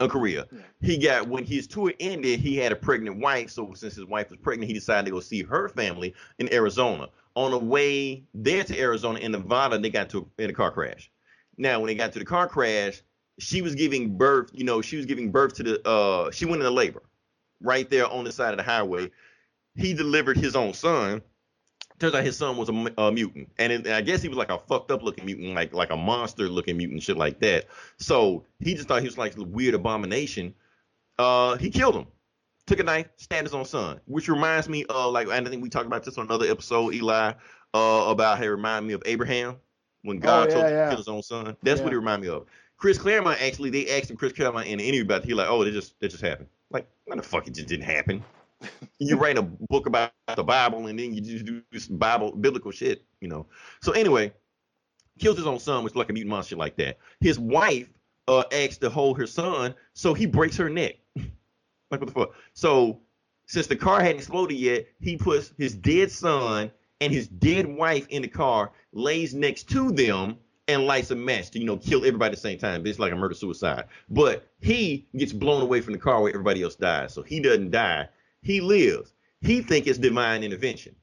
of 0.00 0.10
Korea. 0.10 0.46
He 0.80 0.98
got 0.98 1.28
when 1.28 1.44
his 1.44 1.66
tour 1.66 1.92
ended, 2.00 2.40
he 2.40 2.56
had 2.56 2.72
a 2.72 2.76
pregnant 2.76 3.18
wife. 3.18 3.50
So 3.50 3.72
since 3.74 3.94
his 3.94 4.04
wife 4.04 4.30
was 4.30 4.38
pregnant, 4.40 4.68
he 4.68 4.74
decided 4.74 5.06
to 5.06 5.12
go 5.12 5.20
see 5.20 5.42
her 5.42 5.68
family 5.68 6.14
in 6.38 6.52
Arizona. 6.52 7.08
On 7.36 7.50
the 7.50 7.58
way 7.58 8.24
there 8.34 8.64
to 8.64 8.78
Arizona 8.78 9.18
in 9.18 9.32
Nevada, 9.32 9.78
they 9.78 9.90
got 9.90 10.10
to 10.10 10.28
in 10.38 10.50
a 10.50 10.52
car 10.52 10.70
crash. 10.70 11.10
Now, 11.56 11.80
when 11.80 11.88
they 11.88 11.94
got 11.94 12.12
to 12.12 12.18
the 12.18 12.24
car 12.24 12.48
crash, 12.48 13.02
she 13.38 13.62
was 13.62 13.74
giving 13.74 14.16
birth. 14.16 14.50
You 14.52 14.64
know, 14.64 14.80
she 14.80 14.96
was 14.96 15.06
giving 15.06 15.32
birth 15.32 15.54
to 15.54 15.62
the. 15.62 15.88
uh 15.88 16.30
She 16.30 16.44
went 16.44 16.62
into 16.62 16.70
labor, 16.70 17.02
right 17.60 17.88
there 17.90 18.06
on 18.06 18.24
the 18.24 18.32
side 18.32 18.52
of 18.52 18.58
the 18.58 18.62
highway. 18.62 19.10
He 19.76 19.94
delivered 19.94 20.36
his 20.36 20.54
own 20.54 20.72
son 20.72 21.22
turns 21.98 22.14
out 22.14 22.24
his 22.24 22.36
son 22.36 22.56
was 22.56 22.68
a, 22.68 22.92
a 22.98 23.12
mutant, 23.12 23.50
and, 23.58 23.72
it, 23.72 23.86
and 23.86 23.94
I 23.94 24.00
guess 24.00 24.20
he 24.22 24.28
was 24.28 24.38
like 24.38 24.50
a 24.50 24.58
fucked 24.58 24.90
up 24.90 25.02
looking 25.02 25.24
mutant, 25.26 25.54
like 25.54 25.72
like 25.72 25.90
a 25.90 25.96
monster 25.96 26.48
looking 26.48 26.76
mutant, 26.76 27.02
shit 27.02 27.16
like 27.16 27.40
that. 27.40 27.66
So 27.98 28.44
he 28.60 28.74
just 28.74 28.88
thought 28.88 29.00
he 29.02 29.08
was 29.08 29.18
like 29.18 29.36
a 29.36 29.42
weird 29.42 29.74
abomination. 29.74 30.54
Uh, 31.18 31.56
he 31.56 31.70
killed 31.70 31.94
him. 31.96 32.06
Took 32.66 32.80
a 32.80 32.82
knife, 32.82 33.08
stabbed 33.16 33.46
his 33.46 33.54
own 33.54 33.66
son, 33.66 34.00
which 34.06 34.26
reminds 34.28 34.68
me 34.68 34.84
of 34.86 35.12
like 35.12 35.28
I 35.28 35.42
think 35.44 35.62
we 35.62 35.68
talked 35.68 35.86
about 35.86 36.02
this 36.04 36.16
on 36.16 36.24
another 36.26 36.46
episode, 36.50 36.94
Eli, 36.94 37.32
uh, 37.74 38.04
about 38.08 38.38
how 38.38 38.44
it 38.44 38.48
reminded 38.48 38.88
me 38.88 38.94
of 38.94 39.02
Abraham 39.04 39.56
when 40.02 40.18
God 40.18 40.46
Oh, 40.46 40.48
yeah, 40.48 40.54
told 40.54 40.64
him 40.66 40.72
yeah. 40.72 40.84
to 40.84 40.90
kill 40.90 40.98
his 40.98 41.08
own 41.08 41.22
son. 41.22 41.56
That's 41.62 41.80
what 41.80 41.88
Yeah. 41.90 41.96
it 41.96 41.98
reminded 41.98 42.26
me 42.28 42.34
of. 42.34 42.46
Chris 42.78 42.98
Claremont 42.98 43.40
actually, 43.42 43.70
they 43.70 43.88
asked 43.96 44.10
him 44.10 44.16
Chris 44.16 44.32
Claremont 44.32 44.66
in 44.66 44.78
the 44.78 44.84
interview 44.84 45.02
about 45.04 45.22
it. 45.22 45.26
He 45.26 45.34
like, 45.34 45.48
oh, 45.48 45.62
it 45.62 45.72
just 45.72 45.98
that 46.00 46.08
just 46.10 46.22
happened. 46.22 46.48
Like, 46.70 46.88
what 47.04 47.16
the 47.18 47.22
fuck? 47.22 47.46
It 47.46 47.54
just 47.54 47.68
didn't 47.68 47.84
happen. 47.84 48.24
You 48.98 49.16
write 49.16 49.38
a 49.38 49.42
book 49.42 49.86
about 49.86 50.12
the 50.34 50.44
Bible 50.44 50.86
and 50.86 50.98
then 50.98 51.14
you 51.14 51.20
just 51.20 51.44
do 51.44 51.62
this 51.72 51.86
Bible 51.86 52.32
biblical 52.32 52.70
shit, 52.70 53.04
you 53.20 53.28
know. 53.28 53.46
So 53.82 53.92
anyway, 53.92 54.32
kills 55.18 55.36
his 55.36 55.46
own 55.46 55.58
son, 55.58 55.84
which 55.84 55.94
like 55.94 56.10
a 56.10 56.12
mutant 56.12 56.30
monster 56.30 56.56
like 56.56 56.76
that. 56.76 56.98
His 57.20 57.38
wife 57.38 57.88
uh 58.28 58.44
asks 58.52 58.78
to 58.78 58.90
hold 58.90 59.18
her 59.18 59.26
son, 59.26 59.74
so 59.92 60.14
he 60.14 60.26
breaks 60.26 60.56
her 60.56 60.68
neck. 60.68 60.96
like 61.16 62.00
what 62.00 62.06
the 62.06 62.12
fuck? 62.12 62.34
So 62.54 63.00
since 63.46 63.66
the 63.66 63.76
car 63.76 64.00
hadn't 64.00 64.18
exploded 64.18 64.56
yet, 64.56 64.86
he 65.00 65.16
puts 65.16 65.52
his 65.58 65.74
dead 65.74 66.10
son 66.10 66.70
and 67.00 67.12
his 67.12 67.28
dead 67.28 67.66
wife 67.66 68.06
in 68.08 68.22
the 68.22 68.28
car, 68.28 68.72
lays 68.92 69.34
next 69.34 69.68
to 69.70 69.92
them, 69.92 70.38
and 70.68 70.86
lights 70.86 71.10
a 71.10 71.14
match 71.14 71.50
to 71.50 71.58
you 71.58 71.66
know 71.66 71.76
kill 71.76 72.04
everybody 72.04 72.32
at 72.32 72.36
the 72.36 72.40
same 72.40 72.58
time. 72.58 72.86
It's 72.86 72.98
like 72.98 73.12
a 73.12 73.16
murder 73.16 73.34
suicide. 73.34 73.84
But 74.08 74.48
he 74.60 75.06
gets 75.16 75.32
blown 75.32 75.62
away 75.62 75.80
from 75.80 75.92
the 75.92 75.98
car 75.98 76.22
where 76.22 76.32
everybody 76.32 76.62
else 76.62 76.74
dies, 76.74 77.12
so 77.12 77.22
he 77.22 77.40
doesn't 77.40 77.70
die. 77.70 78.08
He 78.44 78.60
lives. 78.60 79.14
He 79.40 79.62
think 79.62 79.86
it's 79.86 79.98
divine 79.98 80.44
intervention. 80.44 80.94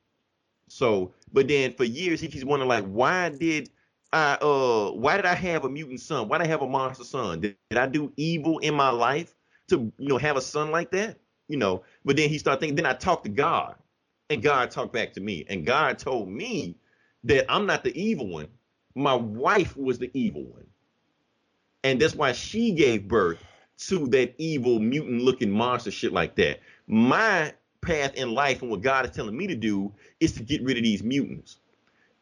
So, 0.70 1.14
but 1.34 1.48
then 1.48 1.74
for 1.74 1.84
years 1.84 2.22
he 2.22 2.30
keeps 2.30 2.46
wondering 2.46 2.70
like, 2.70 2.86
why 2.86 3.30
did 3.30 3.70
I 4.14 4.38
uh 4.42 4.92
why 4.92 5.18
did 5.18 5.26
I 5.26 5.34
have 5.34 5.66
a 5.66 5.70
mutant 5.70 6.00
son? 6.00 6.30
Why 6.30 6.38
did 6.38 6.48
I 6.48 6.50
have 6.50 6.62
a 6.62 6.68
monster 6.68 7.04
son? 7.04 7.42
Did, 7.42 7.58
did 7.70 7.80
I 7.80 7.88
do 7.88 8.14
evil 8.16 8.60
in 8.60 8.74
my 8.76 8.90
life 8.90 9.36
to 9.70 9.92
you 9.98 10.08
know 10.08 10.18
have 10.18 10.38
a 10.38 10.42
son 10.42 10.72
like 10.72 10.92
that? 10.92 11.18
You 11.50 11.58
know, 11.58 11.84
but 12.06 12.16
then 12.16 12.30
he 12.30 12.38
started 12.38 12.62
thinking, 12.62 12.76
then 12.76 12.86
I 12.86 12.94
talked 12.94 13.26
to 13.26 13.30
God, 13.30 13.76
and 14.30 14.42
God 14.42 14.72
talked 14.72 14.94
back 14.94 15.14
to 15.14 15.22
me, 15.22 15.46
and 15.50 15.66
God 15.66 16.00
told 16.00 16.30
me 16.30 16.78
that 17.26 17.52
I'm 17.52 17.66
not 17.66 17.84
the 17.84 18.00
evil 18.00 18.28
one. 18.28 18.48
My 18.96 19.16
wife 19.16 19.76
was 19.76 20.00
the 20.00 20.12
evil 20.14 20.44
one. 20.44 20.68
And 21.84 22.00
that's 22.02 22.16
why 22.16 22.32
she 22.32 22.72
gave 22.72 23.08
birth 23.08 23.44
to 23.88 24.08
that 24.08 24.36
evil 24.38 24.80
mutant 24.80 25.22
looking 25.22 25.50
monster 25.52 25.92
shit 25.92 26.14
like 26.14 26.36
that. 26.36 26.60
My 26.92 27.54
path 27.80 28.16
in 28.16 28.34
life 28.34 28.62
and 28.62 28.70
what 28.70 28.82
God 28.82 29.06
is 29.06 29.12
telling 29.12 29.36
me 29.36 29.48
to 29.48 29.56
do 29.56 29.94
is 30.20 30.34
to 30.34 30.44
get 30.44 30.62
rid 30.62 30.78
of 30.78 30.84
these 30.84 31.02
mutants. 31.02 31.58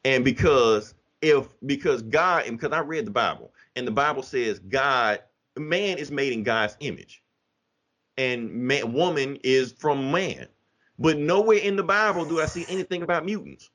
And 0.05 0.24
because 0.24 0.93
if 1.22 1.47
because 1.65 2.03
God 2.03 2.45
and 2.45 2.57
because 2.57 2.72
I 2.72 2.80
read 2.80 3.05
the 3.05 3.11
Bible 3.11 3.51
and 3.76 3.86
the 3.86 3.91
Bible 3.91 4.22
says 4.24 4.59
God 4.59 5.22
man 5.57 5.97
is 5.97 6.11
made 6.11 6.32
in 6.34 6.43
God's 6.43 6.78
image 6.80 7.24
and 8.15 8.53
man, 8.53 8.93
woman 8.93 9.39
is 9.43 9.72
from 9.74 10.11
man. 10.11 10.47
But 10.99 11.17
nowhere 11.17 11.57
in 11.57 11.76
the 11.76 11.84
Bible 11.84 12.26
do 12.26 12.39
I 12.39 12.45
see 12.45 12.65
anything 12.70 13.01
about 13.01 13.26
mutants. 13.26 13.72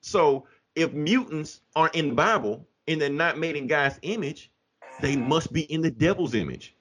So 0.00 0.48
if 0.74 0.92
mutants 0.92 1.60
are 1.76 1.90
in 1.94 2.08
the 2.08 2.14
Bible 2.14 2.66
and 2.88 3.00
they're 3.00 3.10
not 3.10 3.38
made 3.38 3.56
in 3.56 3.68
God's 3.68 3.98
image, 4.02 4.50
they 5.00 5.16
must 5.16 5.52
be 5.52 5.62
in 5.72 5.82
the 5.82 5.90
devil's 5.90 6.34
image. 6.34 6.74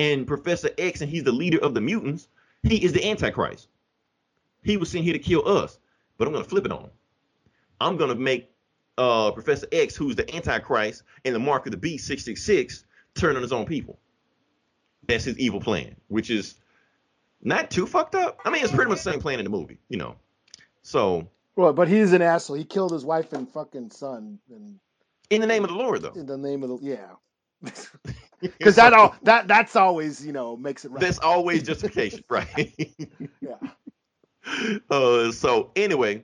And 0.00 0.26
Professor 0.26 0.70
X, 0.78 1.02
and 1.02 1.10
he's 1.10 1.24
the 1.24 1.32
leader 1.32 1.58
of 1.58 1.74
the 1.74 1.82
mutants, 1.82 2.26
he 2.62 2.82
is 2.82 2.94
the 2.94 3.06
Antichrist. 3.06 3.68
He 4.62 4.78
was 4.78 4.90
sent 4.90 5.04
here 5.04 5.12
to 5.12 5.18
kill 5.18 5.46
us, 5.46 5.78
but 6.16 6.26
I'm 6.26 6.32
gonna 6.32 6.46
flip 6.46 6.64
it 6.64 6.72
on 6.72 6.84
him. 6.84 6.90
I'm 7.78 7.98
gonna 7.98 8.14
make 8.14 8.50
uh, 8.96 9.30
Professor 9.32 9.66
X, 9.70 9.94
who's 9.94 10.16
the 10.16 10.34
Antichrist 10.34 11.02
and 11.26 11.34
the 11.34 11.38
mark 11.38 11.66
of 11.66 11.72
the 11.72 11.76
beast 11.76 12.06
666, 12.06 12.82
turn 13.14 13.36
on 13.36 13.42
his 13.42 13.52
own 13.52 13.66
people. 13.66 13.98
That's 15.06 15.24
his 15.24 15.38
evil 15.38 15.60
plan, 15.60 15.96
which 16.08 16.30
is 16.30 16.54
not 17.42 17.70
too 17.70 17.84
fucked 17.84 18.14
up. 18.14 18.40
I 18.42 18.48
mean, 18.48 18.64
it's 18.64 18.72
pretty 18.72 18.88
much 18.88 19.02
the 19.02 19.12
same 19.12 19.20
plan 19.20 19.38
in 19.38 19.44
the 19.44 19.50
movie, 19.50 19.80
you 19.90 19.98
know. 19.98 20.16
So, 20.80 21.28
Well, 21.56 21.74
but 21.74 21.88
he's 21.88 22.14
an 22.14 22.22
asshole. 22.22 22.56
He 22.56 22.64
killed 22.64 22.92
his 22.92 23.04
wife 23.04 23.34
and 23.34 23.46
fucking 23.52 23.90
son, 23.90 24.38
and 24.48 24.80
in 25.28 25.42
the 25.42 25.46
name 25.46 25.62
of 25.62 25.68
the 25.68 25.76
Lord, 25.76 26.00
though. 26.00 26.12
in 26.12 26.24
the 26.24 26.38
name 26.38 26.62
of 26.62 26.70
the 26.70 26.78
yeah. 26.80 27.16
Because 28.58 28.76
that 28.76 28.94
all 28.94 29.14
that 29.22 29.48
that's 29.48 29.76
always 29.76 30.24
you 30.24 30.32
know 30.32 30.56
makes 30.56 30.84
it 30.84 30.90
right. 30.90 31.00
That's 31.00 31.18
always 31.18 31.62
justification, 31.64 32.24
right? 32.28 32.74
yeah. 33.40 33.56
uh, 34.90 35.30
so 35.30 35.70
anyway, 35.76 36.22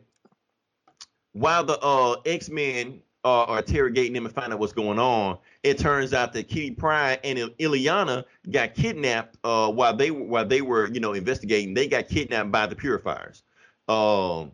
while 1.32 1.64
the 1.64 1.78
uh, 1.80 2.16
X 2.24 2.48
Men 2.48 3.02
uh, 3.26 3.44
are 3.46 3.58
interrogating 3.58 4.12
them 4.12 4.24
and 4.24 4.32
find 4.32 4.52
out 4.52 4.60
what's 4.60 4.72
going 4.72 5.00
on. 5.00 5.36
It 5.64 5.78
turns 5.78 6.14
out 6.14 6.32
that 6.34 6.46
Kitty 6.46 6.70
Pryde 6.70 7.18
and 7.24 7.40
Illyana 7.58 8.24
got 8.52 8.74
kidnapped 8.74 9.36
uh, 9.42 9.68
while 9.72 9.96
they 9.96 10.12
while 10.12 10.46
they 10.46 10.62
were 10.62 10.88
you 10.92 11.00
know 11.00 11.12
investigating. 11.12 11.74
They 11.74 11.88
got 11.88 12.06
kidnapped 12.06 12.52
by 12.52 12.66
the 12.66 12.76
Purifiers. 12.76 13.42
Um, 13.88 14.52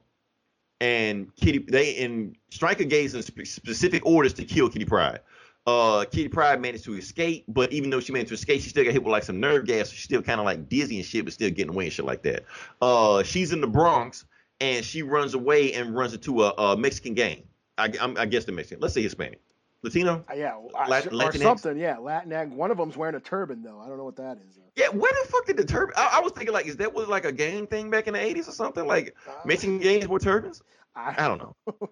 and 0.81 1.35
Kitty 1.37 1.59
they 1.59 2.03
and 2.03 2.35
Stryker 2.51 2.85
gave 2.85 3.11
some 3.11 3.21
specific 3.21 4.07
orders 4.07 4.33
to 4.35 4.45
kill 4.45 4.71
Kitty 4.71 4.87
Pryde. 4.87 5.21
Uh, 5.65 6.05
Kitty 6.11 6.29
Pryde 6.29 6.61
managed 6.61 6.85
to 6.85 6.95
escape, 6.95 7.45
but 7.47 7.73
even 7.73 7.91
though 7.91 8.01
she 8.01 8.13
managed 8.13 8.29
to 8.29 8.35
escape, 8.35 8.61
she 8.63 8.69
still 8.69 8.85
got 8.85 8.93
hit 8.93 9.03
with 9.03 9.13
like 9.13 9.23
some 9.23 9.39
nerve 9.39 9.65
gas. 9.65 9.89
So 9.89 9.95
she's 9.95 10.05
still 10.05 10.23
kind 10.23 10.41
of 10.41 10.45
like 10.47 10.69
dizzy 10.69 10.97
and 10.97 11.07
shit, 11.07 11.25
but 11.25 11.33
still 11.33 11.51
getting 11.51 11.73
away 11.73 11.85
and 11.85 11.93
shit 11.93 12.05
like 12.05 12.23
that. 12.23 12.45
Uh, 12.81 13.23
she's 13.23 13.53
in 13.53 13.61
the 13.61 13.69
Bronx 13.69 14.25
and 14.61 14.85
she 14.85 15.03
runs 15.03 15.35
away 15.35 15.73
and 15.75 15.95
runs 15.95 16.15
into 16.15 16.43
a, 16.43 16.51
a 16.51 16.77
Mexican 16.77 17.15
gang. 17.15 17.45
I, 17.79 17.93
I'm, 18.01 18.17
I 18.17 18.27
guess 18.27 18.45
the 18.45 18.53
Mexican. 18.53 18.81
Let's 18.81 18.95
say 18.95 19.03
Hispanic. 19.03 19.41
Latino? 19.83 20.25
Uh, 20.31 20.35
yeah, 20.35 20.55
Lat- 20.89 21.13
or 21.13 21.33
something. 21.33 21.77
Yeah, 21.77 21.97
Latinx. 21.97 22.51
One 22.51 22.71
of 22.71 22.77
them's 22.77 22.97
wearing 22.97 23.17
a 23.17 23.21
turban 23.21 23.63
though. 23.63 23.81
I 23.81 23.89
don't 23.89 23.99
know 23.99 24.05
what 24.05 24.17
that 24.17 24.39
is. 24.39 24.59
Yeah, 24.77 24.89
where 24.89 25.13
the 25.23 25.29
fuck 25.29 25.47
did 25.47 25.57
the 25.57 25.65
turban? 25.65 25.95
I, 25.97 26.19
I 26.19 26.21
was 26.21 26.33
thinking 26.33 26.55
like, 26.55 26.67
is 26.67 26.77
that 26.77 26.95
was 26.95 27.09
like 27.09 27.25
a 27.25 27.33
gang 27.33 27.67
thing 27.67 27.91
back 27.91 28.07
in 28.07 28.15
the 28.15 28.21
'80s 28.21 28.49
or 28.49 28.53
something? 28.53 28.87
Like 28.87 29.17
uh, 29.29 29.33
Mexican 29.45 29.79
gangs 29.79 30.07
wore 30.07 30.21
turbans? 30.21 30.63
I, 30.95 31.15
I 31.19 31.29
don't 31.29 31.39
know. 31.39 31.57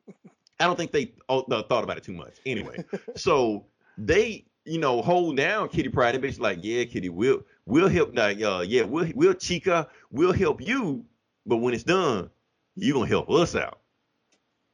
I 0.61 0.65
don't 0.67 0.77
think 0.77 0.93
they 0.93 1.13
oh, 1.29 1.43
thought 1.43 1.85
about 1.85 1.97
it 1.97 2.05
too 2.05 2.13
much. 2.13 2.37
Anyway, 2.45 2.85
so 3.17 3.65
they 3.97 4.45
you 4.65 4.79
know 4.79 5.03
hold 5.03 5.37
down 5.37 5.69
Kitty 5.69 5.89
Pryde. 5.89 6.15
They 6.15 6.19
basically 6.19 6.51
like, 6.51 6.59
yeah, 6.63 6.85
Kitty, 6.85 7.09
we'll 7.09 7.43
we'll 7.67 7.89
help. 7.89 8.17
Like, 8.17 8.41
uh, 8.43 8.65
yeah, 8.67 8.83
we'll 8.83 9.11
we'll 9.15 9.35
Chica, 9.35 9.89
we'll 10.11 10.33
help 10.33 10.61
you. 10.61 11.05
But 11.47 11.57
when 11.57 11.75
it's 11.75 11.83
done, 11.83 12.31
you 12.77 12.93
gonna 12.93 13.07
help 13.07 13.31
us 13.31 13.57
out. 13.57 13.81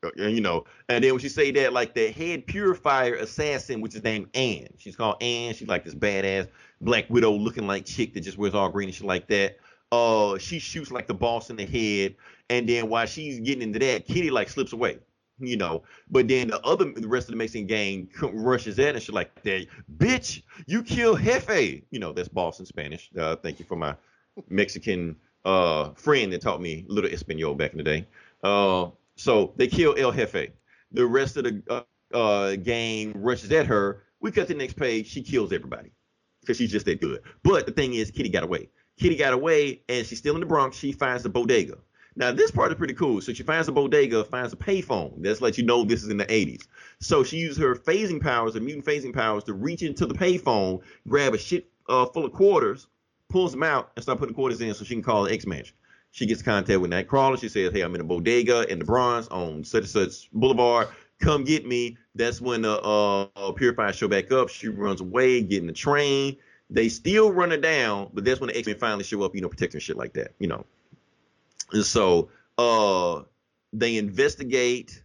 Uh, 0.04 0.10
you 0.26 0.40
know, 0.40 0.64
and 0.88 1.02
then 1.02 1.12
when 1.12 1.20
she 1.20 1.28
say 1.28 1.50
that, 1.52 1.72
like 1.72 1.94
the 1.94 2.10
head 2.10 2.46
purifier 2.46 3.14
assassin, 3.14 3.80
which 3.80 3.94
is 3.94 4.02
named 4.02 4.28
Anne, 4.34 4.68
she's 4.76 4.96
called 4.96 5.22
Anne. 5.22 5.54
She's 5.54 5.68
like 5.68 5.84
this 5.84 5.94
badass 5.94 6.48
Black 6.80 7.08
Widow 7.08 7.32
looking 7.32 7.66
like 7.66 7.86
chick 7.86 8.12
that 8.14 8.20
just 8.20 8.38
wears 8.38 8.54
all 8.54 8.68
green 8.68 8.88
and 8.88 8.94
shit 8.94 9.06
like 9.06 9.28
that. 9.28 9.58
Uh, 9.92 10.36
she 10.36 10.58
shoots 10.58 10.90
like 10.90 11.06
the 11.06 11.14
boss 11.14 11.48
in 11.48 11.56
the 11.56 11.64
head, 11.64 12.16
and 12.50 12.68
then 12.68 12.88
while 12.88 13.06
she's 13.06 13.40
getting 13.40 13.62
into 13.62 13.78
that, 13.78 14.06
Kitty 14.06 14.30
like 14.30 14.48
slips 14.48 14.72
away. 14.72 14.98
You 15.38 15.56
know, 15.58 15.82
but 16.10 16.28
then 16.28 16.48
the 16.48 16.60
other, 16.62 16.90
the 16.92 17.08
rest 17.08 17.28
of 17.28 17.32
the 17.32 17.36
Mexican 17.36 17.66
gang 17.66 18.08
rushes 18.22 18.78
in 18.78 18.94
and 18.94 19.02
shit 19.02 19.14
like 19.14 19.42
that. 19.42 19.66
Bitch, 19.98 20.42
you 20.66 20.82
kill 20.82 21.16
Jefe. 21.16 21.82
You 21.90 21.98
know, 21.98 22.12
that's 22.12 22.28
boss 22.28 22.58
in 22.58 22.64
Spanish. 22.64 23.10
Uh, 23.18 23.36
thank 23.36 23.58
you 23.58 23.66
for 23.66 23.76
my 23.76 23.94
Mexican 24.48 25.16
uh 25.44 25.90
friend 25.90 26.32
that 26.32 26.40
taught 26.40 26.60
me 26.60 26.84
little 26.88 27.10
Espanol 27.10 27.54
back 27.54 27.72
in 27.72 27.78
the 27.78 27.84
day. 27.84 28.06
Uh, 28.42 28.88
so 29.16 29.52
they 29.56 29.66
kill 29.66 29.94
El 29.98 30.12
Jefe. 30.12 30.50
The 30.92 31.06
rest 31.06 31.36
of 31.36 31.44
the 31.44 31.62
uh, 31.68 31.82
uh, 32.14 32.56
gang 32.56 33.12
rushes 33.20 33.52
at 33.52 33.66
her. 33.66 34.02
We 34.20 34.30
cut 34.30 34.48
the 34.48 34.54
next 34.54 34.76
page. 34.76 35.06
She 35.06 35.22
kills 35.22 35.52
everybody 35.52 35.90
because 36.40 36.56
she's 36.56 36.70
just 36.70 36.86
that 36.86 37.00
good. 37.00 37.20
But 37.42 37.66
the 37.66 37.72
thing 37.72 37.94
is, 37.94 38.10
Kitty 38.10 38.28
got 38.28 38.44
away. 38.44 38.68
Kitty 38.98 39.16
got 39.16 39.32
away, 39.32 39.82
and 39.88 40.06
she's 40.06 40.18
still 40.18 40.34
in 40.34 40.40
the 40.40 40.46
Bronx. 40.46 40.76
She 40.76 40.92
finds 40.92 41.22
the 41.22 41.28
bodega. 41.28 41.76
Now 42.16 42.32
this 42.32 42.50
part 42.50 42.72
is 42.72 42.78
pretty 42.78 42.94
cool. 42.94 43.20
So 43.20 43.32
she 43.32 43.42
finds 43.42 43.68
a 43.68 43.72
bodega, 43.72 44.24
finds 44.24 44.52
a 44.52 44.56
payphone. 44.56 45.12
That's 45.22 45.42
let 45.42 45.58
you 45.58 45.64
know 45.64 45.84
this 45.84 46.02
is 46.02 46.08
in 46.08 46.16
the 46.16 46.24
80s. 46.24 46.66
So 46.98 47.22
she 47.22 47.36
uses 47.36 47.58
her 47.58 47.74
phasing 47.74 48.22
powers, 48.22 48.54
her 48.54 48.60
mutant 48.60 48.86
phasing 48.86 49.14
powers, 49.14 49.44
to 49.44 49.52
reach 49.52 49.82
into 49.82 50.06
the 50.06 50.14
payphone, 50.14 50.80
grab 51.06 51.34
a 51.34 51.38
shit 51.38 51.68
uh, 51.88 52.06
full 52.06 52.24
of 52.24 52.32
quarters, 52.32 52.86
pulls 53.28 53.52
them 53.52 53.62
out, 53.62 53.92
and 53.94 54.02
start 54.02 54.18
putting 54.18 54.34
quarters 54.34 54.60
in 54.60 54.72
so 54.74 54.84
she 54.84 54.94
can 54.94 55.02
call 55.02 55.24
the 55.24 55.32
X 55.32 55.46
Mansion. 55.46 55.76
She 56.10 56.24
gets 56.24 56.40
contact 56.40 56.80
with 56.80 56.90
Nightcrawler. 56.90 57.38
She 57.38 57.50
says, 57.50 57.72
"Hey, 57.72 57.82
I'm 57.82 57.94
in 57.94 58.00
a 58.00 58.04
bodega 58.04 58.70
in 58.72 58.78
the 58.78 58.86
Bronx 58.86 59.28
on 59.28 59.62
such 59.64 59.82
and 59.82 59.90
such 59.90 60.30
boulevard. 60.32 60.88
Come 61.20 61.44
get 61.44 61.66
me." 61.66 61.98
That's 62.14 62.40
when 62.40 62.62
the 62.62 62.80
uh, 62.82 63.28
uh, 63.36 63.52
Purifier 63.52 63.92
show 63.92 64.08
back 64.08 64.32
up. 64.32 64.48
She 64.48 64.68
runs 64.68 65.02
away, 65.02 65.42
getting 65.42 65.66
the 65.66 65.74
train. 65.74 66.38
They 66.70 66.88
still 66.88 67.30
run 67.32 67.50
her 67.50 67.58
down, 67.58 68.10
but 68.14 68.24
that's 68.24 68.40
when 68.40 68.48
the 68.48 68.56
X 68.56 68.66
Men 68.66 68.78
finally 68.78 69.04
show 69.04 69.22
up. 69.22 69.34
You 69.34 69.42
know, 69.42 69.50
protecting 69.50 69.80
shit 69.80 69.98
like 69.98 70.14
that. 70.14 70.32
You 70.38 70.48
know, 70.48 70.64
and 71.72 71.84
so 71.84 72.30
uh, 72.58 73.22
they 73.72 73.96
investigate 73.96 75.02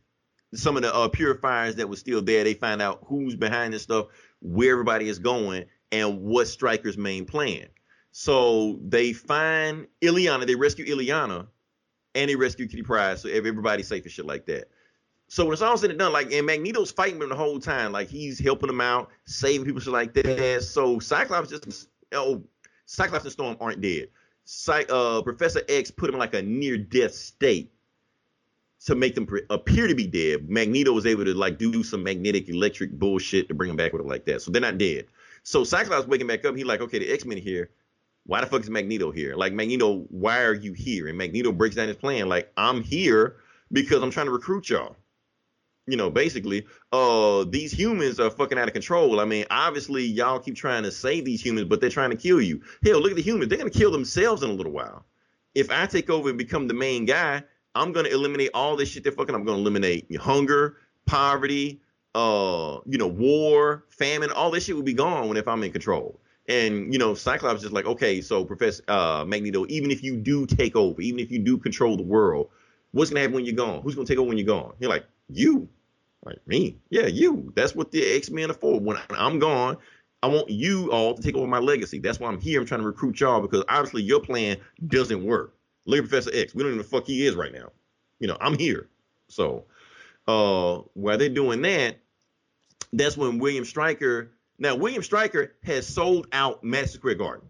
some 0.54 0.76
of 0.76 0.84
the 0.84 0.94
uh, 0.94 1.08
purifiers 1.08 1.76
that 1.76 1.90
were 1.90 1.96
still 1.96 2.22
there. 2.22 2.44
They 2.44 2.54
find 2.54 2.82
out 2.82 3.00
who's 3.06 3.36
behind 3.36 3.74
this 3.74 3.84
stuff, 3.84 4.08
where 4.42 4.72
everybody 4.72 5.08
is 5.08 5.20
going, 5.20 5.66
and 5.92 6.22
what 6.22 6.48
Stryker's 6.48 6.98
main 6.98 7.26
plan. 7.26 7.68
So 8.12 8.80
they 8.84 9.14
find 9.14 9.88
Illyana, 10.02 10.46
they 10.46 10.56
rescue 10.56 10.86
Illyana, 10.86 11.48
and 12.14 12.30
they 12.30 12.36
rescue 12.36 12.68
Kitty 12.68 12.84
Pryde, 12.84 13.20
so 13.20 13.30
everybody's 13.30 13.88
safe 13.88 14.04
and 14.04 14.12
shit 14.12 14.26
like 14.26 14.46
that. 14.48 14.66
So 15.30 15.46
when 15.46 15.54
it's 15.54 15.62
all 15.62 15.78
said 15.78 15.92
and 15.92 16.00
done, 16.00 16.12
like 16.12 16.34
and 16.34 16.46
Magneto's 16.46 16.92
fighting 16.92 17.20
them 17.20 17.30
the 17.30 17.36
whole 17.36 17.60
time, 17.60 17.94
like 17.94 18.10
he's 18.10 18.38
helping 18.38 18.68
them 18.68 18.82
out, 18.82 19.10
saving 19.26 19.66
people, 19.66 19.80
shit 19.80 19.94
like 19.94 20.14
that. 20.16 20.62
So 20.64 21.00
Cyclops 21.00 21.50
just 21.50 21.88
oh, 22.12 22.44
Cyclops 22.86 23.24
and 23.24 23.32
Storm 23.32 23.56
aren't 23.62 23.80
dead. 23.80 24.10
Uh, 24.68 25.22
Professor 25.22 25.62
X 25.70 25.92
put 25.92 26.10
him 26.10 26.16
in 26.16 26.20
like 26.20 26.34
a 26.34 26.42
near 26.42 26.78
death 26.78 27.14
state 27.14 27.72
to 28.86 28.96
make 28.96 29.16
them 29.16 29.28
appear 29.50 29.88
to 29.88 29.96
be 29.96 30.08
dead. 30.08 30.50
Magneto 30.50 30.92
was 30.92 31.06
able 31.06 31.26
to 31.26 31.34
like 31.34 31.58
do 31.58 31.84
some 31.84 32.04
magnetic 32.04 32.50
electric 32.50 32.92
bullshit 32.92 33.48
to 33.48 33.54
bring 33.54 33.68
them 33.68 33.78
back 33.78 33.94
with 33.94 34.02
it 34.02 34.08
like 34.08 34.26
that. 34.26 34.42
So 34.42 34.52
they're 34.52 34.62
not 34.62 34.78
dead. 34.78 35.06
So 35.44 35.64
Cyclops 35.64 36.08
waking 36.08 36.28
back 36.28 36.46
up, 36.46 36.56
he's 36.56 36.66
like, 36.66 36.82
okay, 36.82 37.00
the 37.00 37.12
X 37.12 37.26
Men 37.26 37.38
here 37.38 37.70
why 38.26 38.42
the 38.42 38.48
fuck 38.48 38.62
is 38.62 38.70
Magneto 38.70 39.12
here? 39.12 39.36
Like 39.36 39.54
Magneto, 39.54 40.06
why 40.10 40.44
are 40.44 40.54
you 40.54 40.74
here? 40.74 41.08
And 41.08 41.18
Magneto 41.18 41.52
breaks 41.52 41.76
down 41.76 41.88
his 41.88 41.98
plan. 41.98 42.30
Like 42.30 42.52
I'm 42.58 42.84
here 42.84 43.38
because 43.72 44.04
I'm 44.04 44.12
trying 44.12 44.28
to 44.28 44.32
recruit 44.32 44.70
y'all. 44.70 44.96
You 45.92 45.98
know, 45.98 46.10
basically, 46.10 46.66
uh, 46.94 47.44
these 47.44 47.74
humans 47.74 48.20
are 48.20 48.30
fucking 48.30 48.58
out 48.58 48.68
of 48.68 48.74
control. 48.74 49.20
I 49.20 49.26
mean, 49.26 49.46
obviously, 49.52 50.06
y'all 50.06 50.40
keep 50.40 50.56
trying 50.56 50.84
to 50.84 50.92
save 50.92 51.26
these 51.26 51.46
humans, 51.46 51.68
but 51.68 51.82
they're 51.82 51.90
trying 51.90 52.12
to 52.12 52.16
kill 52.16 52.42
you. 52.42 52.62
Hell, 52.84 53.02
look 53.02 53.12
at 53.12 53.18
the 53.18 53.22
humans; 53.22 53.50
they're 53.50 53.58
gonna 53.58 53.70
kill 53.70 53.92
themselves 53.92 54.42
in 54.42 54.50
a 54.50 54.54
little 54.54 54.72
while. 54.72 55.06
If 55.54 55.70
I 55.70 55.86
take 55.88 56.10
over 56.10 56.30
and 56.30 56.38
become 56.38 56.70
the 56.70 56.74
main 56.74 57.06
guy, 57.06 57.44
I'm 57.76 57.92
gonna 57.92 58.10
eliminate 58.10 58.52
all 58.54 58.78
this 58.78 58.90
shit. 58.90 59.04
They're 59.04 59.12
fucking. 59.12 59.36
I'm 59.36 59.44
gonna 59.44 59.58
eliminate 59.58 60.16
hunger, 60.16 60.78
poverty, 61.06 61.82
uh, 62.16 62.80
you 62.86 62.98
know, 62.98 63.08
war, 63.08 63.86
famine. 63.90 64.32
All 64.32 64.52
this 64.52 64.66
shit 64.66 64.76
will 64.76 64.84
be 64.84 64.94
gone 64.94 65.28
when 65.28 65.38
if 65.38 65.48
I'm 65.48 65.62
in 65.64 65.72
control. 65.72 66.22
And 66.48 66.92
you 66.92 67.00
know, 67.00 67.16
Cyclops 67.16 67.64
is 67.64 67.72
like, 67.72 67.86
okay, 67.86 68.22
so 68.22 68.44
Professor 68.44 68.84
uh, 68.88 69.24
Magneto, 69.28 69.66
even 69.70 69.92
if 69.92 70.04
you 70.04 70.18
do 70.18 70.46
take 70.46 70.76
over, 70.76 71.02
even 71.02 71.20
if 71.20 71.32
you 71.32 71.40
do 71.40 71.58
control 71.58 71.98
the 71.98 72.04
world, 72.04 72.50
what's 72.92 73.10
gonna 73.10 73.22
happen 73.22 73.36
when 73.36 73.46
you're 73.46 73.56
gone? 73.56 73.82
Who's 73.82 73.96
gonna 73.96 74.08
take 74.08 74.18
over 74.18 74.28
when 74.28 74.38
you're 74.38 74.48
gone? 74.48 74.74
You're 74.80 74.90
like, 74.90 75.06
you, 75.30 75.70
like 76.24 76.46
me, 76.48 76.78
yeah, 76.90 77.08
you. 77.08 77.52
That's 77.56 77.76
what 77.76 77.92
the 77.92 78.06
X 78.16 78.30
Men 78.30 78.52
are 78.52 78.56
for. 78.56 78.80
When 78.80 78.98
I'm 79.10 79.40
gone, 79.40 79.78
I 80.22 80.28
want 80.28 80.50
you 80.50 80.92
all 80.92 81.16
to 81.16 81.22
take 81.22 81.36
over 81.36 81.48
my 81.48 81.60
legacy. 81.60 82.00
That's 82.00 82.20
why 82.20 82.30
I'm 82.30 82.40
here. 82.40 82.60
I'm 82.60 82.68
trying 82.68 82.82
to 82.82 82.86
recruit 82.86 83.20
y'all 83.20 83.42
because 83.42 83.64
obviously 83.68 84.04
your 84.04 84.20
plan 84.20 84.58
doesn't 84.88 85.24
work. 85.24 85.56
Look 85.86 86.04
at 86.04 86.10
Professor 86.10 86.32
X. 86.34 86.54
We 86.54 86.64
don't 86.64 86.74
even 86.74 86.78
know 86.78 86.84
the 86.84 86.90
fuck 86.90 87.08
he 87.08 87.26
is 87.26 87.36
right 87.36 87.52
now. 87.52 87.72
You 88.20 88.28
know, 88.28 88.38
I'm 88.40 88.58
here. 88.58 88.88
So, 89.30 89.66
uh, 90.28 90.82
while 90.94 91.18
they're 91.18 91.30
doing 91.30 91.62
that, 91.64 91.98
that's 92.94 93.18
when 93.18 93.40
William 93.40 93.66
Stryker 93.66 94.32
now, 94.62 94.76
William 94.76 95.02
Stryker 95.02 95.56
has 95.64 95.88
sold 95.88 96.28
out 96.34 96.64
Madison 96.64 97.00
Square 97.00 97.16
Garden. 97.16 97.48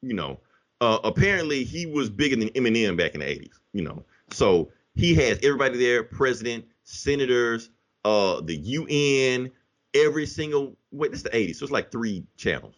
You 0.00 0.14
know, 0.14 0.38
uh, 0.80 1.00
apparently 1.02 1.64
he 1.64 1.86
was 1.86 2.08
bigger 2.08 2.36
than 2.36 2.50
Eminem 2.50 2.96
back 2.96 3.14
in 3.14 3.20
the 3.20 3.26
80s, 3.26 3.58
you 3.72 3.82
know. 3.82 4.04
So 4.30 4.70
he 4.94 5.12
has 5.16 5.40
everybody 5.42 5.76
there, 5.76 6.04
president, 6.04 6.66
senators, 6.84 7.70
uh, 8.04 8.40
the 8.40 8.56
UN, 8.56 9.50
every 9.94 10.26
single, 10.26 10.76
wait, 10.92 11.10
this 11.10 11.18
is 11.20 11.24
the 11.24 11.30
80s, 11.30 11.56
so 11.56 11.64
it's 11.64 11.72
like 11.72 11.90
three 11.90 12.24
channels. 12.36 12.74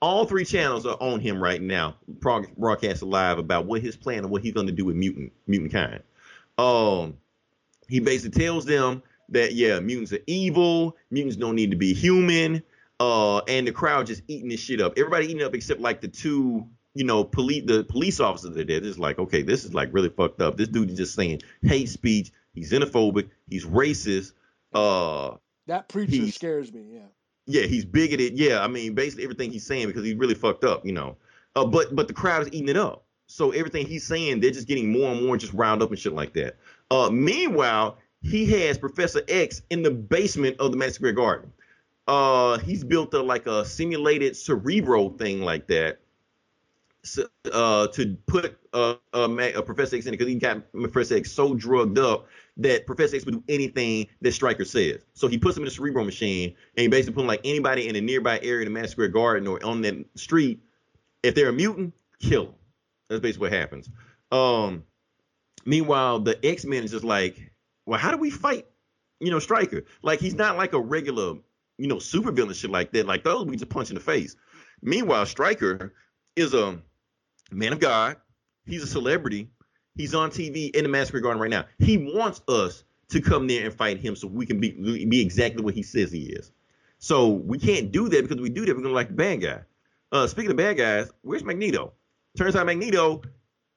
All 0.00 0.24
three 0.24 0.44
channels 0.44 0.84
are 0.84 0.96
on 1.00 1.20
him 1.20 1.40
right 1.40 1.62
now, 1.62 1.96
broadcasting 2.08 3.10
live 3.10 3.38
about 3.38 3.66
what 3.66 3.82
his 3.82 3.96
plan 3.96 4.18
and 4.18 4.30
what 4.30 4.42
he's 4.42 4.52
going 4.52 4.66
to 4.66 4.72
do 4.72 4.84
with 4.84 4.96
mutant, 4.96 5.32
mutant 5.46 5.72
kind. 5.72 6.02
Um, 6.58 7.18
he 7.88 8.00
basically 8.00 8.40
tells 8.40 8.64
them 8.64 9.02
that, 9.28 9.54
yeah, 9.54 9.78
mutants 9.78 10.12
are 10.12 10.18
evil, 10.26 10.96
mutants 11.10 11.36
don't 11.36 11.54
need 11.54 11.70
to 11.70 11.76
be 11.76 11.94
human, 11.94 12.62
uh, 12.98 13.38
and 13.48 13.66
the 13.66 13.72
crowd 13.72 14.06
just 14.06 14.22
eating 14.28 14.48
this 14.48 14.60
shit 14.60 14.80
up. 14.80 14.94
Everybody 14.96 15.26
eating 15.26 15.42
up 15.42 15.54
except 15.54 15.80
like 15.80 16.00
the 16.00 16.08
two, 16.08 16.66
you 16.94 17.04
know, 17.04 17.24
police 17.24 17.64
the 17.66 17.84
police 17.84 18.20
officers 18.20 18.54
that 18.54 18.64
did. 18.66 18.86
It's 18.86 18.98
like, 18.98 19.18
okay, 19.18 19.42
this 19.42 19.64
is 19.64 19.74
like 19.74 19.88
really 19.92 20.08
fucked 20.08 20.40
up. 20.40 20.56
This 20.56 20.68
dude 20.68 20.90
is 20.90 20.96
just 20.96 21.14
saying 21.14 21.42
hate 21.62 21.88
speech. 21.88 22.32
He's 22.54 22.70
xenophobic. 22.70 23.30
He's 23.48 23.64
racist. 23.64 24.32
Uh, 24.74 25.36
that 25.66 25.88
preacher 25.88 26.30
scares 26.30 26.72
me. 26.72 26.84
Yeah. 26.94 27.00
Yeah, 27.46 27.66
he's 27.66 27.84
bigoted. 27.84 28.38
Yeah, 28.38 28.62
I 28.62 28.68
mean, 28.68 28.94
basically 28.94 29.24
everything 29.24 29.50
he's 29.50 29.66
saying 29.66 29.88
because 29.88 30.04
he's 30.04 30.14
really 30.14 30.34
fucked 30.34 30.64
up, 30.64 30.86
you 30.86 30.92
know. 30.92 31.16
Uh, 31.56 31.66
but 31.66 31.94
but 31.94 32.08
the 32.08 32.14
crowd 32.14 32.42
is 32.42 32.48
eating 32.48 32.68
it 32.68 32.76
up. 32.76 33.04
So 33.26 33.50
everything 33.50 33.86
he's 33.86 34.06
saying, 34.06 34.40
they're 34.40 34.50
just 34.50 34.68
getting 34.68 34.92
more 34.92 35.10
and 35.12 35.24
more 35.24 35.36
just 35.36 35.52
round 35.52 35.82
up 35.82 35.90
and 35.90 35.98
shit 35.98 36.12
like 36.12 36.34
that. 36.34 36.56
Uh, 36.90 37.10
meanwhile, 37.10 37.98
he 38.20 38.46
has 38.46 38.78
Professor 38.78 39.22
X 39.28 39.62
in 39.70 39.82
the 39.82 39.90
basement 39.90 40.58
of 40.60 40.70
the 40.70 40.76
Madison 40.76 40.96
Square 40.96 41.12
Garden 41.14 41.52
uh 42.08 42.58
he's 42.58 42.82
built 42.82 43.14
a 43.14 43.22
like 43.22 43.46
a 43.46 43.64
simulated 43.64 44.36
cerebro 44.36 45.08
thing 45.10 45.40
like 45.42 45.66
that 45.68 46.00
uh, 47.52 47.88
to 47.88 48.16
put 48.26 48.58
uh, 48.72 48.94
uh, 49.12 49.26
uh, 49.26 49.62
Professor 49.62 49.96
X 49.96 50.06
in 50.06 50.14
it 50.14 50.18
because 50.18 50.32
he 50.32 50.36
got 50.36 50.70
Professor 50.72 51.16
X 51.16 51.32
so 51.32 51.54
drugged 51.54 51.98
up 51.98 52.28
that 52.58 52.86
Professor 52.86 53.16
X 53.16 53.24
would 53.26 53.34
do 53.34 53.44
anything 53.48 54.06
that 54.20 54.32
Stryker 54.32 54.64
says. 54.64 55.00
So 55.14 55.26
he 55.26 55.38
puts 55.38 55.56
him 55.56 55.64
in 55.64 55.68
a 55.68 55.70
cerebro 55.70 56.04
machine 56.04 56.54
and 56.76 56.82
he 56.82 56.88
basically 56.88 57.14
put 57.14 57.22
him 57.22 57.26
like 57.26 57.40
anybody 57.44 57.88
in 57.88 57.96
a 57.96 58.00
nearby 58.00 58.38
area, 58.40 58.66
in 58.66 58.66
the 58.66 58.70
Madison 58.70 58.92
Square 58.92 59.08
Garden 59.08 59.48
or 59.48 59.64
on 59.64 59.82
that 59.82 60.04
street. 60.14 60.60
If 61.22 61.34
they're 61.34 61.48
a 61.48 61.52
mutant, 61.52 61.94
kill 62.20 62.46
them. 62.46 62.54
That's 63.08 63.20
basically 63.20 63.46
what 63.46 63.52
happens. 63.52 63.90
Um, 64.30 64.84
meanwhile, 65.64 66.20
the 66.20 66.44
X 66.44 66.64
Men 66.64 66.84
is 66.84 66.92
just 66.92 67.04
like, 67.04 67.52
well, 67.84 67.98
how 67.98 68.10
do 68.10 68.16
we 68.16 68.30
fight? 68.30 68.66
You 69.20 69.30
know, 69.30 69.38
Stryker. 69.38 69.84
Like 70.02 70.20
he's 70.20 70.34
not 70.34 70.56
like 70.56 70.72
a 70.72 70.80
regular, 70.80 71.34
you 71.78 71.88
know, 71.88 71.96
supervillain 71.96 72.54
shit 72.54 72.70
like 72.70 72.92
that. 72.92 73.06
Like 73.06 73.24
those 73.24 73.46
we 73.46 73.56
just 73.56 73.70
punch 73.70 73.90
in 73.90 73.94
the 73.94 74.00
face. 74.00 74.36
Meanwhile, 74.82 75.26
Stryker 75.26 75.94
is 76.36 76.54
a 76.54 76.80
man 77.54 77.72
of 77.72 77.80
God. 77.80 78.16
He's 78.66 78.82
a 78.82 78.86
celebrity. 78.86 79.48
He's 79.96 80.14
on 80.14 80.30
TV 80.30 80.74
in 80.74 80.84
the 80.84 80.88
Massacre 80.88 81.20
Garden 81.20 81.40
right 81.40 81.50
now. 81.50 81.66
He 81.78 81.98
wants 81.98 82.40
us 82.48 82.84
to 83.10 83.20
come 83.20 83.46
there 83.46 83.66
and 83.66 83.74
fight 83.74 83.98
him 83.98 84.16
so 84.16 84.26
we 84.26 84.46
can 84.46 84.58
be 84.58 84.70
be 85.04 85.20
exactly 85.20 85.62
what 85.62 85.74
he 85.74 85.82
says 85.82 86.10
he 86.10 86.22
is. 86.22 86.50
So 86.98 87.28
we 87.28 87.58
can't 87.58 87.92
do 87.92 88.08
that 88.08 88.22
because 88.22 88.40
we 88.40 88.48
do 88.48 88.64
that, 88.64 88.76
we're 88.76 88.82
gonna 88.82 88.94
like 88.94 89.08
the 89.08 89.14
bad 89.14 89.40
guy. 89.42 89.60
Uh, 90.12 90.26
speaking 90.26 90.50
of 90.50 90.56
bad 90.56 90.76
guys, 90.76 91.10
where's 91.22 91.44
Magneto? 91.44 91.92
Turns 92.36 92.56
out 92.56 92.66
Magneto 92.66 93.22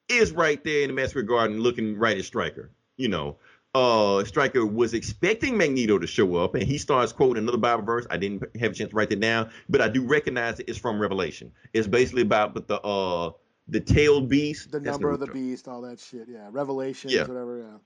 is 0.07 0.31
right 0.31 0.63
there 0.63 0.83
in 0.83 0.89
the 0.89 0.93
Massacre 0.93 1.23
Garden 1.23 1.59
looking 1.59 1.97
right 1.97 2.17
at 2.17 2.23
Stryker. 2.23 2.71
You 2.97 3.09
know, 3.09 3.37
uh, 3.73 4.23
Stryker 4.23 4.65
was 4.65 4.93
expecting 4.93 5.57
Magneto 5.57 5.99
to 5.99 6.07
show 6.07 6.35
up, 6.37 6.55
and 6.55 6.63
he 6.63 6.77
starts 6.77 7.11
quoting 7.11 7.43
another 7.43 7.57
Bible 7.57 7.83
verse. 7.83 8.07
I 8.09 8.17
didn't 8.17 8.43
have 8.57 8.71
a 8.71 8.73
chance 8.75 8.91
to 8.91 8.95
write 8.95 9.09
that 9.09 9.19
down, 9.19 9.49
but 9.67 9.81
I 9.81 9.89
do 9.89 10.05
recognize 10.05 10.59
it. 10.59 10.69
It's 10.69 10.77
from 10.77 10.99
Revelation. 10.99 11.51
It's 11.73 11.87
basically 11.87 12.21
about 12.21 12.53
but 12.53 12.67
the 12.67 12.79
uh 12.81 13.31
the 13.67 13.79
tailed 13.79 14.29
beast, 14.29 14.71
the 14.71 14.79
number 14.79 15.09
of 15.09 15.19
the 15.19 15.27
beast, 15.27 15.67
all 15.67 15.81
that 15.81 15.99
shit. 15.99 16.27
Yeah, 16.27 16.49
Revelations, 16.51 17.13
yeah. 17.13 17.25
whatever. 17.25 17.59
Yeah. 17.59 17.77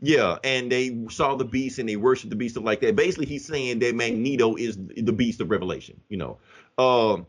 Yeah, 0.00 0.36
and 0.44 0.70
they 0.70 1.06
saw 1.10 1.34
the 1.34 1.44
beast 1.44 1.80
and 1.80 1.88
they 1.88 1.96
worshiped 1.96 2.30
the 2.30 2.36
beast 2.36 2.54
stuff 2.54 2.64
like 2.64 2.80
that. 2.82 2.94
Basically, 2.94 3.26
he's 3.26 3.44
saying 3.44 3.80
that 3.80 3.96
Magneto 3.96 4.54
is 4.54 4.76
the 4.76 5.12
beast 5.12 5.40
of 5.40 5.50
Revelation, 5.50 6.00
you 6.08 6.16
know. 6.16 6.38
Um, 6.78 7.26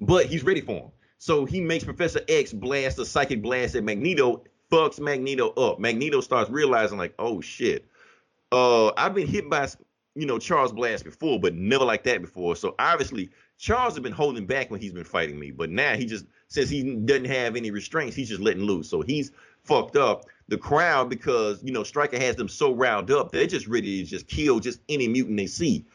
but 0.00 0.26
he's 0.26 0.42
ready 0.44 0.62
for 0.62 0.72
him. 0.72 0.90
So 1.18 1.44
he 1.44 1.60
makes 1.60 1.84
Professor 1.84 2.20
X 2.26 2.54
blast 2.54 2.98
a 2.98 3.04
psychic 3.04 3.42
blast 3.42 3.74
at 3.74 3.84
Magneto, 3.84 4.44
fucks 4.70 4.98
Magneto 4.98 5.50
up. 5.50 5.78
Magneto 5.78 6.22
starts 6.22 6.48
realizing, 6.50 6.96
like, 6.96 7.14
oh 7.18 7.42
shit. 7.42 7.86
Uh, 8.50 8.92
I've 8.96 9.14
been 9.14 9.26
hit 9.26 9.50
by 9.50 9.68
you 10.14 10.26
know 10.26 10.38
Charles 10.38 10.72
Blast 10.72 11.04
before, 11.04 11.40
but 11.40 11.54
never 11.54 11.84
like 11.84 12.04
that 12.04 12.20
before. 12.20 12.56
So 12.56 12.74
obviously 12.78 13.30
Charles 13.58 13.94
has 13.94 14.02
been 14.02 14.12
holding 14.12 14.46
back 14.46 14.70
when 14.70 14.80
he's 14.80 14.92
been 14.92 15.04
fighting 15.04 15.38
me, 15.38 15.50
but 15.50 15.70
now 15.70 15.96
he 15.96 16.06
just 16.06 16.24
since 16.48 16.68
he 16.70 16.94
doesn't 16.96 17.26
have 17.26 17.56
any 17.56 17.70
restraints, 17.70 18.16
he's 18.16 18.28
just 18.28 18.40
letting 18.40 18.64
loose. 18.64 18.88
So 18.88 19.00
he's 19.00 19.32
fucked 19.62 19.96
up. 19.96 20.24
The 20.48 20.58
crowd, 20.58 21.08
because 21.08 21.62
you 21.62 21.72
know 21.72 21.82
Stryker 21.82 22.18
has 22.18 22.36
them 22.36 22.48
so 22.48 22.72
riled 22.74 23.10
up, 23.10 23.32
they're 23.32 23.46
just 23.46 23.66
ready 23.66 24.02
to 24.02 24.10
just 24.10 24.28
kill 24.28 24.60
just 24.60 24.80
any 24.88 25.08
mutant 25.08 25.38
they 25.38 25.46
see. 25.46 25.86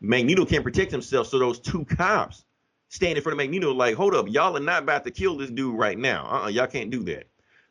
Magneto 0.00 0.46
can't 0.46 0.64
protect 0.64 0.90
himself, 0.90 1.26
so 1.26 1.38
those 1.38 1.60
two 1.60 1.84
cops 1.84 2.44
stand 2.88 3.18
in 3.18 3.22
front 3.22 3.34
of 3.34 3.38
Magneto 3.38 3.72
like, 3.72 3.94
hold 3.94 4.14
up, 4.14 4.26
y'all 4.28 4.56
are 4.56 4.60
not 4.60 4.84
about 4.84 5.04
to 5.04 5.10
kill 5.10 5.36
this 5.36 5.50
dude 5.50 5.78
right 5.78 5.98
now. 5.98 6.26
Uh-uh, 6.26 6.48
y'all 6.48 6.66
can't 6.66 6.90
do 6.90 7.02
that. 7.04 7.28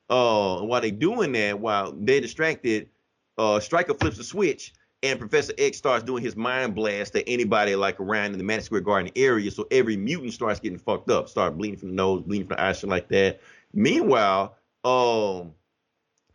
Uh, 0.10 0.62
while 0.62 0.82
they 0.82 0.92
doing 0.92 1.32
that, 1.32 1.60
while 1.60 1.92
they're 1.92 2.22
distracted, 2.22 2.90
uh, 3.38 3.60
Stryker 3.60 3.94
flips 3.94 4.18
the 4.18 4.24
switch 4.24 4.74
and 5.04 5.20
Professor 5.20 5.54
X 5.58 5.78
starts 5.78 6.04
doing 6.04 6.24
his 6.24 6.36
mind 6.36 6.74
blast 6.74 7.14
to 7.14 7.28
anybody 7.30 7.76
like 7.76 8.00
around 8.00 8.32
in 8.32 8.38
the 8.38 8.44
Madison 8.44 8.66
Square 8.66 8.82
Garden 8.82 9.12
area. 9.16 9.52
So 9.52 9.68
every 9.70 9.96
mutant 9.96 10.34
starts 10.34 10.60
getting 10.60 10.80
fucked 10.80 11.10
up, 11.10 11.30
start 11.30 11.58
bleeding 11.58 11.78
from 11.80 11.90
the 11.90 11.96
nose, 11.96 12.24
bleeding 12.24 12.48
from 12.48 12.58
the 12.58 12.64
eyes, 12.64 12.80
shit 12.80 12.90
like 12.90 13.08
that. 13.10 13.40
Meanwhile, 13.74 14.56
um, 14.84 15.54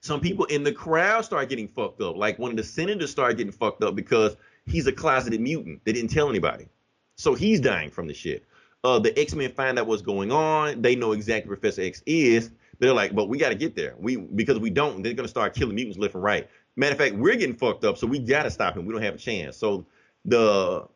some 0.01 0.21
people 0.21 0.45
in 0.47 0.63
the 0.63 0.73
crowd 0.73 1.25
start 1.25 1.49
getting 1.49 1.69
fucked 1.69 2.01
up. 2.01 2.17
Like 2.17 2.39
one 2.39 2.51
of 2.51 2.57
the 2.57 2.65
senators 2.65 3.11
started 3.11 3.37
getting 3.37 3.53
fucked 3.53 3.83
up 3.83 3.97
because 3.97 4.37
he's 4.67 4.87
a 4.87 4.93
closeted 4.93 5.41
mutant. 5.41 5.85
They 5.85 5.93
didn't 5.93 6.11
tell 6.11 6.29
anybody. 6.29 6.69
So 7.17 7.35
he's 7.35 7.61
dying 7.61 7.91
from 7.91 8.07
the 8.07 8.15
shit. 8.15 8.45
Uh, 8.85 8.99
the 8.99 9.17
X-Men 9.19 9.53
find 9.53 9.79
out 9.79 9.87
what's 9.87 10.03
going 10.03 10.33
on. 10.33 10.83
They 10.83 10.97
know 10.97 11.13
exactly 11.13 11.49
Professor 11.49 11.83
X 11.83 12.03
is. 12.07 12.51
They're 12.81 12.93
like, 12.93 13.15
but 13.15 13.29
we 13.29 13.39
got 13.39 13.51
to 13.51 13.55
get 13.55 13.77
there. 13.77 13.95
We 13.99 14.17
because 14.17 14.59
we 14.59 14.71
don't, 14.71 15.03
they're 15.03 15.13
gonna 15.13 15.29
start 15.29 15.55
killing 15.55 15.77
mutants 15.77 15.99
left 15.99 16.15
and 16.15 16.23
right. 16.25 16.49
Matter 16.77 16.93
of 16.93 16.99
fact, 16.99 17.15
we're 17.17 17.37
getting 17.37 17.57
fucked 17.57 17.85
up, 17.85 17.99
so 17.99 18.07
we 18.07 18.19
gotta 18.19 18.51
stop 18.51 18.77
him. 18.77 18.87
We 18.87 18.93
don't 18.93 19.03
have 19.03 19.15
a 19.15 19.19
chance. 19.19 19.57
So 19.57 19.87
the 20.25 20.87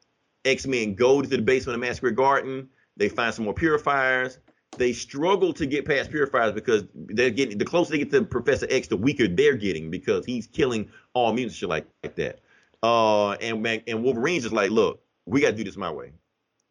X 0.44 0.66
Men 0.66 0.94
go 0.94 1.20
to 1.20 1.28
the 1.28 1.38
basement 1.38 1.74
of 1.74 1.80
Massacre 1.80 2.10
Garden. 2.10 2.68
They 2.96 3.08
find 3.08 3.34
some 3.34 3.44
more 3.44 3.54
purifiers. 3.54 4.38
They 4.78 4.92
struggle 4.92 5.52
to 5.54 5.66
get 5.66 5.86
past 5.86 6.10
purifiers 6.10 6.52
because 6.52 6.84
they're 6.94 7.30
getting 7.30 7.58
the 7.58 7.64
closer 7.64 7.92
they 7.92 7.98
get 7.98 8.10
to 8.10 8.22
Professor 8.22 8.66
X, 8.70 8.88
the 8.88 8.96
weaker 8.96 9.28
they're 9.28 9.56
getting 9.56 9.90
because 9.90 10.24
he's 10.24 10.46
killing 10.46 10.90
all 11.14 11.32
mutants 11.32 11.56
shit 11.56 11.68
like, 11.68 11.86
like 12.02 12.14
that. 12.16 12.40
Uh, 12.82 13.32
and 13.32 13.66
and 13.86 14.02
Wolverine's 14.02 14.44
just 14.44 14.54
like, 14.54 14.70
look, 14.70 15.02
we 15.24 15.40
got 15.40 15.50
to 15.50 15.56
do 15.56 15.64
this 15.64 15.76
my 15.76 15.90
way 15.90 16.12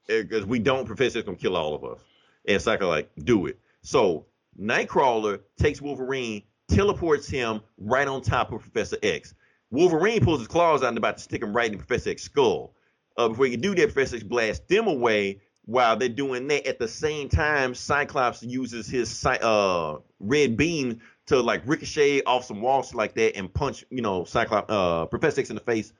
because 0.07 0.43
eh, 0.43 0.47
we 0.47 0.59
don't. 0.59 0.85
Professor 0.85 1.19
X 1.19 1.25
gonna 1.25 1.37
kill 1.37 1.55
all 1.55 1.75
of 1.75 1.83
us. 1.83 1.99
And 2.47 2.61
Psycho 2.61 2.87
like, 2.87 3.09
do 3.23 3.47
it. 3.47 3.59
So 3.81 4.25
Nightcrawler 4.59 5.41
takes 5.57 5.81
Wolverine 5.81 6.43
teleports 6.67 7.27
him 7.27 7.61
right 7.77 8.07
on 8.07 8.21
top 8.21 8.51
of 8.51 8.61
Professor 8.61 8.97
X. 9.03 9.33
Wolverine 9.71 10.23
pulls 10.23 10.39
his 10.39 10.47
claws 10.47 10.83
out 10.83 10.89
and 10.89 10.97
about 10.97 11.17
to 11.17 11.23
stick 11.23 11.41
him 11.41 11.55
right 11.55 11.71
in 11.71 11.77
Professor 11.77 12.11
X's 12.11 12.25
skull. 12.25 12.73
Uh, 13.17 13.29
before 13.29 13.45
he 13.45 13.51
can 13.51 13.61
do 13.61 13.75
that, 13.75 13.93
Professor 13.93 14.17
X 14.17 14.23
blasts 14.23 14.65
them 14.67 14.87
away. 14.87 15.41
While 15.67 15.97
they're 15.97 16.09
doing 16.09 16.47
that, 16.49 16.67
at 16.67 16.77
the 16.77 16.87
same 16.87 17.27
time, 17.27 17.73
Cyclops 17.73 18.43
uses 18.43 18.87
his 18.87 19.25
uh, 19.25 19.97
red 20.19 20.55
beam 20.55 21.01
to 21.25 21.41
like 21.41 21.63
ricochet 21.65 22.21
off 22.23 22.45
some 22.45 22.61
walls 22.61 22.93
like 22.93 23.15
that 23.15 23.35
and 23.35 23.51
punch, 23.51 23.83
you 23.89 24.01
know, 24.01 24.25
Cyclops, 24.25 24.71
uh, 24.71 25.07
Professor 25.07 25.41
X 25.41 25.49
in 25.49 25.55
the 25.55 25.61
face, 25.61 25.91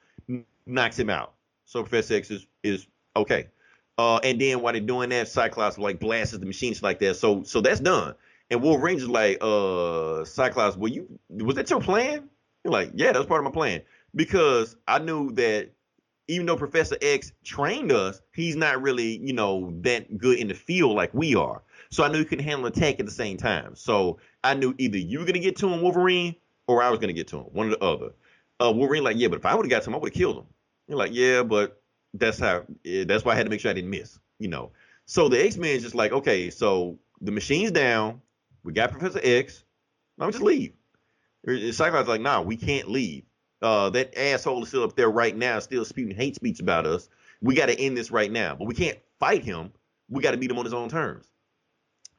knocks 0.68 1.00
him 1.00 1.10
out. 1.10 1.34
So 1.64 1.82
Professor 1.82 2.14
X 2.14 2.30
is, 2.30 2.46
is 2.64 2.88
okay. 3.16 3.48
Uh, 3.98 4.18
and 4.18 4.40
then 4.40 4.62
while 4.62 4.74
they're 4.74 4.82
doing 4.82 5.10
that, 5.10 5.28
Cyclops 5.28 5.78
like 5.78 6.00
blasts 6.00 6.38
the 6.38 6.46
machines 6.46 6.84
like 6.84 7.00
that. 7.00 7.16
So 7.16 7.44
so 7.44 7.62
that's 7.62 7.80
done. 7.80 8.14
And 8.52 8.62
Wolverine's 8.62 9.04
is 9.04 9.10
like, 9.10 9.38
uh, 9.42 10.24
Cyclops, 10.26 10.78
were 10.78 10.88
you 10.88 11.20
was 11.30 11.56
that 11.56 11.70
your 11.70 11.82
plan? 11.82 12.30
You're 12.64 12.72
like, 12.72 12.92
yeah, 12.94 13.12
that 13.12 13.18
was 13.18 13.28
part 13.28 13.40
of 13.40 13.46
my 13.46 13.52
plan. 13.52 13.82
Because 14.16 14.76
I 14.88 15.00
knew 15.00 15.32
that 15.34 15.72
even 16.28 16.46
though 16.46 16.56
Professor 16.56 16.98
X 17.02 17.32
trained 17.44 17.92
us, 17.92 18.22
he's 18.34 18.56
not 18.56 18.82
really, 18.82 19.18
you 19.18 19.34
know, 19.34 19.74
that 19.82 20.18
good 20.18 20.40
in 20.40 20.48
the 20.48 20.54
field 20.54 20.96
like 20.96 21.14
we 21.14 21.36
are. 21.36 21.62
So 21.92 22.04
I 22.04 22.10
knew 22.10 22.20
he 22.20 22.26
could 22.26 22.42
handle 22.42 22.66
attack 22.66 23.00
at 23.00 23.06
the 23.06 23.12
same 23.12 23.38
time. 23.38 23.76
So 23.76 24.20
I 24.44 24.54
knew 24.54 24.74
either 24.78 24.98
you 24.98 25.20
were 25.20 25.26
gonna 25.26 25.40
get 25.40 25.58
to 25.58 25.70
him, 25.70 25.82
Wolverine, 25.82 26.36
or 26.68 26.82
I 26.82 26.90
was 26.90 27.00
gonna 27.00 27.14
get 27.14 27.28
to 27.30 27.38
him, 27.38 27.46
one 27.52 27.68
or 27.68 27.72
the 27.72 27.84
other. 27.84 28.10
Uh, 28.60 28.72
Wolverine 28.72 29.04
like, 29.04 29.18
yeah, 29.18 29.28
but 29.28 29.40
if 29.40 29.46
I 29.46 29.54
would 29.54 29.66
have 29.66 29.70
got 29.70 29.84
to 29.84 29.90
him, 29.90 29.96
I 29.96 29.98
would 30.00 30.12
have 30.12 30.18
killed 30.18 30.38
him. 30.38 30.46
You're 30.88 30.98
like, 30.98 31.14
yeah, 31.14 31.44
but 31.44 31.82
that's 32.14 32.40
how. 32.40 32.64
Yeah, 32.84 33.04
that's 33.04 33.26
why 33.26 33.34
I 33.34 33.36
had 33.36 33.46
to 33.46 33.50
make 33.50 33.60
sure 33.60 33.72
I 33.72 33.74
didn't 33.74 33.90
miss. 33.90 34.18
You 34.40 34.48
know. 34.48 34.72
So 35.06 35.30
the 35.30 35.44
X 35.44 35.58
Men 35.58 35.76
is 35.76 35.84
just 35.84 35.96
like, 35.96 36.12
okay, 36.12 36.50
so 36.50 36.98
the 37.22 37.32
machine's 37.32 37.72
down. 37.72 38.22
We 38.66 38.74
got 38.74 38.92
Professor 38.92 39.22
X. 39.24 39.64
I'm 40.20 40.32
just 40.32 40.44
leave. 40.44 40.74
Cyclops 41.72 42.10
like, 42.10 42.22
nah, 42.22 42.42
we 42.42 42.58
can't 42.58 42.90
leave. 42.90 43.24
Uh, 43.62 43.92
that 43.92 44.18
asshole 44.18 44.64
is 44.64 44.70
still 44.70 44.84
up 44.84 44.96
there 44.96 45.10
right 45.10 45.36
now, 45.36 45.60
still 45.60 45.86
spewing 45.86 46.16
hate 46.16 46.36
speech 46.36 46.60
about 46.60 46.88
us. 46.88 47.08
We 47.42 47.54
got 47.54 47.68
to 47.68 47.80
end 47.80 47.96
this 47.96 48.10
right 48.10 48.32
now. 48.32 48.56
But 48.56 48.66
we 48.66 48.74
can't 48.74 48.98
fight 49.20 49.44
him. 49.44 49.72
We 50.10 50.22
got 50.22 50.32
to 50.32 50.38
beat 50.38 50.50
him 50.50 50.58
on 50.58 50.66
his 50.66 50.74
own 50.74 50.90
terms. 50.90 51.28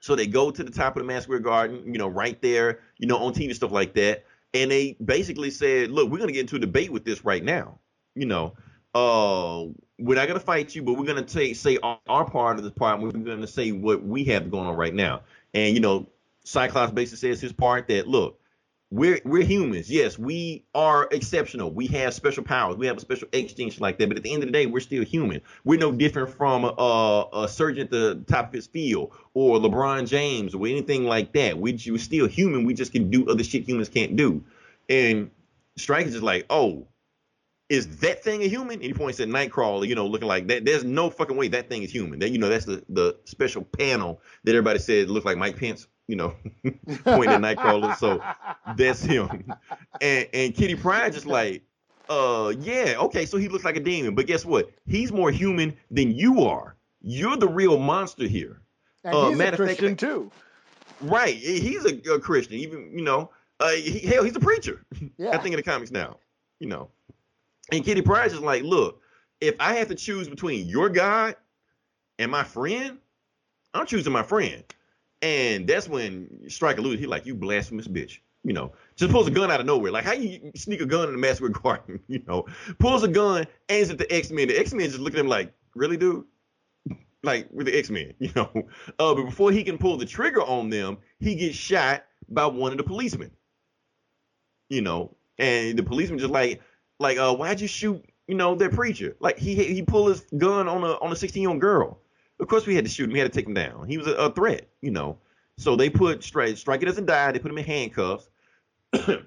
So 0.00 0.14
they 0.14 0.28
go 0.28 0.52
to 0.52 0.62
the 0.62 0.70
top 0.70 0.96
of 0.96 1.02
the 1.02 1.06
Massacre 1.06 1.40
Garden, 1.40 1.92
you 1.92 1.98
know, 1.98 2.06
right 2.06 2.40
there, 2.40 2.80
you 2.98 3.08
know, 3.08 3.18
on 3.18 3.32
TV 3.32 3.46
and 3.46 3.56
stuff 3.56 3.72
like 3.72 3.94
that. 3.94 4.24
And 4.54 4.70
they 4.70 4.96
basically 5.04 5.50
said, 5.50 5.90
look, 5.90 6.08
we're 6.10 6.18
going 6.18 6.28
to 6.28 6.34
get 6.34 6.42
into 6.42 6.56
a 6.56 6.60
debate 6.60 6.92
with 6.92 7.04
this 7.04 7.24
right 7.24 7.42
now. 7.42 7.80
You 8.14 8.26
know, 8.26 8.54
uh, 8.94 9.64
we're 9.98 10.14
not 10.14 10.28
going 10.28 10.38
to 10.38 10.44
fight 10.46 10.74
you, 10.74 10.82
but 10.82 10.94
we're 10.94 11.06
going 11.06 11.24
to 11.24 11.54
say 11.54 11.78
our, 11.82 11.98
our 12.06 12.30
part 12.30 12.58
of 12.58 12.64
the 12.64 12.70
part. 12.70 13.00
We're 13.00 13.10
going 13.10 13.40
to 13.40 13.46
say 13.48 13.72
what 13.72 14.04
we 14.04 14.24
have 14.24 14.50
going 14.50 14.68
on 14.68 14.76
right 14.76 14.94
now. 14.94 15.22
And, 15.52 15.74
you 15.74 15.80
know, 15.80 16.06
Cyclops 16.46 16.92
basically 16.92 17.32
says 17.32 17.40
his 17.40 17.52
part 17.52 17.88
that 17.88 18.06
look, 18.06 18.38
we're 18.92 19.20
we're 19.24 19.42
humans. 19.42 19.90
Yes, 19.90 20.16
we 20.16 20.64
are 20.76 21.08
exceptional. 21.10 21.72
We 21.72 21.88
have 21.88 22.14
special 22.14 22.44
powers. 22.44 22.76
We 22.76 22.86
have 22.86 22.96
a 22.96 23.00
special 23.00 23.26
exchange 23.32 23.80
like 23.80 23.98
that. 23.98 24.06
But 24.08 24.16
at 24.16 24.22
the 24.22 24.32
end 24.32 24.44
of 24.44 24.46
the 24.46 24.52
day, 24.52 24.66
we're 24.66 24.78
still 24.78 25.02
human. 25.02 25.40
We're 25.64 25.80
no 25.80 25.90
different 25.90 26.30
from 26.30 26.64
a, 26.64 27.26
a 27.32 27.48
surgeon 27.48 27.82
at 27.82 27.90
the 27.90 28.22
top 28.28 28.48
of 28.48 28.52
his 28.52 28.68
field 28.68 29.12
or 29.34 29.58
LeBron 29.58 30.08
James 30.08 30.54
or 30.54 30.68
anything 30.68 31.04
like 31.04 31.32
that. 31.32 31.58
We, 31.58 31.72
we're 31.84 31.98
still 31.98 32.28
human. 32.28 32.64
We 32.64 32.74
just 32.74 32.92
can 32.92 33.10
do 33.10 33.28
other 33.28 33.42
shit 33.42 33.68
humans 33.68 33.88
can't 33.88 34.14
do. 34.14 34.44
And 34.88 35.32
Strike 35.76 36.06
is 36.06 36.12
just 36.12 36.24
like, 36.24 36.46
oh, 36.48 36.86
is 37.68 37.98
that 37.98 38.22
thing 38.22 38.42
a 38.42 38.46
human? 38.46 38.74
And 38.74 38.84
he 38.84 38.94
points 38.94 39.18
at 39.18 39.26
Nightcrawler, 39.26 39.88
you 39.88 39.96
know, 39.96 40.06
looking 40.06 40.28
like 40.28 40.46
that. 40.46 40.64
There's 40.64 40.84
no 40.84 41.10
fucking 41.10 41.36
way 41.36 41.48
that 41.48 41.68
thing 41.68 41.82
is 41.82 41.90
human. 41.90 42.20
That 42.20 42.30
you 42.30 42.38
know 42.38 42.48
that's 42.48 42.66
the 42.66 42.84
the 42.88 43.16
special 43.24 43.64
panel 43.64 44.20
that 44.44 44.52
everybody 44.52 44.78
said 44.78 45.10
looked 45.10 45.26
like 45.26 45.38
Mike 45.38 45.56
Pence 45.56 45.88
you 46.08 46.16
know, 46.16 46.34
pointing 47.04 47.44
at 47.44 47.56
Nightcrawler. 47.58 47.96
So 47.96 48.22
that's 48.76 49.02
him. 49.02 49.52
And 50.00 50.28
and 50.32 50.54
Kitty 50.54 50.74
Pryde 50.74 51.12
just 51.12 51.26
like, 51.26 51.62
uh, 52.08 52.52
yeah, 52.60 52.94
okay, 52.98 53.26
so 53.26 53.36
he 53.38 53.48
looks 53.48 53.64
like 53.64 53.76
a 53.76 53.80
demon, 53.80 54.14
but 54.14 54.26
guess 54.26 54.44
what? 54.44 54.70
He's 54.86 55.12
more 55.12 55.30
human 55.30 55.76
than 55.90 56.12
you 56.12 56.42
are. 56.44 56.76
You're 57.00 57.36
the 57.36 57.48
real 57.48 57.78
monster 57.78 58.26
here. 58.26 58.60
And 59.04 59.14
Uh, 59.14 59.28
he's 59.28 59.38
a 59.38 59.42
of 59.42 59.48
fact, 59.48 59.56
Christian 59.56 59.96
too. 59.96 60.30
Right. 61.00 61.34
He's 61.34 61.84
a, 61.84 61.94
a 62.12 62.20
Christian. 62.20 62.56
Even 62.58 62.96
you 62.96 63.04
know, 63.04 63.30
uh, 63.60 63.70
he, 63.70 64.00
hell, 64.00 64.24
he's 64.24 64.36
a 64.36 64.40
preacher. 64.40 64.84
Yeah. 65.18 65.30
I 65.30 65.38
think 65.38 65.52
in 65.52 65.56
the 65.56 65.62
comics 65.62 65.90
now. 65.90 66.18
You 66.58 66.68
know, 66.68 66.88
and 67.70 67.84
Kitty 67.84 68.00
Pryde 68.00 68.32
is 68.32 68.40
like, 68.40 68.62
look, 68.62 69.00
if 69.40 69.54
I 69.60 69.74
have 69.74 69.88
to 69.88 69.94
choose 69.94 70.28
between 70.28 70.66
your 70.66 70.88
God 70.88 71.36
and 72.18 72.30
my 72.30 72.44
friend, 72.44 72.98
I'm 73.74 73.84
choosing 73.86 74.12
my 74.12 74.22
friend. 74.22 74.64
And 75.22 75.66
that's 75.66 75.88
when 75.88 76.48
Stryker 76.48 76.82
Lewis, 76.82 77.00
he 77.00 77.06
like, 77.06 77.26
you 77.26 77.34
blasphemous 77.34 77.88
bitch. 77.88 78.18
You 78.44 78.52
know, 78.52 78.72
just 78.94 79.10
pulls 79.10 79.26
a 79.26 79.32
gun 79.32 79.50
out 79.50 79.58
of 79.58 79.66
nowhere. 79.66 79.90
Like, 79.90 80.04
how 80.04 80.12
you 80.12 80.52
sneak 80.54 80.80
a 80.80 80.86
gun 80.86 81.08
in 81.08 81.14
the 81.14 81.18
Masquerade 81.18 81.54
Garden? 81.54 82.00
You 82.06 82.22
know, 82.28 82.46
pulls 82.78 83.02
a 83.02 83.08
gun, 83.08 83.46
aims 83.68 83.90
at 83.90 83.98
the 83.98 84.10
X 84.12 84.30
Men. 84.30 84.46
The 84.46 84.56
X 84.56 84.72
Men 84.72 84.86
just 84.86 85.00
look 85.00 85.14
at 85.14 85.18
him 85.18 85.26
like, 85.26 85.52
really, 85.74 85.96
dude? 85.96 86.24
Like, 87.24 87.48
we're 87.50 87.64
the 87.64 87.76
X 87.76 87.90
Men, 87.90 88.14
you 88.20 88.30
know? 88.36 88.50
Uh, 89.00 89.14
but 89.14 89.24
before 89.24 89.50
he 89.50 89.64
can 89.64 89.78
pull 89.78 89.96
the 89.96 90.06
trigger 90.06 90.42
on 90.42 90.70
them, 90.70 90.98
he 91.18 91.34
gets 91.34 91.56
shot 91.56 92.04
by 92.28 92.46
one 92.46 92.70
of 92.70 92.78
the 92.78 92.84
policemen. 92.84 93.32
You 94.68 94.82
know, 94.82 95.16
and 95.38 95.76
the 95.76 95.82
policeman 95.82 96.20
just 96.20 96.32
like, 96.32 96.60
like, 97.00 97.18
uh, 97.18 97.34
why'd 97.34 97.60
you 97.60 97.68
shoot, 97.68 98.04
you 98.28 98.36
know, 98.36 98.54
that 98.54 98.72
preacher? 98.72 99.16
Like, 99.18 99.38
he 99.38 99.54
he 99.56 99.82
pulled 99.82 100.10
his 100.10 100.20
gun 100.36 100.68
on 100.68 100.84
a 100.84 100.92
on 100.98 101.10
a 101.12 101.16
16 101.16 101.40
year 101.40 101.50
old 101.50 101.60
girl. 101.60 101.98
Of 102.38 102.48
course, 102.48 102.66
we 102.66 102.74
had 102.74 102.84
to 102.84 102.90
shoot 102.90 103.04
him. 103.04 103.12
We 103.12 103.18
had 103.18 103.32
to 103.32 103.36
take 103.38 103.46
him 103.46 103.54
down. 103.54 103.88
He 103.88 103.96
was 103.98 104.06
a, 104.06 104.12
a 104.14 104.30
threat, 104.32 104.68
you 104.82 104.90
know. 104.90 105.18
So 105.58 105.74
they 105.74 105.88
put 105.88 106.22
Stryker. 106.22 106.56
Stryker 106.56 106.84
doesn't 106.84 107.06
die. 107.06 107.32
They 107.32 107.38
put 107.38 107.50
him 107.50 107.58
in 107.58 107.64
handcuffs, 107.64 108.28
and 108.92 109.22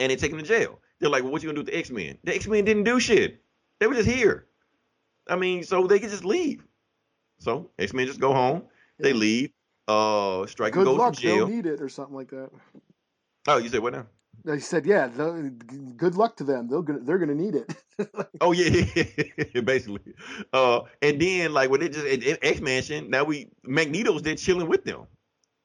they 0.00 0.16
take 0.16 0.32
him 0.32 0.38
to 0.38 0.44
jail. 0.44 0.80
They're 0.98 1.10
like, 1.10 1.22
well, 1.22 1.30
what 1.32 1.42
you 1.42 1.48
gonna 1.48 1.56
do 1.56 1.60
with 1.64 1.72
the 1.72 1.78
X 1.78 1.90
Men? 1.90 2.18
The 2.24 2.34
X 2.34 2.46
Men 2.48 2.64
didn't 2.64 2.84
do 2.84 2.98
shit. 2.98 3.40
They 3.78 3.86
were 3.86 3.94
just 3.94 4.08
here. 4.08 4.46
I 5.28 5.36
mean, 5.36 5.62
so 5.62 5.86
they 5.86 5.98
could 6.00 6.10
just 6.10 6.24
leave. 6.24 6.64
So 7.38 7.70
X 7.78 7.92
Men 7.92 8.06
just 8.06 8.20
go 8.20 8.32
home. 8.32 8.64
They 8.98 9.10
Yeah. 9.10 9.14
leave. 9.16 9.50
Uh, 9.86 10.44
goes 10.44 10.74
luck, 10.86 11.14
to 11.14 11.20
jail. 11.20 11.46
they'll 11.46 11.56
need 11.56 11.66
it 11.66 11.80
or 11.80 11.88
something 11.88 12.14
like 12.14 12.28
that. 12.30 12.50
Oh, 13.46 13.56
you 13.56 13.68
said 13.70 13.80
what 13.80 13.94
now? 13.94 14.06
They 14.44 14.60
said, 14.60 14.86
yeah, 14.86 15.08
good 15.96 16.14
luck 16.14 16.36
to 16.36 16.44
them. 16.44 16.68
They'll 16.68 16.82
they're 16.82 17.18
gonna 17.18 17.34
need 17.34 17.54
it. 17.54 17.74
Oh 18.40 18.52
yeah, 18.52 19.60
basically. 19.62 20.14
Uh, 20.52 20.82
and 21.02 21.20
then 21.20 21.52
like 21.52 21.68
when 21.68 21.82
it 21.82 21.92
just 21.92 22.06
X 22.42 22.60
Mansion, 22.60 23.10
now 23.10 23.24
we 23.24 23.50
Magneto's 23.64 24.22
there 24.22 24.36
chilling 24.36 24.68
with 24.68 24.84
them, 24.84 25.08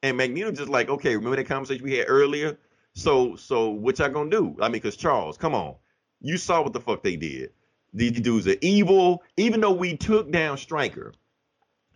and 0.02 0.16
Magneto 0.16 0.50
just 0.50 0.68
like, 0.68 0.88
okay, 0.88 1.14
remember 1.14 1.36
that 1.36 1.46
conversation 1.46 1.84
we 1.84 1.96
had 1.96 2.06
earlier? 2.08 2.58
So 2.94 3.36
so 3.36 3.68
what 3.68 4.00
y'all 4.00 4.08
gonna 4.08 4.30
do? 4.30 4.56
I 4.60 4.68
mean, 4.68 4.82
cause 4.82 4.96
Charles, 4.96 5.38
come 5.38 5.54
on, 5.54 5.76
you 6.20 6.36
saw 6.36 6.62
what 6.62 6.72
the 6.72 6.80
fuck 6.80 7.04
they 7.04 7.14
did. 7.14 7.50
These 7.92 8.20
dudes 8.20 8.48
are 8.48 8.56
evil. 8.60 9.22
Even 9.36 9.60
though 9.60 9.72
we 9.72 9.96
took 9.96 10.32
down 10.32 10.58
Stryker, 10.58 11.14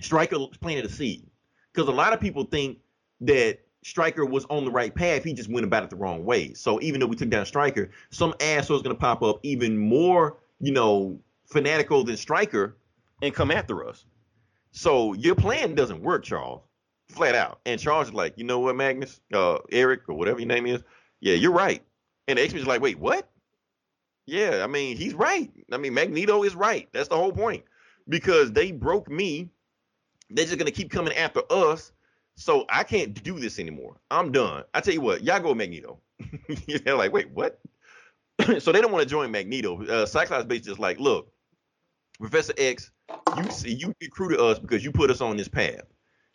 Stryker 0.00 0.38
planted 0.60 0.84
a 0.84 0.88
seed. 0.88 1.28
Because 1.72 1.88
a 1.88 1.92
lot 1.92 2.12
of 2.12 2.20
people 2.20 2.44
think 2.44 2.78
that 3.22 3.58
Stryker 3.88 4.24
was 4.24 4.44
on 4.50 4.64
the 4.64 4.70
right 4.70 4.94
path. 4.94 5.24
He 5.24 5.32
just 5.32 5.48
went 5.48 5.64
about 5.64 5.82
it 5.82 5.90
the 5.90 5.96
wrong 5.96 6.24
way. 6.24 6.52
So 6.54 6.80
even 6.80 7.00
though 7.00 7.06
we 7.06 7.16
took 7.16 7.30
down 7.30 7.46
Stryker, 7.46 7.90
some 8.10 8.34
asshole 8.40 8.76
is 8.76 8.82
gonna 8.82 8.94
pop 8.94 9.22
up 9.22 9.40
even 9.42 9.78
more, 9.78 10.36
you 10.60 10.72
know, 10.72 11.18
fanatical 11.46 12.04
than 12.04 12.16
Stryker 12.16 12.76
and 13.22 13.34
come 13.34 13.50
after 13.50 13.88
us. 13.88 14.04
So 14.72 15.14
your 15.14 15.34
plan 15.34 15.74
doesn't 15.74 16.02
work, 16.02 16.24
Charles. 16.24 16.62
Flat 17.08 17.34
out. 17.34 17.60
And 17.64 17.80
Charles 17.80 18.08
is 18.08 18.14
like, 18.14 18.34
you 18.36 18.44
know 18.44 18.58
what, 18.58 18.76
Magnus? 18.76 19.20
Uh 19.32 19.58
Eric 19.72 20.02
or 20.08 20.14
whatever 20.14 20.38
your 20.38 20.48
name 20.48 20.66
is, 20.66 20.82
yeah, 21.20 21.34
you're 21.34 21.52
right. 21.52 21.82
And 22.28 22.38
the 22.38 22.42
X-Men's 22.42 22.66
like, 22.66 22.82
wait, 22.82 22.98
what? 22.98 23.28
Yeah, 24.26 24.62
I 24.62 24.66
mean, 24.66 24.98
he's 24.98 25.14
right. 25.14 25.50
I 25.72 25.78
mean, 25.78 25.94
Magneto 25.94 26.42
is 26.42 26.54
right. 26.54 26.86
That's 26.92 27.08
the 27.08 27.16
whole 27.16 27.32
point. 27.32 27.64
Because 28.06 28.52
they 28.52 28.72
broke 28.72 29.10
me. 29.10 29.48
They're 30.28 30.44
just 30.44 30.58
gonna 30.58 30.70
keep 30.70 30.90
coming 30.90 31.14
after 31.14 31.40
us. 31.48 31.92
So 32.38 32.66
I 32.68 32.84
can't 32.84 33.20
do 33.24 33.40
this 33.40 33.58
anymore. 33.58 33.96
I'm 34.12 34.30
done. 34.30 34.62
I 34.72 34.80
tell 34.80 34.94
you 34.94 35.00
what, 35.00 35.24
y'all 35.24 35.40
go 35.40 35.56
Magneto. 35.56 35.98
They're 36.84 36.96
like, 36.96 37.12
wait, 37.12 37.30
what? 37.32 37.60
so 38.60 38.70
they 38.70 38.80
don't 38.80 38.92
want 38.92 39.02
to 39.02 39.08
join 39.08 39.32
Magneto. 39.32 39.84
Uh, 39.84 40.06
Cyclops 40.06 40.44
basically 40.44 40.70
just 40.70 40.78
like, 40.78 41.00
look, 41.00 41.32
Professor 42.20 42.52
X, 42.56 42.92
you 43.36 43.50
see, 43.50 43.72
you 43.74 43.92
recruited 44.00 44.38
us 44.38 44.60
because 44.60 44.84
you 44.84 44.92
put 44.92 45.10
us 45.10 45.20
on 45.20 45.36
this 45.36 45.48
path. 45.48 45.82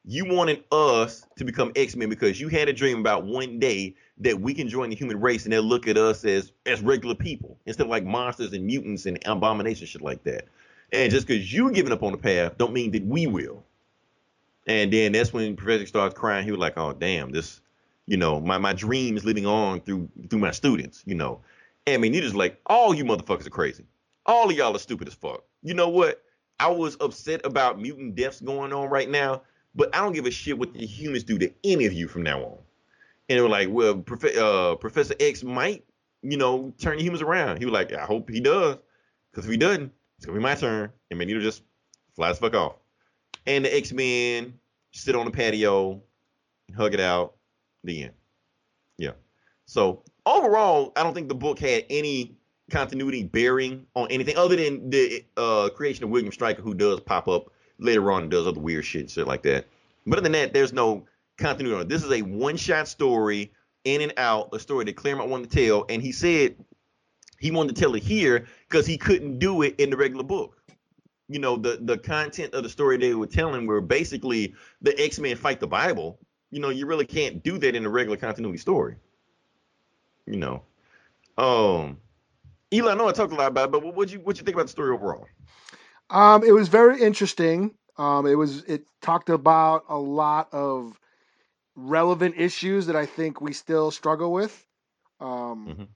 You 0.03 0.25
wanted 0.25 0.65
us 0.73 1.25
to 1.37 1.45
become 1.45 1.71
X-Men 1.73 2.09
because 2.09 2.39
you 2.39 2.49
had 2.49 2.67
a 2.67 2.73
dream 2.73 2.99
about 2.99 3.23
one 3.23 3.57
day 3.57 3.95
that 4.17 4.41
we 4.41 4.53
can 4.53 4.67
join 4.67 4.89
the 4.89 4.97
human 4.97 5.21
race 5.21 5.45
and 5.45 5.53
they'll 5.53 5.63
look 5.63 5.87
at 5.87 5.97
us 5.97 6.25
as 6.25 6.51
as 6.65 6.81
regular 6.81 7.15
people 7.15 7.57
instead 7.65 7.83
of 7.85 7.89
like 7.89 8.03
monsters 8.03 8.51
and 8.51 8.65
mutants 8.65 9.05
and 9.05 9.17
abominations 9.25 9.89
shit 9.89 10.01
like 10.01 10.21
that. 10.25 10.49
And 10.91 11.09
just 11.09 11.27
because 11.27 11.53
you 11.53 11.71
giving 11.71 11.93
up 11.93 12.03
on 12.03 12.11
the 12.11 12.17
path 12.17 12.57
don't 12.57 12.73
mean 12.73 12.91
that 12.91 13.05
we 13.05 13.25
will. 13.25 13.63
And 14.67 14.93
then 14.93 15.11
that's 15.11 15.33
when 15.33 15.55
Professor 15.55 15.85
starts 15.85 16.15
crying. 16.17 16.45
He 16.45 16.51
was 16.51 16.59
like, 16.59 16.77
"Oh 16.77 16.93
damn, 16.93 17.31
this, 17.31 17.61
you 18.05 18.17
know, 18.17 18.39
my 18.39 18.57
my 18.57 18.73
dream 18.73 19.17
is 19.17 19.25
living 19.25 19.45
on 19.45 19.81
through 19.81 20.09
through 20.29 20.39
my 20.39 20.51
students, 20.51 21.03
you 21.05 21.15
know." 21.15 21.41
And 21.85 22.01
just 22.13 22.35
like, 22.35 22.61
"All 22.65 22.93
you 22.93 23.03
motherfuckers 23.03 23.45
are 23.45 23.51
crazy. 23.51 23.85
All 24.25 24.49
of 24.49 24.55
y'all 24.55 24.75
are 24.75 24.79
stupid 24.79 25.07
as 25.09 25.13
fuck. 25.13 25.43
You 25.63 25.73
know 25.73 25.89
what? 25.89 26.23
I 26.59 26.67
was 26.71 26.95
upset 27.01 27.45
about 27.45 27.81
mutant 27.81 28.15
deaths 28.15 28.39
going 28.39 28.71
on 28.71 28.89
right 28.89 29.09
now, 29.09 29.41
but 29.75 29.93
I 29.93 29.99
don't 29.99 30.13
give 30.13 30.25
a 30.25 30.31
shit 30.31 30.57
what 30.57 30.73
the 30.73 30.85
humans 30.85 31.25
do 31.25 31.37
to 31.39 31.51
any 31.65 31.85
of 31.85 31.93
you 31.93 32.07
from 32.07 32.23
now 32.23 32.41
on." 32.41 32.57
And 33.27 33.37
they 33.37 33.41
were 33.41 33.49
like, 33.49 33.67
"Well, 33.69 33.97
Prof- 33.97 34.37
uh, 34.37 34.75
Professor 34.75 35.15
X 35.19 35.43
might, 35.43 35.83
you 36.21 36.37
know, 36.37 36.73
turn 36.77 36.97
the 36.97 37.03
humans 37.03 37.21
around." 37.21 37.57
He 37.57 37.65
was 37.65 37.73
like, 37.73 37.91
"I 37.91 38.05
hope 38.05 38.29
he 38.29 38.39
does, 38.39 38.77
because 39.31 39.43
if 39.45 39.51
he 39.51 39.57
doesn't, 39.57 39.91
it's 40.17 40.25
gonna 40.25 40.37
be 40.37 40.43
my 40.43 40.55
turn." 40.55 40.89
And 41.09 41.17
Magneto 41.17 41.41
just 41.41 41.63
flies 42.15 42.39
the 42.39 42.49
fuck 42.49 42.55
off. 42.55 42.75
And 43.45 43.65
the 43.65 43.75
X 43.75 43.91
Men 43.91 44.53
sit 44.91 45.15
on 45.15 45.25
the 45.25 45.31
patio, 45.31 46.01
hug 46.75 46.93
it 46.93 46.99
out. 46.99 47.35
The 47.83 48.03
end. 48.03 48.13
Yeah. 48.97 49.11
So 49.65 50.03
overall, 50.25 50.93
I 50.95 51.03
don't 51.03 51.13
think 51.13 51.27
the 51.27 51.35
book 51.35 51.59
had 51.59 51.85
any 51.89 52.37
continuity 52.71 53.23
bearing 53.23 53.85
on 53.95 54.07
anything 54.09 54.37
other 54.37 54.55
than 54.55 54.89
the 54.89 55.23
uh, 55.35 55.69
creation 55.75 56.05
of 56.05 56.09
William 56.09 56.31
Stryker, 56.31 56.61
who 56.61 56.73
does 56.73 56.99
pop 57.01 57.27
up 57.27 57.51
later 57.79 58.11
on 58.11 58.23
and 58.23 58.31
does 58.31 58.47
other 58.47 58.59
weird 58.59 58.85
shit, 58.85 59.01
and 59.01 59.11
shit 59.11 59.27
like 59.27 59.43
that. 59.43 59.65
But 60.05 60.19
other 60.19 60.23
than 60.23 60.31
that, 60.33 60.53
there's 60.53 60.73
no 60.73 61.05
continuity 61.37 61.81
on. 61.81 61.87
This 61.87 62.03
is 62.03 62.11
a 62.11 62.21
one-shot 62.21 62.87
story, 62.87 63.51
in 63.83 64.01
and 64.01 64.13
out, 64.17 64.49
a 64.53 64.59
story 64.59 64.85
that 64.85 64.95
Claremont 64.95 65.29
wanted 65.29 65.51
to 65.51 65.67
tell, 65.67 65.85
and 65.89 66.01
he 66.01 66.11
said 66.11 66.55
he 67.39 67.51
wanted 67.51 67.75
to 67.75 67.81
tell 67.81 67.95
it 67.95 68.03
here 68.03 68.47
because 68.69 68.85
he 68.85 68.97
couldn't 68.97 69.39
do 69.39 69.61
it 69.63 69.75
in 69.77 69.89
the 69.89 69.97
regular 69.97 70.23
book 70.23 70.57
you 71.27 71.39
know 71.39 71.57
the 71.57 71.79
the 71.81 71.97
content 71.97 72.53
of 72.53 72.63
the 72.63 72.69
story 72.69 72.97
they 72.97 73.13
were 73.13 73.27
telling 73.27 73.65
were 73.65 73.81
basically 73.81 74.53
the 74.81 74.99
X-Men 75.01 75.35
fight 75.35 75.59
the 75.59 75.67
Bible. 75.67 76.19
You 76.51 76.59
know, 76.59 76.69
you 76.69 76.85
really 76.85 77.05
can't 77.05 77.43
do 77.43 77.57
that 77.57 77.75
in 77.75 77.85
a 77.85 77.89
regular 77.89 78.17
continuity 78.17 78.57
story. 78.57 78.95
You 80.25 80.37
know. 80.37 80.63
Um 81.37 81.97
Eli, 82.73 82.91
I 82.91 82.95
know 82.95 83.07
I 83.07 83.11
talked 83.11 83.33
a 83.33 83.35
lot 83.35 83.47
about 83.47 83.65
it, 83.65 83.71
but 83.71 83.83
what 83.83 83.95
would 83.95 84.11
you 84.11 84.19
what 84.19 84.37
you 84.37 84.43
think 84.43 84.55
about 84.55 84.63
the 84.63 84.69
story 84.69 84.91
overall? 84.93 85.27
Um, 86.09 86.43
it 86.43 86.51
was 86.51 86.67
very 86.69 87.01
interesting. 87.01 87.75
Um, 87.97 88.25
it 88.25 88.35
was 88.35 88.63
it 88.63 88.85
talked 89.01 89.29
about 89.29 89.85
a 89.89 89.97
lot 89.97 90.49
of 90.53 90.99
relevant 91.75 92.35
issues 92.37 92.87
that 92.87 92.95
I 92.95 93.05
think 93.05 93.41
we 93.41 93.53
still 93.53 93.91
struggle 93.91 94.31
with. 94.31 94.67
Um, 95.19 95.67
Mhm. 95.67 95.87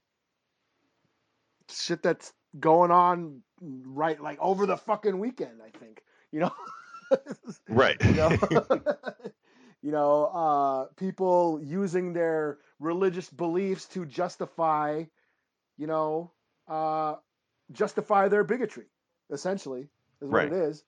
Shit 1.70 2.02
that's 2.02 2.32
going 2.58 2.90
on 2.90 3.42
right 3.60 4.20
like 4.20 4.38
over 4.40 4.66
the 4.66 4.76
fucking 4.76 5.18
weekend. 5.18 5.60
I 5.64 5.76
think 5.78 6.02
you 6.32 6.40
know. 6.40 6.52
Right. 7.68 7.96
you 8.04 8.12
know, 8.12 8.30
you 9.82 9.92
know, 9.92 10.24
uh, 10.26 10.84
people 10.96 11.58
using 11.62 12.12
their 12.12 12.58
religious 12.78 13.28
beliefs 13.30 13.86
to 13.86 14.04
justify, 14.04 15.04
you 15.78 15.86
know, 15.86 16.32
uh, 16.68 17.14
justify 17.72 18.28
their 18.28 18.44
bigotry. 18.44 18.84
Essentially, 19.30 19.82
is 20.20 20.28
what 20.28 20.30
Right. 20.30 20.46
it 20.52 20.52
is. 20.52 20.84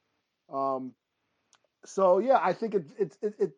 Um, 0.53 0.93
so 1.87 2.19
yeah, 2.19 2.39
I 2.43 2.53
think 2.53 2.75
it 2.75 2.85
it 2.99 3.17
it 3.23 3.35
it, 3.39 3.53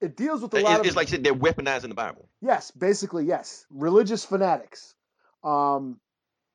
it 0.00 0.16
deals 0.16 0.42
with 0.42 0.52
a 0.54 0.60
lot 0.60 0.74
It- 0.74 0.80
of 0.80 0.86
it's 0.86 0.96
like 0.96 1.08
they're 1.08 1.34
weaponizing 1.34 1.88
the 1.88 1.94
Bible. 1.94 2.28
Yes, 2.40 2.70
basically, 2.70 3.24
yes. 3.24 3.64
Religious 3.70 4.24
fanatics. 4.24 4.94
Um, 5.42 5.98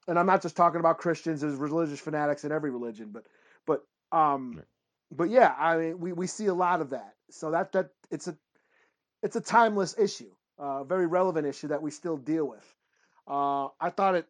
and 0.07 0.18
I'm 0.19 0.26
not 0.26 0.41
just 0.41 0.56
talking 0.56 0.80
about 0.80 0.98
Christians. 0.98 1.41
There's 1.41 1.56
religious 1.56 1.99
fanatics 1.99 2.44
in 2.44 2.52
every 2.52 2.72
religion, 2.72 3.11
but 3.11 3.26
but 3.65 3.84
um, 4.18 4.56
Right. 4.57 4.65
but 5.11 5.30
yeah, 5.30 5.53
I 5.57 5.78
mean, 5.78 5.99
we, 5.99 6.14
we 6.14 6.28
see 6.28 6.48
a 6.48 6.53
lot 6.53 6.82
of 6.82 6.91
that. 6.91 7.15
So 7.30 7.52
that 7.52 7.72
that 7.73 7.90
it's 8.10 8.28
a 8.28 8.38
it's 9.23 9.36
a 9.36 9.41
timeless 9.41 9.95
issue, 9.98 10.32
a 10.60 10.64
uh, 10.64 10.84
very 10.84 11.07
relevant 11.07 11.48
issue 11.48 11.68
that 11.69 11.82
we 11.82 11.91
still 11.91 12.18
deal 12.18 12.48
with. 12.48 12.76
Uh, 13.28 13.68
I 13.80 13.90
thought 13.91 14.15
it 14.15 14.28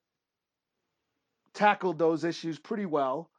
tackled 1.54 1.98
those 1.98 2.24
issues 2.24 2.60
pretty 2.60 2.86
well. 2.86 3.30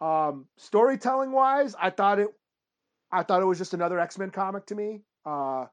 Um, 0.00 0.46
storytelling 0.56 1.32
wise, 1.32 1.74
I 1.78 1.90
thought 1.90 2.18
it 2.18 2.28
I 3.12 3.22
thought 3.22 3.42
it 3.42 3.46
was 3.46 3.58
just 3.58 3.74
another 3.74 3.98
X 3.98 4.18
Men 4.18 4.30
comic 4.30 4.66
to 4.66 4.74
me. 4.74 5.02
Uh, 5.24 5.66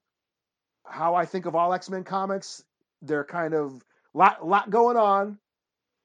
how 0.85 1.15
I 1.15 1.25
think 1.25 1.45
of 1.45 1.55
all 1.55 1.73
X 1.73 1.89
Men 1.89 2.03
comics, 2.03 2.63
they're 3.01 3.23
kind 3.25 3.53
of 3.53 3.84
lot 4.13 4.45
lot 4.45 4.69
going 4.69 4.97
on, 4.97 5.38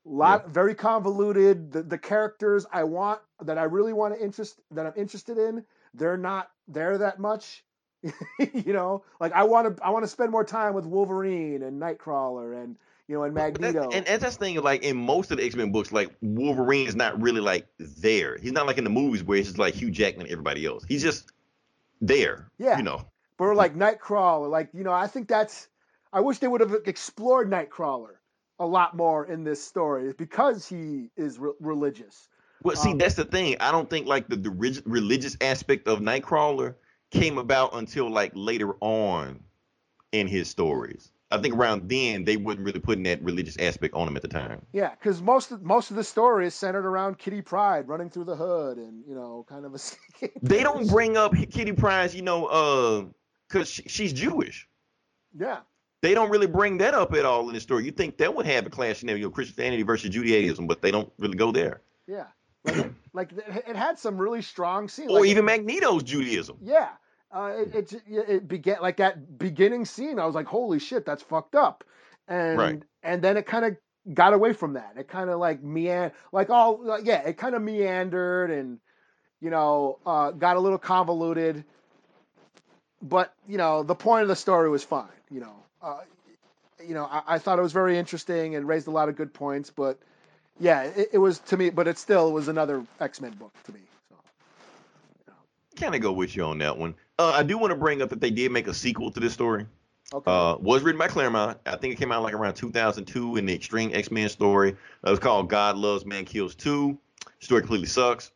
lot 0.05 0.49
very 0.51 0.75
convoluted. 0.75 1.73
The 1.73 1.83
the 1.83 1.99
characters 1.99 2.67
I 2.73 2.85
want 2.85 3.21
that 3.41 3.59
I 3.59 3.65
really 3.65 3.93
want 3.93 4.15
to 4.15 4.23
interest 4.23 4.61
that 4.73 4.87
I'm 4.87 4.95
interested 4.97 5.39
in, 5.39 5.65
they're 5.95 6.17
not 6.17 6.51
there 6.69 6.99
that 6.99 7.19
much. 7.19 7.65
you 8.03 8.73
know, 8.73 9.05
like 9.21 9.33
I 9.33 9.45
want 9.45 9.77
to 9.77 9.85
I 9.85 9.91
want 9.91 10.05
to 10.05 10.09
spend 10.09 10.33
more 10.33 10.45
time 10.45 10.75
with 10.75 10.87
Wolverine 10.87 11.63
and 11.63 11.81
Nightcrawler 11.81 12.61
and 12.63 12.77
you 13.07 13.15
know 13.15 13.23
and 13.23 13.35
But 13.35 13.61
that's, 13.61 13.61
Magneto. 13.61 13.91
and, 13.91 14.07
and 14.09 14.21
that's 14.21 14.37
the 14.37 14.45
thing, 14.45 14.61
like 14.61 14.83
in 14.83 14.97
most 14.97 15.31
of 15.31 15.37
the 15.39 15.45
X 15.45 15.55
Men 15.55 15.71
books, 15.71 15.93
like 15.93 16.11
Wolverine 16.21 16.89
is 16.89 16.97
not 16.97 17.23
really 17.23 17.41
like 17.41 17.69
there. 17.79 18.39
He's 18.39 18.53
not 18.53 18.67
like 18.67 18.79
in 18.79 18.85
the 18.85 18.91
movies 18.91 19.23
where 19.23 19.39
it's 19.39 19.49
just 19.49 19.59
like 19.59 19.75
Hugh 19.75 19.91
Jackman 19.91 20.27
and 20.27 20.33
everybody 20.33 20.67
else. 20.67 20.85
He's 20.89 21.03
just 21.03 21.31
there. 22.01 22.51
Yeah. 22.59 22.77
You 22.77 22.83
know. 22.83 23.07
but 23.37 23.45
we're 23.45 23.55
like 23.55 23.77
Nightcrawler, 23.77 24.51
like 24.51 24.71
you 24.75 24.83
know, 24.83 24.93
I 24.93 25.07
think 25.07 25.29
that's. 25.29 25.69
I 26.13 26.21
wish 26.21 26.39
they 26.39 26.49
would 26.49 26.61
have 26.61 26.75
explored 26.87 27.49
Nightcrawler 27.49 28.17
a 28.63 28.67
lot 28.67 28.97
more 28.97 29.27
in 29.27 29.45
this 29.45 29.63
story 29.63 30.13
because 30.17 30.69
he 30.69 31.11
is 31.17 31.39
re- 31.39 31.53
religious. 31.61 32.29
Well, 32.63 32.77
see, 32.77 32.93
Um, 32.93 32.99
that's 32.99 33.17
the 33.17 33.25
thing. 33.25 33.57
I 33.59 33.73
don't 33.73 33.91
think 33.91 34.07
like 34.07 34.29
the, 34.29 34.37
the 34.37 34.51
rig- 34.51 34.83
religious 34.87 35.37
aspect 35.41 35.89
of 35.89 35.99
Nightcrawler 36.01 36.77
came 37.11 37.39
about 37.39 37.75
until 37.75 38.09
like 38.09 38.33
later 38.35 38.75
on 38.81 39.43
in 40.13 40.29
his 40.29 40.49
stories. 40.49 41.11
I 41.33 41.39
think 41.39 41.55
around 41.55 41.89
then 41.89 42.25
they 42.25 42.37
wasn't 42.37 42.67
really 42.67 42.79
putting 42.79 43.05
that 43.05 43.23
religious 43.23 43.57
aspect 43.59 43.95
on 43.95 44.07
him 44.07 44.17
at 44.17 44.23
the 44.23 44.29
time. 44.29 44.65
Yeah, 44.73 44.91
because 44.91 45.23
most 45.23 45.51
of 45.51 45.63
most 45.63 45.91
of 45.91 45.97
the 45.97 46.05
story 46.05 46.47
is 46.47 46.55
centered 46.55 46.87
around 46.87 47.19
Kitty 47.19 47.41
Pryde 47.41 47.89
running 47.89 48.11
through 48.11 48.25
the 48.25 48.37
hood 48.37 48.77
and 48.77 49.03
you 49.09 49.15
know, 49.15 49.45
kind 49.49 49.65
of 49.65 49.75
a. 50.23 50.29
They 50.43 50.63
don't 50.63 50.87
bring 50.89 51.17
up 51.17 51.35
Kitty 51.35 51.73
Pryde, 51.73 52.13
you 52.13 52.23
know, 52.23 52.47
uh, 52.47 53.05
because 53.49 53.69
she, 53.71 53.83
she's 53.89 54.13
Jewish. 54.13 54.69
Yeah, 55.35 55.61
They 56.03 56.15
don't 56.15 56.31
really 56.31 56.49
bring 56.49 56.79
that 56.79 56.95
up 56.95 57.15
at 57.15 57.25
all 57.25 57.49
in 57.49 57.55
the 57.55 57.61
story. 57.61 57.85
You 57.85 57.93
think 57.93 58.19
that 58.19 58.35
would 58.35 58.45
have 58.47 58.67
a 58.67 58.71
clash 58.71 59.03
in 59.03 59.07
there, 59.07 59.17
you 59.17 59.25
know, 59.25 59.31
Christianity 59.31 59.83
versus 59.85 60.11
Judaism, 60.11 60.67
but 60.67 60.83
they 60.83 60.91
don't 60.91 61.11
really 61.19 61.37
go 61.37 61.53
there. 61.53 61.81
yeah. 62.07 62.27
Like, 62.65 62.93
like 63.13 63.33
it 63.69 63.77
had 63.77 63.99
some 63.99 64.19
really 64.19 64.43
strong 64.43 64.89
scenes. 64.89 65.11
Or 65.11 65.21
like, 65.21 65.29
even 65.31 65.45
Magneto's 65.45 66.03
Judaism. 66.03 66.59
Yeah. 66.63 66.89
Uh, 67.35 67.53
it, 67.73 67.93
it 67.93 68.03
it 68.07 68.49
began 68.49 68.77
like 68.83 68.99
that 68.99 69.39
beginning 69.39 69.85
scene. 69.87 70.19
I 70.19 70.27
was 70.27 70.35
like, 70.35 70.47
"Holy 70.47 70.79
shit, 70.79 71.07
that's 71.07 71.23
fucked 71.23 71.55
up," 71.55 71.83
and 72.29 72.59
Right. 72.59 72.83
and 73.03 73.23
then 73.23 73.39
it 73.39 73.47
kind 73.47 73.65
of 73.65 73.77
got 74.13 74.35
away 74.35 74.53
from 74.53 74.75
that. 74.75 74.95
It 74.99 75.09
kind 75.09 75.31
of 75.31 75.39
like 75.39 75.63
mean 75.63 76.13
like 76.31 76.51
all 76.51 76.85
like, 76.85 77.07
yeah, 77.07 77.27
it 77.27 77.39
kind 77.39 77.55
of 77.55 77.63
meandered 77.63 78.51
and 78.51 78.81
you 79.41 79.49
know 79.49 79.99
uh, 80.05 80.33
got 80.33 80.57
a 80.57 80.61
little 80.61 80.77
convoluted. 80.79 81.65
But 83.01 83.33
you 83.49 83.57
know, 83.57 83.83
the 83.83 83.95
point 83.95 84.23
of 84.23 84.29
the 84.29 84.37
story 84.37 84.69
was 84.69 84.85
fine. 84.85 85.09
You 85.31 85.41
know, 85.41 85.55
uh, 85.83 86.01
you 86.87 86.95
know, 86.95 87.05
I, 87.05 87.23
I 87.27 87.39
thought 87.39 87.59
it 87.59 87.63
was 87.63 87.73
very 87.73 87.99
interesting 87.99 88.55
and 88.55 88.67
raised 88.67 88.87
a 88.87 88.91
lot 88.91 89.09
of 89.09 89.17
good 89.17 89.33
points. 89.33 89.71
But 89.71 89.99
yeah, 90.59 90.85
it, 90.85 91.11
it 91.15 91.19
was 91.19 91.39
to 91.41 91.57
me. 91.57 91.71
But 91.71 91.89
it 91.89 91.99
still 91.99 92.33
was 92.33 92.49
another 92.49 92.85
X 93.01 93.21
Men 93.21 93.33
book 93.33 93.53
to 93.65 93.73
me. 93.73 93.81
So. 95.27 95.33
Kind 95.77 95.95
of 95.95 96.01
go 96.01 96.13
with 96.13 96.37
you 96.37 96.45
on 96.45 96.59
that 96.59 96.77
one. 96.77 96.95
Uh, 97.19 97.33
I 97.33 97.43
do 97.43 97.59
want 97.59 97.73
to 97.73 97.79
bring 97.79 98.03
up 98.03 98.11
that 98.11 98.21
they 98.21 98.31
did 98.31 98.53
make 98.53 98.67
a 98.67 98.75
sequel 98.75 99.11
to 99.11 99.21
this 99.21 99.33
story. 99.33 99.67
Okay. 100.13 100.31
Uh, 100.31 100.57
was 100.57 100.83
written 100.83 100.99
by 100.99 101.09
Claremont. 101.09 101.59
I 101.65 101.77
think 101.77 101.95
it 101.95 101.97
came 101.97 102.13
out 102.13 102.23
like 102.23 102.35
around 102.35 102.55
2002 102.55 103.37
in 103.37 103.47
the 103.47 103.55
X-Treme 103.55 103.95
X-Men 103.95 104.29
story. 104.29 104.73
Uh, 104.73 105.09
it 105.09 105.11
was 105.11 105.19
called 105.19 105.49
God 105.49 105.77
Loves 105.77 106.05
Man 106.05 106.27
Kills 106.27 106.55
2. 106.55 106.99
Story 107.41 107.63
completely 107.63 107.87
sucks. 107.87 108.31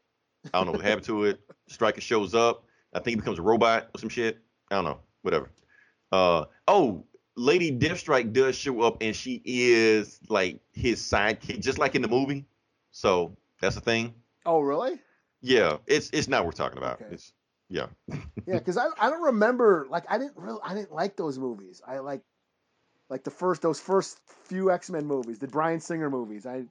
I 0.55 0.59
don't 0.59 0.67
know 0.67 0.73
what 0.73 0.81
happened 0.81 1.05
to 1.07 1.25
it. 1.25 1.41
Stryker 1.67 2.01
shows 2.01 2.35
up. 2.35 2.65
I 2.95 3.01
think 3.01 3.09
he 3.09 3.17
becomes 3.17 3.39
a 3.39 3.43
robot 3.43 3.91
or 3.95 3.99
some 3.99 4.09
shit. 4.09 4.39
I 4.71 4.77
don't 4.77 4.85
know. 4.85 5.01
Whatever. 5.21 5.51
Uh, 6.13 6.45
oh, 6.67 7.05
Lady 7.37 7.71
Deathstrike 7.71 8.33
does 8.33 8.57
show 8.57 8.81
up 8.81 8.99
and 9.03 9.15
she 9.15 9.43
is 9.45 10.19
like 10.29 10.61
his 10.73 11.01
sidekick, 11.01 11.61
just 11.61 11.79
like 11.79 11.95
in 11.95 12.03
the 12.03 12.09
movie. 12.09 12.47
So 12.93 13.37
that's 13.61 13.75
the 13.75 13.81
thing. 13.81 14.15
oh, 14.47 14.61
really? 14.61 14.99
Yeah, 15.43 15.77
it's 15.87 16.11
it's 16.11 16.29
not 16.29 16.45
worth 16.47 16.55
talking 16.57 16.79
about. 16.79 17.01
Okay. 17.03 17.15
It's 17.15 17.33
yeah. 17.69 17.87
Yeah, 18.47 18.59
because 18.59 18.77
I, 18.77 18.87
I 18.99 19.11
don't 19.11 19.23
remember 19.23 19.87
like 19.91 20.05
I 20.09 20.19
didn't 20.19 20.37
really 20.37 20.61
I 20.65 20.75
didn't 20.75 20.93
like 20.93 21.17
those 21.17 21.37
movies. 21.39 21.83
I 21.87 21.99
like 21.99 22.23
like 23.11 23.25
the 23.25 23.31
first 23.31 23.61
those 23.61 23.81
first 23.81 24.19
few 24.45 24.71
X 24.71 24.89
Men 24.89 25.07
movies, 25.07 25.39
the 25.39 25.49
Bryan 25.49 25.81
Singer 25.81 26.09
movies. 26.09 26.47
I 26.47 26.65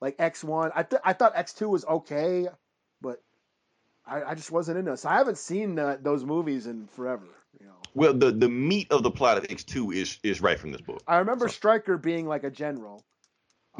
like 0.00 0.16
X 0.18 0.42
one. 0.42 0.72
I 0.74 0.82
th- 0.84 1.02
I 1.04 1.12
thought 1.12 1.32
X 1.36 1.52
two 1.52 1.68
was 1.68 1.84
okay, 1.84 2.48
but 3.00 3.22
I, 4.06 4.22
I 4.24 4.34
just 4.34 4.50
wasn't 4.50 4.78
into 4.78 4.92
it. 4.92 4.98
So 4.98 5.08
I 5.10 5.16
haven't 5.16 5.38
seen 5.38 5.78
uh, 5.78 5.98
those 6.00 6.24
movies 6.24 6.66
in 6.66 6.86
forever. 6.88 7.26
Well, 7.94 8.12
the 8.14 8.30
the 8.30 8.48
meat 8.48 8.90
of 8.90 9.02
the 9.02 9.10
plot 9.10 9.38
of 9.38 9.44
X2 9.44 9.94
is 9.94 10.18
is 10.22 10.40
right 10.40 10.58
from 10.58 10.72
this 10.72 10.80
book. 10.80 11.02
I 11.06 11.18
remember 11.18 11.48
So- 11.48 11.54
Stryker 11.54 11.98
being 11.98 12.26
like 12.26 12.44
a 12.44 12.50
general. 12.50 13.04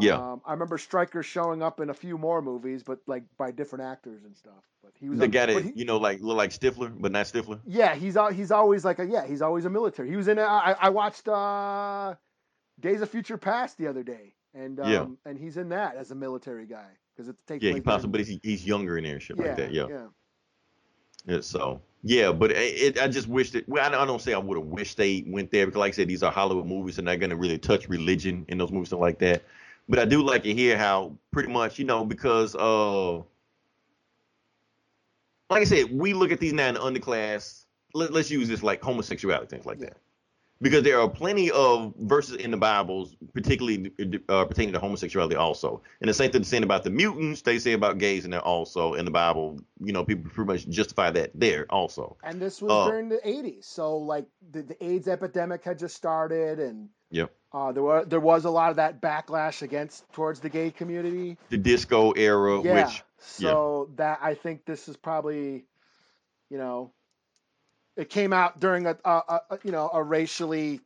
Yeah. 0.01 0.15
Um, 0.15 0.43
I 0.47 0.53
remember 0.53 0.79
Stryker 0.79 1.25
showing 1.25 1.61
up 1.61 1.81
in 1.81 1.91
a 1.91 1.95
few 1.95 2.17
more 2.19 2.41
movies, 2.41 2.85
but 2.85 3.01
like 3.09 3.25
by 3.37 3.51
different 3.51 3.85
actors 3.85 4.23
and 4.25 4.37
stuff. 4.37 4.63
But 4.81 4.93
he 5.01 5.09
was 5.09 5.19
The 5.19 5.25
a- 5.25 5.29
guy 5.29 5.47
that 5.47 5.77
you 5.77 5.85
know 5.85 5.97
like 5.97 6.21
look 6.21 6.37
like 6.37 6.51
Stifler, 6.51 6.93
but 6.97 7.11
not 7.11 7.27
Stifler. 7.27 7.59
Yeah, 7.67 7.95
he's 7.97 8.17
he's 8.33 8.51
always 8.53 8.85
like 8.85 9.01
a 9.01 9.07
yeah, 9.07 9.27
he's 9.27 9.43
always 9.43 9.65
a 9.65 9.71
military. 9.71 10.09
He 10.09 10.17
was 10.17 10.29
in. 10.29 10.39
A, 10.39 10.43
I, 10.43 10.77
I 10.81 10.89
watched 10.91 11.27
uh, 11.29 12.15
Days 12.79 13.01
of 13.01 13.11
Future 13.11 13.37
Past 13.39 13.77
the 13.77 13.89
other 13.89 14.05
day, 14.05 14.35
and 14.55 14.79
um, 14.79 14.89
Yeah. 14.91 15.07
and 15.31 15.37
he's 15.37 15.57
in 15.57 15.71
that 15.71 15.97
as 15.97 16.13
a 16.13 16.15
military 16.15 16.67
guy 16.67 16.91
because 17.17 17.29
it 17.29 17.37
takes 17.49 17.65
Yeah, 17.65 17.71
he 17.71 17.81
place 17.81 17.85
pops 17.85 18.05
up, 18.05 18.13
but 18.13 18.21
he's, 18.21 18.39
he's 18.45 18.65
younger 18.65 18.99
in 18.99 19.03
there 19.05 19.15
and 19.15 19.23
shit 19.23 19.37
yeah, 19.37 19.45
like 19.47 19.57
that. 19.57 19.73
Yeah. 19.73 19.87
yeah, 19.91 20.07
Yeah, 21.27 21.41
so 21.41 21.81
yeah, 22.03 22.33
but 22.33 22.53
it, 22.53 22.97
it, 22.97 22.99
I 23.01 23.09
just 23.09 23.29
wish 23.29 23.51
that. 23.53 23.69
Well, 23.69 23.85
I 23.85 23.91
don't, 23.91 24.01
I 24.01 24.07
don't 24.07 24.21
say 24.21 24.33
I 24.33 24.39
would 24.39 24.57
have 24.57 24.67
wished 24.67 24.97
they 24.97 25.25
went 25.27 25.51
there 25.51 25.67
because, 25.67 25.79
like 25.79 25.95
I 25.95 25.97
said, 25.97 26.09
these 26.09 26.23
are 26.23 26.31
Hollywood 26.31 26.67
movies 26.67 26.99
and 26.99 27.09
they're 27.09 27.17
gonna 27.17 27.37
really 27.37 27.59
touch 27.59 27.89
religion 27.89 28.45
in 28.49 28.59
those 28.59 28.71
movies 28.71 28.93
and 28.93 29.01
like 29.01 29.19
that. 29.19 29.43
But 29.89 29.99
I 29.99 30.05
do 30.05 30.23
like 30.23 30.43
to 30.45 30.55
hear 30.55 30.79
how 30.79 31.13
pretty 31.33 31.51
much 31.51 31.79
you 31.79 31.85
know 31.85 32.05
because 32.05 32.55
uh, 32.55 33.17
like 35.51 35.63
I 35.63 35.65
said, 35.65 35.91
we 35.91 36.13
look 36.13 36.31
at 36.31 36.41
these 36.41 36.53
now 36.53 36.69
in 36.69 36.75
the 36.75 36.81
underclass. 36.81 37.65
Let, 37.95 38.13
let's 38.13 38.31
use 38.31 38.49
this 38.49 38.63
like 38.63 38.83
homosexuality 38.83 39.49
things 39.49 39.67
like 39.67 39.79
that. 39.81 39.97
Because 40.61 40.83
there 40.83 41.01
are 41.01 41.09
plenty 41.09 41.51
of 41.53 41.95
verses 41.97 42.37
in 42.37 42.51
the 42.51 42.57
Bibles, 42.57 43.15
particularly 43.33 43.93
uh, 44.29 44.45
pertaining 44.45 44.73
to 44.73 44.81
homosexuality, 44.81 45.37
also. 45.37 45.83
And 46.01 46.09
the 46.09 46.15
same 46.15 46.33
thing 46.33 46.43
they 46.43 46.47
saying 46.47 46.65
about 46.65 46.83
the 46.83 46.91
mutants, 46.91 47.43
they 47.43 47.61
say 47.61 47.75
about 47.75 47.99
gays 47.99 48.25
and 48.25 48.33
they're 48.33 48.41
also 48.41 48.95
in 48.95 49.05
the 49.05 49.11
Bible. 49.13 49.61
You 49.81 49.93
know, 49.93 50.05
people 50.05 50.31
pretty 50.31 50.53
much 50.53 50.69
justify 50.69 51.11
that 51.13 51.31
there 51.35 51.67
also. 51.71 52.17
and 52.25 52.41
this 52.41 52.61
was 52.61 52.73
Uh, 52.73 52.91
during 52.91 53.09
the 53.09 53.19
'80s, 53.25 53.65
so 53.65 53.99
like 53.99 54.27
the, 54.51 54.63
the 54.63 54.85
AIDS 54.85 55.07
epidemic 55.07 55.63
had 55.65 55.79
just 55.79 55.95
started, 55.95 56.59
and 56.59 56.89
Yep. 57.11 57.31
uh, 57.53 57.73
there 57.73 57.83
were 57.83 58.05
there 58.05 58.21
was 58.21 58.45
a 58.45 58.51
lot 58.51 58.71
of 58.71 58.77
that 58.77 59.01
backlash 59.01 59.63
against 59.63 60.05
towards 60.13 60.41
the 60.41 60.49
gay 60.51 60.71
community. 60.73 61.39
The 61.51 61.57
disco 61.59 62.13
era, 62.13 62.61
yeah, 62.63 62.85
which 62.85 63.03
so 63.19 63.91
that 63.97 64.19
I 64.23 64.35
think 64.35 64.65
this 64.65 64.89
is 64.89 64.97
probably, 64.97 65.65
you 66.51 66.59
know, 66.59 66.93
it 67.99 68.09
came 68.09 68.33
out 68.33 68.61
during 68.61 68.87
a, 68.87 68.97
a, 69.05 69.11
a 69.51 69.59
you 69.65 69.73
know 69.73 69.91
a 69.93 70.03
racially 70.03 70.81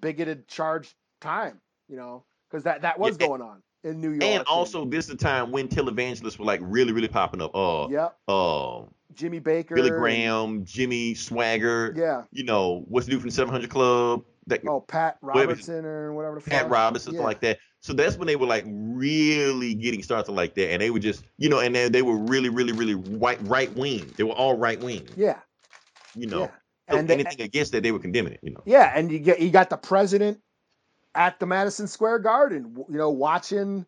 bigoted 0.00 0.48
charged 0.48 0.94
time, 1.20 1.60
you 1.88 1.96
know, 1.96 2.24
because 2.50 2.64
that 2.64 2.82
that 2.82 2.98
was 2.98 3.16
Yeah, 3.20 3.26
going 3.28 3.42
on 3.42 3.62
in 3.84 4.00
New 4.00 4.10
York. 4.10 4.24
and 4.24 4.44
also 4.46 4.84
this 4.84 5.04
is 5.06 5.12
the 5.12 5.16
time 5.16 5.52
when 5.52 5.68
televangelists 5.68 6.38
were 6.38 6.44
like 6.44 6.60
really, 6.62 6.92
really 6.92 7.08
popping 7.08 7.42
up. 7.42 7.54
Uh, 7.54 7.88
yep, 7.88 8.16
uh, 8.26 8.82
Jimmy 9.14 9.40
Bakker, 9.40 9.74
Billy 9.74 9.90
Graham, 9.90 10.64
Jimmy 10.64 11.14
Swaggart. 11.14 11.96
yeah, 11.96 12.22
You 12.32 12.44
know, 12.44 12.84
what's 12.88 13.06
new 13.06 13.14
dude 13.14 13.22
from 13.22 13.30
700 13.30 13.70
Club? 13.70 14.24
That 14.46 14.66
oh 14.66 14.80
Pat 14.80 15.18
Robertson 15.20 15.84
or 15.84 16.12
whatever 16.14 16.36
the 16.40 16.50
Pat 16.50 16.62
fuck. 16.62 16.72
Robinson, 16.72 17.12
yeah. 17.12 17.18
something 17.18 17.26
like 17.26 17.40
that. 17.40 17.58
So 17.82 17.92
that's 17.92 18.16
when 18.16 18.26
they 18.26 18.36
were 18.36 18.46
like 18.46 18.64
really 18.66 19.74
getting 19.74 20.02
started 20.02 20.32
like 20.32 20.54
that, 20.54 20.72
and 20.72 20.82
they 20.82 20.90
were 20.90 20.98
just, 20.98 21.24
you 21.38 21.48
know, 21.48 21.60
and 21.60 21.74
they, 21.74 21.88
they 21.88 22.02
were 22.02 22.16
really, 22.16 22.48
really, 22.48 22.72
really 22.72 22.94
white, 22.94 23.38
right 23.46 23.74
wing. 23.76 24.10
They 24.16 24.24
were 24.24 24.32
all 24.32 24.56
right 24.56 24.78
wing, 24.80 25.06
Yeah, 25.16 25.38
you 26.16 26.26
know. 26.26 26.40
yeah, 26.40 26.50
and 26.98 27.10
anything 27.10 27.40
against 27.40 27.72
that, 27.72 27.82
they 27.82 27.92
were 27.92 27.98
condemning 27.98 28.32
it, 28.34 28.40
you 28.42 28.50
know. 28.50 28.62
Yeah, 28.66 28.92
and 28.94 29.10
you 29.10 29.18
get 29.18 29.40
you 29.40 29.50
got 29.50 29.70
the 29.70 29.76
president 29.76 30.40
at 31.14 31.38
the 31.40 31.46
Madison 31.46 31.86
Square 31.88 32.20
Garden, 32.20 32.74
you 32.88 32.96
know, 32.98 33.10
watching 33.10 33.86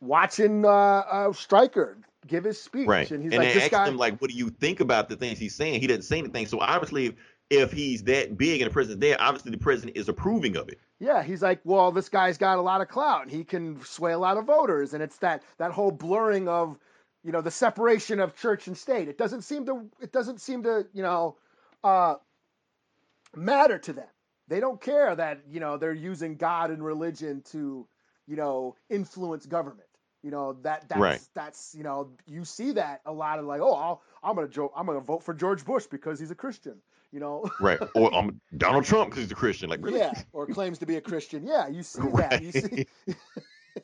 watching 0.00 0.64
uh, 0.64 0.68
uh 0.68 1.32
Stryker 1.32 1.98
give 2.26 2.44
his 2.44 2.60
speech, 2.60 2.86
Right. 2.88 3.10
and 3.10 3.22
And, 3.22 3.32
he's 3.32 3.38
like, 3.38 3.48
they 3.48 3.54
"This 3.54 3.62
asked 3.64 3.72
guy." 3.72 3.88
him 3.88 3.96
like, 3.96 4.20
"What 4.20 4.30
do 4.30 4.36
you 4.36 4.50
think 4.50 4.80
about 4.80 5.08
the 5.08 5.16
things 5.16 5.38
he's 5.38 5.54
saying?" 5.54 5.80
He 5.80 5.86
doesn't 5.86 6.02
say 6.02 6.18
anything. 6.18 6.46
So 6.46 6.58
obviously, 6.60 7.16
if 7.50 7.72
he's 7.72 8.02
that 8.04 8.36
big 8.38 8.60
and 8.62 8.70
the 8.70 8.72
president's 8.72 9.00
there, 9.02 9.16
obviously 9.20 9.50
the 9.50 9.58
president 9.58 9.96
is 9.96 10.08
approving 10.08 10.56
of 10.56 10.68
it. 10.68 10.80
yeah, 11.00 11.22
he's 11.22 11.42
like, 11.42 11.60
"Well, 11.64 11.92
this 11.92 12.08
guy's 12.08 12.38
got 12.38 12.58
a 12.58 12.62
lot 12.62 12.80
of 12.80 12.88
clout, 12.88 13.22
and 13.22 13.30
he 13.30 13.44
can 13.44 13.82
sway 13.84 14.12
a 14.12 14.18
lot 14.18 14.36
of 14.38 14.46
voters." 14.46 14.94
And 14.94 15.02
it's 15.02 15.18
that 15.18 15.42
that 15.58 15.70
whole 15.72 15.90
blurring 15.90 16.48
of, 16.48 16.78
you 17.24 17.32
know, 17.32 17.40
the 17.40 17.50
separation 17.50 18.20
of 18.20 18.36
church 18.36 18.66
and 18.66 18.76
state. 18.76 19.08
It 19.08 19.18
doesn't 19.18 19.42
seem 19.42 19.66
to 19.66 19.86
it 20.00 20.12
doesn't 20.12 20.40
seem 20.40 20.62
to 20.64 20.86
you 20.92 21.02
know, 21.02 21.36
uh, 21.82 22.16
matter 23.34 23.78
to 23.78 23.92
them. 23.92 24.06
They 24.48 24.60
don't 24.60 24.80
care 24.80 25.14
that 25.14 25.40
you 25.48 25.60
know 25.60 25.78
they're 25.78 25.92
using 25.92 26.36
God 26.36 26.70
and 26.70 26.84
religion 26.84 27.42
to, 27.52 27.86
you 28.26 28.36
know, 28.36 28.76
influence 28.90 29.46
government. 29.46 29.88
You 30.22 30.30
know 30.30 30.54
that 30.62 30.88
that's 30.88 31.00
Right. 31.00 31.20
that's 31.34 31.74
you 31.76 31.82
know 31.82 32.10
you 32.26 32.44
see 32.44 32.72
that 32.72 33.00
a 33.04 33.12
lot 33.12 33.38
of 33.38 33.44
like 33.46 33.60
oh 33.60 33.74
I'll, 33.74 34.02
I'm 34.22 34.34
gonna 34.34 34.48
jo- 34.48 34.72
I'm 34.74 34.86
gonna 34.86 35.00
vote 35.00 35.22
for 35.22 35.34
George 35.34 35.64
Bush 35.64 35.86
because 35.86 36.18
he's 36.18 36.30
a 36.30 36.34
Christian. 36.34 36.76
You 37.12 37.20
know. 37.20 37.44
Right. 37.60 37.78
or 37.94 38.12
um, 38.14 38.40
Donald 38.56 38.84
Trump 38.84 39.10
because 39.10 39.24
he's 39.24 39.32
a 39.32 39.36
Christian. 39.36 39.70
Like, 39.70 39.84
really? 39.84 39.98
Yeah, 40.00 40.12
or 40.32 40.46
claims 40.46 40.78
to 40.78 40.86
be 40.86 40.96
a 40.96 41.00
Christian. 41.00 41.46
Yeah, 41.46 41.68
you 41.68 41.82
see 41.82 42.02
that. 42.16 42.42
You 42.42 42.52
see, 42.52 42.86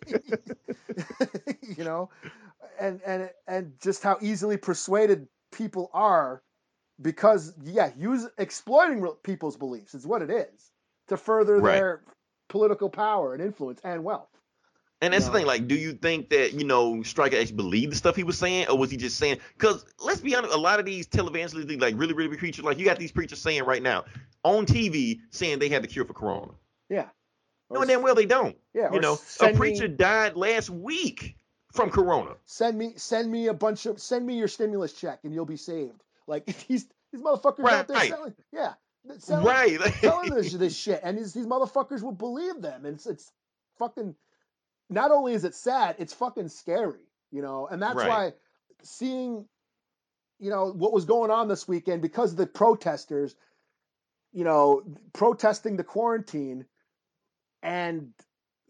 you 1.76 1.84
know, 1.84 2.10
and 2.80 3.00
and 3.06 3.30
and 3.46 3.72
just 3.82 4.02
how 4.02 4.18
easily 4.20 4.56
persuaded 4.56 5.28
people 5.52 5.90
are 5.92 6.42
because 7.00 7.52
yeah, 7.62 7.90
use 7.96 8.26
exploiting 8.38 9.06
people's 9.22 9.56
beliefs 9.56 9.94
is 9.94 10.06
what 10.06 10.22
it 10.22 10.30
is 10.30 10.72
to 11.08 11.16
further 11.16 11.58
Right. 11.58 11.74
their 11.74 12.02
political 12.48 12.90
power 12.90 13.34
and 13.34 13.42
influence 13.42 13.80
and 13.84 14.04
wealth. 14.04 14.28
And 15.02 15.14
that's 15.14 15.24
No. 15.26 15.32
the 15.32 15.38
thing. 15.38 15.46
Like, 15.46 15.66
do 15.66 15.74
you 15.74 15.94
think 15.94 16.28
that 16.30 16.52
you 16.52 16.64
know 16.64 17.02
Stryker 17.02 17.36
actually 17.36 17.56
believed 17.56 17.92
the 17.92 17.96
stuff 17.96 18.16
he 18.16 18.22
was 18.24 18.36
saying, 18.38 18.68
or 18.68 18.76
was 18.76 18.90
he 18.90 18.96
just 18.98 19.16
saying? 19.16 19.38
Because 19.54 19.84
let's 20.04 20.20
be 20.20 20.34
honest, 20.34 20.52
a 20.54 20.58
lot 20.58 20.78
of 20.78 20.84
these 20.84 21.06
televangelists, 21.06 21.80
like 21.80 21.94
really, 21.96 22.12
really 22.12 22.28
big 22.28 22.38
preachers, 22.38 22.64
like 22.64 22.78
you 22.78 22.84
got 22.84 22.98
these 22.98 23.12
preachers 23.12 23.40
saying 23.40 23.64
right 23.64 23.82
now 23.82 24.04
on 24.42 24.66
TV 24.66 25.20
saying 25.30 25.58
they 25.58 25.68
had 25.70 25.82
the 25.82 25.88
cure 25.88 26.04
for 26.04 26.12
Corona. 26.12 26.52
Yeah. 26.90 27.08
Or 27.70 27.80
No, 27.80 27.84
damn 27.86 28.02
well 28.02 28.14
they 28.14 28.26
don't. 28.26 28.56
Yeah, 28.74 28.92
You 28.92 29.00
know, 29.00 29.18
a 29.40 29.52
preacher 29.54 29.88
died 29.88 30.36
last 30.36 30.68
week 30.68 31.36
from 31.72 31.90
Corona. 31.90 32.34
send 32.46 32.76
me 32.76 32.94
send 32.96 33.30
me 33.30 33.46
a 33.46 33.54
bunch 33.54 33.86
of 33.86 34.00
send 34.00 34.26
me 34.26 34.36
your 34.36 34.48
stimulus 34.48 34.92
check 34.92 35.20
and 35.24 35.32
you'll 35.32 35.46
be 35.46 35.56
saved. 35.56 36.02
Like 36.26 36.46
these 36.68 36.86
these 37.12 37.22
motherfuckers 37.22 37.64
out 37.70 37.88
there 37.88 38.00
selling, 38.00 38.34
yeah, 38.52 38.74
selling, 39.18 39.44
right. 39.44 39.80
telling 40.00 40.30
this 40.30 40.52
this 40.52 40.76
shit, 40.76 41.00
and 41.02 41.18
these, 41.18 41.32
these 41.32 41.46
motherfuckers 41.46 42.02
will 42.02 42.12
believe 42.12 42.60
them. 42.60 42.84
And 42.84 42.94
it's 42.96 43.06
it's 43.06 43.32
fucking. 43.78 44.14
Not 44.88 45.12
only 45.12 45.34
is 45.34 45.44
it 45.44 45.54
sad, 45.54 45.96
it's 45.98 46.12
fucking 46.14 46.48
scary, 46.48 47.06
you 47.30 47.42
know. 47.42 47.68
And 47.68 47.80
that's 47.80 47.94
Right. 47.96 48.08
why 48.08 48.32
seeing, 48.82 49.46
you 50.40 50.50
know, 50.50 50.72
what 50.72 50.92
was 50.92 51.04
going 51.04 51.30
on 51.30 51.46
this 51.46 51.68
weekend 51.68 52.02
because 52.02 52.32
of 52.32 52.38
the 52.38 52.46
protesters, 52.46 53.36
you 54.32 54.42
know, 54.44 54.82
protesting 55.12 55.76
the 55.76 55.84
quarantine, 55.84 56.66
and 57.62 58.12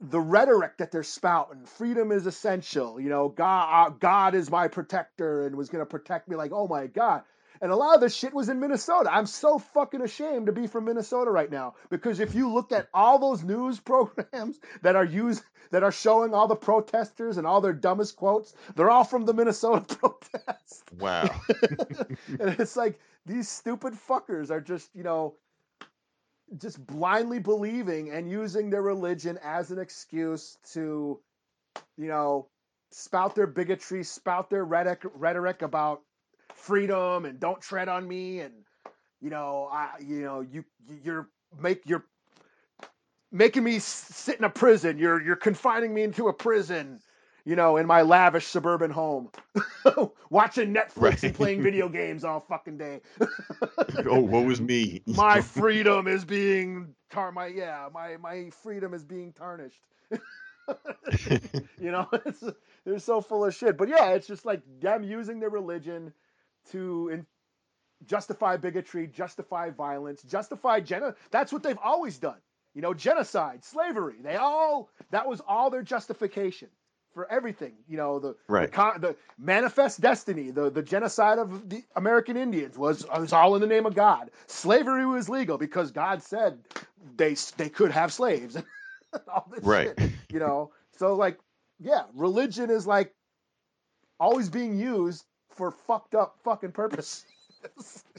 the 0.01 0.21
rhetoric 0.21 0.79
that 0.79 0.91
they're 0.91 1.03
spouting. 1.03 1.65
Freedom 1.67 2.11
is 2.11 2.27
essential 2.27 3.01
you 3.01 3.09
know 3.09 3.29
god 3.29 3.87
uh, 3.87 3.91
god 3.99 4.35
is 4.35 4.51
my 4.51 4.69
protector 4.69 5.47
and 5.47 5.57
was 5.57 5.69
going 5.69 5.83
to 5.83 5.87
protect 5.87 6.29
me 6.29 6.37
like 6.37 6.53
oh 6.53 6.67
my 6.67 6.87
god. 6.87 7.23
And 7.63 7.71
a 7.71 7.77
lot 7.77 7.95
of 7.95 8.01
this 8.01 8.15
shit 8.15 8.33
was 8.33 8.49
in 8.49 8.61
minnesota. 8.61 9.13
I'm 9.13 9.27
so 9.27 9.59
fucking 9.59 10.01
ashamed 10.01 10.47
to 10.47 10.53
be 10.53 10.67
from 10.67 10.87
minnesota 10.87 11.31
right 11.31 11.51
now 11.51 11.75
because 11.91 12.21
if 12.21 12.35
you 12.35 12.53
look 12.53 12.73
at 12.73 12.89
all 12.95 13.19
those 13.19 13.43
news 13.45 13.79
programs 13.91 14.59
that 14.83 14.97
are 14.97 15.05
used 15.05 15.43
that 15.71 15.83
are 15.83 15.93
showing 15.93 16.35
all 16.35 16.49
the 16.49 16.57
protesters 16.57 17.37
and 17.37 17.47
all 17.47 17.61
their 17.61 17.75
dumbest 17.75 18.17
quotes 18.17 18.55
they're 18.77 18.91
all 18.91 19.05
from 19.05 19.27
the 19.27 19.35
minnesota 19.35 19.81
protest. 19.97 20.85
Wow. 20.99 21.29
and 22.29 22.59
it's 22.59 22.77
like 22.77 22.99
these 23.27 23.49
stupid 23.49 23.95
fuckers 24.09 24.51
are 24.51 24.63
just 24.63 24.89
you 24.95 25.03
know 25.03 25.35
just 26.59 26.85
blindly 26.87 27.39
believing 27.39 28.11
and 28.11 28.31
using 28.31 28.71
their 28.71 28.83
religion 28.83 29.39
as 29.43 29.71
an 29.71 29.79
excuse 29.79 30.59
to 30.73 31.21
you 31.97 32.09
know 32.09 32.49
spout 32.91 33.35
their 33.35 33.47
bigotry 33.47 34.03
spout 34.03 34.51
their 34.51 34.65
rhetoric, 34.65 35.03
rhetoric 35.15 35.63
about 35.63 36.03
freedom 36.55 37.25
and 37.25 37.39
don't 37.41 37.61
tread 37.61 37.89
on 37.89 38.07
me 38.07 38.41
and 38.41 38.53
you 39.21 39.31
know 39.31 39.69
i 39.71 39.91
you 40.01 40.23
know 40.23 40.41
you 40.41 40.65
you're 41.05 41.29
make 41.61 41.83
you're 41.87 42.05
making 43.33 43.65
me 43.65 43.79
sit 43.79 44.39
in 44.39 44.45
a 44.45 44.51
prison. 44.51 44.99
You're 44.99 45.23
you're 45.23 45.37
confining 45.37 45.95
me 45.95 46.03
into 46.03 46.29
a 46.29 46.33
prison 46.33 47.01
you 47.51 47.57
know 47.57 47.77
in 47.79 47.87
my 47.87 48.03
lavish 48.03 48.47
suburban 48.47 48.93
home 48.93 49.29
watching 50.31 50.73
netflix 50.73 50.97
Right. 51.03 51.23
and 51.25 51.35
playing 51.35 51.63
video 51.63 51.89
games 52.01 52.25
all 52.25 52.41
fucking 52.41 52.79
day. 52.79 53.01
Oh, 54.07 54.21
woe 54.21 54.49
is 54.51 54.61
me. 54.61 55.03
my 55.07 55.41
freedom 55.41 56.07
is 56.07 56.25
being 56.25 56.95
tar 57.11 57.33
my 57.33 57.47
yeah 57.49 57.89
my 57.93 58.17
my 58.19 58.51
freedom 58.63 58.95
is 58.95 59.03
being 59.05 59.33
tarnished. 59.33 59.83
You 61.81 61.91
know 61.91 62.09
it's, 62.25 62.45
they're 62.85 62.99
so 63.01 63.21
full 63.21 63.45
of 63.45 63.55
shit. 63.55 63.77
But 63.77 63.89
yeah 63.89 64.11
it's 64.11 64.29
just 64.29 64.47
like 64.47 64.63
them 64.81 65.03
using 65.03 65.41
their 65.41 65.51
religion 65.51 66.13
to 66.71 67.09
in, 67.09 67.27
justify 68.07 68.57
bigotry 68.57 69.09
justify 69.09 69.71
violence 69.71 70.23
justify 70.23 70.81
geno 70.81 71.15
that's 71.31 71.53
what 71.53 71.63
they've 71.65 71.79
always 71.83 72.19
done. 72.19 72.41
You 72.75 72.83
know 72.83 72.95
genocide 72.95 73.65
slavery 73.65 74.17
they 74.23 74.37
all 74.37 74.91
that 75.11 75.27
was 75.27 75.41
all 75.49 75.71
their 75.71 75.83
justification 75.83 76.69
for 77.15 77.31
everything 77.31 77.73
you 77.89 77.97
know 77.97 78.19
the 78.19 78.37
right. 78.49 78.71
the, 78.71 78.77
con- 78.77 79.01
the 79.01 79.17
manifest 79.39 80.01
destiny, 80.01 80.51
the, 80.51 80.71
the 80.71 80.83
genocide 80.83 81.39
of 81.39 81.69
the 81.69 81.83
American 81.97 82.37
Indians 82.37 82.77
was 82.79 83.07
was 83.09 83.33
all 83.33 83.55
in 83.55 83.61
the 83.61 83.67
name 83.67 83.87
of 83.87 83.95
God. 83.95 84.31
Slavery 84.47 85.07
was 85.07 85.29
legal 85.29 85.59
because 85.59 85.91
God 85.91 86.23
said 86.23 86.59
they 87.17 87.35
they 87.57 87.69
could 87.69 87.91
have 87.91 88.13
slaves. 88.13 88.57
all 89.29 89.51
this 89.55 89.65
Right. 89.65 89.89
shit, 89.99 90.11
you 90.33 90.39
know. 90.39 90.71
So 90.99 91.17
like, 91.17 91.39
yeah, 91.81 92.03
religion 92.15 92.71
is 92.71 92.87
like 92.87 93.13
always 94.21 94.49
being 94.49 94.79
used 94.79 95.25
for 95.51 95.73
fucked 95.73 96.15
up 96.15 96.37
fucking 96.45 96.73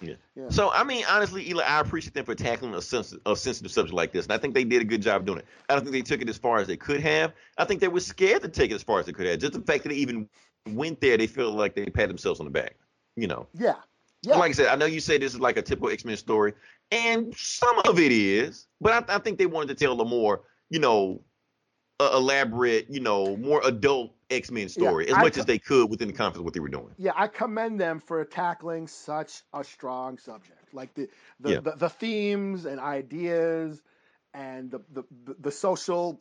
purpose. 0.00 0.56
So 0.56 0.70
I 0.70 0.84
mean, 0.84 1.04
honestly, 1.08 1.48
Eli, 1.48 1.64
I 1.64 1.80
appreciate 1.80 2.14
them 2.14 2.24
for 2.24 2.34
tackling 2.34 2.74
a, 2.74 2.82
sens- 2.82 3.16
a 3.24 3.36
sensitive 3.36 3.72
subject 3.72 3.94
like 3.94 4.12
this, 4.12 4.26
and 4.26 4.32
I 4.32 4.38
think 4.38 4.54
they 4.54 4.64
did 4.64 4.82
a 4.82 4.84
good 4.84 5.02
job 5.02 5.26
doing 5.26 5.38
it. 5.38 5.46
I 5.68 5.74
don't 5.74 5.82
think 5.82 5.92
they 5.92 6.02
took 6.02 6.22
it 6.22 6.28
as 6.28 6.38
far 6.38 6.58
as 6.58 6.66
they 6.66 6.76
could 6.76 7.00
have. 7.00 7.32
I 7.58 7.64
think 7.64 7.80
they 7.80 7.88
were 7.88 8.00
scared 8.00 8.42
to 8.42 8.48
take 8.48 8.70
it 8.70 8.74
as 8.74 8.82
far 8.82 9.00
as 9.00 9.06
they 9.06 9.12
could 9.12 9.26
have. 9.26 9.38
Just 9.38 9.54
the 9.54 9.60
fact 9.60 9.84
that 9.84 9.90
they 9.90 9.96
even 9.96 10.28
went 10.68 11.00
there, 11.00 11.16
they 11.16 11.26
feel 11.26 11.52
like 11.52 11.74
they 11.74 11.86
pat 11.86 12.08
themselves 12.08 12.40
on 12.40 12.46
the 12.46 12.50
back. 12.50 12.76
You 13.16 13.26
know, 13.26 13.46
yeah, 13.54 13.76
yeah, 14.22 14.36
like 14.36 14.50
I 14.50 14.52
said, 14.52 14.66
I 14.68 14.76
know 14.76 14.86
you 14.86 15.00
say 15.00 15.18
this 15.18 15.34
is 15.34 15.40
like 15.40 15.56
a 15.56 15.62
typical 15.62 15.90
X 15.90 16.04
Men 16.04 16.16
story, 16.16 16.52
and 16.90 17.34
some 17.36 17.78
of 17.80 17.98
it 17.98 18.12
is, 18.12 18.66
but 18.80 19.10
I, 19.10 19.16
I 19.16 19.18
think 19.18 19.38
they 19.38 19.46
wanted 19.46 19.76
to 19.76 19.84
tell 19.84 20.00
a 20.00 20.04
more, 20.04 20.42
you 20.68 20.80
know, 20.80 21.22
uh, 22.00 22.10
elaborate, 22.14 22.90
you 22.90 23.00
know, 23.00 23.36
more 23.36 23.62
adult 23.64 24.12
X 24.30 24.50
Men 24.50 24.68
story 24.68 25.08
as 25.08 25.14
I 25.14 25.22
much 25.22 25.38
as 25.38 25.44
they 25.44 25.58
could 25.58 25.88
within 25.90 26.08
the 26.08 26.14
confines 26.14 26.38
of 26.38 26.44
what 26.44 26.54
they 26.54 26.60
were 26.60 26.68
doing. 26.68 26.90
yeah. 26.98 27.12
I 27.14 27.28
commend 27.28 27.80
them 27.80 28.00
for 28.00 28.24
tackling 28.24 28.88
such 28.88 29.42
a 29.52 29.62
strong 29.62 30.18
subject, 30.18 30.74
like 30.74 30.94
the 30.94 31.08
the, 31.40 31.50
Yeah. 31.50 31.60
the, 31.60 31.72
the 31.72 31.88
themes 31.88 32.64
and 32.64 32.80
ideas 32.80 33.80
and 34.34 34.70
the, 34.70 34.80
the 34.92 35.04
the 35.38 35.50
social 35.52 36.20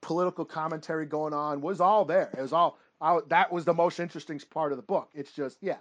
political 0.00 0.44
commentary 0.44 1.06
going 1.06 1.32
on 1.34 1.60
was 1.60 1.80
all 1.80 2.04
there. 2.04 2.30
It 2.36 2.40
was 2.42 2.52
all 2.52 2.78
I, 3.00 3.18
that 3.28 3.52
was 3.52 3.64
the 3.64 3.74
most 3.74 4.00
interesting 4.00 4.40
part 4.50 4.72
of 4.72 4.76
the 4.78 4.82
book. 4.82 5.10
It's 5.14 5.32
just 5.32 5.58
yeah, 5.60 5.76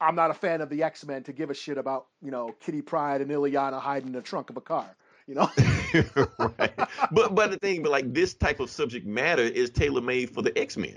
I'm 0.00 0.14
not 0.16 0.30
a 0.30 0.34
fan 0.34 0.60
of 0.60 0.68
the 0.68 0.82
X 0.82 1.04
Men 1.06 1.22
to 1.24 1.32
give 1.32 1.50
a 1.50 1.54
shit 1.54 1.78
about 1.78 2.06
you 2.20 2.30
know 2.30 2.54
Kitty 2.60 2.82
Pryde 2.82 3.22
and 3.22 3.30
Illyana 3.30 3.80
hiding 3.80 4.08
in 4.08 4.12
the 4.14 4.22
trunk 4.22 4.50
of 4.50 4.56
a 4.56 4.60
car. 4.60 4.94
You 5.30 5.36
know, 5.36 5.50
right. 6.58 6.72
But 7.12 7.36
but 7.36 7.52
the 7.52 7.58
thing, 7.62 7.84
but 7.84 7.92
like 7.92 8.12
this 8.12 8.34
type 8.34 8.58
of 8.58 8.68
subject 8.68 9.06
matter 9.06 9.42
is 9.42 9.70
tailor 9.70 10.00
made 10.00 10.30
for 10.30 10.42
the 10.42 10.56
X 10.58 10.76
Men. 10.76 10.96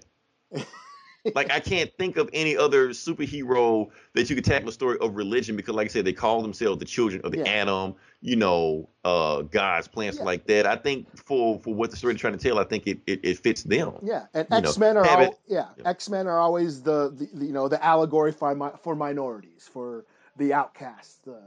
like 1.35 1.51
I 1.51 1.59
can't 1.59 1.91
think 1.99 2.17
of 2.17 2.31
any 2.33 2.57
other 2.57 2.89
superhero 2.89 3.89
that 4.15 4.31
you 4.31 4.35
could 4.35 4.43
tackle 4.43 4.69
a 4.69 4.71
story 4.71 4.97
of 5.01 5.15
religion 5.15 5.55
because, 5.55 5.75
like 5.75 5.85
I 5.85 5.89
said, 5.89 6.05
they 6.05 6.13
call 6.13 6.41
themselves 6.41 6.79
the 6.79 6.85
children 6.85 7.21
of 7.23 7.31
the 7.31 7.37
Yeah. 7.39 7.61
atom. 7.61 7.93
You 8.21 8.37
know, 8.37 8.89
uh, 9.05 9.43
God's 9.43 9.87
plans 9.87 10.17
Yeah. 10.17 10.23
like 10.23 10.47
that. 10.47 10.65
I 10.65 10.77
think 10.77 11.15
for 11.15 11.59
for 11.59 11.75
what 11.75 11.91
the 11.91 11.97
story 11.97 12.13
they're 12.13 12.19
trying 12.19 12.35
to 12.35 12.39
tell, 12.43 12.57
I 12.57 12.63
think 12.63 12.87
it 12.87 13.01
it, 13.05 13.19
it 13.23 13.37
fits 13.37 13.61
them. 13.61 13.93
yeah, 14.01 14.25
and 14.33 14.47
X 14.51 14.79
Men 14.79 14.97
are 14.97 15.05
all, 15.05 15.39
yeah, 15.45 15.67
yeah. 15.77 15.89
X 15.89 16.09
Men 16.09 16.25
are 16.25 16.39
always 16.39 16.81
the, 16.81 17.11
the, 17.15 17.45
you 17.45 17.53
know 17.53 17.67
the 17.67 17.83
allegory 17.85 18.31
for 18.31 18.79
for 18.81 18.95
minorities 18.95 19.69
for 19.71 20.05
the 20.37 20.53
outcasts. 20.53 21.19
The 21.23 21.39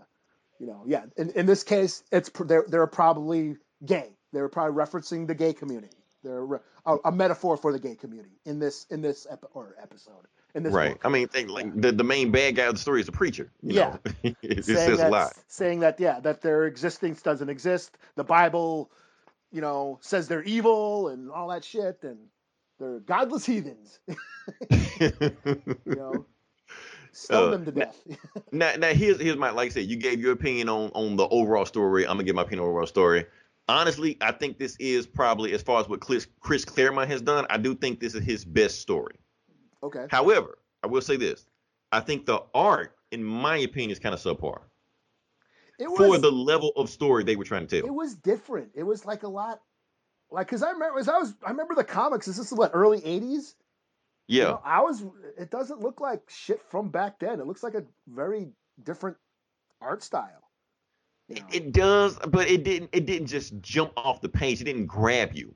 you 0.59 0.67
know 0.67 0.85
yeah. 0.87 1.05
In, 1.17 1.31
in 1.31 1.47
this 1.47 1.65
case, 1.65 2.03
it's 2.13 2.31
they're 2.31 2.65
they're 2.69 2.87
probably 2.87 3.57
gay. 3.85 4.11
They're 4.33 4.49
probably 4.49 4.75
referencing 4.83 5.27
the 5.27 5.35
gay 5.35 5.53
community. 5.53 5.97
They're 6.23 6.45
re- 6.45 6.59
a, 6.85 6.97
a 7.07 7.13
metaphor 7.13 7.57
for 7.57 7.73
the 7.73 7.79
gay 7.79 7.95
community 7.95 8.41
in 8.45 8.59
this 8.59 8.87
in 8.91 9.01
this 9.03 9.27
epi- 9.31 9.47
or 9.53 9.77
episode 9.81 10.27
in 10.55 10.63
this 10.63 10.73
Right. 10.75 10.93
book. 10.93 11.03
I 11.05 11.09
mean, 11.09 11.29
think, 11.29 11.51
like 11.51 11.81
the, 11.81 11.93
the 11.93 12.05
main 12.05 12.33
bad 12.33 12.57
guy 12.57 12.65
of 12.65 12.75
the 12.75 12.81
story 12.81 13.01
is 13.01 13.07
the 13.07 13.13
preacher. 13.13 13.51
You 13.63 13.75
Yeah. 13.75 13.97
know? 14.25 14.35
it, 14.43 14.65
says 14.65 15.01
a 15.01 15.09
lot. 15.09 15.33
saying 15.49 15.81
that 15.81 16.01
yeah 16.01 16.21
that 16.21 16.41
their 16.43 16.65
existence 16.67 17.23
doesn't 17.23 17.49
exist. 17.49 17.97
The 18.17 18.25
Bible, 18.25 18.91
you 19.53 19.61
know, 19.61 19.99
says 20.03 20.27
they're 20.29 20.43
evil 20.43 21.09
and 21.09 21.31
all 21.31 21.49
that 21.49 21.65
shit, 21.65 22.01
and 22.03 22.19
they're 22.79 23.01
godless 23.01 23.47
heathens. 23.47 23.99
You 25.01 25.95
know, 25.95 26.27
stone 27.17 27.49
Uh, 27.49 27.51
them 27.51 27.65
to 27.65 27.73
death. 27.73 28.01
Now, 28.53 28.75
now 28.77 28.89
here's 28.93 29.21
here's 29.21 29.37
my 29.37 29.51
like 29.51 29.67
I 29.71 29.75
said, 29.75 29.87
you 29.87 29.97
gave 29.97 30.21
your 30.21 30.33
opinion 30.33 30.69
on 30.69 30.91
on 30.95 31.17
the 31.17 31.27
overall 31.29 31.65
story. 31.67 32.05
I'm 32.05 32.15
gonna 32.17 32.25
give 32.25 32.37
my 32.37 32.43
opinion 32.43 32.61
on 32.61 32.67
the 32.67 32.71
overall 32.71 32.87
story. 32.87 33.27
Honestly, 33.69 34.17
I 34.21 34.31
think 34.33 34.59
this 34.59 34.77
is 34.79 35.07
probably 35.07 35.53
as 35.53 35.61
far 35.63 35.81
as 35.81 35.89
what 35.89 35.99
Chris, 36.01 36.29
Chris 36.41 36.65
Claremont 36.65 37.11
has 37.11 37.21
done. 37.21 37.47
I 37.51 37.57
do 37.57 37.75
think 37.75 37.99
this 37.99 38.15
is 38.15 38.25
his 38.25 38.45
best 38.45 38.81
story. 38.81 39.17
okay. 39.83 40.07
However, 40.09 40.59
I 40.85 40.87
will 40.87 41.01
say 41.01 41.17
this: 41.17 41.47
I 41.91 42.01
think 42.01 42.27
the 42.27 42.43
art, 42.55 42.95
in 43.11 43.25
my 43.25 43.57
opinion, 43.57 43.91
is 43.91 43.99
kind 43.99 44.15
of 44.15 44.21
subpar 44.21 44.61
It 45.79 45.89
for 45.89 46.17
the 46.19 46.31
level 46.31 46.73
of 46.77 46.89
story 46.89 47.25
they 47.25 47.35
were 47.37 47.45
trying 47.45 47.67
to 47.67 47.81
tell. 47.81 47.87
it 47.89 47.93
was 47.95 48.15
different. 48.15 48.71
It 48.75 48.85
was 48.85 49.05
like 49.05 49.25
a 49.25 49.29
lot, 49.29 49.61
like 50.31 50.47
because 50.47 50.63
I 50.63 50.71
remember 50.71 50.99
as 51.01 51.09
I 51.09 51.19
was 51.19 51.35
I 51.45 51.51
remember 51.51 51.75
the 51.75 51.85
comics. 51.85 52.27
This 52.27 52.39
is 52.39 52.53
what 52.53 52.71
early 52.73 53.01
'80s. 53.01 53.55
You 54.29 54.43
Yeah, 54.43 54.45
know, 54.45 54.61
I 54.65 54.81
was. 54.83 55.05
It 55.39 55.51
doesn't 55.51 55.81
look 55.81 56.01
like 56.01 56.23
shit 56.29 56.61
from 56.71 56.91
back 56.91 57.19
then. 57.21 57.41
It 57.41 57.47
looks 57.47 57.63
like 57.63 57.75
a 57.75 57.85
very 58.09 58.49
different 58.83 59.17
art 59.81 60.03
style. 60.03 60.51
you 61.29 61.37
it, 61.37 61.43
know. 61.43 61.47
it 61.53 61.73
does, 61.73 62.19
but 62.29 62.49
it 62.51 62.65
didn't. 62.65 62.91
It 62.93 63.07
didn't 63.07 63.29
just 63.29 63.61
jump 63.61 63.93
off 63.97 64.21
the 64.21 64.29
page. 64.29 64.61
It 64.61 64.65
didn't 64.65 64.87
grab 64.87 65.35
you. 65.35 65.55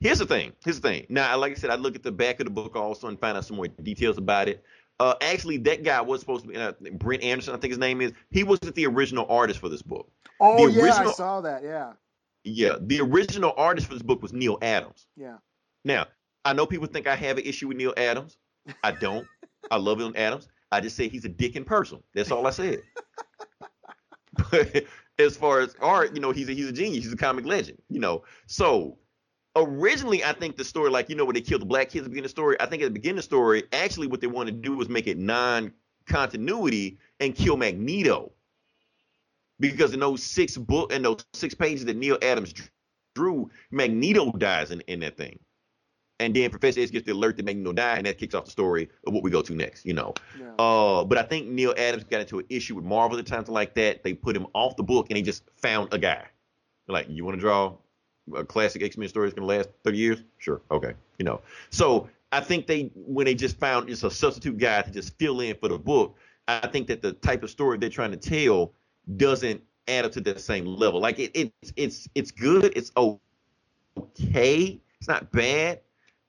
Here's 0.00 0.18
the 0.18 0.26
thing. 0.26 0.52
Here's 0.64 0.80
the 0.80 0.88
thing. 0.88 1.06
Now, 1.08 1.36
like 1.38 1.52
I 1.52 1.54
said, 1.54 1.70
I 1.70 1.76
look 1.76 1.96
at 1.96 2.02
the 2.02 2.12
back 2.12 2.40
of 2.40 2.46
the 2.46 2.50
book 2.50 2.76
also 2.76 3.08
and 3.08 3.18
find 3.18 3.36
out 3.36 3.44
some 3.44 3.56
more 3.56 3.68
details 3.68 4.18
about 4.18 4.48
it. 4.48 4.62
Uh, 5.00 5.14
actually, 5.22 5.56
that 5.58 5.82
guy 5.82 6.00
was 6.00 6.20
supposed 6.20 6.44
to 6.44 6.48
be 6.50 6.56
uh, 6.56 6.72
Brent 6.98 7.22
Anderson, 7.22 7.54
I 7.54 7.58
think 7.58 7.70
his 7.72 7.78
name 7.78 8.00
is. 8.00 8.12
He 8.30 8.44
wasn't 8.44 8.74
the 8.74 8.86
original 8.86 9.26
artist 9.28 9.60
for 9.60 9.68
this 9.68 9.82
book. 9.82 10.10
Oh 10.40 10.68
The 10.68 10.72
yeah, 10.72 10.94
I 10.94 11.10
saw 11.12 11.40
that. 11.40 11.62
Yeah, 11.64 11.92
Yeah, 12.44 12.76
the 12.80 13.00
original 13.00 13.54
artist 13.56 13.86
for 13.88 13.94
this 13.94 14.02
book 14.02 14.22
was 14.22 14.32
Neal 14.32 14.58
Adams. 14.62 15.06
yeah. 15.16 15.38
Now, 15.84 16.06
I 16.44 16.52
know 16.52 16.66
people 16.66 16.86
think 16.86 17.06
I 17.06 17.16
have 17.16 17.38
an 17.38 17.44
issue 17.44 17.68
with 17.68 17.76
Neal 17.76 17.94
Adams. 17.96 18.36
I 18.82 18.92
don't. 18.92 19.26
I 19.70 19.76
love 19.76 19.98
Neal 19.98 20.12
Adams. 20.16 20.48
I 20.70 20.80
just 20.80 20.96
say 20.96 21.08
he's 21.08 21.24
a 21.24 21.28
dick 21.28 21.56
in 21.56 21.64
person. 21.64 22.02
That's 22.14 22.30
all 22.30 22.46
I 22.46 22.50
said. 22.50 22.82
but 24.50 24.84
as 25.18 25.36
far 25.36 25.60
as 25.60 25.76
art, 25.80 26.14
you 26.14 26.20
know, 26.20 26.32
he's 26.32 26.48
a, 26.48 26.52
he's 26.52 26.68
a 26.68 26.72
genius. 26.72 27.04
He's 27.04 27.12
a 27.12 27.16
comic 27.16 27.46
legend. 27.46 27.78
You 27.88 28.00
know, 28.00 28.24
so 28.46 28.98
originally 29.56 30.24
I 30.24 30.32
think 30.32 30.56
the 30.56 30.64
story, 30.64 30.90
like 30.90 31.08
you 31.08 31.16
know, 31.16 31.24
when 31.24 31.34
they 31.34 31.40
killed 31.40 31.62
the 31.62 31.66
black 31.66 31.90
kids 31.90 31.98
at 31.98 32.04
the 32.04 32.10
beginning 32.10 32.26
of 32.26 32.30
the 32.30 32.40
story, 32.40 32.56
I 32.60 32.66
think 32.66 32.82
at 32.82 32.86
the 32.86 32.90
beginning 32.90 33.18
of 33.18 33.24
the 33.24 33.28
story, 33.28 33.64
actually 33.72 34.08
what 34.08 34.20
they 34.20 34.26
wanted 34.26 34.62
to 34.62 34.68
do 34.68 34.76
was 34.76 34.88
make 34.88 35.06
it 35.06 35.18
non-continuity 35.18 36.98
and 37.20 37.34
kill 37.34 37.56
Magneto. 37.56 38.32
Because 39.60 39.94
in 39.94 40.00
those 40.00 40.22
six 40.22 40.56
book 40.56 40.92
and 40.92 41.04
those 41.04 41.24
six 41.32 41.54
pages 41.54 41.84
that 41.84 41.96
Neal 41.96 42.18
Adams 42.22 42.52
drew, 43.14 43.50
Magneto 43.70 44.32
dies 44.32 44.72
in, 44.72 44.80
in 44.82 45.00
that 45.00 45.16
thing. 45.16 45.38
And 46.20 46.34
then 46.34 46.48
Professor 46.50 46.80
X 46.80 46.90
gets 46.90 47.06
the 47.06 47.12
alert 47.12 47.36
that 47.38 47.44
Magneto 47.44 47.72
died, 47.72 47.98
and 47.98 48.06
that 48.06 48.18
kicks 48.18 48.34
off 48.34 48.44
the 48.44 48.50
story 48.50 48.88
of 49.06 49.12
what 49.12 49.24
we 49.24 49.30
go 49.30 49.42
to 49.42 49.54
next, 49.54 49.84
you 49.84 49.94
know. 49.94 50.14
yeah. 50.38 50.52
Uh, 50.58 51.04
but 51.04 51.18
I 51.18 51.22
think 51.22 51.48
Neal 51.48 51.74
Adams 51.76 52.04
got 52.04 52.20
into 52.20 52.38
an 52.38 52.46
issue 52.48 52.76
with 52.76 52.84
Marvel 52.84 53.18
at 53.18 53.26
times 53.26 53.48
like 53.48 53.74
that. 53.74 54.04
They 54.04 54.14
put 54.14 54.36
him 54.36 54.46
off 54.54 54.76
the 54.76 54.84
book 54.84 55.06
and 55.10 55.16
they 55.16 55.22
just 55.22 55.42
found 55.56 55.92
a 55.92 55.98
guy. 55.98 56.24
Like, 56.86 57.06
you 57.08 57.24
want 57.24 57.36
to 57.36 57.40
draw 57.40 57.74
a 58.34 58.44
classic 58.44 58.82
X-Men 58.82 59.08
story 59.08 59.26
that's 59.26 59.34
gonna 59.34 59.46
last 59.46 59.70
30 59.82 59.98
years? 59.98 60.22
Sure, 60.38 60.60
okay. 60.70 60.94
You 61.18 61.24
know. 61.24 61.40
So 61.70 62.08
I 62.32 62.40
think 62.40 62.66
they 62.66 62.90
when 62.94 63.26
they 63.26 63.34
just 63.34 63.58
found 63.58 63.88
just 63.88 64.04
a 64.04 64.10
substitute 64.10 64.58
guy 64.58 64.82
to 64.82 64.90
just 64.90 65.18
fill 65.18 65.40
in 65.40 65.56
for 65.56 65.68
the 65.68 65.78
book, 65.78 66.16
I 66.48 66.66
think 66.66 66.86
that 66.88 67.02
the 67.02 67.12
type 67.12 67.42
of 67.42 67.50
story 67.50 67.78
they're 67.78 67.90
trying 67.90 68.10
to 68.12 68.16
tell 68.16 68.72
doesn't 69.16 69.62
add 69.88 70.04
up 70.04 70.12
to 70.12 70.20
that 70.22 70.40
same 70.40 70.66
level. 70.66 71.00
Like 71.00 71.18
it, 71.18 71.30
it's 71.34 71.72
it's 71.76 72.08
it's 72.14 72.30
good, 72.30 72.72
it's 72.76 72.92
okay, 72.96 74.80
it's 74.98 75.08
not 75.08 75.30
bad. 75.32 75.80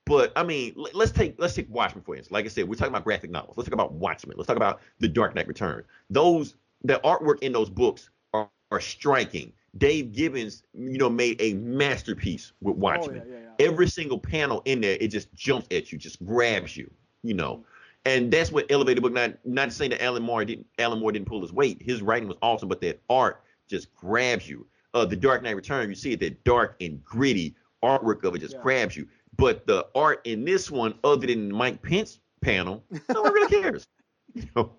But 0.05 0.31
I 0.35 0.43
mean, 0.43 0.73
let's 0.93 1.11
take 1.11 1.35
let's 1.39 1.55
take 1.55 1.67
Watchmen 1.69 2.03
for 2.03 2.15
instance. 2.15 2.31
Like 2.31 2.45
I 2.45 2.49
said, 2.49 2.67
we're 2.67 2.75
talking 2.75 2.93
about 2.93 3.03
graphic 3.03 3.31
novels. 3.31 3.57
Let's 3.57 3.67
talk 3.67 3.73
about 3.73 3.93
Watchmen. 3.93 4.37
Let's 4.37 4.47
talk 4.47 4.57
about 4.57 4.81
The 4.99 5.07
Dark 5.07 5.35
Knight 5.35 5.47
Returns. 5.47 5.85
Those 6.09 6.55
the 6.83 6.99
artwork 7.03 7.39
in 7.41 7.51
those 7.51 7.69
books 7.69 8.11
are, 8.33 8.49
are 8.71 8.79
striking. 8.79 9.51
Dave 9.77 10.13
Gibbons, 10.13 10.63
you 10.73 10.97
know, 10.97 11.09
made 11.09 11.41
a 11.41 11.53
masterpiece 11.55 12.53
with 12.61 12.75
Oh 12.75 12.79
Watchmen. 12.79 13.23
yeah, 13.27 13.33
yeah, 13.33 13.39
yeah. 13.59 13.65
Every 13.67 13.87
single 13.87 14.19
panel 14.19 14.61
in 14.65 14.79
there, 14.79 14.97
it 15.01 15.07
just 15.07 15.33
jumps 15.33 15.67
at 15.71 15.91
you, 15.91 15.97
just 15.97 16.23
grabs 16.23 16.77
you, 16.77 16.89
you 17.23 17.33
know. 17.33 17.65
And 18.05 18.31
that's 18.31 18.51
what 18.51 18.71
elevated 18.71 19.01
book. 19.01 19.13
Not 19.13 19.33
not 19.43 19.73
saying 19.73 19.89
that 19.91 20.03
Alan 20.03 20.21
Moore 20.21 20.45
didn't 20.45 20.67
Alan 20.77 20.99
Moore 20.99 21.11
didn't 21.11 21.27
pull 21.27 21.41
his 21.41 21.51
weight. 21.51 21.81
His 21.81 22.03
writing 22.03 22.27
was 22.27 22.37
awesome, 22.43 22.69
but 22.69 22.79
that 22.81 23.01
art 23.09 23.41
just 23.67 23.93
grabs 23.95 24.47
you. 24.47 24.67
Uh, 24.93 25.03
the 25.03 25.15
Dark 25.15 25.41
Knight 25.41 25.55
Returns, 25.55 25.89
you 25.89 25.95
see 25.95 26.13
it, 26.13 26.19
that 26.19 26.43
dark 26.43 26.75
and 26.79 27.03
gritty 27.03 27.55
artwork 27.83 28.23
of 28.23 28.35
it 28.35 28.39
just 28.39 28.61
grabs 28.61 28.95
you. 28.95 29.07
But 29.37 29.67
the 29.67 29.87
art 29.95 30.21
in 30.25 30.45
this 30.45 30.71
one, 30.71 30.95
other 31.03 31.27
than 31.27 31.53
Mike 31.53 31.81
Pence 31.81 32.19
panel, 32.41 32.83
no 33.09 33.21
one 33.23 33.33
really 33.33 33.61
cares. 33.61 33.87
You 34.33 34.43
know? 34.53 34.75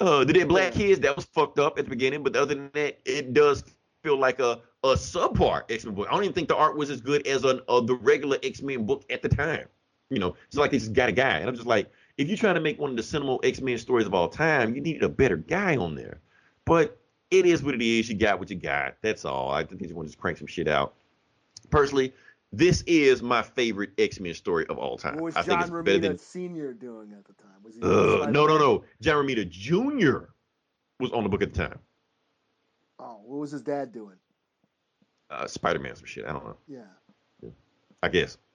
Uh, 0.00 0.24
the 0.24 0.32
dead 0.32 0.48
black 0.48 0.72
kids, 0.72 0.98
that 1.00 1.14
was 1.14 1.26
fucked 1.26 1.58
up 1.58 1.78
at 1.78 1.84
the 1.84 1.90
beginning, 1.90 2.22
but 2.22 2.34
other 2.34 2.54
than 2.54 2.70
that, 2.72 2.98
it 3.04 3.34
does 3.34 3.62
feel 4.02 4.18
like 4.18 4.40
a 4.40 4.60
a 4.84 4.94
subpar 4.94 5.62
X 5.70 5.84
Men 5.84 5.94
book. 5.94 6.06
I 6.08 6.12
don't 6.14 6.24
even 6.24 6.34
think 6.34 6.48
the 6.48 6.56
art 6.56 6.76
was 6.76 6.90
as 6.90 7.00
good 7.00 7.26
as 7.26 7.44
an, 7.44 7.60
uh, 7.68 7.80
the 7.80 7.94
regular 7.96 8.38
X 8.42 8.62
Men 8.62 8.84
book 8.84 9.04
at 9.10 9.22
the 9.22 9.28
time. 9.28 9.66
You 10.10 10.18
know, 10.18 10.36
it's 10.46 10.56
like 10.56 10.70
they 10.70 10.78
just 10.78 10.92
got 10.92 11.08
a 11.08 11.12
guy, 11.12 11.38
and 11.38 11.48
I'm 11.48 11.54
just 11.54 11.66
like, 11.66 11.90
if 12.18 12.28
you're 12.28 12.36
trying 12.36 12.54
to 12.54 12.60
make 12.60 12.78
one 12.78 12.90
of 12.90 12.96
the 12.96 13.02
seminal 13.02 13.40
X 13.42 13.60
Men 13.60 13.78
stories 13.78 14.06
of 14.06 14.14
all 14.14 14.28
time, 14.28 14.74
you 14.74 14.80
needed 14.80 15.02
a 15.02 15.08
better 15.08 15.36
guy 15.36 15.76
on 15.76 15.94
there. 15.94 16.20
But 16.66 17.00
it 17.30 17.46
is 17.46 17.62
what 17.62 17.74
it 17.74 17.82
is. 17.82 18.08
You 18.08 18.14
got 18.14 18.38
what 18.38 18.50
you 18.50 18.56
got. 18.56 18.96
That's 19.00 19.24
all. 19.24 19.50
I 19.50 19.64
think 19.64 19.80
they 19.80 19.86
just 19.86 19.94
want 19.94 20.06
to 20.06 20.10
just 20.10 20.20
crank 20.20 20.38
some 20.38 20.46
shit 20.46 20.68
out. 20.68 20.94
Personally, 21.70 22.12
this 22.56 22.82
is 22.86 23.22
my 23.22 23.42
favorite 23.42 23.90
X 23.98 24.20
Men 24.20 24.34
story 24.34 24.66
of 24.68 24.78
all 24.78 24.96
time. 24.96 25.14
What 25.14 25.24
was 25.24 25.36
I 25.36 25.42
think 25.42 25.60
John 25.60 25.62
it's 25.62 25.70
better 25.70 25.98
Romita 25.98 26.02
than. 26.02 26.18
Senior 26.18 26.72
doing 26.72 27.12
at 27.12 27.24
the 27.24 27.32
time? 27.34 27.62
Was 27.62 27.74
he? 27.74 27.82
Uh, 27.82 28.30
no, 28.30 28.46
no, 28.46 28.58
no. 28.58 28.84
John 29.00 29.24
Romita 29.24 29.48
Jr. 29.48 30.30
was 31.00 31.10
on 31.12 31.22
the 31.22 31.28
book 31.28 31.42
at 31.42 31.52
the 31.52 31.68
time. 31.68 31.78
Oh, 32.98 33.20
what 33.24 33.38
was 33.38 33.50
his 33.50 33.62
dad 33.62 33.92
doing? 33.92 34.16
Uh, 35.30 35.46
Spider 35.46 35.78
Man, 35.78 35.96
some 35.96 36.06
shit. 36.06 36.24
I 36.26 36.32
don't 36.32 36.44
know. 36.44 36.56
Yeah. 36.68 36.80
I 38.02 38.08
guess. 38.08 38.38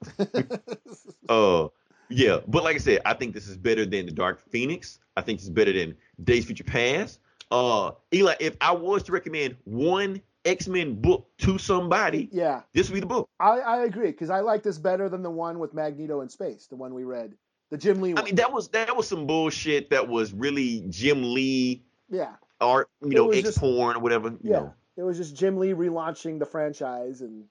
Uh, 1.28 1.68
yeah, 2.10 2.40
but 2.48 2.64
like 2.64 2.76
I 2.76 2.80
said, 2.80 3.02
I 3.06 3.14
think 3.14 3.36
this 3.36 3.48
is 3.48 3.56
better 3.56 3.86
than 3.86 4.08
the 4.08 4.12
Dark 4.12 4.42
Phoenix. 4.50 4.98
I 5.16 5.22
think 5.22 5.38
it's 5.38 5.50
better 5.50 5.72
than 5.72 5.96
Days 6.24 6.46
Future 6.46 6.64
Past. 6.64 7.20
Uh, 7.52 7.92
Eli, 8.12 8.34
if 8.40 8.58
I 8.62 8.72
was 8.72 9.04
to 9.04 9.12
recommend 9.12 9.56
one 9.66 10.20
X 10.46 10.68
Men 10.68 10.96
book 11.02 11.28
to 11.40 11.58
somebody, 11.58 12.30
yeah, 12.32 12.62
this 12.74 12.90
would 12.90 12.96
be 12.96 13.00
the 13.02 13.06
book. 13.06 13.30
I, 13.40 13.60
I 13.60 13.84
agree 13.84 14.12
because 14.12 14.30
I 14.30 14.40
like 14.40 14.64
this 14.64 14.78
better 14.78 15.10
than 15.10 15.22
the 15.22 15.30
one 15.30 15.60
with 15.60 15.74
Magneto 15.74 16.22
in 16.22 16.30
space, 16.30 16.68
the 16.68 16.76
one 16.76 16.94
we 16.94 17.04
read, 17.04 17.34
the 17.72 17.78
Jim 17.78 18.02
Lee 18.02 18.14
I 18.16 18.24
mean, 18.24 18.36
that 18.36 18.52
was 18.52 18.70
that 18.70 18.96
was 18.96 19.08
some 19.08 19.28
bullshit. 19.28 19.90
That 19.90 20.08
was 20.08 20.34
really 20.34 20.86
Jim 20.90 21.34
Lee 21.34 21.84
yeah, 22.10 22.36
art, 22.62 22.90
you 23.02 23.10
It 23.10 23.14
know, 23.16 23.30
X 23.32 23.58
porn 23.58 23.98
or 23.98 24.00
whatever. 24.00 24.30
You 24.30 24.40
yeah. 24.44 24.60
know. 24.60 24.74
It 24.98 25.04
was 25.04 25.18
just 25.18 25.36
Jim 25.36 25.58
Lee 25.58 25.74
relaunching 25.74 26.40
the 26.40 26.46
franchise, 26.46 27.22
and 27.22 27.46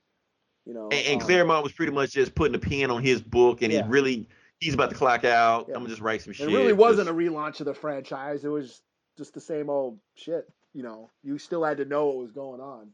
you 0.66 0.74
know, 0.74 0.88
And, 0.90 1.06
and 1.06 1.22
um, 1.22 1.26
Claremont 1.26 1.64
was 1.64 1.72
pretty 1.72 1.92
much 1.92 2.12
just 2.12 2.34
putting 2.34 2.54
a 2.54 2.58
pen 2.58 2.90
on 2.90 3.02
his 3.02 3.22
book, 3.22 3.62
and 3.62 3.72
Yeah. 3.72 3.84
he 3.84 3.88
really 3.88 4.28
he's 4.60 4.74
about 4.74 4.90
to 4.90 4.96
clock 4.96 5.24
out. 5.24 5.66
Yeah. 5.68 5.74
I'm 5.74 5.80
gonna 5.80 5.90
just 5.90 6.02
write 6.02 6.22
some 6.22 6.32
It 6.32 6.36
shit. 6.36 6.48
It 6.48 6.56
really 6.56 6.72
wasn't 6.72 7.08
just- 7.08 7.18
a 7.18 7.20
relaunch 7.22 7.60
of 7.60 7.66
the 7.66 7.74
franchise. 7.74 8.44
It 8.44 8.48
was 8.48 8.82
just 9.16 9.34
the 9.34 9.40
same 9.40 9.70
old 9.70 9.98
shit. 10.14 10.48
You 10.74 10.82
know, 10.82 11.10
you 11.22 11.38
still 11.38 11.64
had 11.64 11.76
to 11.78 11.84
know 11.84 12.06
what 12.06 12.16
was 12.18 12.30
going 12.30 12.60
on. 12.60 12.88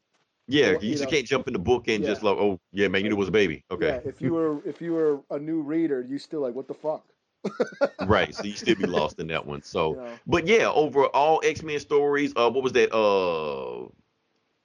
yeah. 0.46 0.72
You, 0.72 0.78
you 0.82 0.90
just 0.92 1.05
know- 1.05 1.10
can't 1.10 1.26
jump 1.26 1.46
in 1.48 1.52
the 1.52 1.59
book 1.59 1.88
and 1.88 2.02
Yeah. 2.02 2.10
just 2.10 2.22
like, 2.22 2.36
oh 2.36 2.60
yeah, 2.72 2.88
Magneto 2.88 3.16
was 3.16 3.28
a 3.28 3.32
baby. 3.32 3.64
Okay. 3.70 3.86
Yeah, 3.88 4.01
if 4.09 4.20
you 4.20 4.32
were 4.34 4.60
if 4.66 4.80
you 4.80 4.92
were 4.92 5.20
a 5.30 5.38
new 5.38 5.60
reader, 5.62 6.01
you 6.02 6.18
still 6.18 6.40
like, 6.40 6.55
what 6.55 6.68
the 6.68 6.74
fuck? 6.74 7.05
right. 8.06 8.34
So 8.34 8.44
you 8.44 8.52
still 8.55 8.74
be 8.76 8.86
lost 8.86 9.18
in 9.20 9.26
that 9.28 9.44
one. 9.44 9.62
So, 9.62 9.90
You 9.90 9.96
know? 9.96 10.12
but 10.26 10.46
yeah, 10.46 10.70
over 10.70 11.06
all 11.06 11.40
X 11.44 11.62
Men 11.62 11.78
stories, 11.80 12.32
uh, 12.36 12.51
what 12.51 12.62
was 12.62 12.72
that? 12.72 12.94
Uh, 12.94 13.88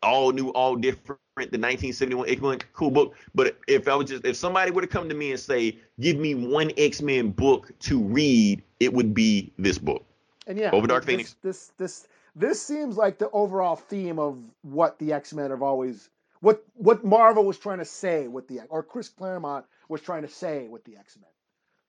all 0.02 0.32
new, 0.32 0.50
all 0.50 0.76
different. 0.78 1.20
The 1.36 1.44
1971 1.58 2.30
X 2.30 2.42
Men, 2.42 2.60
cool 2.74 2.92
book. 2.92 3.16
But 3.36 3.58
if 3.68 3.88
I 3.88 3.96
was 3.96 4.10
just, 4.10 4.26
if 4.26 4.36
somebody 4.38 4.72
were 4.72 4.82
to 4.82 4.88
come 4.88 5.10
to 5.10 5.16
me 5.16 5.32
and 5.32 5.40
say, 5.40 5.78
give 6.00 6.18
me 6.18 6.36
one 6.36 6.72
X 6.78 7.02
Men 7.02 7.32
book 7.32 7.72
to 7.80 8.02
read, 8.02 8.62
it 8.80 8.94
would 8.94 9.14
be 9.14 9.52
this 9.58 9.78
book. 9.78 10.06
And 10.48 10.58
yeah, 10.58 10.72
Over 10.72 10.88
Dark 10.88 11.04
this, 11.06 11.12
Phoenix. 11.14 11.36
This 11.42 11.72
this 11.78 12.08
this 12.40 12.62
seems 12.62 12.98
like 12.98 13.20
the 13.20 13.30
overall 13.32 13.76
theme 13.76 14.18
of 14.18 14.40
what 14.62 14.98
the 14.98 15.14
X 15.14 15.34
Men 15.34 15.52
have 15.52 15.62
always 15.62 16.10
what 16.40 16.64
what 16.76 17.04
Marvel 17.04 17.44
was 17.44 17.60
trying 17.60 17.80
to 17.80 17.86
say 17.86 18.28
with 18.28 18.48
the 18.48 18.62
or 18.70 18.82
Chris 18.82 19.10
Claremont 19.10 19.66
was 19.90 20.02
trying 20.02 20.22
to 20.24 20.28
say 20.30 20.68
with 20.68 20.84
the 20.86 20.96
X 20.98 21.18
Men. 21.18 21.30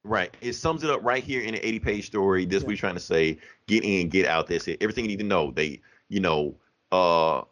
Right. 0.02 0.34
It 0.40 0.54
sums 0.54 0.82
it 0.82 0.90
up 0.90 1.04
right 1.04 1.22
here 1.22 1.42
in 1.42 1.54
an 1.54 1.60
80 1.62 1.78
page 1.80 2.06
story. 2.06 2.46
This 2.46 2.62
Yeah. 2.62 2.68
we're 2.68 2.76
trying 2.76 2.94
to 2.94 3.00
say, 3.00 3.38
get 3.66 3.84
in, 3.84 4.08
get 4.08 4.26
out. 4.26 4.46
That's 4.48 4.66
it. 4.66 4.78
Everything 4.82 5.04
you 5.04 5.10
need 5.10 5.18
to 5.20 5.26
know. 5.26 5.50
They, 5.50 5.82
you 6.08 6.20
know, 6.20 6.56
uh, 6.90 7.42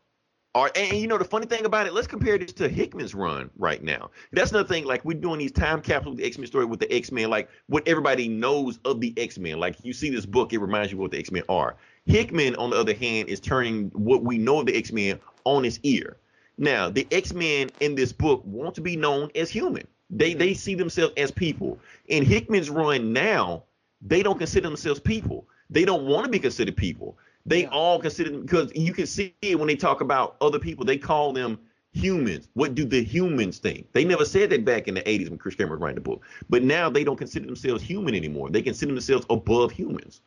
are 0.58 0.70
and, 0.74 0.92
and 0.92 1.00
you 1.00 1.06
know 1.06 1.18
the 1.18 1.24
funny 1.24 1.46
thing 1.46 1.64
about 1.64 1.86
it, 1.86 1.92
let's 1.92 2.06
compare 2.06 2.36
this 2.38 2.52
to 2.54 2.68
Hickman's 2.68 3.14
run 3.14 3.50
right 3.56 3.82
now. 3.82 4.10
That's 4.32 4.50
another 4.50 4.68
thing. 4.68 4.84
Like 4.84 5.04
we're 5.04 5.18
doing 5.18 5.38
these 5.38 5.52
time 5.52 5.80
capsule 5.80 6.14
the 6.14 6.24
X 6.24 6.38
Men 6.38 6.46
story 6.46 6.64
with 6.64 6.80
the 6.80 6.92
X 6.92 7.12
Men, 7.12 7.30
like 7.30 7.48
what 7.68 7.86
everybody 7.86 8.28
knows 8.28 8.78
of 8.84 9.00
the 9.00 9.14
X 9.16 9.38
Men. 9.38 9.58
Like 9.58 9.76
you 9.82 9.92
see 9.92 10.10
this 10.10 10.26
book, 10.26 10.52
it 10.52 10.58
reminds 10.58 10.92
you 10.92 10.98
what 10.98 11.10
the 11.10 11.18
X 11.18 11.30
Men 11.30 11.42
are. 11.48 11.76
Hickman, 12.06 12.56
on 12.56 12.70
the 12.70 12.76
other 12.76 12.94
hand, 12.94 13.28
is 13.28 13.40
turning 13.40 13.90
what 13.90 14.22
we 14.22 14.38
know 14.38 14.60
of 14.60 14.66
the 14.66 14.76
X 14.76 14.92
Men 14.92 15.20
on 15.44 15.64
its 15.64 15.78
ear. 15.82 16.16
Now, 16.56 16.90
the 16.90 17.06
X 17.12 17.32
Men 17.32 17.70
in 17.80 17.94
this 17.94 18.12
book 18.12 18.42
want 18.44 18.74
to 18.74 18.80
be 18.80 18.96
known 18.96 19.30
as 19.34 19.50
human. 19.50 19.86
They 20.10 20.30
mm-hmm. 20.30 20.38
they 20.38 20.54
see 20.54 20.74
themselves 20.74 21.14
as 21.16 21.30
people. 21.30 21.78
In 22.08 22.24
Hickman's 22.24 22.70
run 22.70 23.12
now, 23.12 23.62
they 24.02 24.22
don't 24.22 24.38
consider 24.38 24.68
themselves 24.68 25.00
people. 25.00 25.46
They 25.70 25.84
don't 25.84 26.06
want 26.06 26.24
to 26.24 26.30
be 26.30 26.38
considered 26.38 26.76
people. 26.76 27.16
They 27.48 27.62
Yeah. 27.62 27.68
all 27.70 27.98
consider 27.98 28.30
them 28.30 28.42
because 28.42 28.70
you 28.74 28.92
can 28.92 29.06
see 29.06 29.34
it 29.42 29.58
when 29.58 29.68
they 29.68 29.76
talk 29.76 30.00
about 30.00 30.36
other 30.40 30.58
people. 30.58 30.84
They 30.84 30.98
call 30.98 31.32
them 31.32 31.58
humans. 31.92 32.48
What 32.54 32.74
do 32.74 32.84
the 32.84 33.02
humans 33.02 33.58
think? 33.58 33.90
They 33.92 34.04
never 34.04 34.24
said 34.24 34.50
that 34.50 34.64
back 34.64 34.86
in 34.86 34.94
the 34.94 35.02
80s 35.08 35.30
when 35.30 35.38
Chris 35.38 35.54
Cameron 35.54 35.80
was 35.80 35.82
writing 35.82 35.94
the 35.96 36.00
book. 36.02 36.24
But 36.50 36.62
now 36.62 36.90
they 36.90 37.04
don't 37.04 37.16
consider 37.16 37.46
themselves 37.46 37.82
human 37.82 38.14
anymore. 38.14 38.50
They 38.50 38.60
consider 38.62 38.92
themselves 38.92 39.24
above 39.30 39.72
humans. 39.72 40.20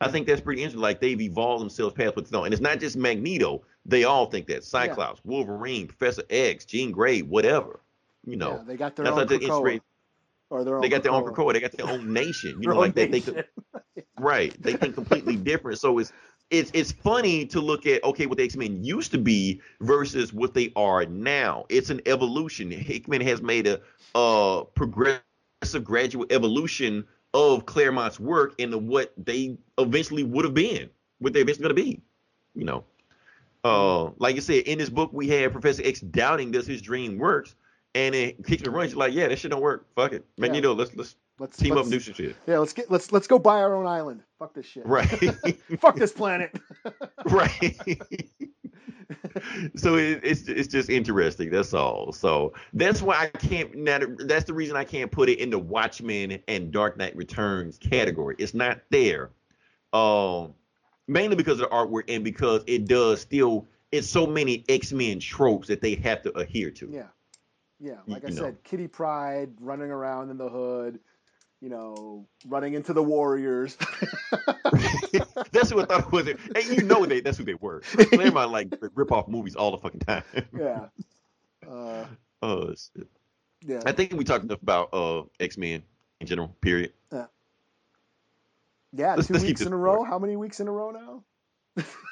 I 0.00 0.08
think 0.08 0.26
that's 0.26 0.40
pretty 0.40 0.62
interesting. 0.62 0.80
Like 0.80 1.00
they've 1.00 1.20
evolved 1.20 1.60
themselves 1.62 1.94
past 1.94 2.16
what 2.16 2.24
they 2.26 2.36
know. 2.36 2.44
And 2.44 2.54
it's 2.54 2.62
not 2.62 2.78
just 2.80 2.96
Magneto. 2.96 3.62
They 3.84 4.04
all 4.04 4.26
think 4.26 4.46
that. 4.46 4.64
Cyclops, 4.64 5.20
Wolverine, 5.24 5.88
Professor 5.88 6.22
X, 6.30 6.64
Jean 6.64 6.90
Grey, 6.92 7.20
whatever. 7.20 7.80
You 8.24 8.36
know. 8.36 8.56
yeah, 8.58 8.62
they 8.66 8.76
got 8.76 8.96
their 8.96 9.04
that's 9.06 9.16
own 9.16 9.26
Krakoa, 9.26 9.80
or 10.50 10.64
their 10.64 10.76
own 10.76 10.80
They 10.82 10.88
got 10.88 11.02
their 11.02 11.12
own 11.12 11.24
Krakoa. 11.24 11.34
Krakoa. 11.34 11.52
They 11.54 11.60
got 11.60 11.72
their 11.72 11.88
own 11.88 12.12
nation. 12.12 12.62
You 12.62 12.68
know, 12.68 12.78
like 12.78 12.94
they, 12.94 13.06
they 13.06 13.18
nation. 13.20 13.44
right. 14.18 14.54
They 14.62 14.74
think 14.74 14.94
completely 14.94 15.36
different. 15.50 15.78
So 15.78 15.98
it's 15.98 16.12
it's 16.50 16.70
it's 16.74 16.92
funny 16.92 17.46
to 17.46 17.60
look 17.60 17.86
at 17.86 18.02
okay 18.04 18.26
what 18.26 18.38
the 18.38 18.44
X 18.44 18.56
Men 18.56 18.82
used 18.82 19.12
to 19.12 19.18
be 19.18 19.60
versus 19.80 20.32
what 20.32 20.54
they 20.54 20.72
are 20.76 21.06
now. 21.06 21.64
It's 21.68 21.90
an 21.90 22.00
evolution. 22.06 22.70
Hickman 22.70 23.20
has 23.22 23.40
made 23.40 23.66
a 23.66 23.80
uh 24.14 24.64
progressive 24.74 25.22
gradual 25.84 26.26
evolution 26.30 27.04
of 27.32 27.66
Claremont's 27.66 28.18
work 28.18 28.60
of 28.60 28.82
what 28.82 29.12
they 29.16 29.56
eventually 29.78 30.24
would 30.24 30.44
have 30.44 30.54
been, 30.54 30.90
what 31.20 31.32
they're 31.32 31.42
eventually 31.42 31.62
going 31.62 31.76
to 31.76 31.82
be. 31.82 32.00
You 32.56 32.64
know, 32.64 32.84
uh, 33.64 34.10
like 34.18 34.36
I 34.36 34.40
said, 34.40 34.64
in 34.64 34.78
this 34.78 34.90
book, 34.90 35.10
we 35.12 35.28
had 35.28 35.52
Professor 35.52 35.82
X 35.84 36.00
doubting 36.00 36.50
does 36.50 36.66
his 36.66 36.82
dream 36.82 37.18
works, 37.18 37.54
and 37.94 38.14
it 38.14 38.44
kicks 38.44 38.62
and 38.62 38.74
runs. 38.74 38.96
like, 38.96 39.12
yeah, 39.14 39.28
that 39.28 39.38
shit 39.38 39.52
don't 39.52 39.60
work. 39.60 39.86
Fuck 39.94 40.12
it, 40.12 40.24
Magneto. 40.36 40.72
Yeah. 40.72 40.78
Let's 40.78 40.96
let's 40.96 41.16
let's 41.38 41.56
team 41.56 41.74
let's, 41.74 41.80
up 41.80 41.84
and 41.84 41.92
do 41.92 42.00
some 42.00 42.14
shit. 42.14 42.36
Yeah, 42.48 42.58
let's 42.58 42.72
get 42.72 42.90
let's 42.90 43.12
let's 43.12 43.28
go 43.28 43.38
buy 43.38 43.60
our 43.60 43.76
own 43.76 43.86
island. 43.86 44.22
Fuck 44.40 44.54
this 44.54 44.64
shit. 44.64 44.86
Right. 44.86 45.06
Fuck 45.80 45.96
this 45.96 46.12
planet. 46.12 46.58
right. 47.26 47.78
so 49.76 49.96
it, 49.96 50.20
it's 50.24 50.48
it's 50.48 50.66
just 50.66 50.88
interesting. 50.88 51.50
That's 51.50 51.74
all. 51.74 52.10
So 52.12 52.54
that's 52.72 53.02
why 53.02 53.24
I 53.24 53.26
can't. 53.26 53.86
That's 54.26 54.46
the 54.46 54.54
reason 54.54 54.76
I 54.76 54.84
can't 54.84 55.12
put 55.12 55.28
it 55.28 55.40
in 55.40 55.50
the 55.50 55.58
Watchmen 55.58 56.42
and 56.48 56.72
Dark 56.72 56.96
Knight 56.96 57.14
Returns 57.16 57.76
category. 57.76 58.34
It's 58.38 58.54
not 58.54 58.80
there. 58.88 59.30
Um, 59.92 60.54
mainly 61.06 61.36
because 61.36 61.60
of 61.60 61.68
the 61.68 61.76
artwork 61.76 62.04
and 62.08 62.24
because 62.24 62.64
it 62.66 62.88
does 62.88 63.20
still. 63.20 63.68
It's 63.92 64.08
so 64.08 64.26
many 64.26 64.64
X 64.70 64.90
Men 64.90 65.20
tropes 65.20 65.68
that 65.68 65.82
they 65.82 65.96
have 65.96 66.22
to 66.22 66.34
adhere 66.38 66.70
to. 66.70 66.88
Yeah. 66.90 67.08
Yeah, 67.78 67.94
like 68.06 68.22
you 68.22 68.28
I 68.28 68.32
know. 68.32 68.42
said, 68.42 68.62
Kitty 68.62 68.86
Pryde 68.86 69.52
running 69.58 69.90
around 69.90 70.30
in 70.30 70.36
the 70.36 70.50
hood, 70.50 71.00
you 71.60 71.68
know, 71.68 72.26
running 72.46 72.74
into 72.74 72.92
the 72.92 73.02
Warriors. 73.02 73.76
that's 75.52 75.70
who 75.70 75.80
I 75.80 75.84
thought 75.84 76.06
it 76.06 76.12
was. 76.12 76.26
And 76.28 76.64
you 76.64 76.82
know 76.82 77.04
they 77.04 77.20
that's 77.20 77.38
who 77.38 77.44
they 77.44 77.54
were. 77.54 77.80
Claremont 77.80 78.50
like 78.50 78.74
rip 78.94 79.12
off 79.12 79.28
movies 79.28 79.56
all 79.56 79.70
the 79.70 79.78
fucking 79.78 80.00
time. 80.00 80.24
yeah. 80.58 80.86
Uh, 81.68 82.06
oh 82.42 82.74
shit. 82.74 83.08
Yeah. 83.62 83.82
I 83.84 83.92
think 83.92 84.12
we 84.14 84.24
talked 84.24 84.44
enough 84.44 84.62
about 84.62 84.88
uh 84.94 85.24
X 85.38 85.58
Men 85.58 85.82
in 86.20 86.26
general. 86.26 86.48
Period. 86.60 86.92
Yeah. 87.12 87.26
Yeah. 88.92 89.14
Let's, 89.16 89.28
2 89.28 89.34
let's 89.34 89.44
weeks 89.44 89.60
in 89.60 89.72
a 89.72 89.76
row. 89.76 90.02
How 90.02 90.18
many 90.18 90.36
weeks 90.36 90.60
in 90.60 90.68
a 90.68 90.72
row 90.72 90.90
now? 90.90 91.22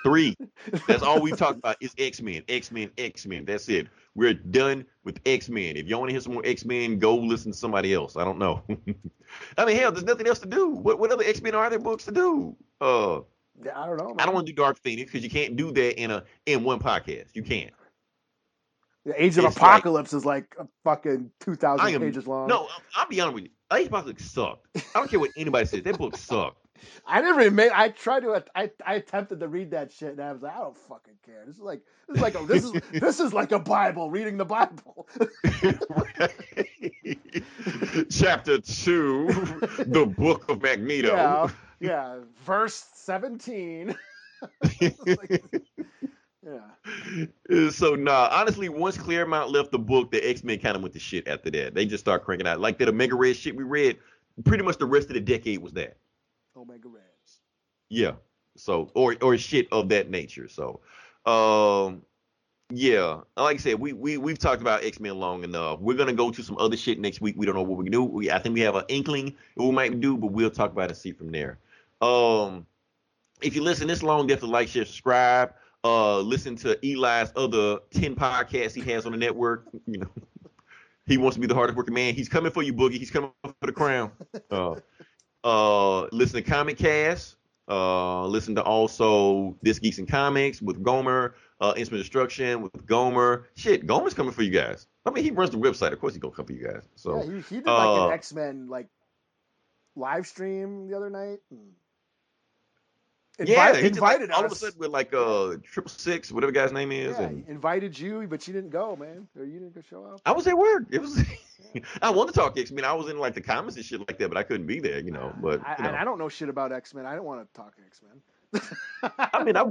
Three. 0.05 0.36
That's 0.86 1.03
all 1.03 1.20
we 1.20 1.32
talked 1.32 1.59
about 1.59 1.77
is 1.81 1.95
X 1.99 2.20
Men, 2.20 2.43
X 2.49 2.70
Men, 2.70 2.90
X 2.99 3.27
Men. 3.27 3.45
That's 3.45 3.69
it. 3.69 3.89
We're 4.15 4.35
done 4.35 4.85
with 5.05 5.20
X 5.27 5.49
Men. 5.49 5.77
If 5.77 5.89
you 5.89 5.99
want 5.99 6.09
to 6.09 6.12
hear 6.12 6.20
some 6.20 6.35
more 6.35 6.43
X 6.45 6.65
Men, 6.65 6.99
go 6.99 7.16
listen 7.16 7.53
to 7.53 7.59
somebody 7.59 7.95
else. 7.95 8.16
I 8.16 8.24
don't 8.24 8.39
know. 8.39 8.62
I 9.59 9.65
mean, 9.65 9.77
hell, 9.77 9.93
there's 9.93 10.05
nothing 10.05 10.27
else 10.27 10.39
to 10.40 10.49
do. 10.49 10.70
What 10.70 10.99
what 10.99 11.11
other 11.11 11.24
X 11.24 11.43
Men 11.43 11.55
are 11.55 11.69
there 11.69 11.78
books 11.78 12.05
to 12.05 12.12
do? 12.12 12.57
Uh, 12.81 13.19
I 13.74 13.86
don't 13.86 13.97
know. 13.97 14.09
Man. 14.09 14.20
I 14.20 14.24
don't 14.24 14.35
want 14.35 14.47
to 14.47 14.53
do 14.53 14.57
Dark 14.57 14.78
Phoenix 14.78 15.11
because 15.11 15.24
you 15.24 15.31
can't 15.31 15.57
do 15.57 15.73
that 15.73 16.01
in 16.01 16.11
a 16.11 16.24
in 16.47 16.65
one 16.65 16.78
podcast. 16.78 17.35
You 17.35 17.43
can't. 17.43 17.73
The 19.05 19.23
Age 19.23 19.39
of 19.39 19.45
it's 19.47 19.57
Apocalypse 19.57 20.12
like, 20.12 20.19
is 20.19 20.27
like 20.27 20.55
a 20.59 20.69
fucking 20.85 21.31
two 21.40 21.55
thousand 21.55 22.01
pages 22.01 22.27
long. 22.27 22.49
No, 22.49 22.69
I'll 22.95 23.09
be 23.09 23.20
honest 23.20 23.35
with 23.35 23.45
you. 23.45 23.51
Age 23.73 23.86
of 23.86 23.93
Apocalypse 23.93 24.24
sucked. 24.24 24.66
I 24.77 24.81
don't 24.95 25.11
care 25.11 25.20
what 25.20 25.31
anybody 25.36 25.66
says. 25.66 25.82
That 25.82 25.99
book 25.99 26.16
sucked. 26.16 26.59
I 27.06 27.20
never 27.20 27.40
even 27.40 27.55
made. 27.55 27.70
I 27.70 27.88
tried 27.88 28.20
to. 28.20 28.44
I 28.55 28.70
I 28.84 28.94
attempted 28.94 29.40
to 29.40 29.48
read 29.48 29.72
that 29.72 29.92
shit, 29.92 30.12
and 30.12 30.20
I 30.20 30.32
was 30.32 30.42
like, 30.42 30.55
I 30.55 30.59
don't 30.59 30.76
fucking 30.76 31.14
care. 31.24 31.44
This 31.46 31.56
is 31.56 31.62
like 31.62 31.80
this 32.09 32.16
is 32.16 32.22
like 32.22 32.34
a, 32.34 32.46
this 32.46 32.64
is 32.64 32.72
this 32.92 33.20
is 33.20 33.32
like 33.32 33.52
a 33.52 33.59
Bible. 33.59 34.10
Reading 34.10 34.36
the 34.36 34.44
Bible. 34.44 35.09
Chapter 38.10 38.59
two, 38.59 39.26
the 39.86 40.06
Book 40.06 40.50
of 40.50 40.62
Magneto. 40.62 41.09
Yeah, 41.09 41.48
yeah. 41.80 42.18
Verse 42.44 42.86
seventeen. 42.94 43.96
like, 44.80 45.44
yeah. 46.44 47.70
So 47.70 47.94
nah, 47.94 48.28
honestly, 48.30 48.68
once 48.68 48.96
Claremont 48.96 49.50
left 49.50 49.72
the 49.72 49.78
book, 49.78 50.10
the 50.10 50.26
X 50.26 50.44
Men 50.44 50.59
kind 50.59 50.76
of 50.76 50.82
went 50.82 50.94
to 50.94 51.00
shit 51.00 51.28
after 51.28 51.50
that. 51.50 51.74
They 51.74 51.86
just 51.86 52.05
start 52.05 52.24
cranking 52.24 52.46
out 52.46 52.60
like 52.60 52.78
that 52.78 52.88
Omega 52.88 53.16
Red 53.16 53.36
shit 53.36 53.56
we 53.56 53.64
read. 53.64 53.98
Pretty 54.44 54.62
much 54.62 54.78
the 54.78 54.86
rest 54.86 55.09
of 55.09 55.14
the 55.14 55.20
decade 55.20 55.60
was 55.60 55.72
that. 55.72 55.96
Omega 56.59 56.89
Reds. 56.89 57.40
Yeah. 57.89 58.12
So 58.56 58.90
or 58.94 59.16
or 59.22 59.36
shit 59.39 59.68
of 59.72 59.89
that 59.90 60.10
nature. 60.10 60.48
So 60.48 60.80
um 61.24 62.02
yeah, 62.70 63.20
like 63.36 63.56
I 63.56 63.59
said, 63.59 63.80
we 63.80 63.94
we 63.94 64.18
we've 64.18 64.39
talked 64.39 64.60
about 64.60 64.85
X 64.85 65.01
Men 65.01 65.18
long 65.18 65.43
enough. 65.43 65.80
We're 65.80 65.97
gonna 65.97 66.12
go 66.12 66.30
to 66.30 66.43
some 66.43 66.59
other 66.59 66.76
shit 66.76 67.01
next 67.01 67.20
week. 67.22 67.35
We 67.39 67.47
don't 67.47 67.55
know 67.55 67.62
what 67.62 67.78
we 67.78 67.85
can 67.85 67.93
do. 67.93 68.05
We 68.05 68.30
I 68.30 68.39
think 68.39 68.55
we 68.55 68.60
have 68.60 68.74
an 68.74 68.85
inkling 68.89 69.35
what 69.55 69.66
we 69.66 69.72
might 69.72 70.01
do, 70.01 70.18
but 70.18 70.32
we'll 70.32 70.51
talk 70.51 70.72
about 70.72 70.85
it 70.85 70.90
and 70.90 70.97
see 70.98 71.12
from 71.12 71.30
there. 71.32 71.59
Um, 72.02 72.66
if 73.40 73.56
you 73.56 73.62
listen 73.62 73.89
this 73.89 74.02
long, 74.02 74.26
definitely 74.26 74.51
like, 74.51 74.68
share, 74.68 74.85
subscribe. 74.85 75.55
Uh, 75.85 76.18
listen 76.20 76.56
to 76.56 76.78
Eli's 76.85 77.32
other 77.36 77.78
ten 77.90 78.14
podcasts 78.14 78.74
he 78.74 78.82
has 78.93 79.06
on 79.06 79.12
the 79.12 79.18
network. 79.18 79.66
You 79.86 79.98
know, 79.98 80.10
he 81.06 81.16
wants 81.16 81.36
to 81.36 81.40
be 81.40 81.47
the 81.47 81.55
hardest 81.55 81.76
working 81.76 81.94
man. 81.94 82.14
He's 82.14 82.28
coming 82.28 82.52
for 82.52 82.62
you, 82.62 82.74
Boogie. 82.74 82.98
He's 82.98 83.10
coming 83.10 83.30
for 83.43 83.66
the 83.66 83.72
crown. 83.72 84.10
Uh, 84.51 84.76
uh, 85.49 86.09
listen 86.12 86.43
to 86.43 86.49
Comic 86.49 86.79
Cast. 86.79 87.37
Uh, 87.69 88.27
listen 88.27 88.55
to 88.55 88.62
also 88.62 89.57
This 89.62 89.79
Geeks 89.79 89.99
and 89.99 90.09
Comics 90.09 90.62
with 90.62 90.83
Gomer. 90.83 91.35
Uh, 91.61 91.75
Instrument 91.77 92.05
Destruction 92.05 92.62
with 92.62 92.87
Gomer. 92.87 93.49
Shit, 93.57 93.85
Gomer's 93.85 94.15
coming 94.15 94.33
for 94.33 94.43
you 94.43 94.51
guys. 94.51 94.87
I 95.05 95.11
mean, 95.11 95.25
he 95.25 95.33
runs 95.33 95.51
the 95.51 95.59
website. 95.59 95.93
Of 95.93 96.01
course, 96.01 96.12
he's 96.15 96.23
gonna 96.23 96.35
come 96.35 96.47
for 96.47 96.53
you 96.53 96.65
guys. 96.65 96.83
So 96.95 97.16
yeah, 97.16 97.25
he, 97.25 97.41
he 97.41 97.57
did 97.57 97.66
like 97.66 97.89
uh, 97.89 98.07
an 98.07 98.12
X 98.12 98.33
Men 98.33 98.69
like 98.69 98.87
live 99.97 100.27
stream 100.27 100.87
the 100.89 100.97
other 100.97 101.11
night. 101.11 101.41
And 101.51 101.73
yeah, 103.44 103.77
he 103.77 103.86
invited 103.86 104.31
like, 104.31 104.39
all 104.39 104.44
of 104.44 104.52
a 104.52 104.55
sudden 104.55 104.78
with 104.78 104.90
like 104.90 105.15
uh 105.15 105.56
triple 105.62 105.90
six, 105.90 106.32
whatever 106.32 106.52
guy's 106.52 106.73
name 106.73 106.90
is. 106.90 107.16
Yeah, 107.19 107.27
and... 107.27 107.47
invited 107.48 107.98
you, 107.98 108.27
but 108.28 108.47
you 108.48 108.55
didn't 108.55 108.70
go, 108.70 108.97
man. 108.97 109.28
Or 109.39 109.44
you 109.44 109.60
didn't 109.60 109.74
go 109.74 109.81
show 109.81 110.05
up. 110.05 110.20
I 110.27 110.32
was 110.32 110.47
at 110.47 110.56
work. 110.59 110.85
It 110.90 111.01
was. 111.01 111.23
I 112.02 112.10
wanted 112.10 112.32
to 112.32 112.40
talk 112.40 112.59
X 112.59 112.70
Men. 112.70 112.85
I 112.85 112.93
was 112.93 113.09
in 113.09 113.19
like 113.19 113.35
the 113.35 113.40
comments 113.40 113.77
and 113.77 113.85
shit 113.85 114.01
like 114.01 114.19
that, 114.19 114.28
but 114.28 114.36
I 114.36 114.43
couldn't 114.43 114.66
be 114.66 114.81
there, 114.81 115.01
you 115.01 115.10
know. 115.10 115.32
But 115.40 115.60
I, 115.65 115.77
you 115.78 115.85
know. 115.85 115.98
I, 115.98 116.05
don't 116.05 116.19
know 116.19 116.28
shit 116.28 116.48
about 116.48 116.73
X 116.73 116.94
Men. 116.94 117.06
I 117.06 117.15
don't 117.15 117.24
want 117.24 117.47
to 117.47 117.60
talk 117.60 117.74
X 117.86 118.01
Men. 118.02 118.62
I 119.19 119.44
mean, 119.44 119.56
I, 119.56 119.65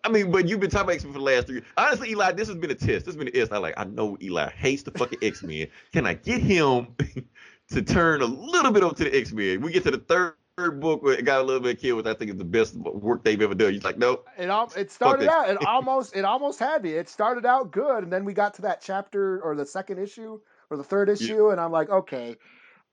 I 0.04 0.08
mean, 0.08 0.30
but 0.30 0.46
you've 0.46 0.60
been 0.60 0.70
talking 0.70 0.84
about 0.84 0.94
X 0.94 1.04
Men 1.04 1.12
for 1.12 1.18
the 1.18 1.24
last 1.24 1.46
three. 1.46 1.62
Honestly, 1.76 2.10
Eli, 2.10 2.32
this 2.32 2.48
has 2.48 2.56
been 2.56 2.70
a 2.70 2.74
test. 2.74 3.06
This 3.06 3.14
has 3.14 3.16
been 3.16 3.28
a 3.28 3.32
test. 3.32 3.52
I 3.52 3.58
like. 3.58 3.74
I 3.76 3.84
know 3.84 4.16
Eli 4.20 4.50
hates 4.50 4.82
the 4.82 4.92
fucking 4.92 5.18
X 5.22 5.42
Men. 5.42 5.68
Can 5.92 6.06
I 6.06 6.14
get 6.14 6.40
him 6.40 6.94
to 7.70 7.82
turn 7.82 8.22
a 8.22 8.26
little 8.26 8.70
bit 8.70 8.82
over 8.82 8.94
to 8.94 9.04
the 9.04 9.16
X 9.16 9.32
Men? 9.32 9.60
We 9.60 9.72
get 9.72 9.84
to 9.84 9.90
the 9.90 9.98
third 9.98 10.34
third 10.56 10.80
book 10.80 11.02
it 11.04 11.24
got 11.24 11.40
a 11.40 11.44
little 11.44 11.60
bit 11.60 11.80
killed, 11.80 11.98
which 11.98 12.06
I 12.06 12.14
think 12.14 12.30
is 12.30 12.36
the 12.36 12.44
best 12.44 12.74
work 12.76 13.24
they've 13.24 13.40
ever 13.40 13.54
done. 13.54 13.72
He's 13.72 13.84
like, 13.84 13.98
nope. 13.98 14.28
It 14.38 14.50
all 14.50 14.72
it 14.76 14.90
started 14.90 15.28
out 15.28 15.50
it 15.50 15.58
almost 15.66 16.16
it 16.16 16.24
almost 16.24 16.58
had 16.58 16.82
me. 16.82 16.92
It 16.92 17.08
started 17.08 17.46
out 17.46 17.70
good, 17.70 18.04
and 18.04 18.12
then 18.12 18.24
we 18.24 18.32
got 18.32 18.54
to 18.54 18.62
that 18.62 18.80
chapter 18.80 19.40
or 19.40 19.54
the 19.56 19.66
second 19.66 19.98
issue 19.98 20.40
or 20.70 20.76
the 20.76 20.84
third 20.84 21.08
issue, 21.08 21.46
yeah. 21.46 21.52
and 21.52 21.60
I'm 21.60 21.72
like, 21.72 21.90
okay, 21.90 22.36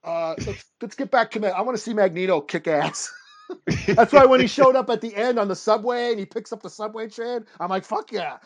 uh, 0.04 0.36
let's 0.46 0.66
let's 0.82 0.96
get 0.96 1.12
back 1.12 1.32
to 1.32 1.40
me. 1.40 1.48
I 1.50 1.62
want 1.62 1.78
to 1.78 1.84
see 1.84 1.94
Magneto 1.94 2.42
kick 2.42 2.68
ass. 2.68 3.12
That's 3.88 4.14
why 4.14 4.26
when 4.26 4.40
he 4.40 4.48
showed 4.48 4.76
up 4.76 4.90
at 4.90 5.02
the 5.02 5.14
end 5.16 5.38
on 5.38 5.48
the 5.48 5.56
subway 5.56 6.12
and 6.12 6.20
he 6.20 6.26
picks 6.26 6.54
up 6.54 6.62
the 6.64 6.70
subway 6.70 7.10
train, 7.10 7.46
I'm 7.60 7.70
like, 7.70 7.84
fuck 7.84 8.12
yeah. 8.12 8.38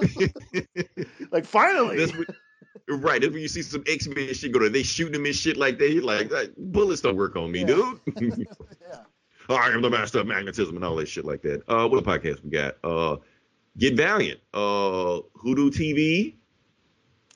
like 1.32 1.44
finally. 1.44 2.12
Right. 2.88 3.22
If 3.22 3.34
you 3.34 3.48
see 3.48 3.62
some 3.62 3.84
X 3.86 4.06
Men 4.08 4.32
shit 4.34 4.52
go 4.52 4.60
to, 4.60 4.68
they 4.68 4.82
shooting 4.82 5.14
him 5.14 5.26
and 5.26 5.34
shit 5.34 5.56
like 5.56 5.78
that. 5.78 5.90
You're 5.92 6.02
like, 6.02 6.30
bullets 6.56 7.00
don't 7.00 7.16
work 7.16 7.36
on 7.36 7.50
me, 7.50 7.60
yeah. 7.60 7.66
dude. 7.66 8.00
yeah. 8.80 8.96
I 9.48 9.70
am 9.70 9.82
the 9.82 9.90
master 9.90 10.20
of 10.20 10.26
magnetism 10.26 10.76
and 10.76 10.84
all 10.84 10.96
that 10.96 11.08
shit 11.08 11.24
like 11.24 11.42
that. 11.42 11.62
Uh, 11.68 11.88
what 11.88 12.02
podcast 12.04 12.42
we 12.44 12.50
got? 12.50 12.76
Uh, 12.84 13.16
Get 13.78 13.96
Valiant. 13.96 14.40
Uh, 14.52 15.20
Hoodoo 15.34 15.70
TV. 15.70 16.34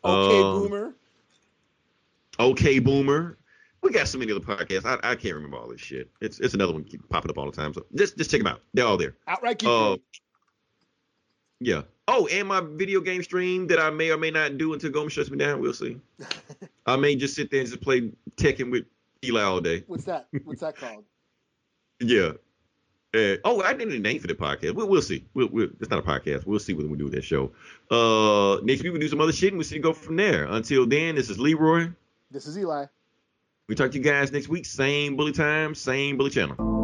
Okay, 0.04 0.38
uh, 0.38 0.52
Boomer. 0.52 0.94
Okay, 2.38 2.78
Boomer. 2.78 3.38
We 3.82 3.90
got 3.90 4.08
so 4.08 4.18
many 4.18 4.32
other 4.32 4.40
podcasts. 4.40 4.84
I, 4.84 5.10
I 5.10 5.14
can't 5.14 5.34
remember 5.34 5.58
all 5.58 5.68
this 5.68 5.80
shit. 5.80 6.10
It's 6.20 6.40
it's 6.40 6.54
another 6.54 6.72
one 6.72 6.84
keep 6.84 7.06
popping 7.08 7.30
up 7.30 7.38
all 7.38 7.46
the 7.46 7.52
time. 7.52 7.74
So 7.74 7.84
just 7.94 8.16
just 8.16 8.30
check 8.30 8.40
them 8.40 8.46
out. 8.46 8.60
They're 8.72 8.86
all 8.86 8.96
there. 8.96 9.16
Outright 9.26 9.58
keep. 9.58 9.68
Uh, 9.68 9.96
yeah. 11.64 11.82
Oh, 12.06 12.26
and 12.26 12.46
my 12.46 12.60
video 12.60 13.00
game 13.00 13.22
stream 13.22 13.66
that 13.68 13.80
I 13.80 13.88
may 13.90 14.10
or 14.10 14.18
may 14.18 14.30
not 14.30 14.58
do 14.58 14.74
until 14.74 14.90
Gomer 14.90 15.08
shuts 15.08 15.30
me 15.30 15.38
down. 15.38 15.60
We'll 15.60 15.72
see. 15.72 15.98
I 16.86 16.96
may 16.96 17.16
just 17.16 17.34
sit 17.34 17.50
there 17.50 17.60
and 17.60 17.68
just 17.68 17.80
play 17.80 18.12
Tekken 18.36 18.70
with 18.70 18.84
Eli 19.24 19.42
all 19.42 19.60
day. 19.60 19.84
What's 19.86 20.04
that? 20.04 20.28
What's 20.44 20.60
that 20.60 20.76
called? 20.76 21.04
yeah. 22.00 22.32
Uh, 23.14 23.36
oh, 23.44 23.62
I 23.62 23.72
didn't 23.72 24.02
name 24.02 24.18
for 24.20 24.26
the 24.26 24.34
podcast. 24.34 24.74
We'll, 24.74 24.88
we'll 24.88 25.00
see. 25.00 25.24
We'll, 25.34 25.48
we'll, 25.48 25.68
it's 25.80 25.88
not 25.88 26.00
a 26.00 26.02
podcast. 26.02 26.46
We'll 26.46 26.58
see 26.58 26.74
when 26.74 26.90
we 26.90 26.98
do 26.98 27.08
that 27.10 27.24
show. 27.24 27.52
Uh, 27.90 28.60
next 28.62 28.82
week 28.82 28.92
we'll 28.92 29.00
do 29.00 29.08
some 29.08 29.20
other 29.20 29.32
shit 29.32 29.52
and 29.52 29.58
we'll 29.58 29.64
see 29.64 29.78
go 29.78 29.92
from 29.92 30.16
there. 30.16 30.44
Until 30.46 30.86
then, 30.86 31.14
this 31.14 31.30
is 31.30 31.38
Leroy. 31.38 31.88
This 32.30 32.46
is 32.46 32.58
Eli. 32.58 32.86
We 33.68 33.76
talk 33.76 33.92
to 33.92 33.98
you 33.98 34.04
guys 34.04 34.32
next 34.32 34.48
week. 34.48 34.66
Same 34.66 35.16
bully 35.16 35.32
time, 35.32 35.74
same 35.74 36.18
bully 36.18 36.30
channel. 36.30 36.83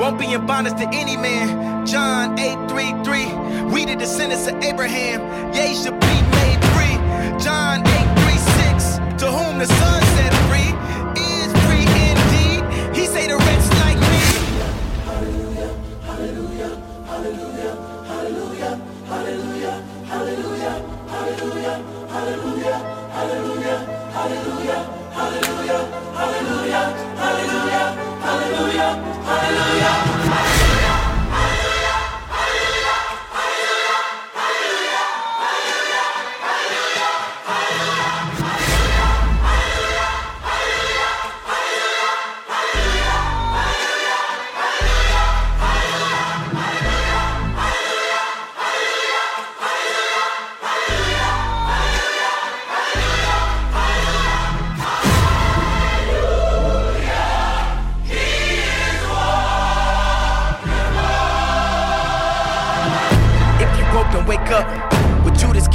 Won't 0.00 0.18
be 0.18 0.32
in 0.32 0.46
bondage 0.46 0.78
to 0.78 0.88
any 0.94 1.14
man. 1.14 1.84
John 1.86 2.34
8:33. 2.38 3.70
We 3.70 3.84
the 3.84 3.96
descendants 3.96 4.46
of 4.46 4.54
Abraham. 4.64 5.20
Ye 5.52 5.74
should 5.74 6.00
be 6.00 6.16
made 6.38 6.60
free. 6.72 6.96
John 7.44 7.84
8:36. 7.84 8.98
To 9.18 9.26
whom 9.26 9.58
the 9.58 9.66
Son 9.66 10.02
set 10.16 10.39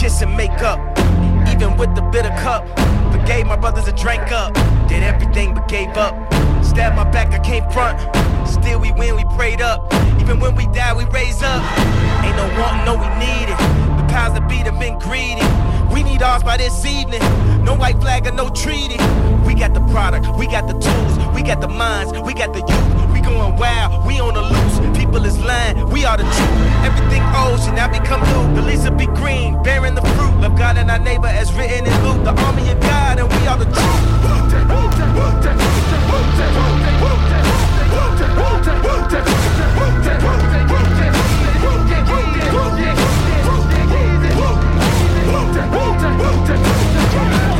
kiss 0.06 0.22
and 0.22 0.38
make 0.38 0.62
up, 0.62 0.78
even 1.50 1.76
with 1.78 1.96
the 1.96 2.02
bitter 2.14 2.30
cup, 2.46 2.64
forgave 3.12 3.48
my 3.48 3.56
brothers 3.56 3.88
and 3.88 3.98
drank 3.98 4.32
up, 4.32 4.54
did 4.88 5.02
everything 5.02 5.56
but 5.56 5.68
gave 5.68 5.90
up. 5.98 6.14
Stabbed 6.64 6.96
my 6.96 7.10
back, 7.10 7.34
I 7.34 7.40
came 7.40 7.68
front. 7.72 7.98
Still 8.48 8.80
we 8.80 8.92
win, 8.92 9.16
we 9.16 9.24
prayed 9.36 9.62
up. 9.62 9.92
Even 10.22 10.40
when 10.40 10.54
we 10.54 10.68
die, 10.68 10.94
we 10.94 11.06
raise 11.06 11.42
up. 11.42 11.62
Ain't 12.24 12.38
no 12.38 12.46
wanting, 12.60 12.86
no 12.86 12.94
we 13.02 13.10
need 13.18 13.48
it. 13.50 13.58
The 13.98 14.06
powers 14.14 14.34
that 14.38 14.48
be 14.48 14.58
have 14.58 14.80
been 14.80 15.00
greedy. 15.00 15.42
We 15.96 16.04
need 16.04 16.22
ours 16.22 16.44
by 16.44 16.58
this 16.58 16.86
evening. 16.86 17.22
No 17.64 17.74
white 17.74 18.02
flag 18.02 18.28
or 18.28 18.34
no 18.34 18.50
treaty. 18.50 18.98
We 19.48 19.56
got 19.56 19.74
the 19.74 19.80
product, 19.96 20.28
we 20.38 20.46
got 20.46 20.68
the 20.68 20.74
tools, 20.74 21.34
we 21.34 21.42
got 21.42 21.62
the 21.62 21.70
minds, 21.70 22.12
we 22.20 22.34
got 22.34 22.52
the 22.52 22.60
youth. 22.60 23.14
We 23.14 23.22
going 23.22 23.56
wild, 23.56 24.06
we 24.06 24.20
on 24.20 24.34
the 24.34 24.42
loose. 24.42 24.98
People 24.98 25.24
is 25.24 25.40
lying, 25.40 25.90
we 25.90 26.04
are 26.04 26.18
the 26.18 26.24
truth. 26.24 26.84
Everything 26.84 27.24
old 27.40 27.62
should 27.64 27.76
now 27.76 27.88
become 27.88 28.20
new. 28.28 28.60
The 28.60 28.68
leaves 28.68 28.84
will 28.84 28.98
be 28.98 29.06
green, 29.06 29.64
bearing 29.64 29.96
the 29.96 30.02
fruit. 30.02 30.36
Love 30.42 30.58
God 30.58 30.76
and 30.76 30.92
our 30.92 31.00
neighbor 31.00 31.28
as 31.28 31.54
written 31.54 31.86
in 31.86 32.04
Luke. 32.04 32.26
The 32.26 32.36
army 32.44 32.70
of 32.72 32.80
God 32.82 33.20
and 33.20 33.30
we 33.30 33.48
are 33.48 33.58
the 33.58 33.64
truth. 33.64 34.16
to 46.48 46.54
do 46.58 46.74
the 46.94 47.10
job. 47.14 47.55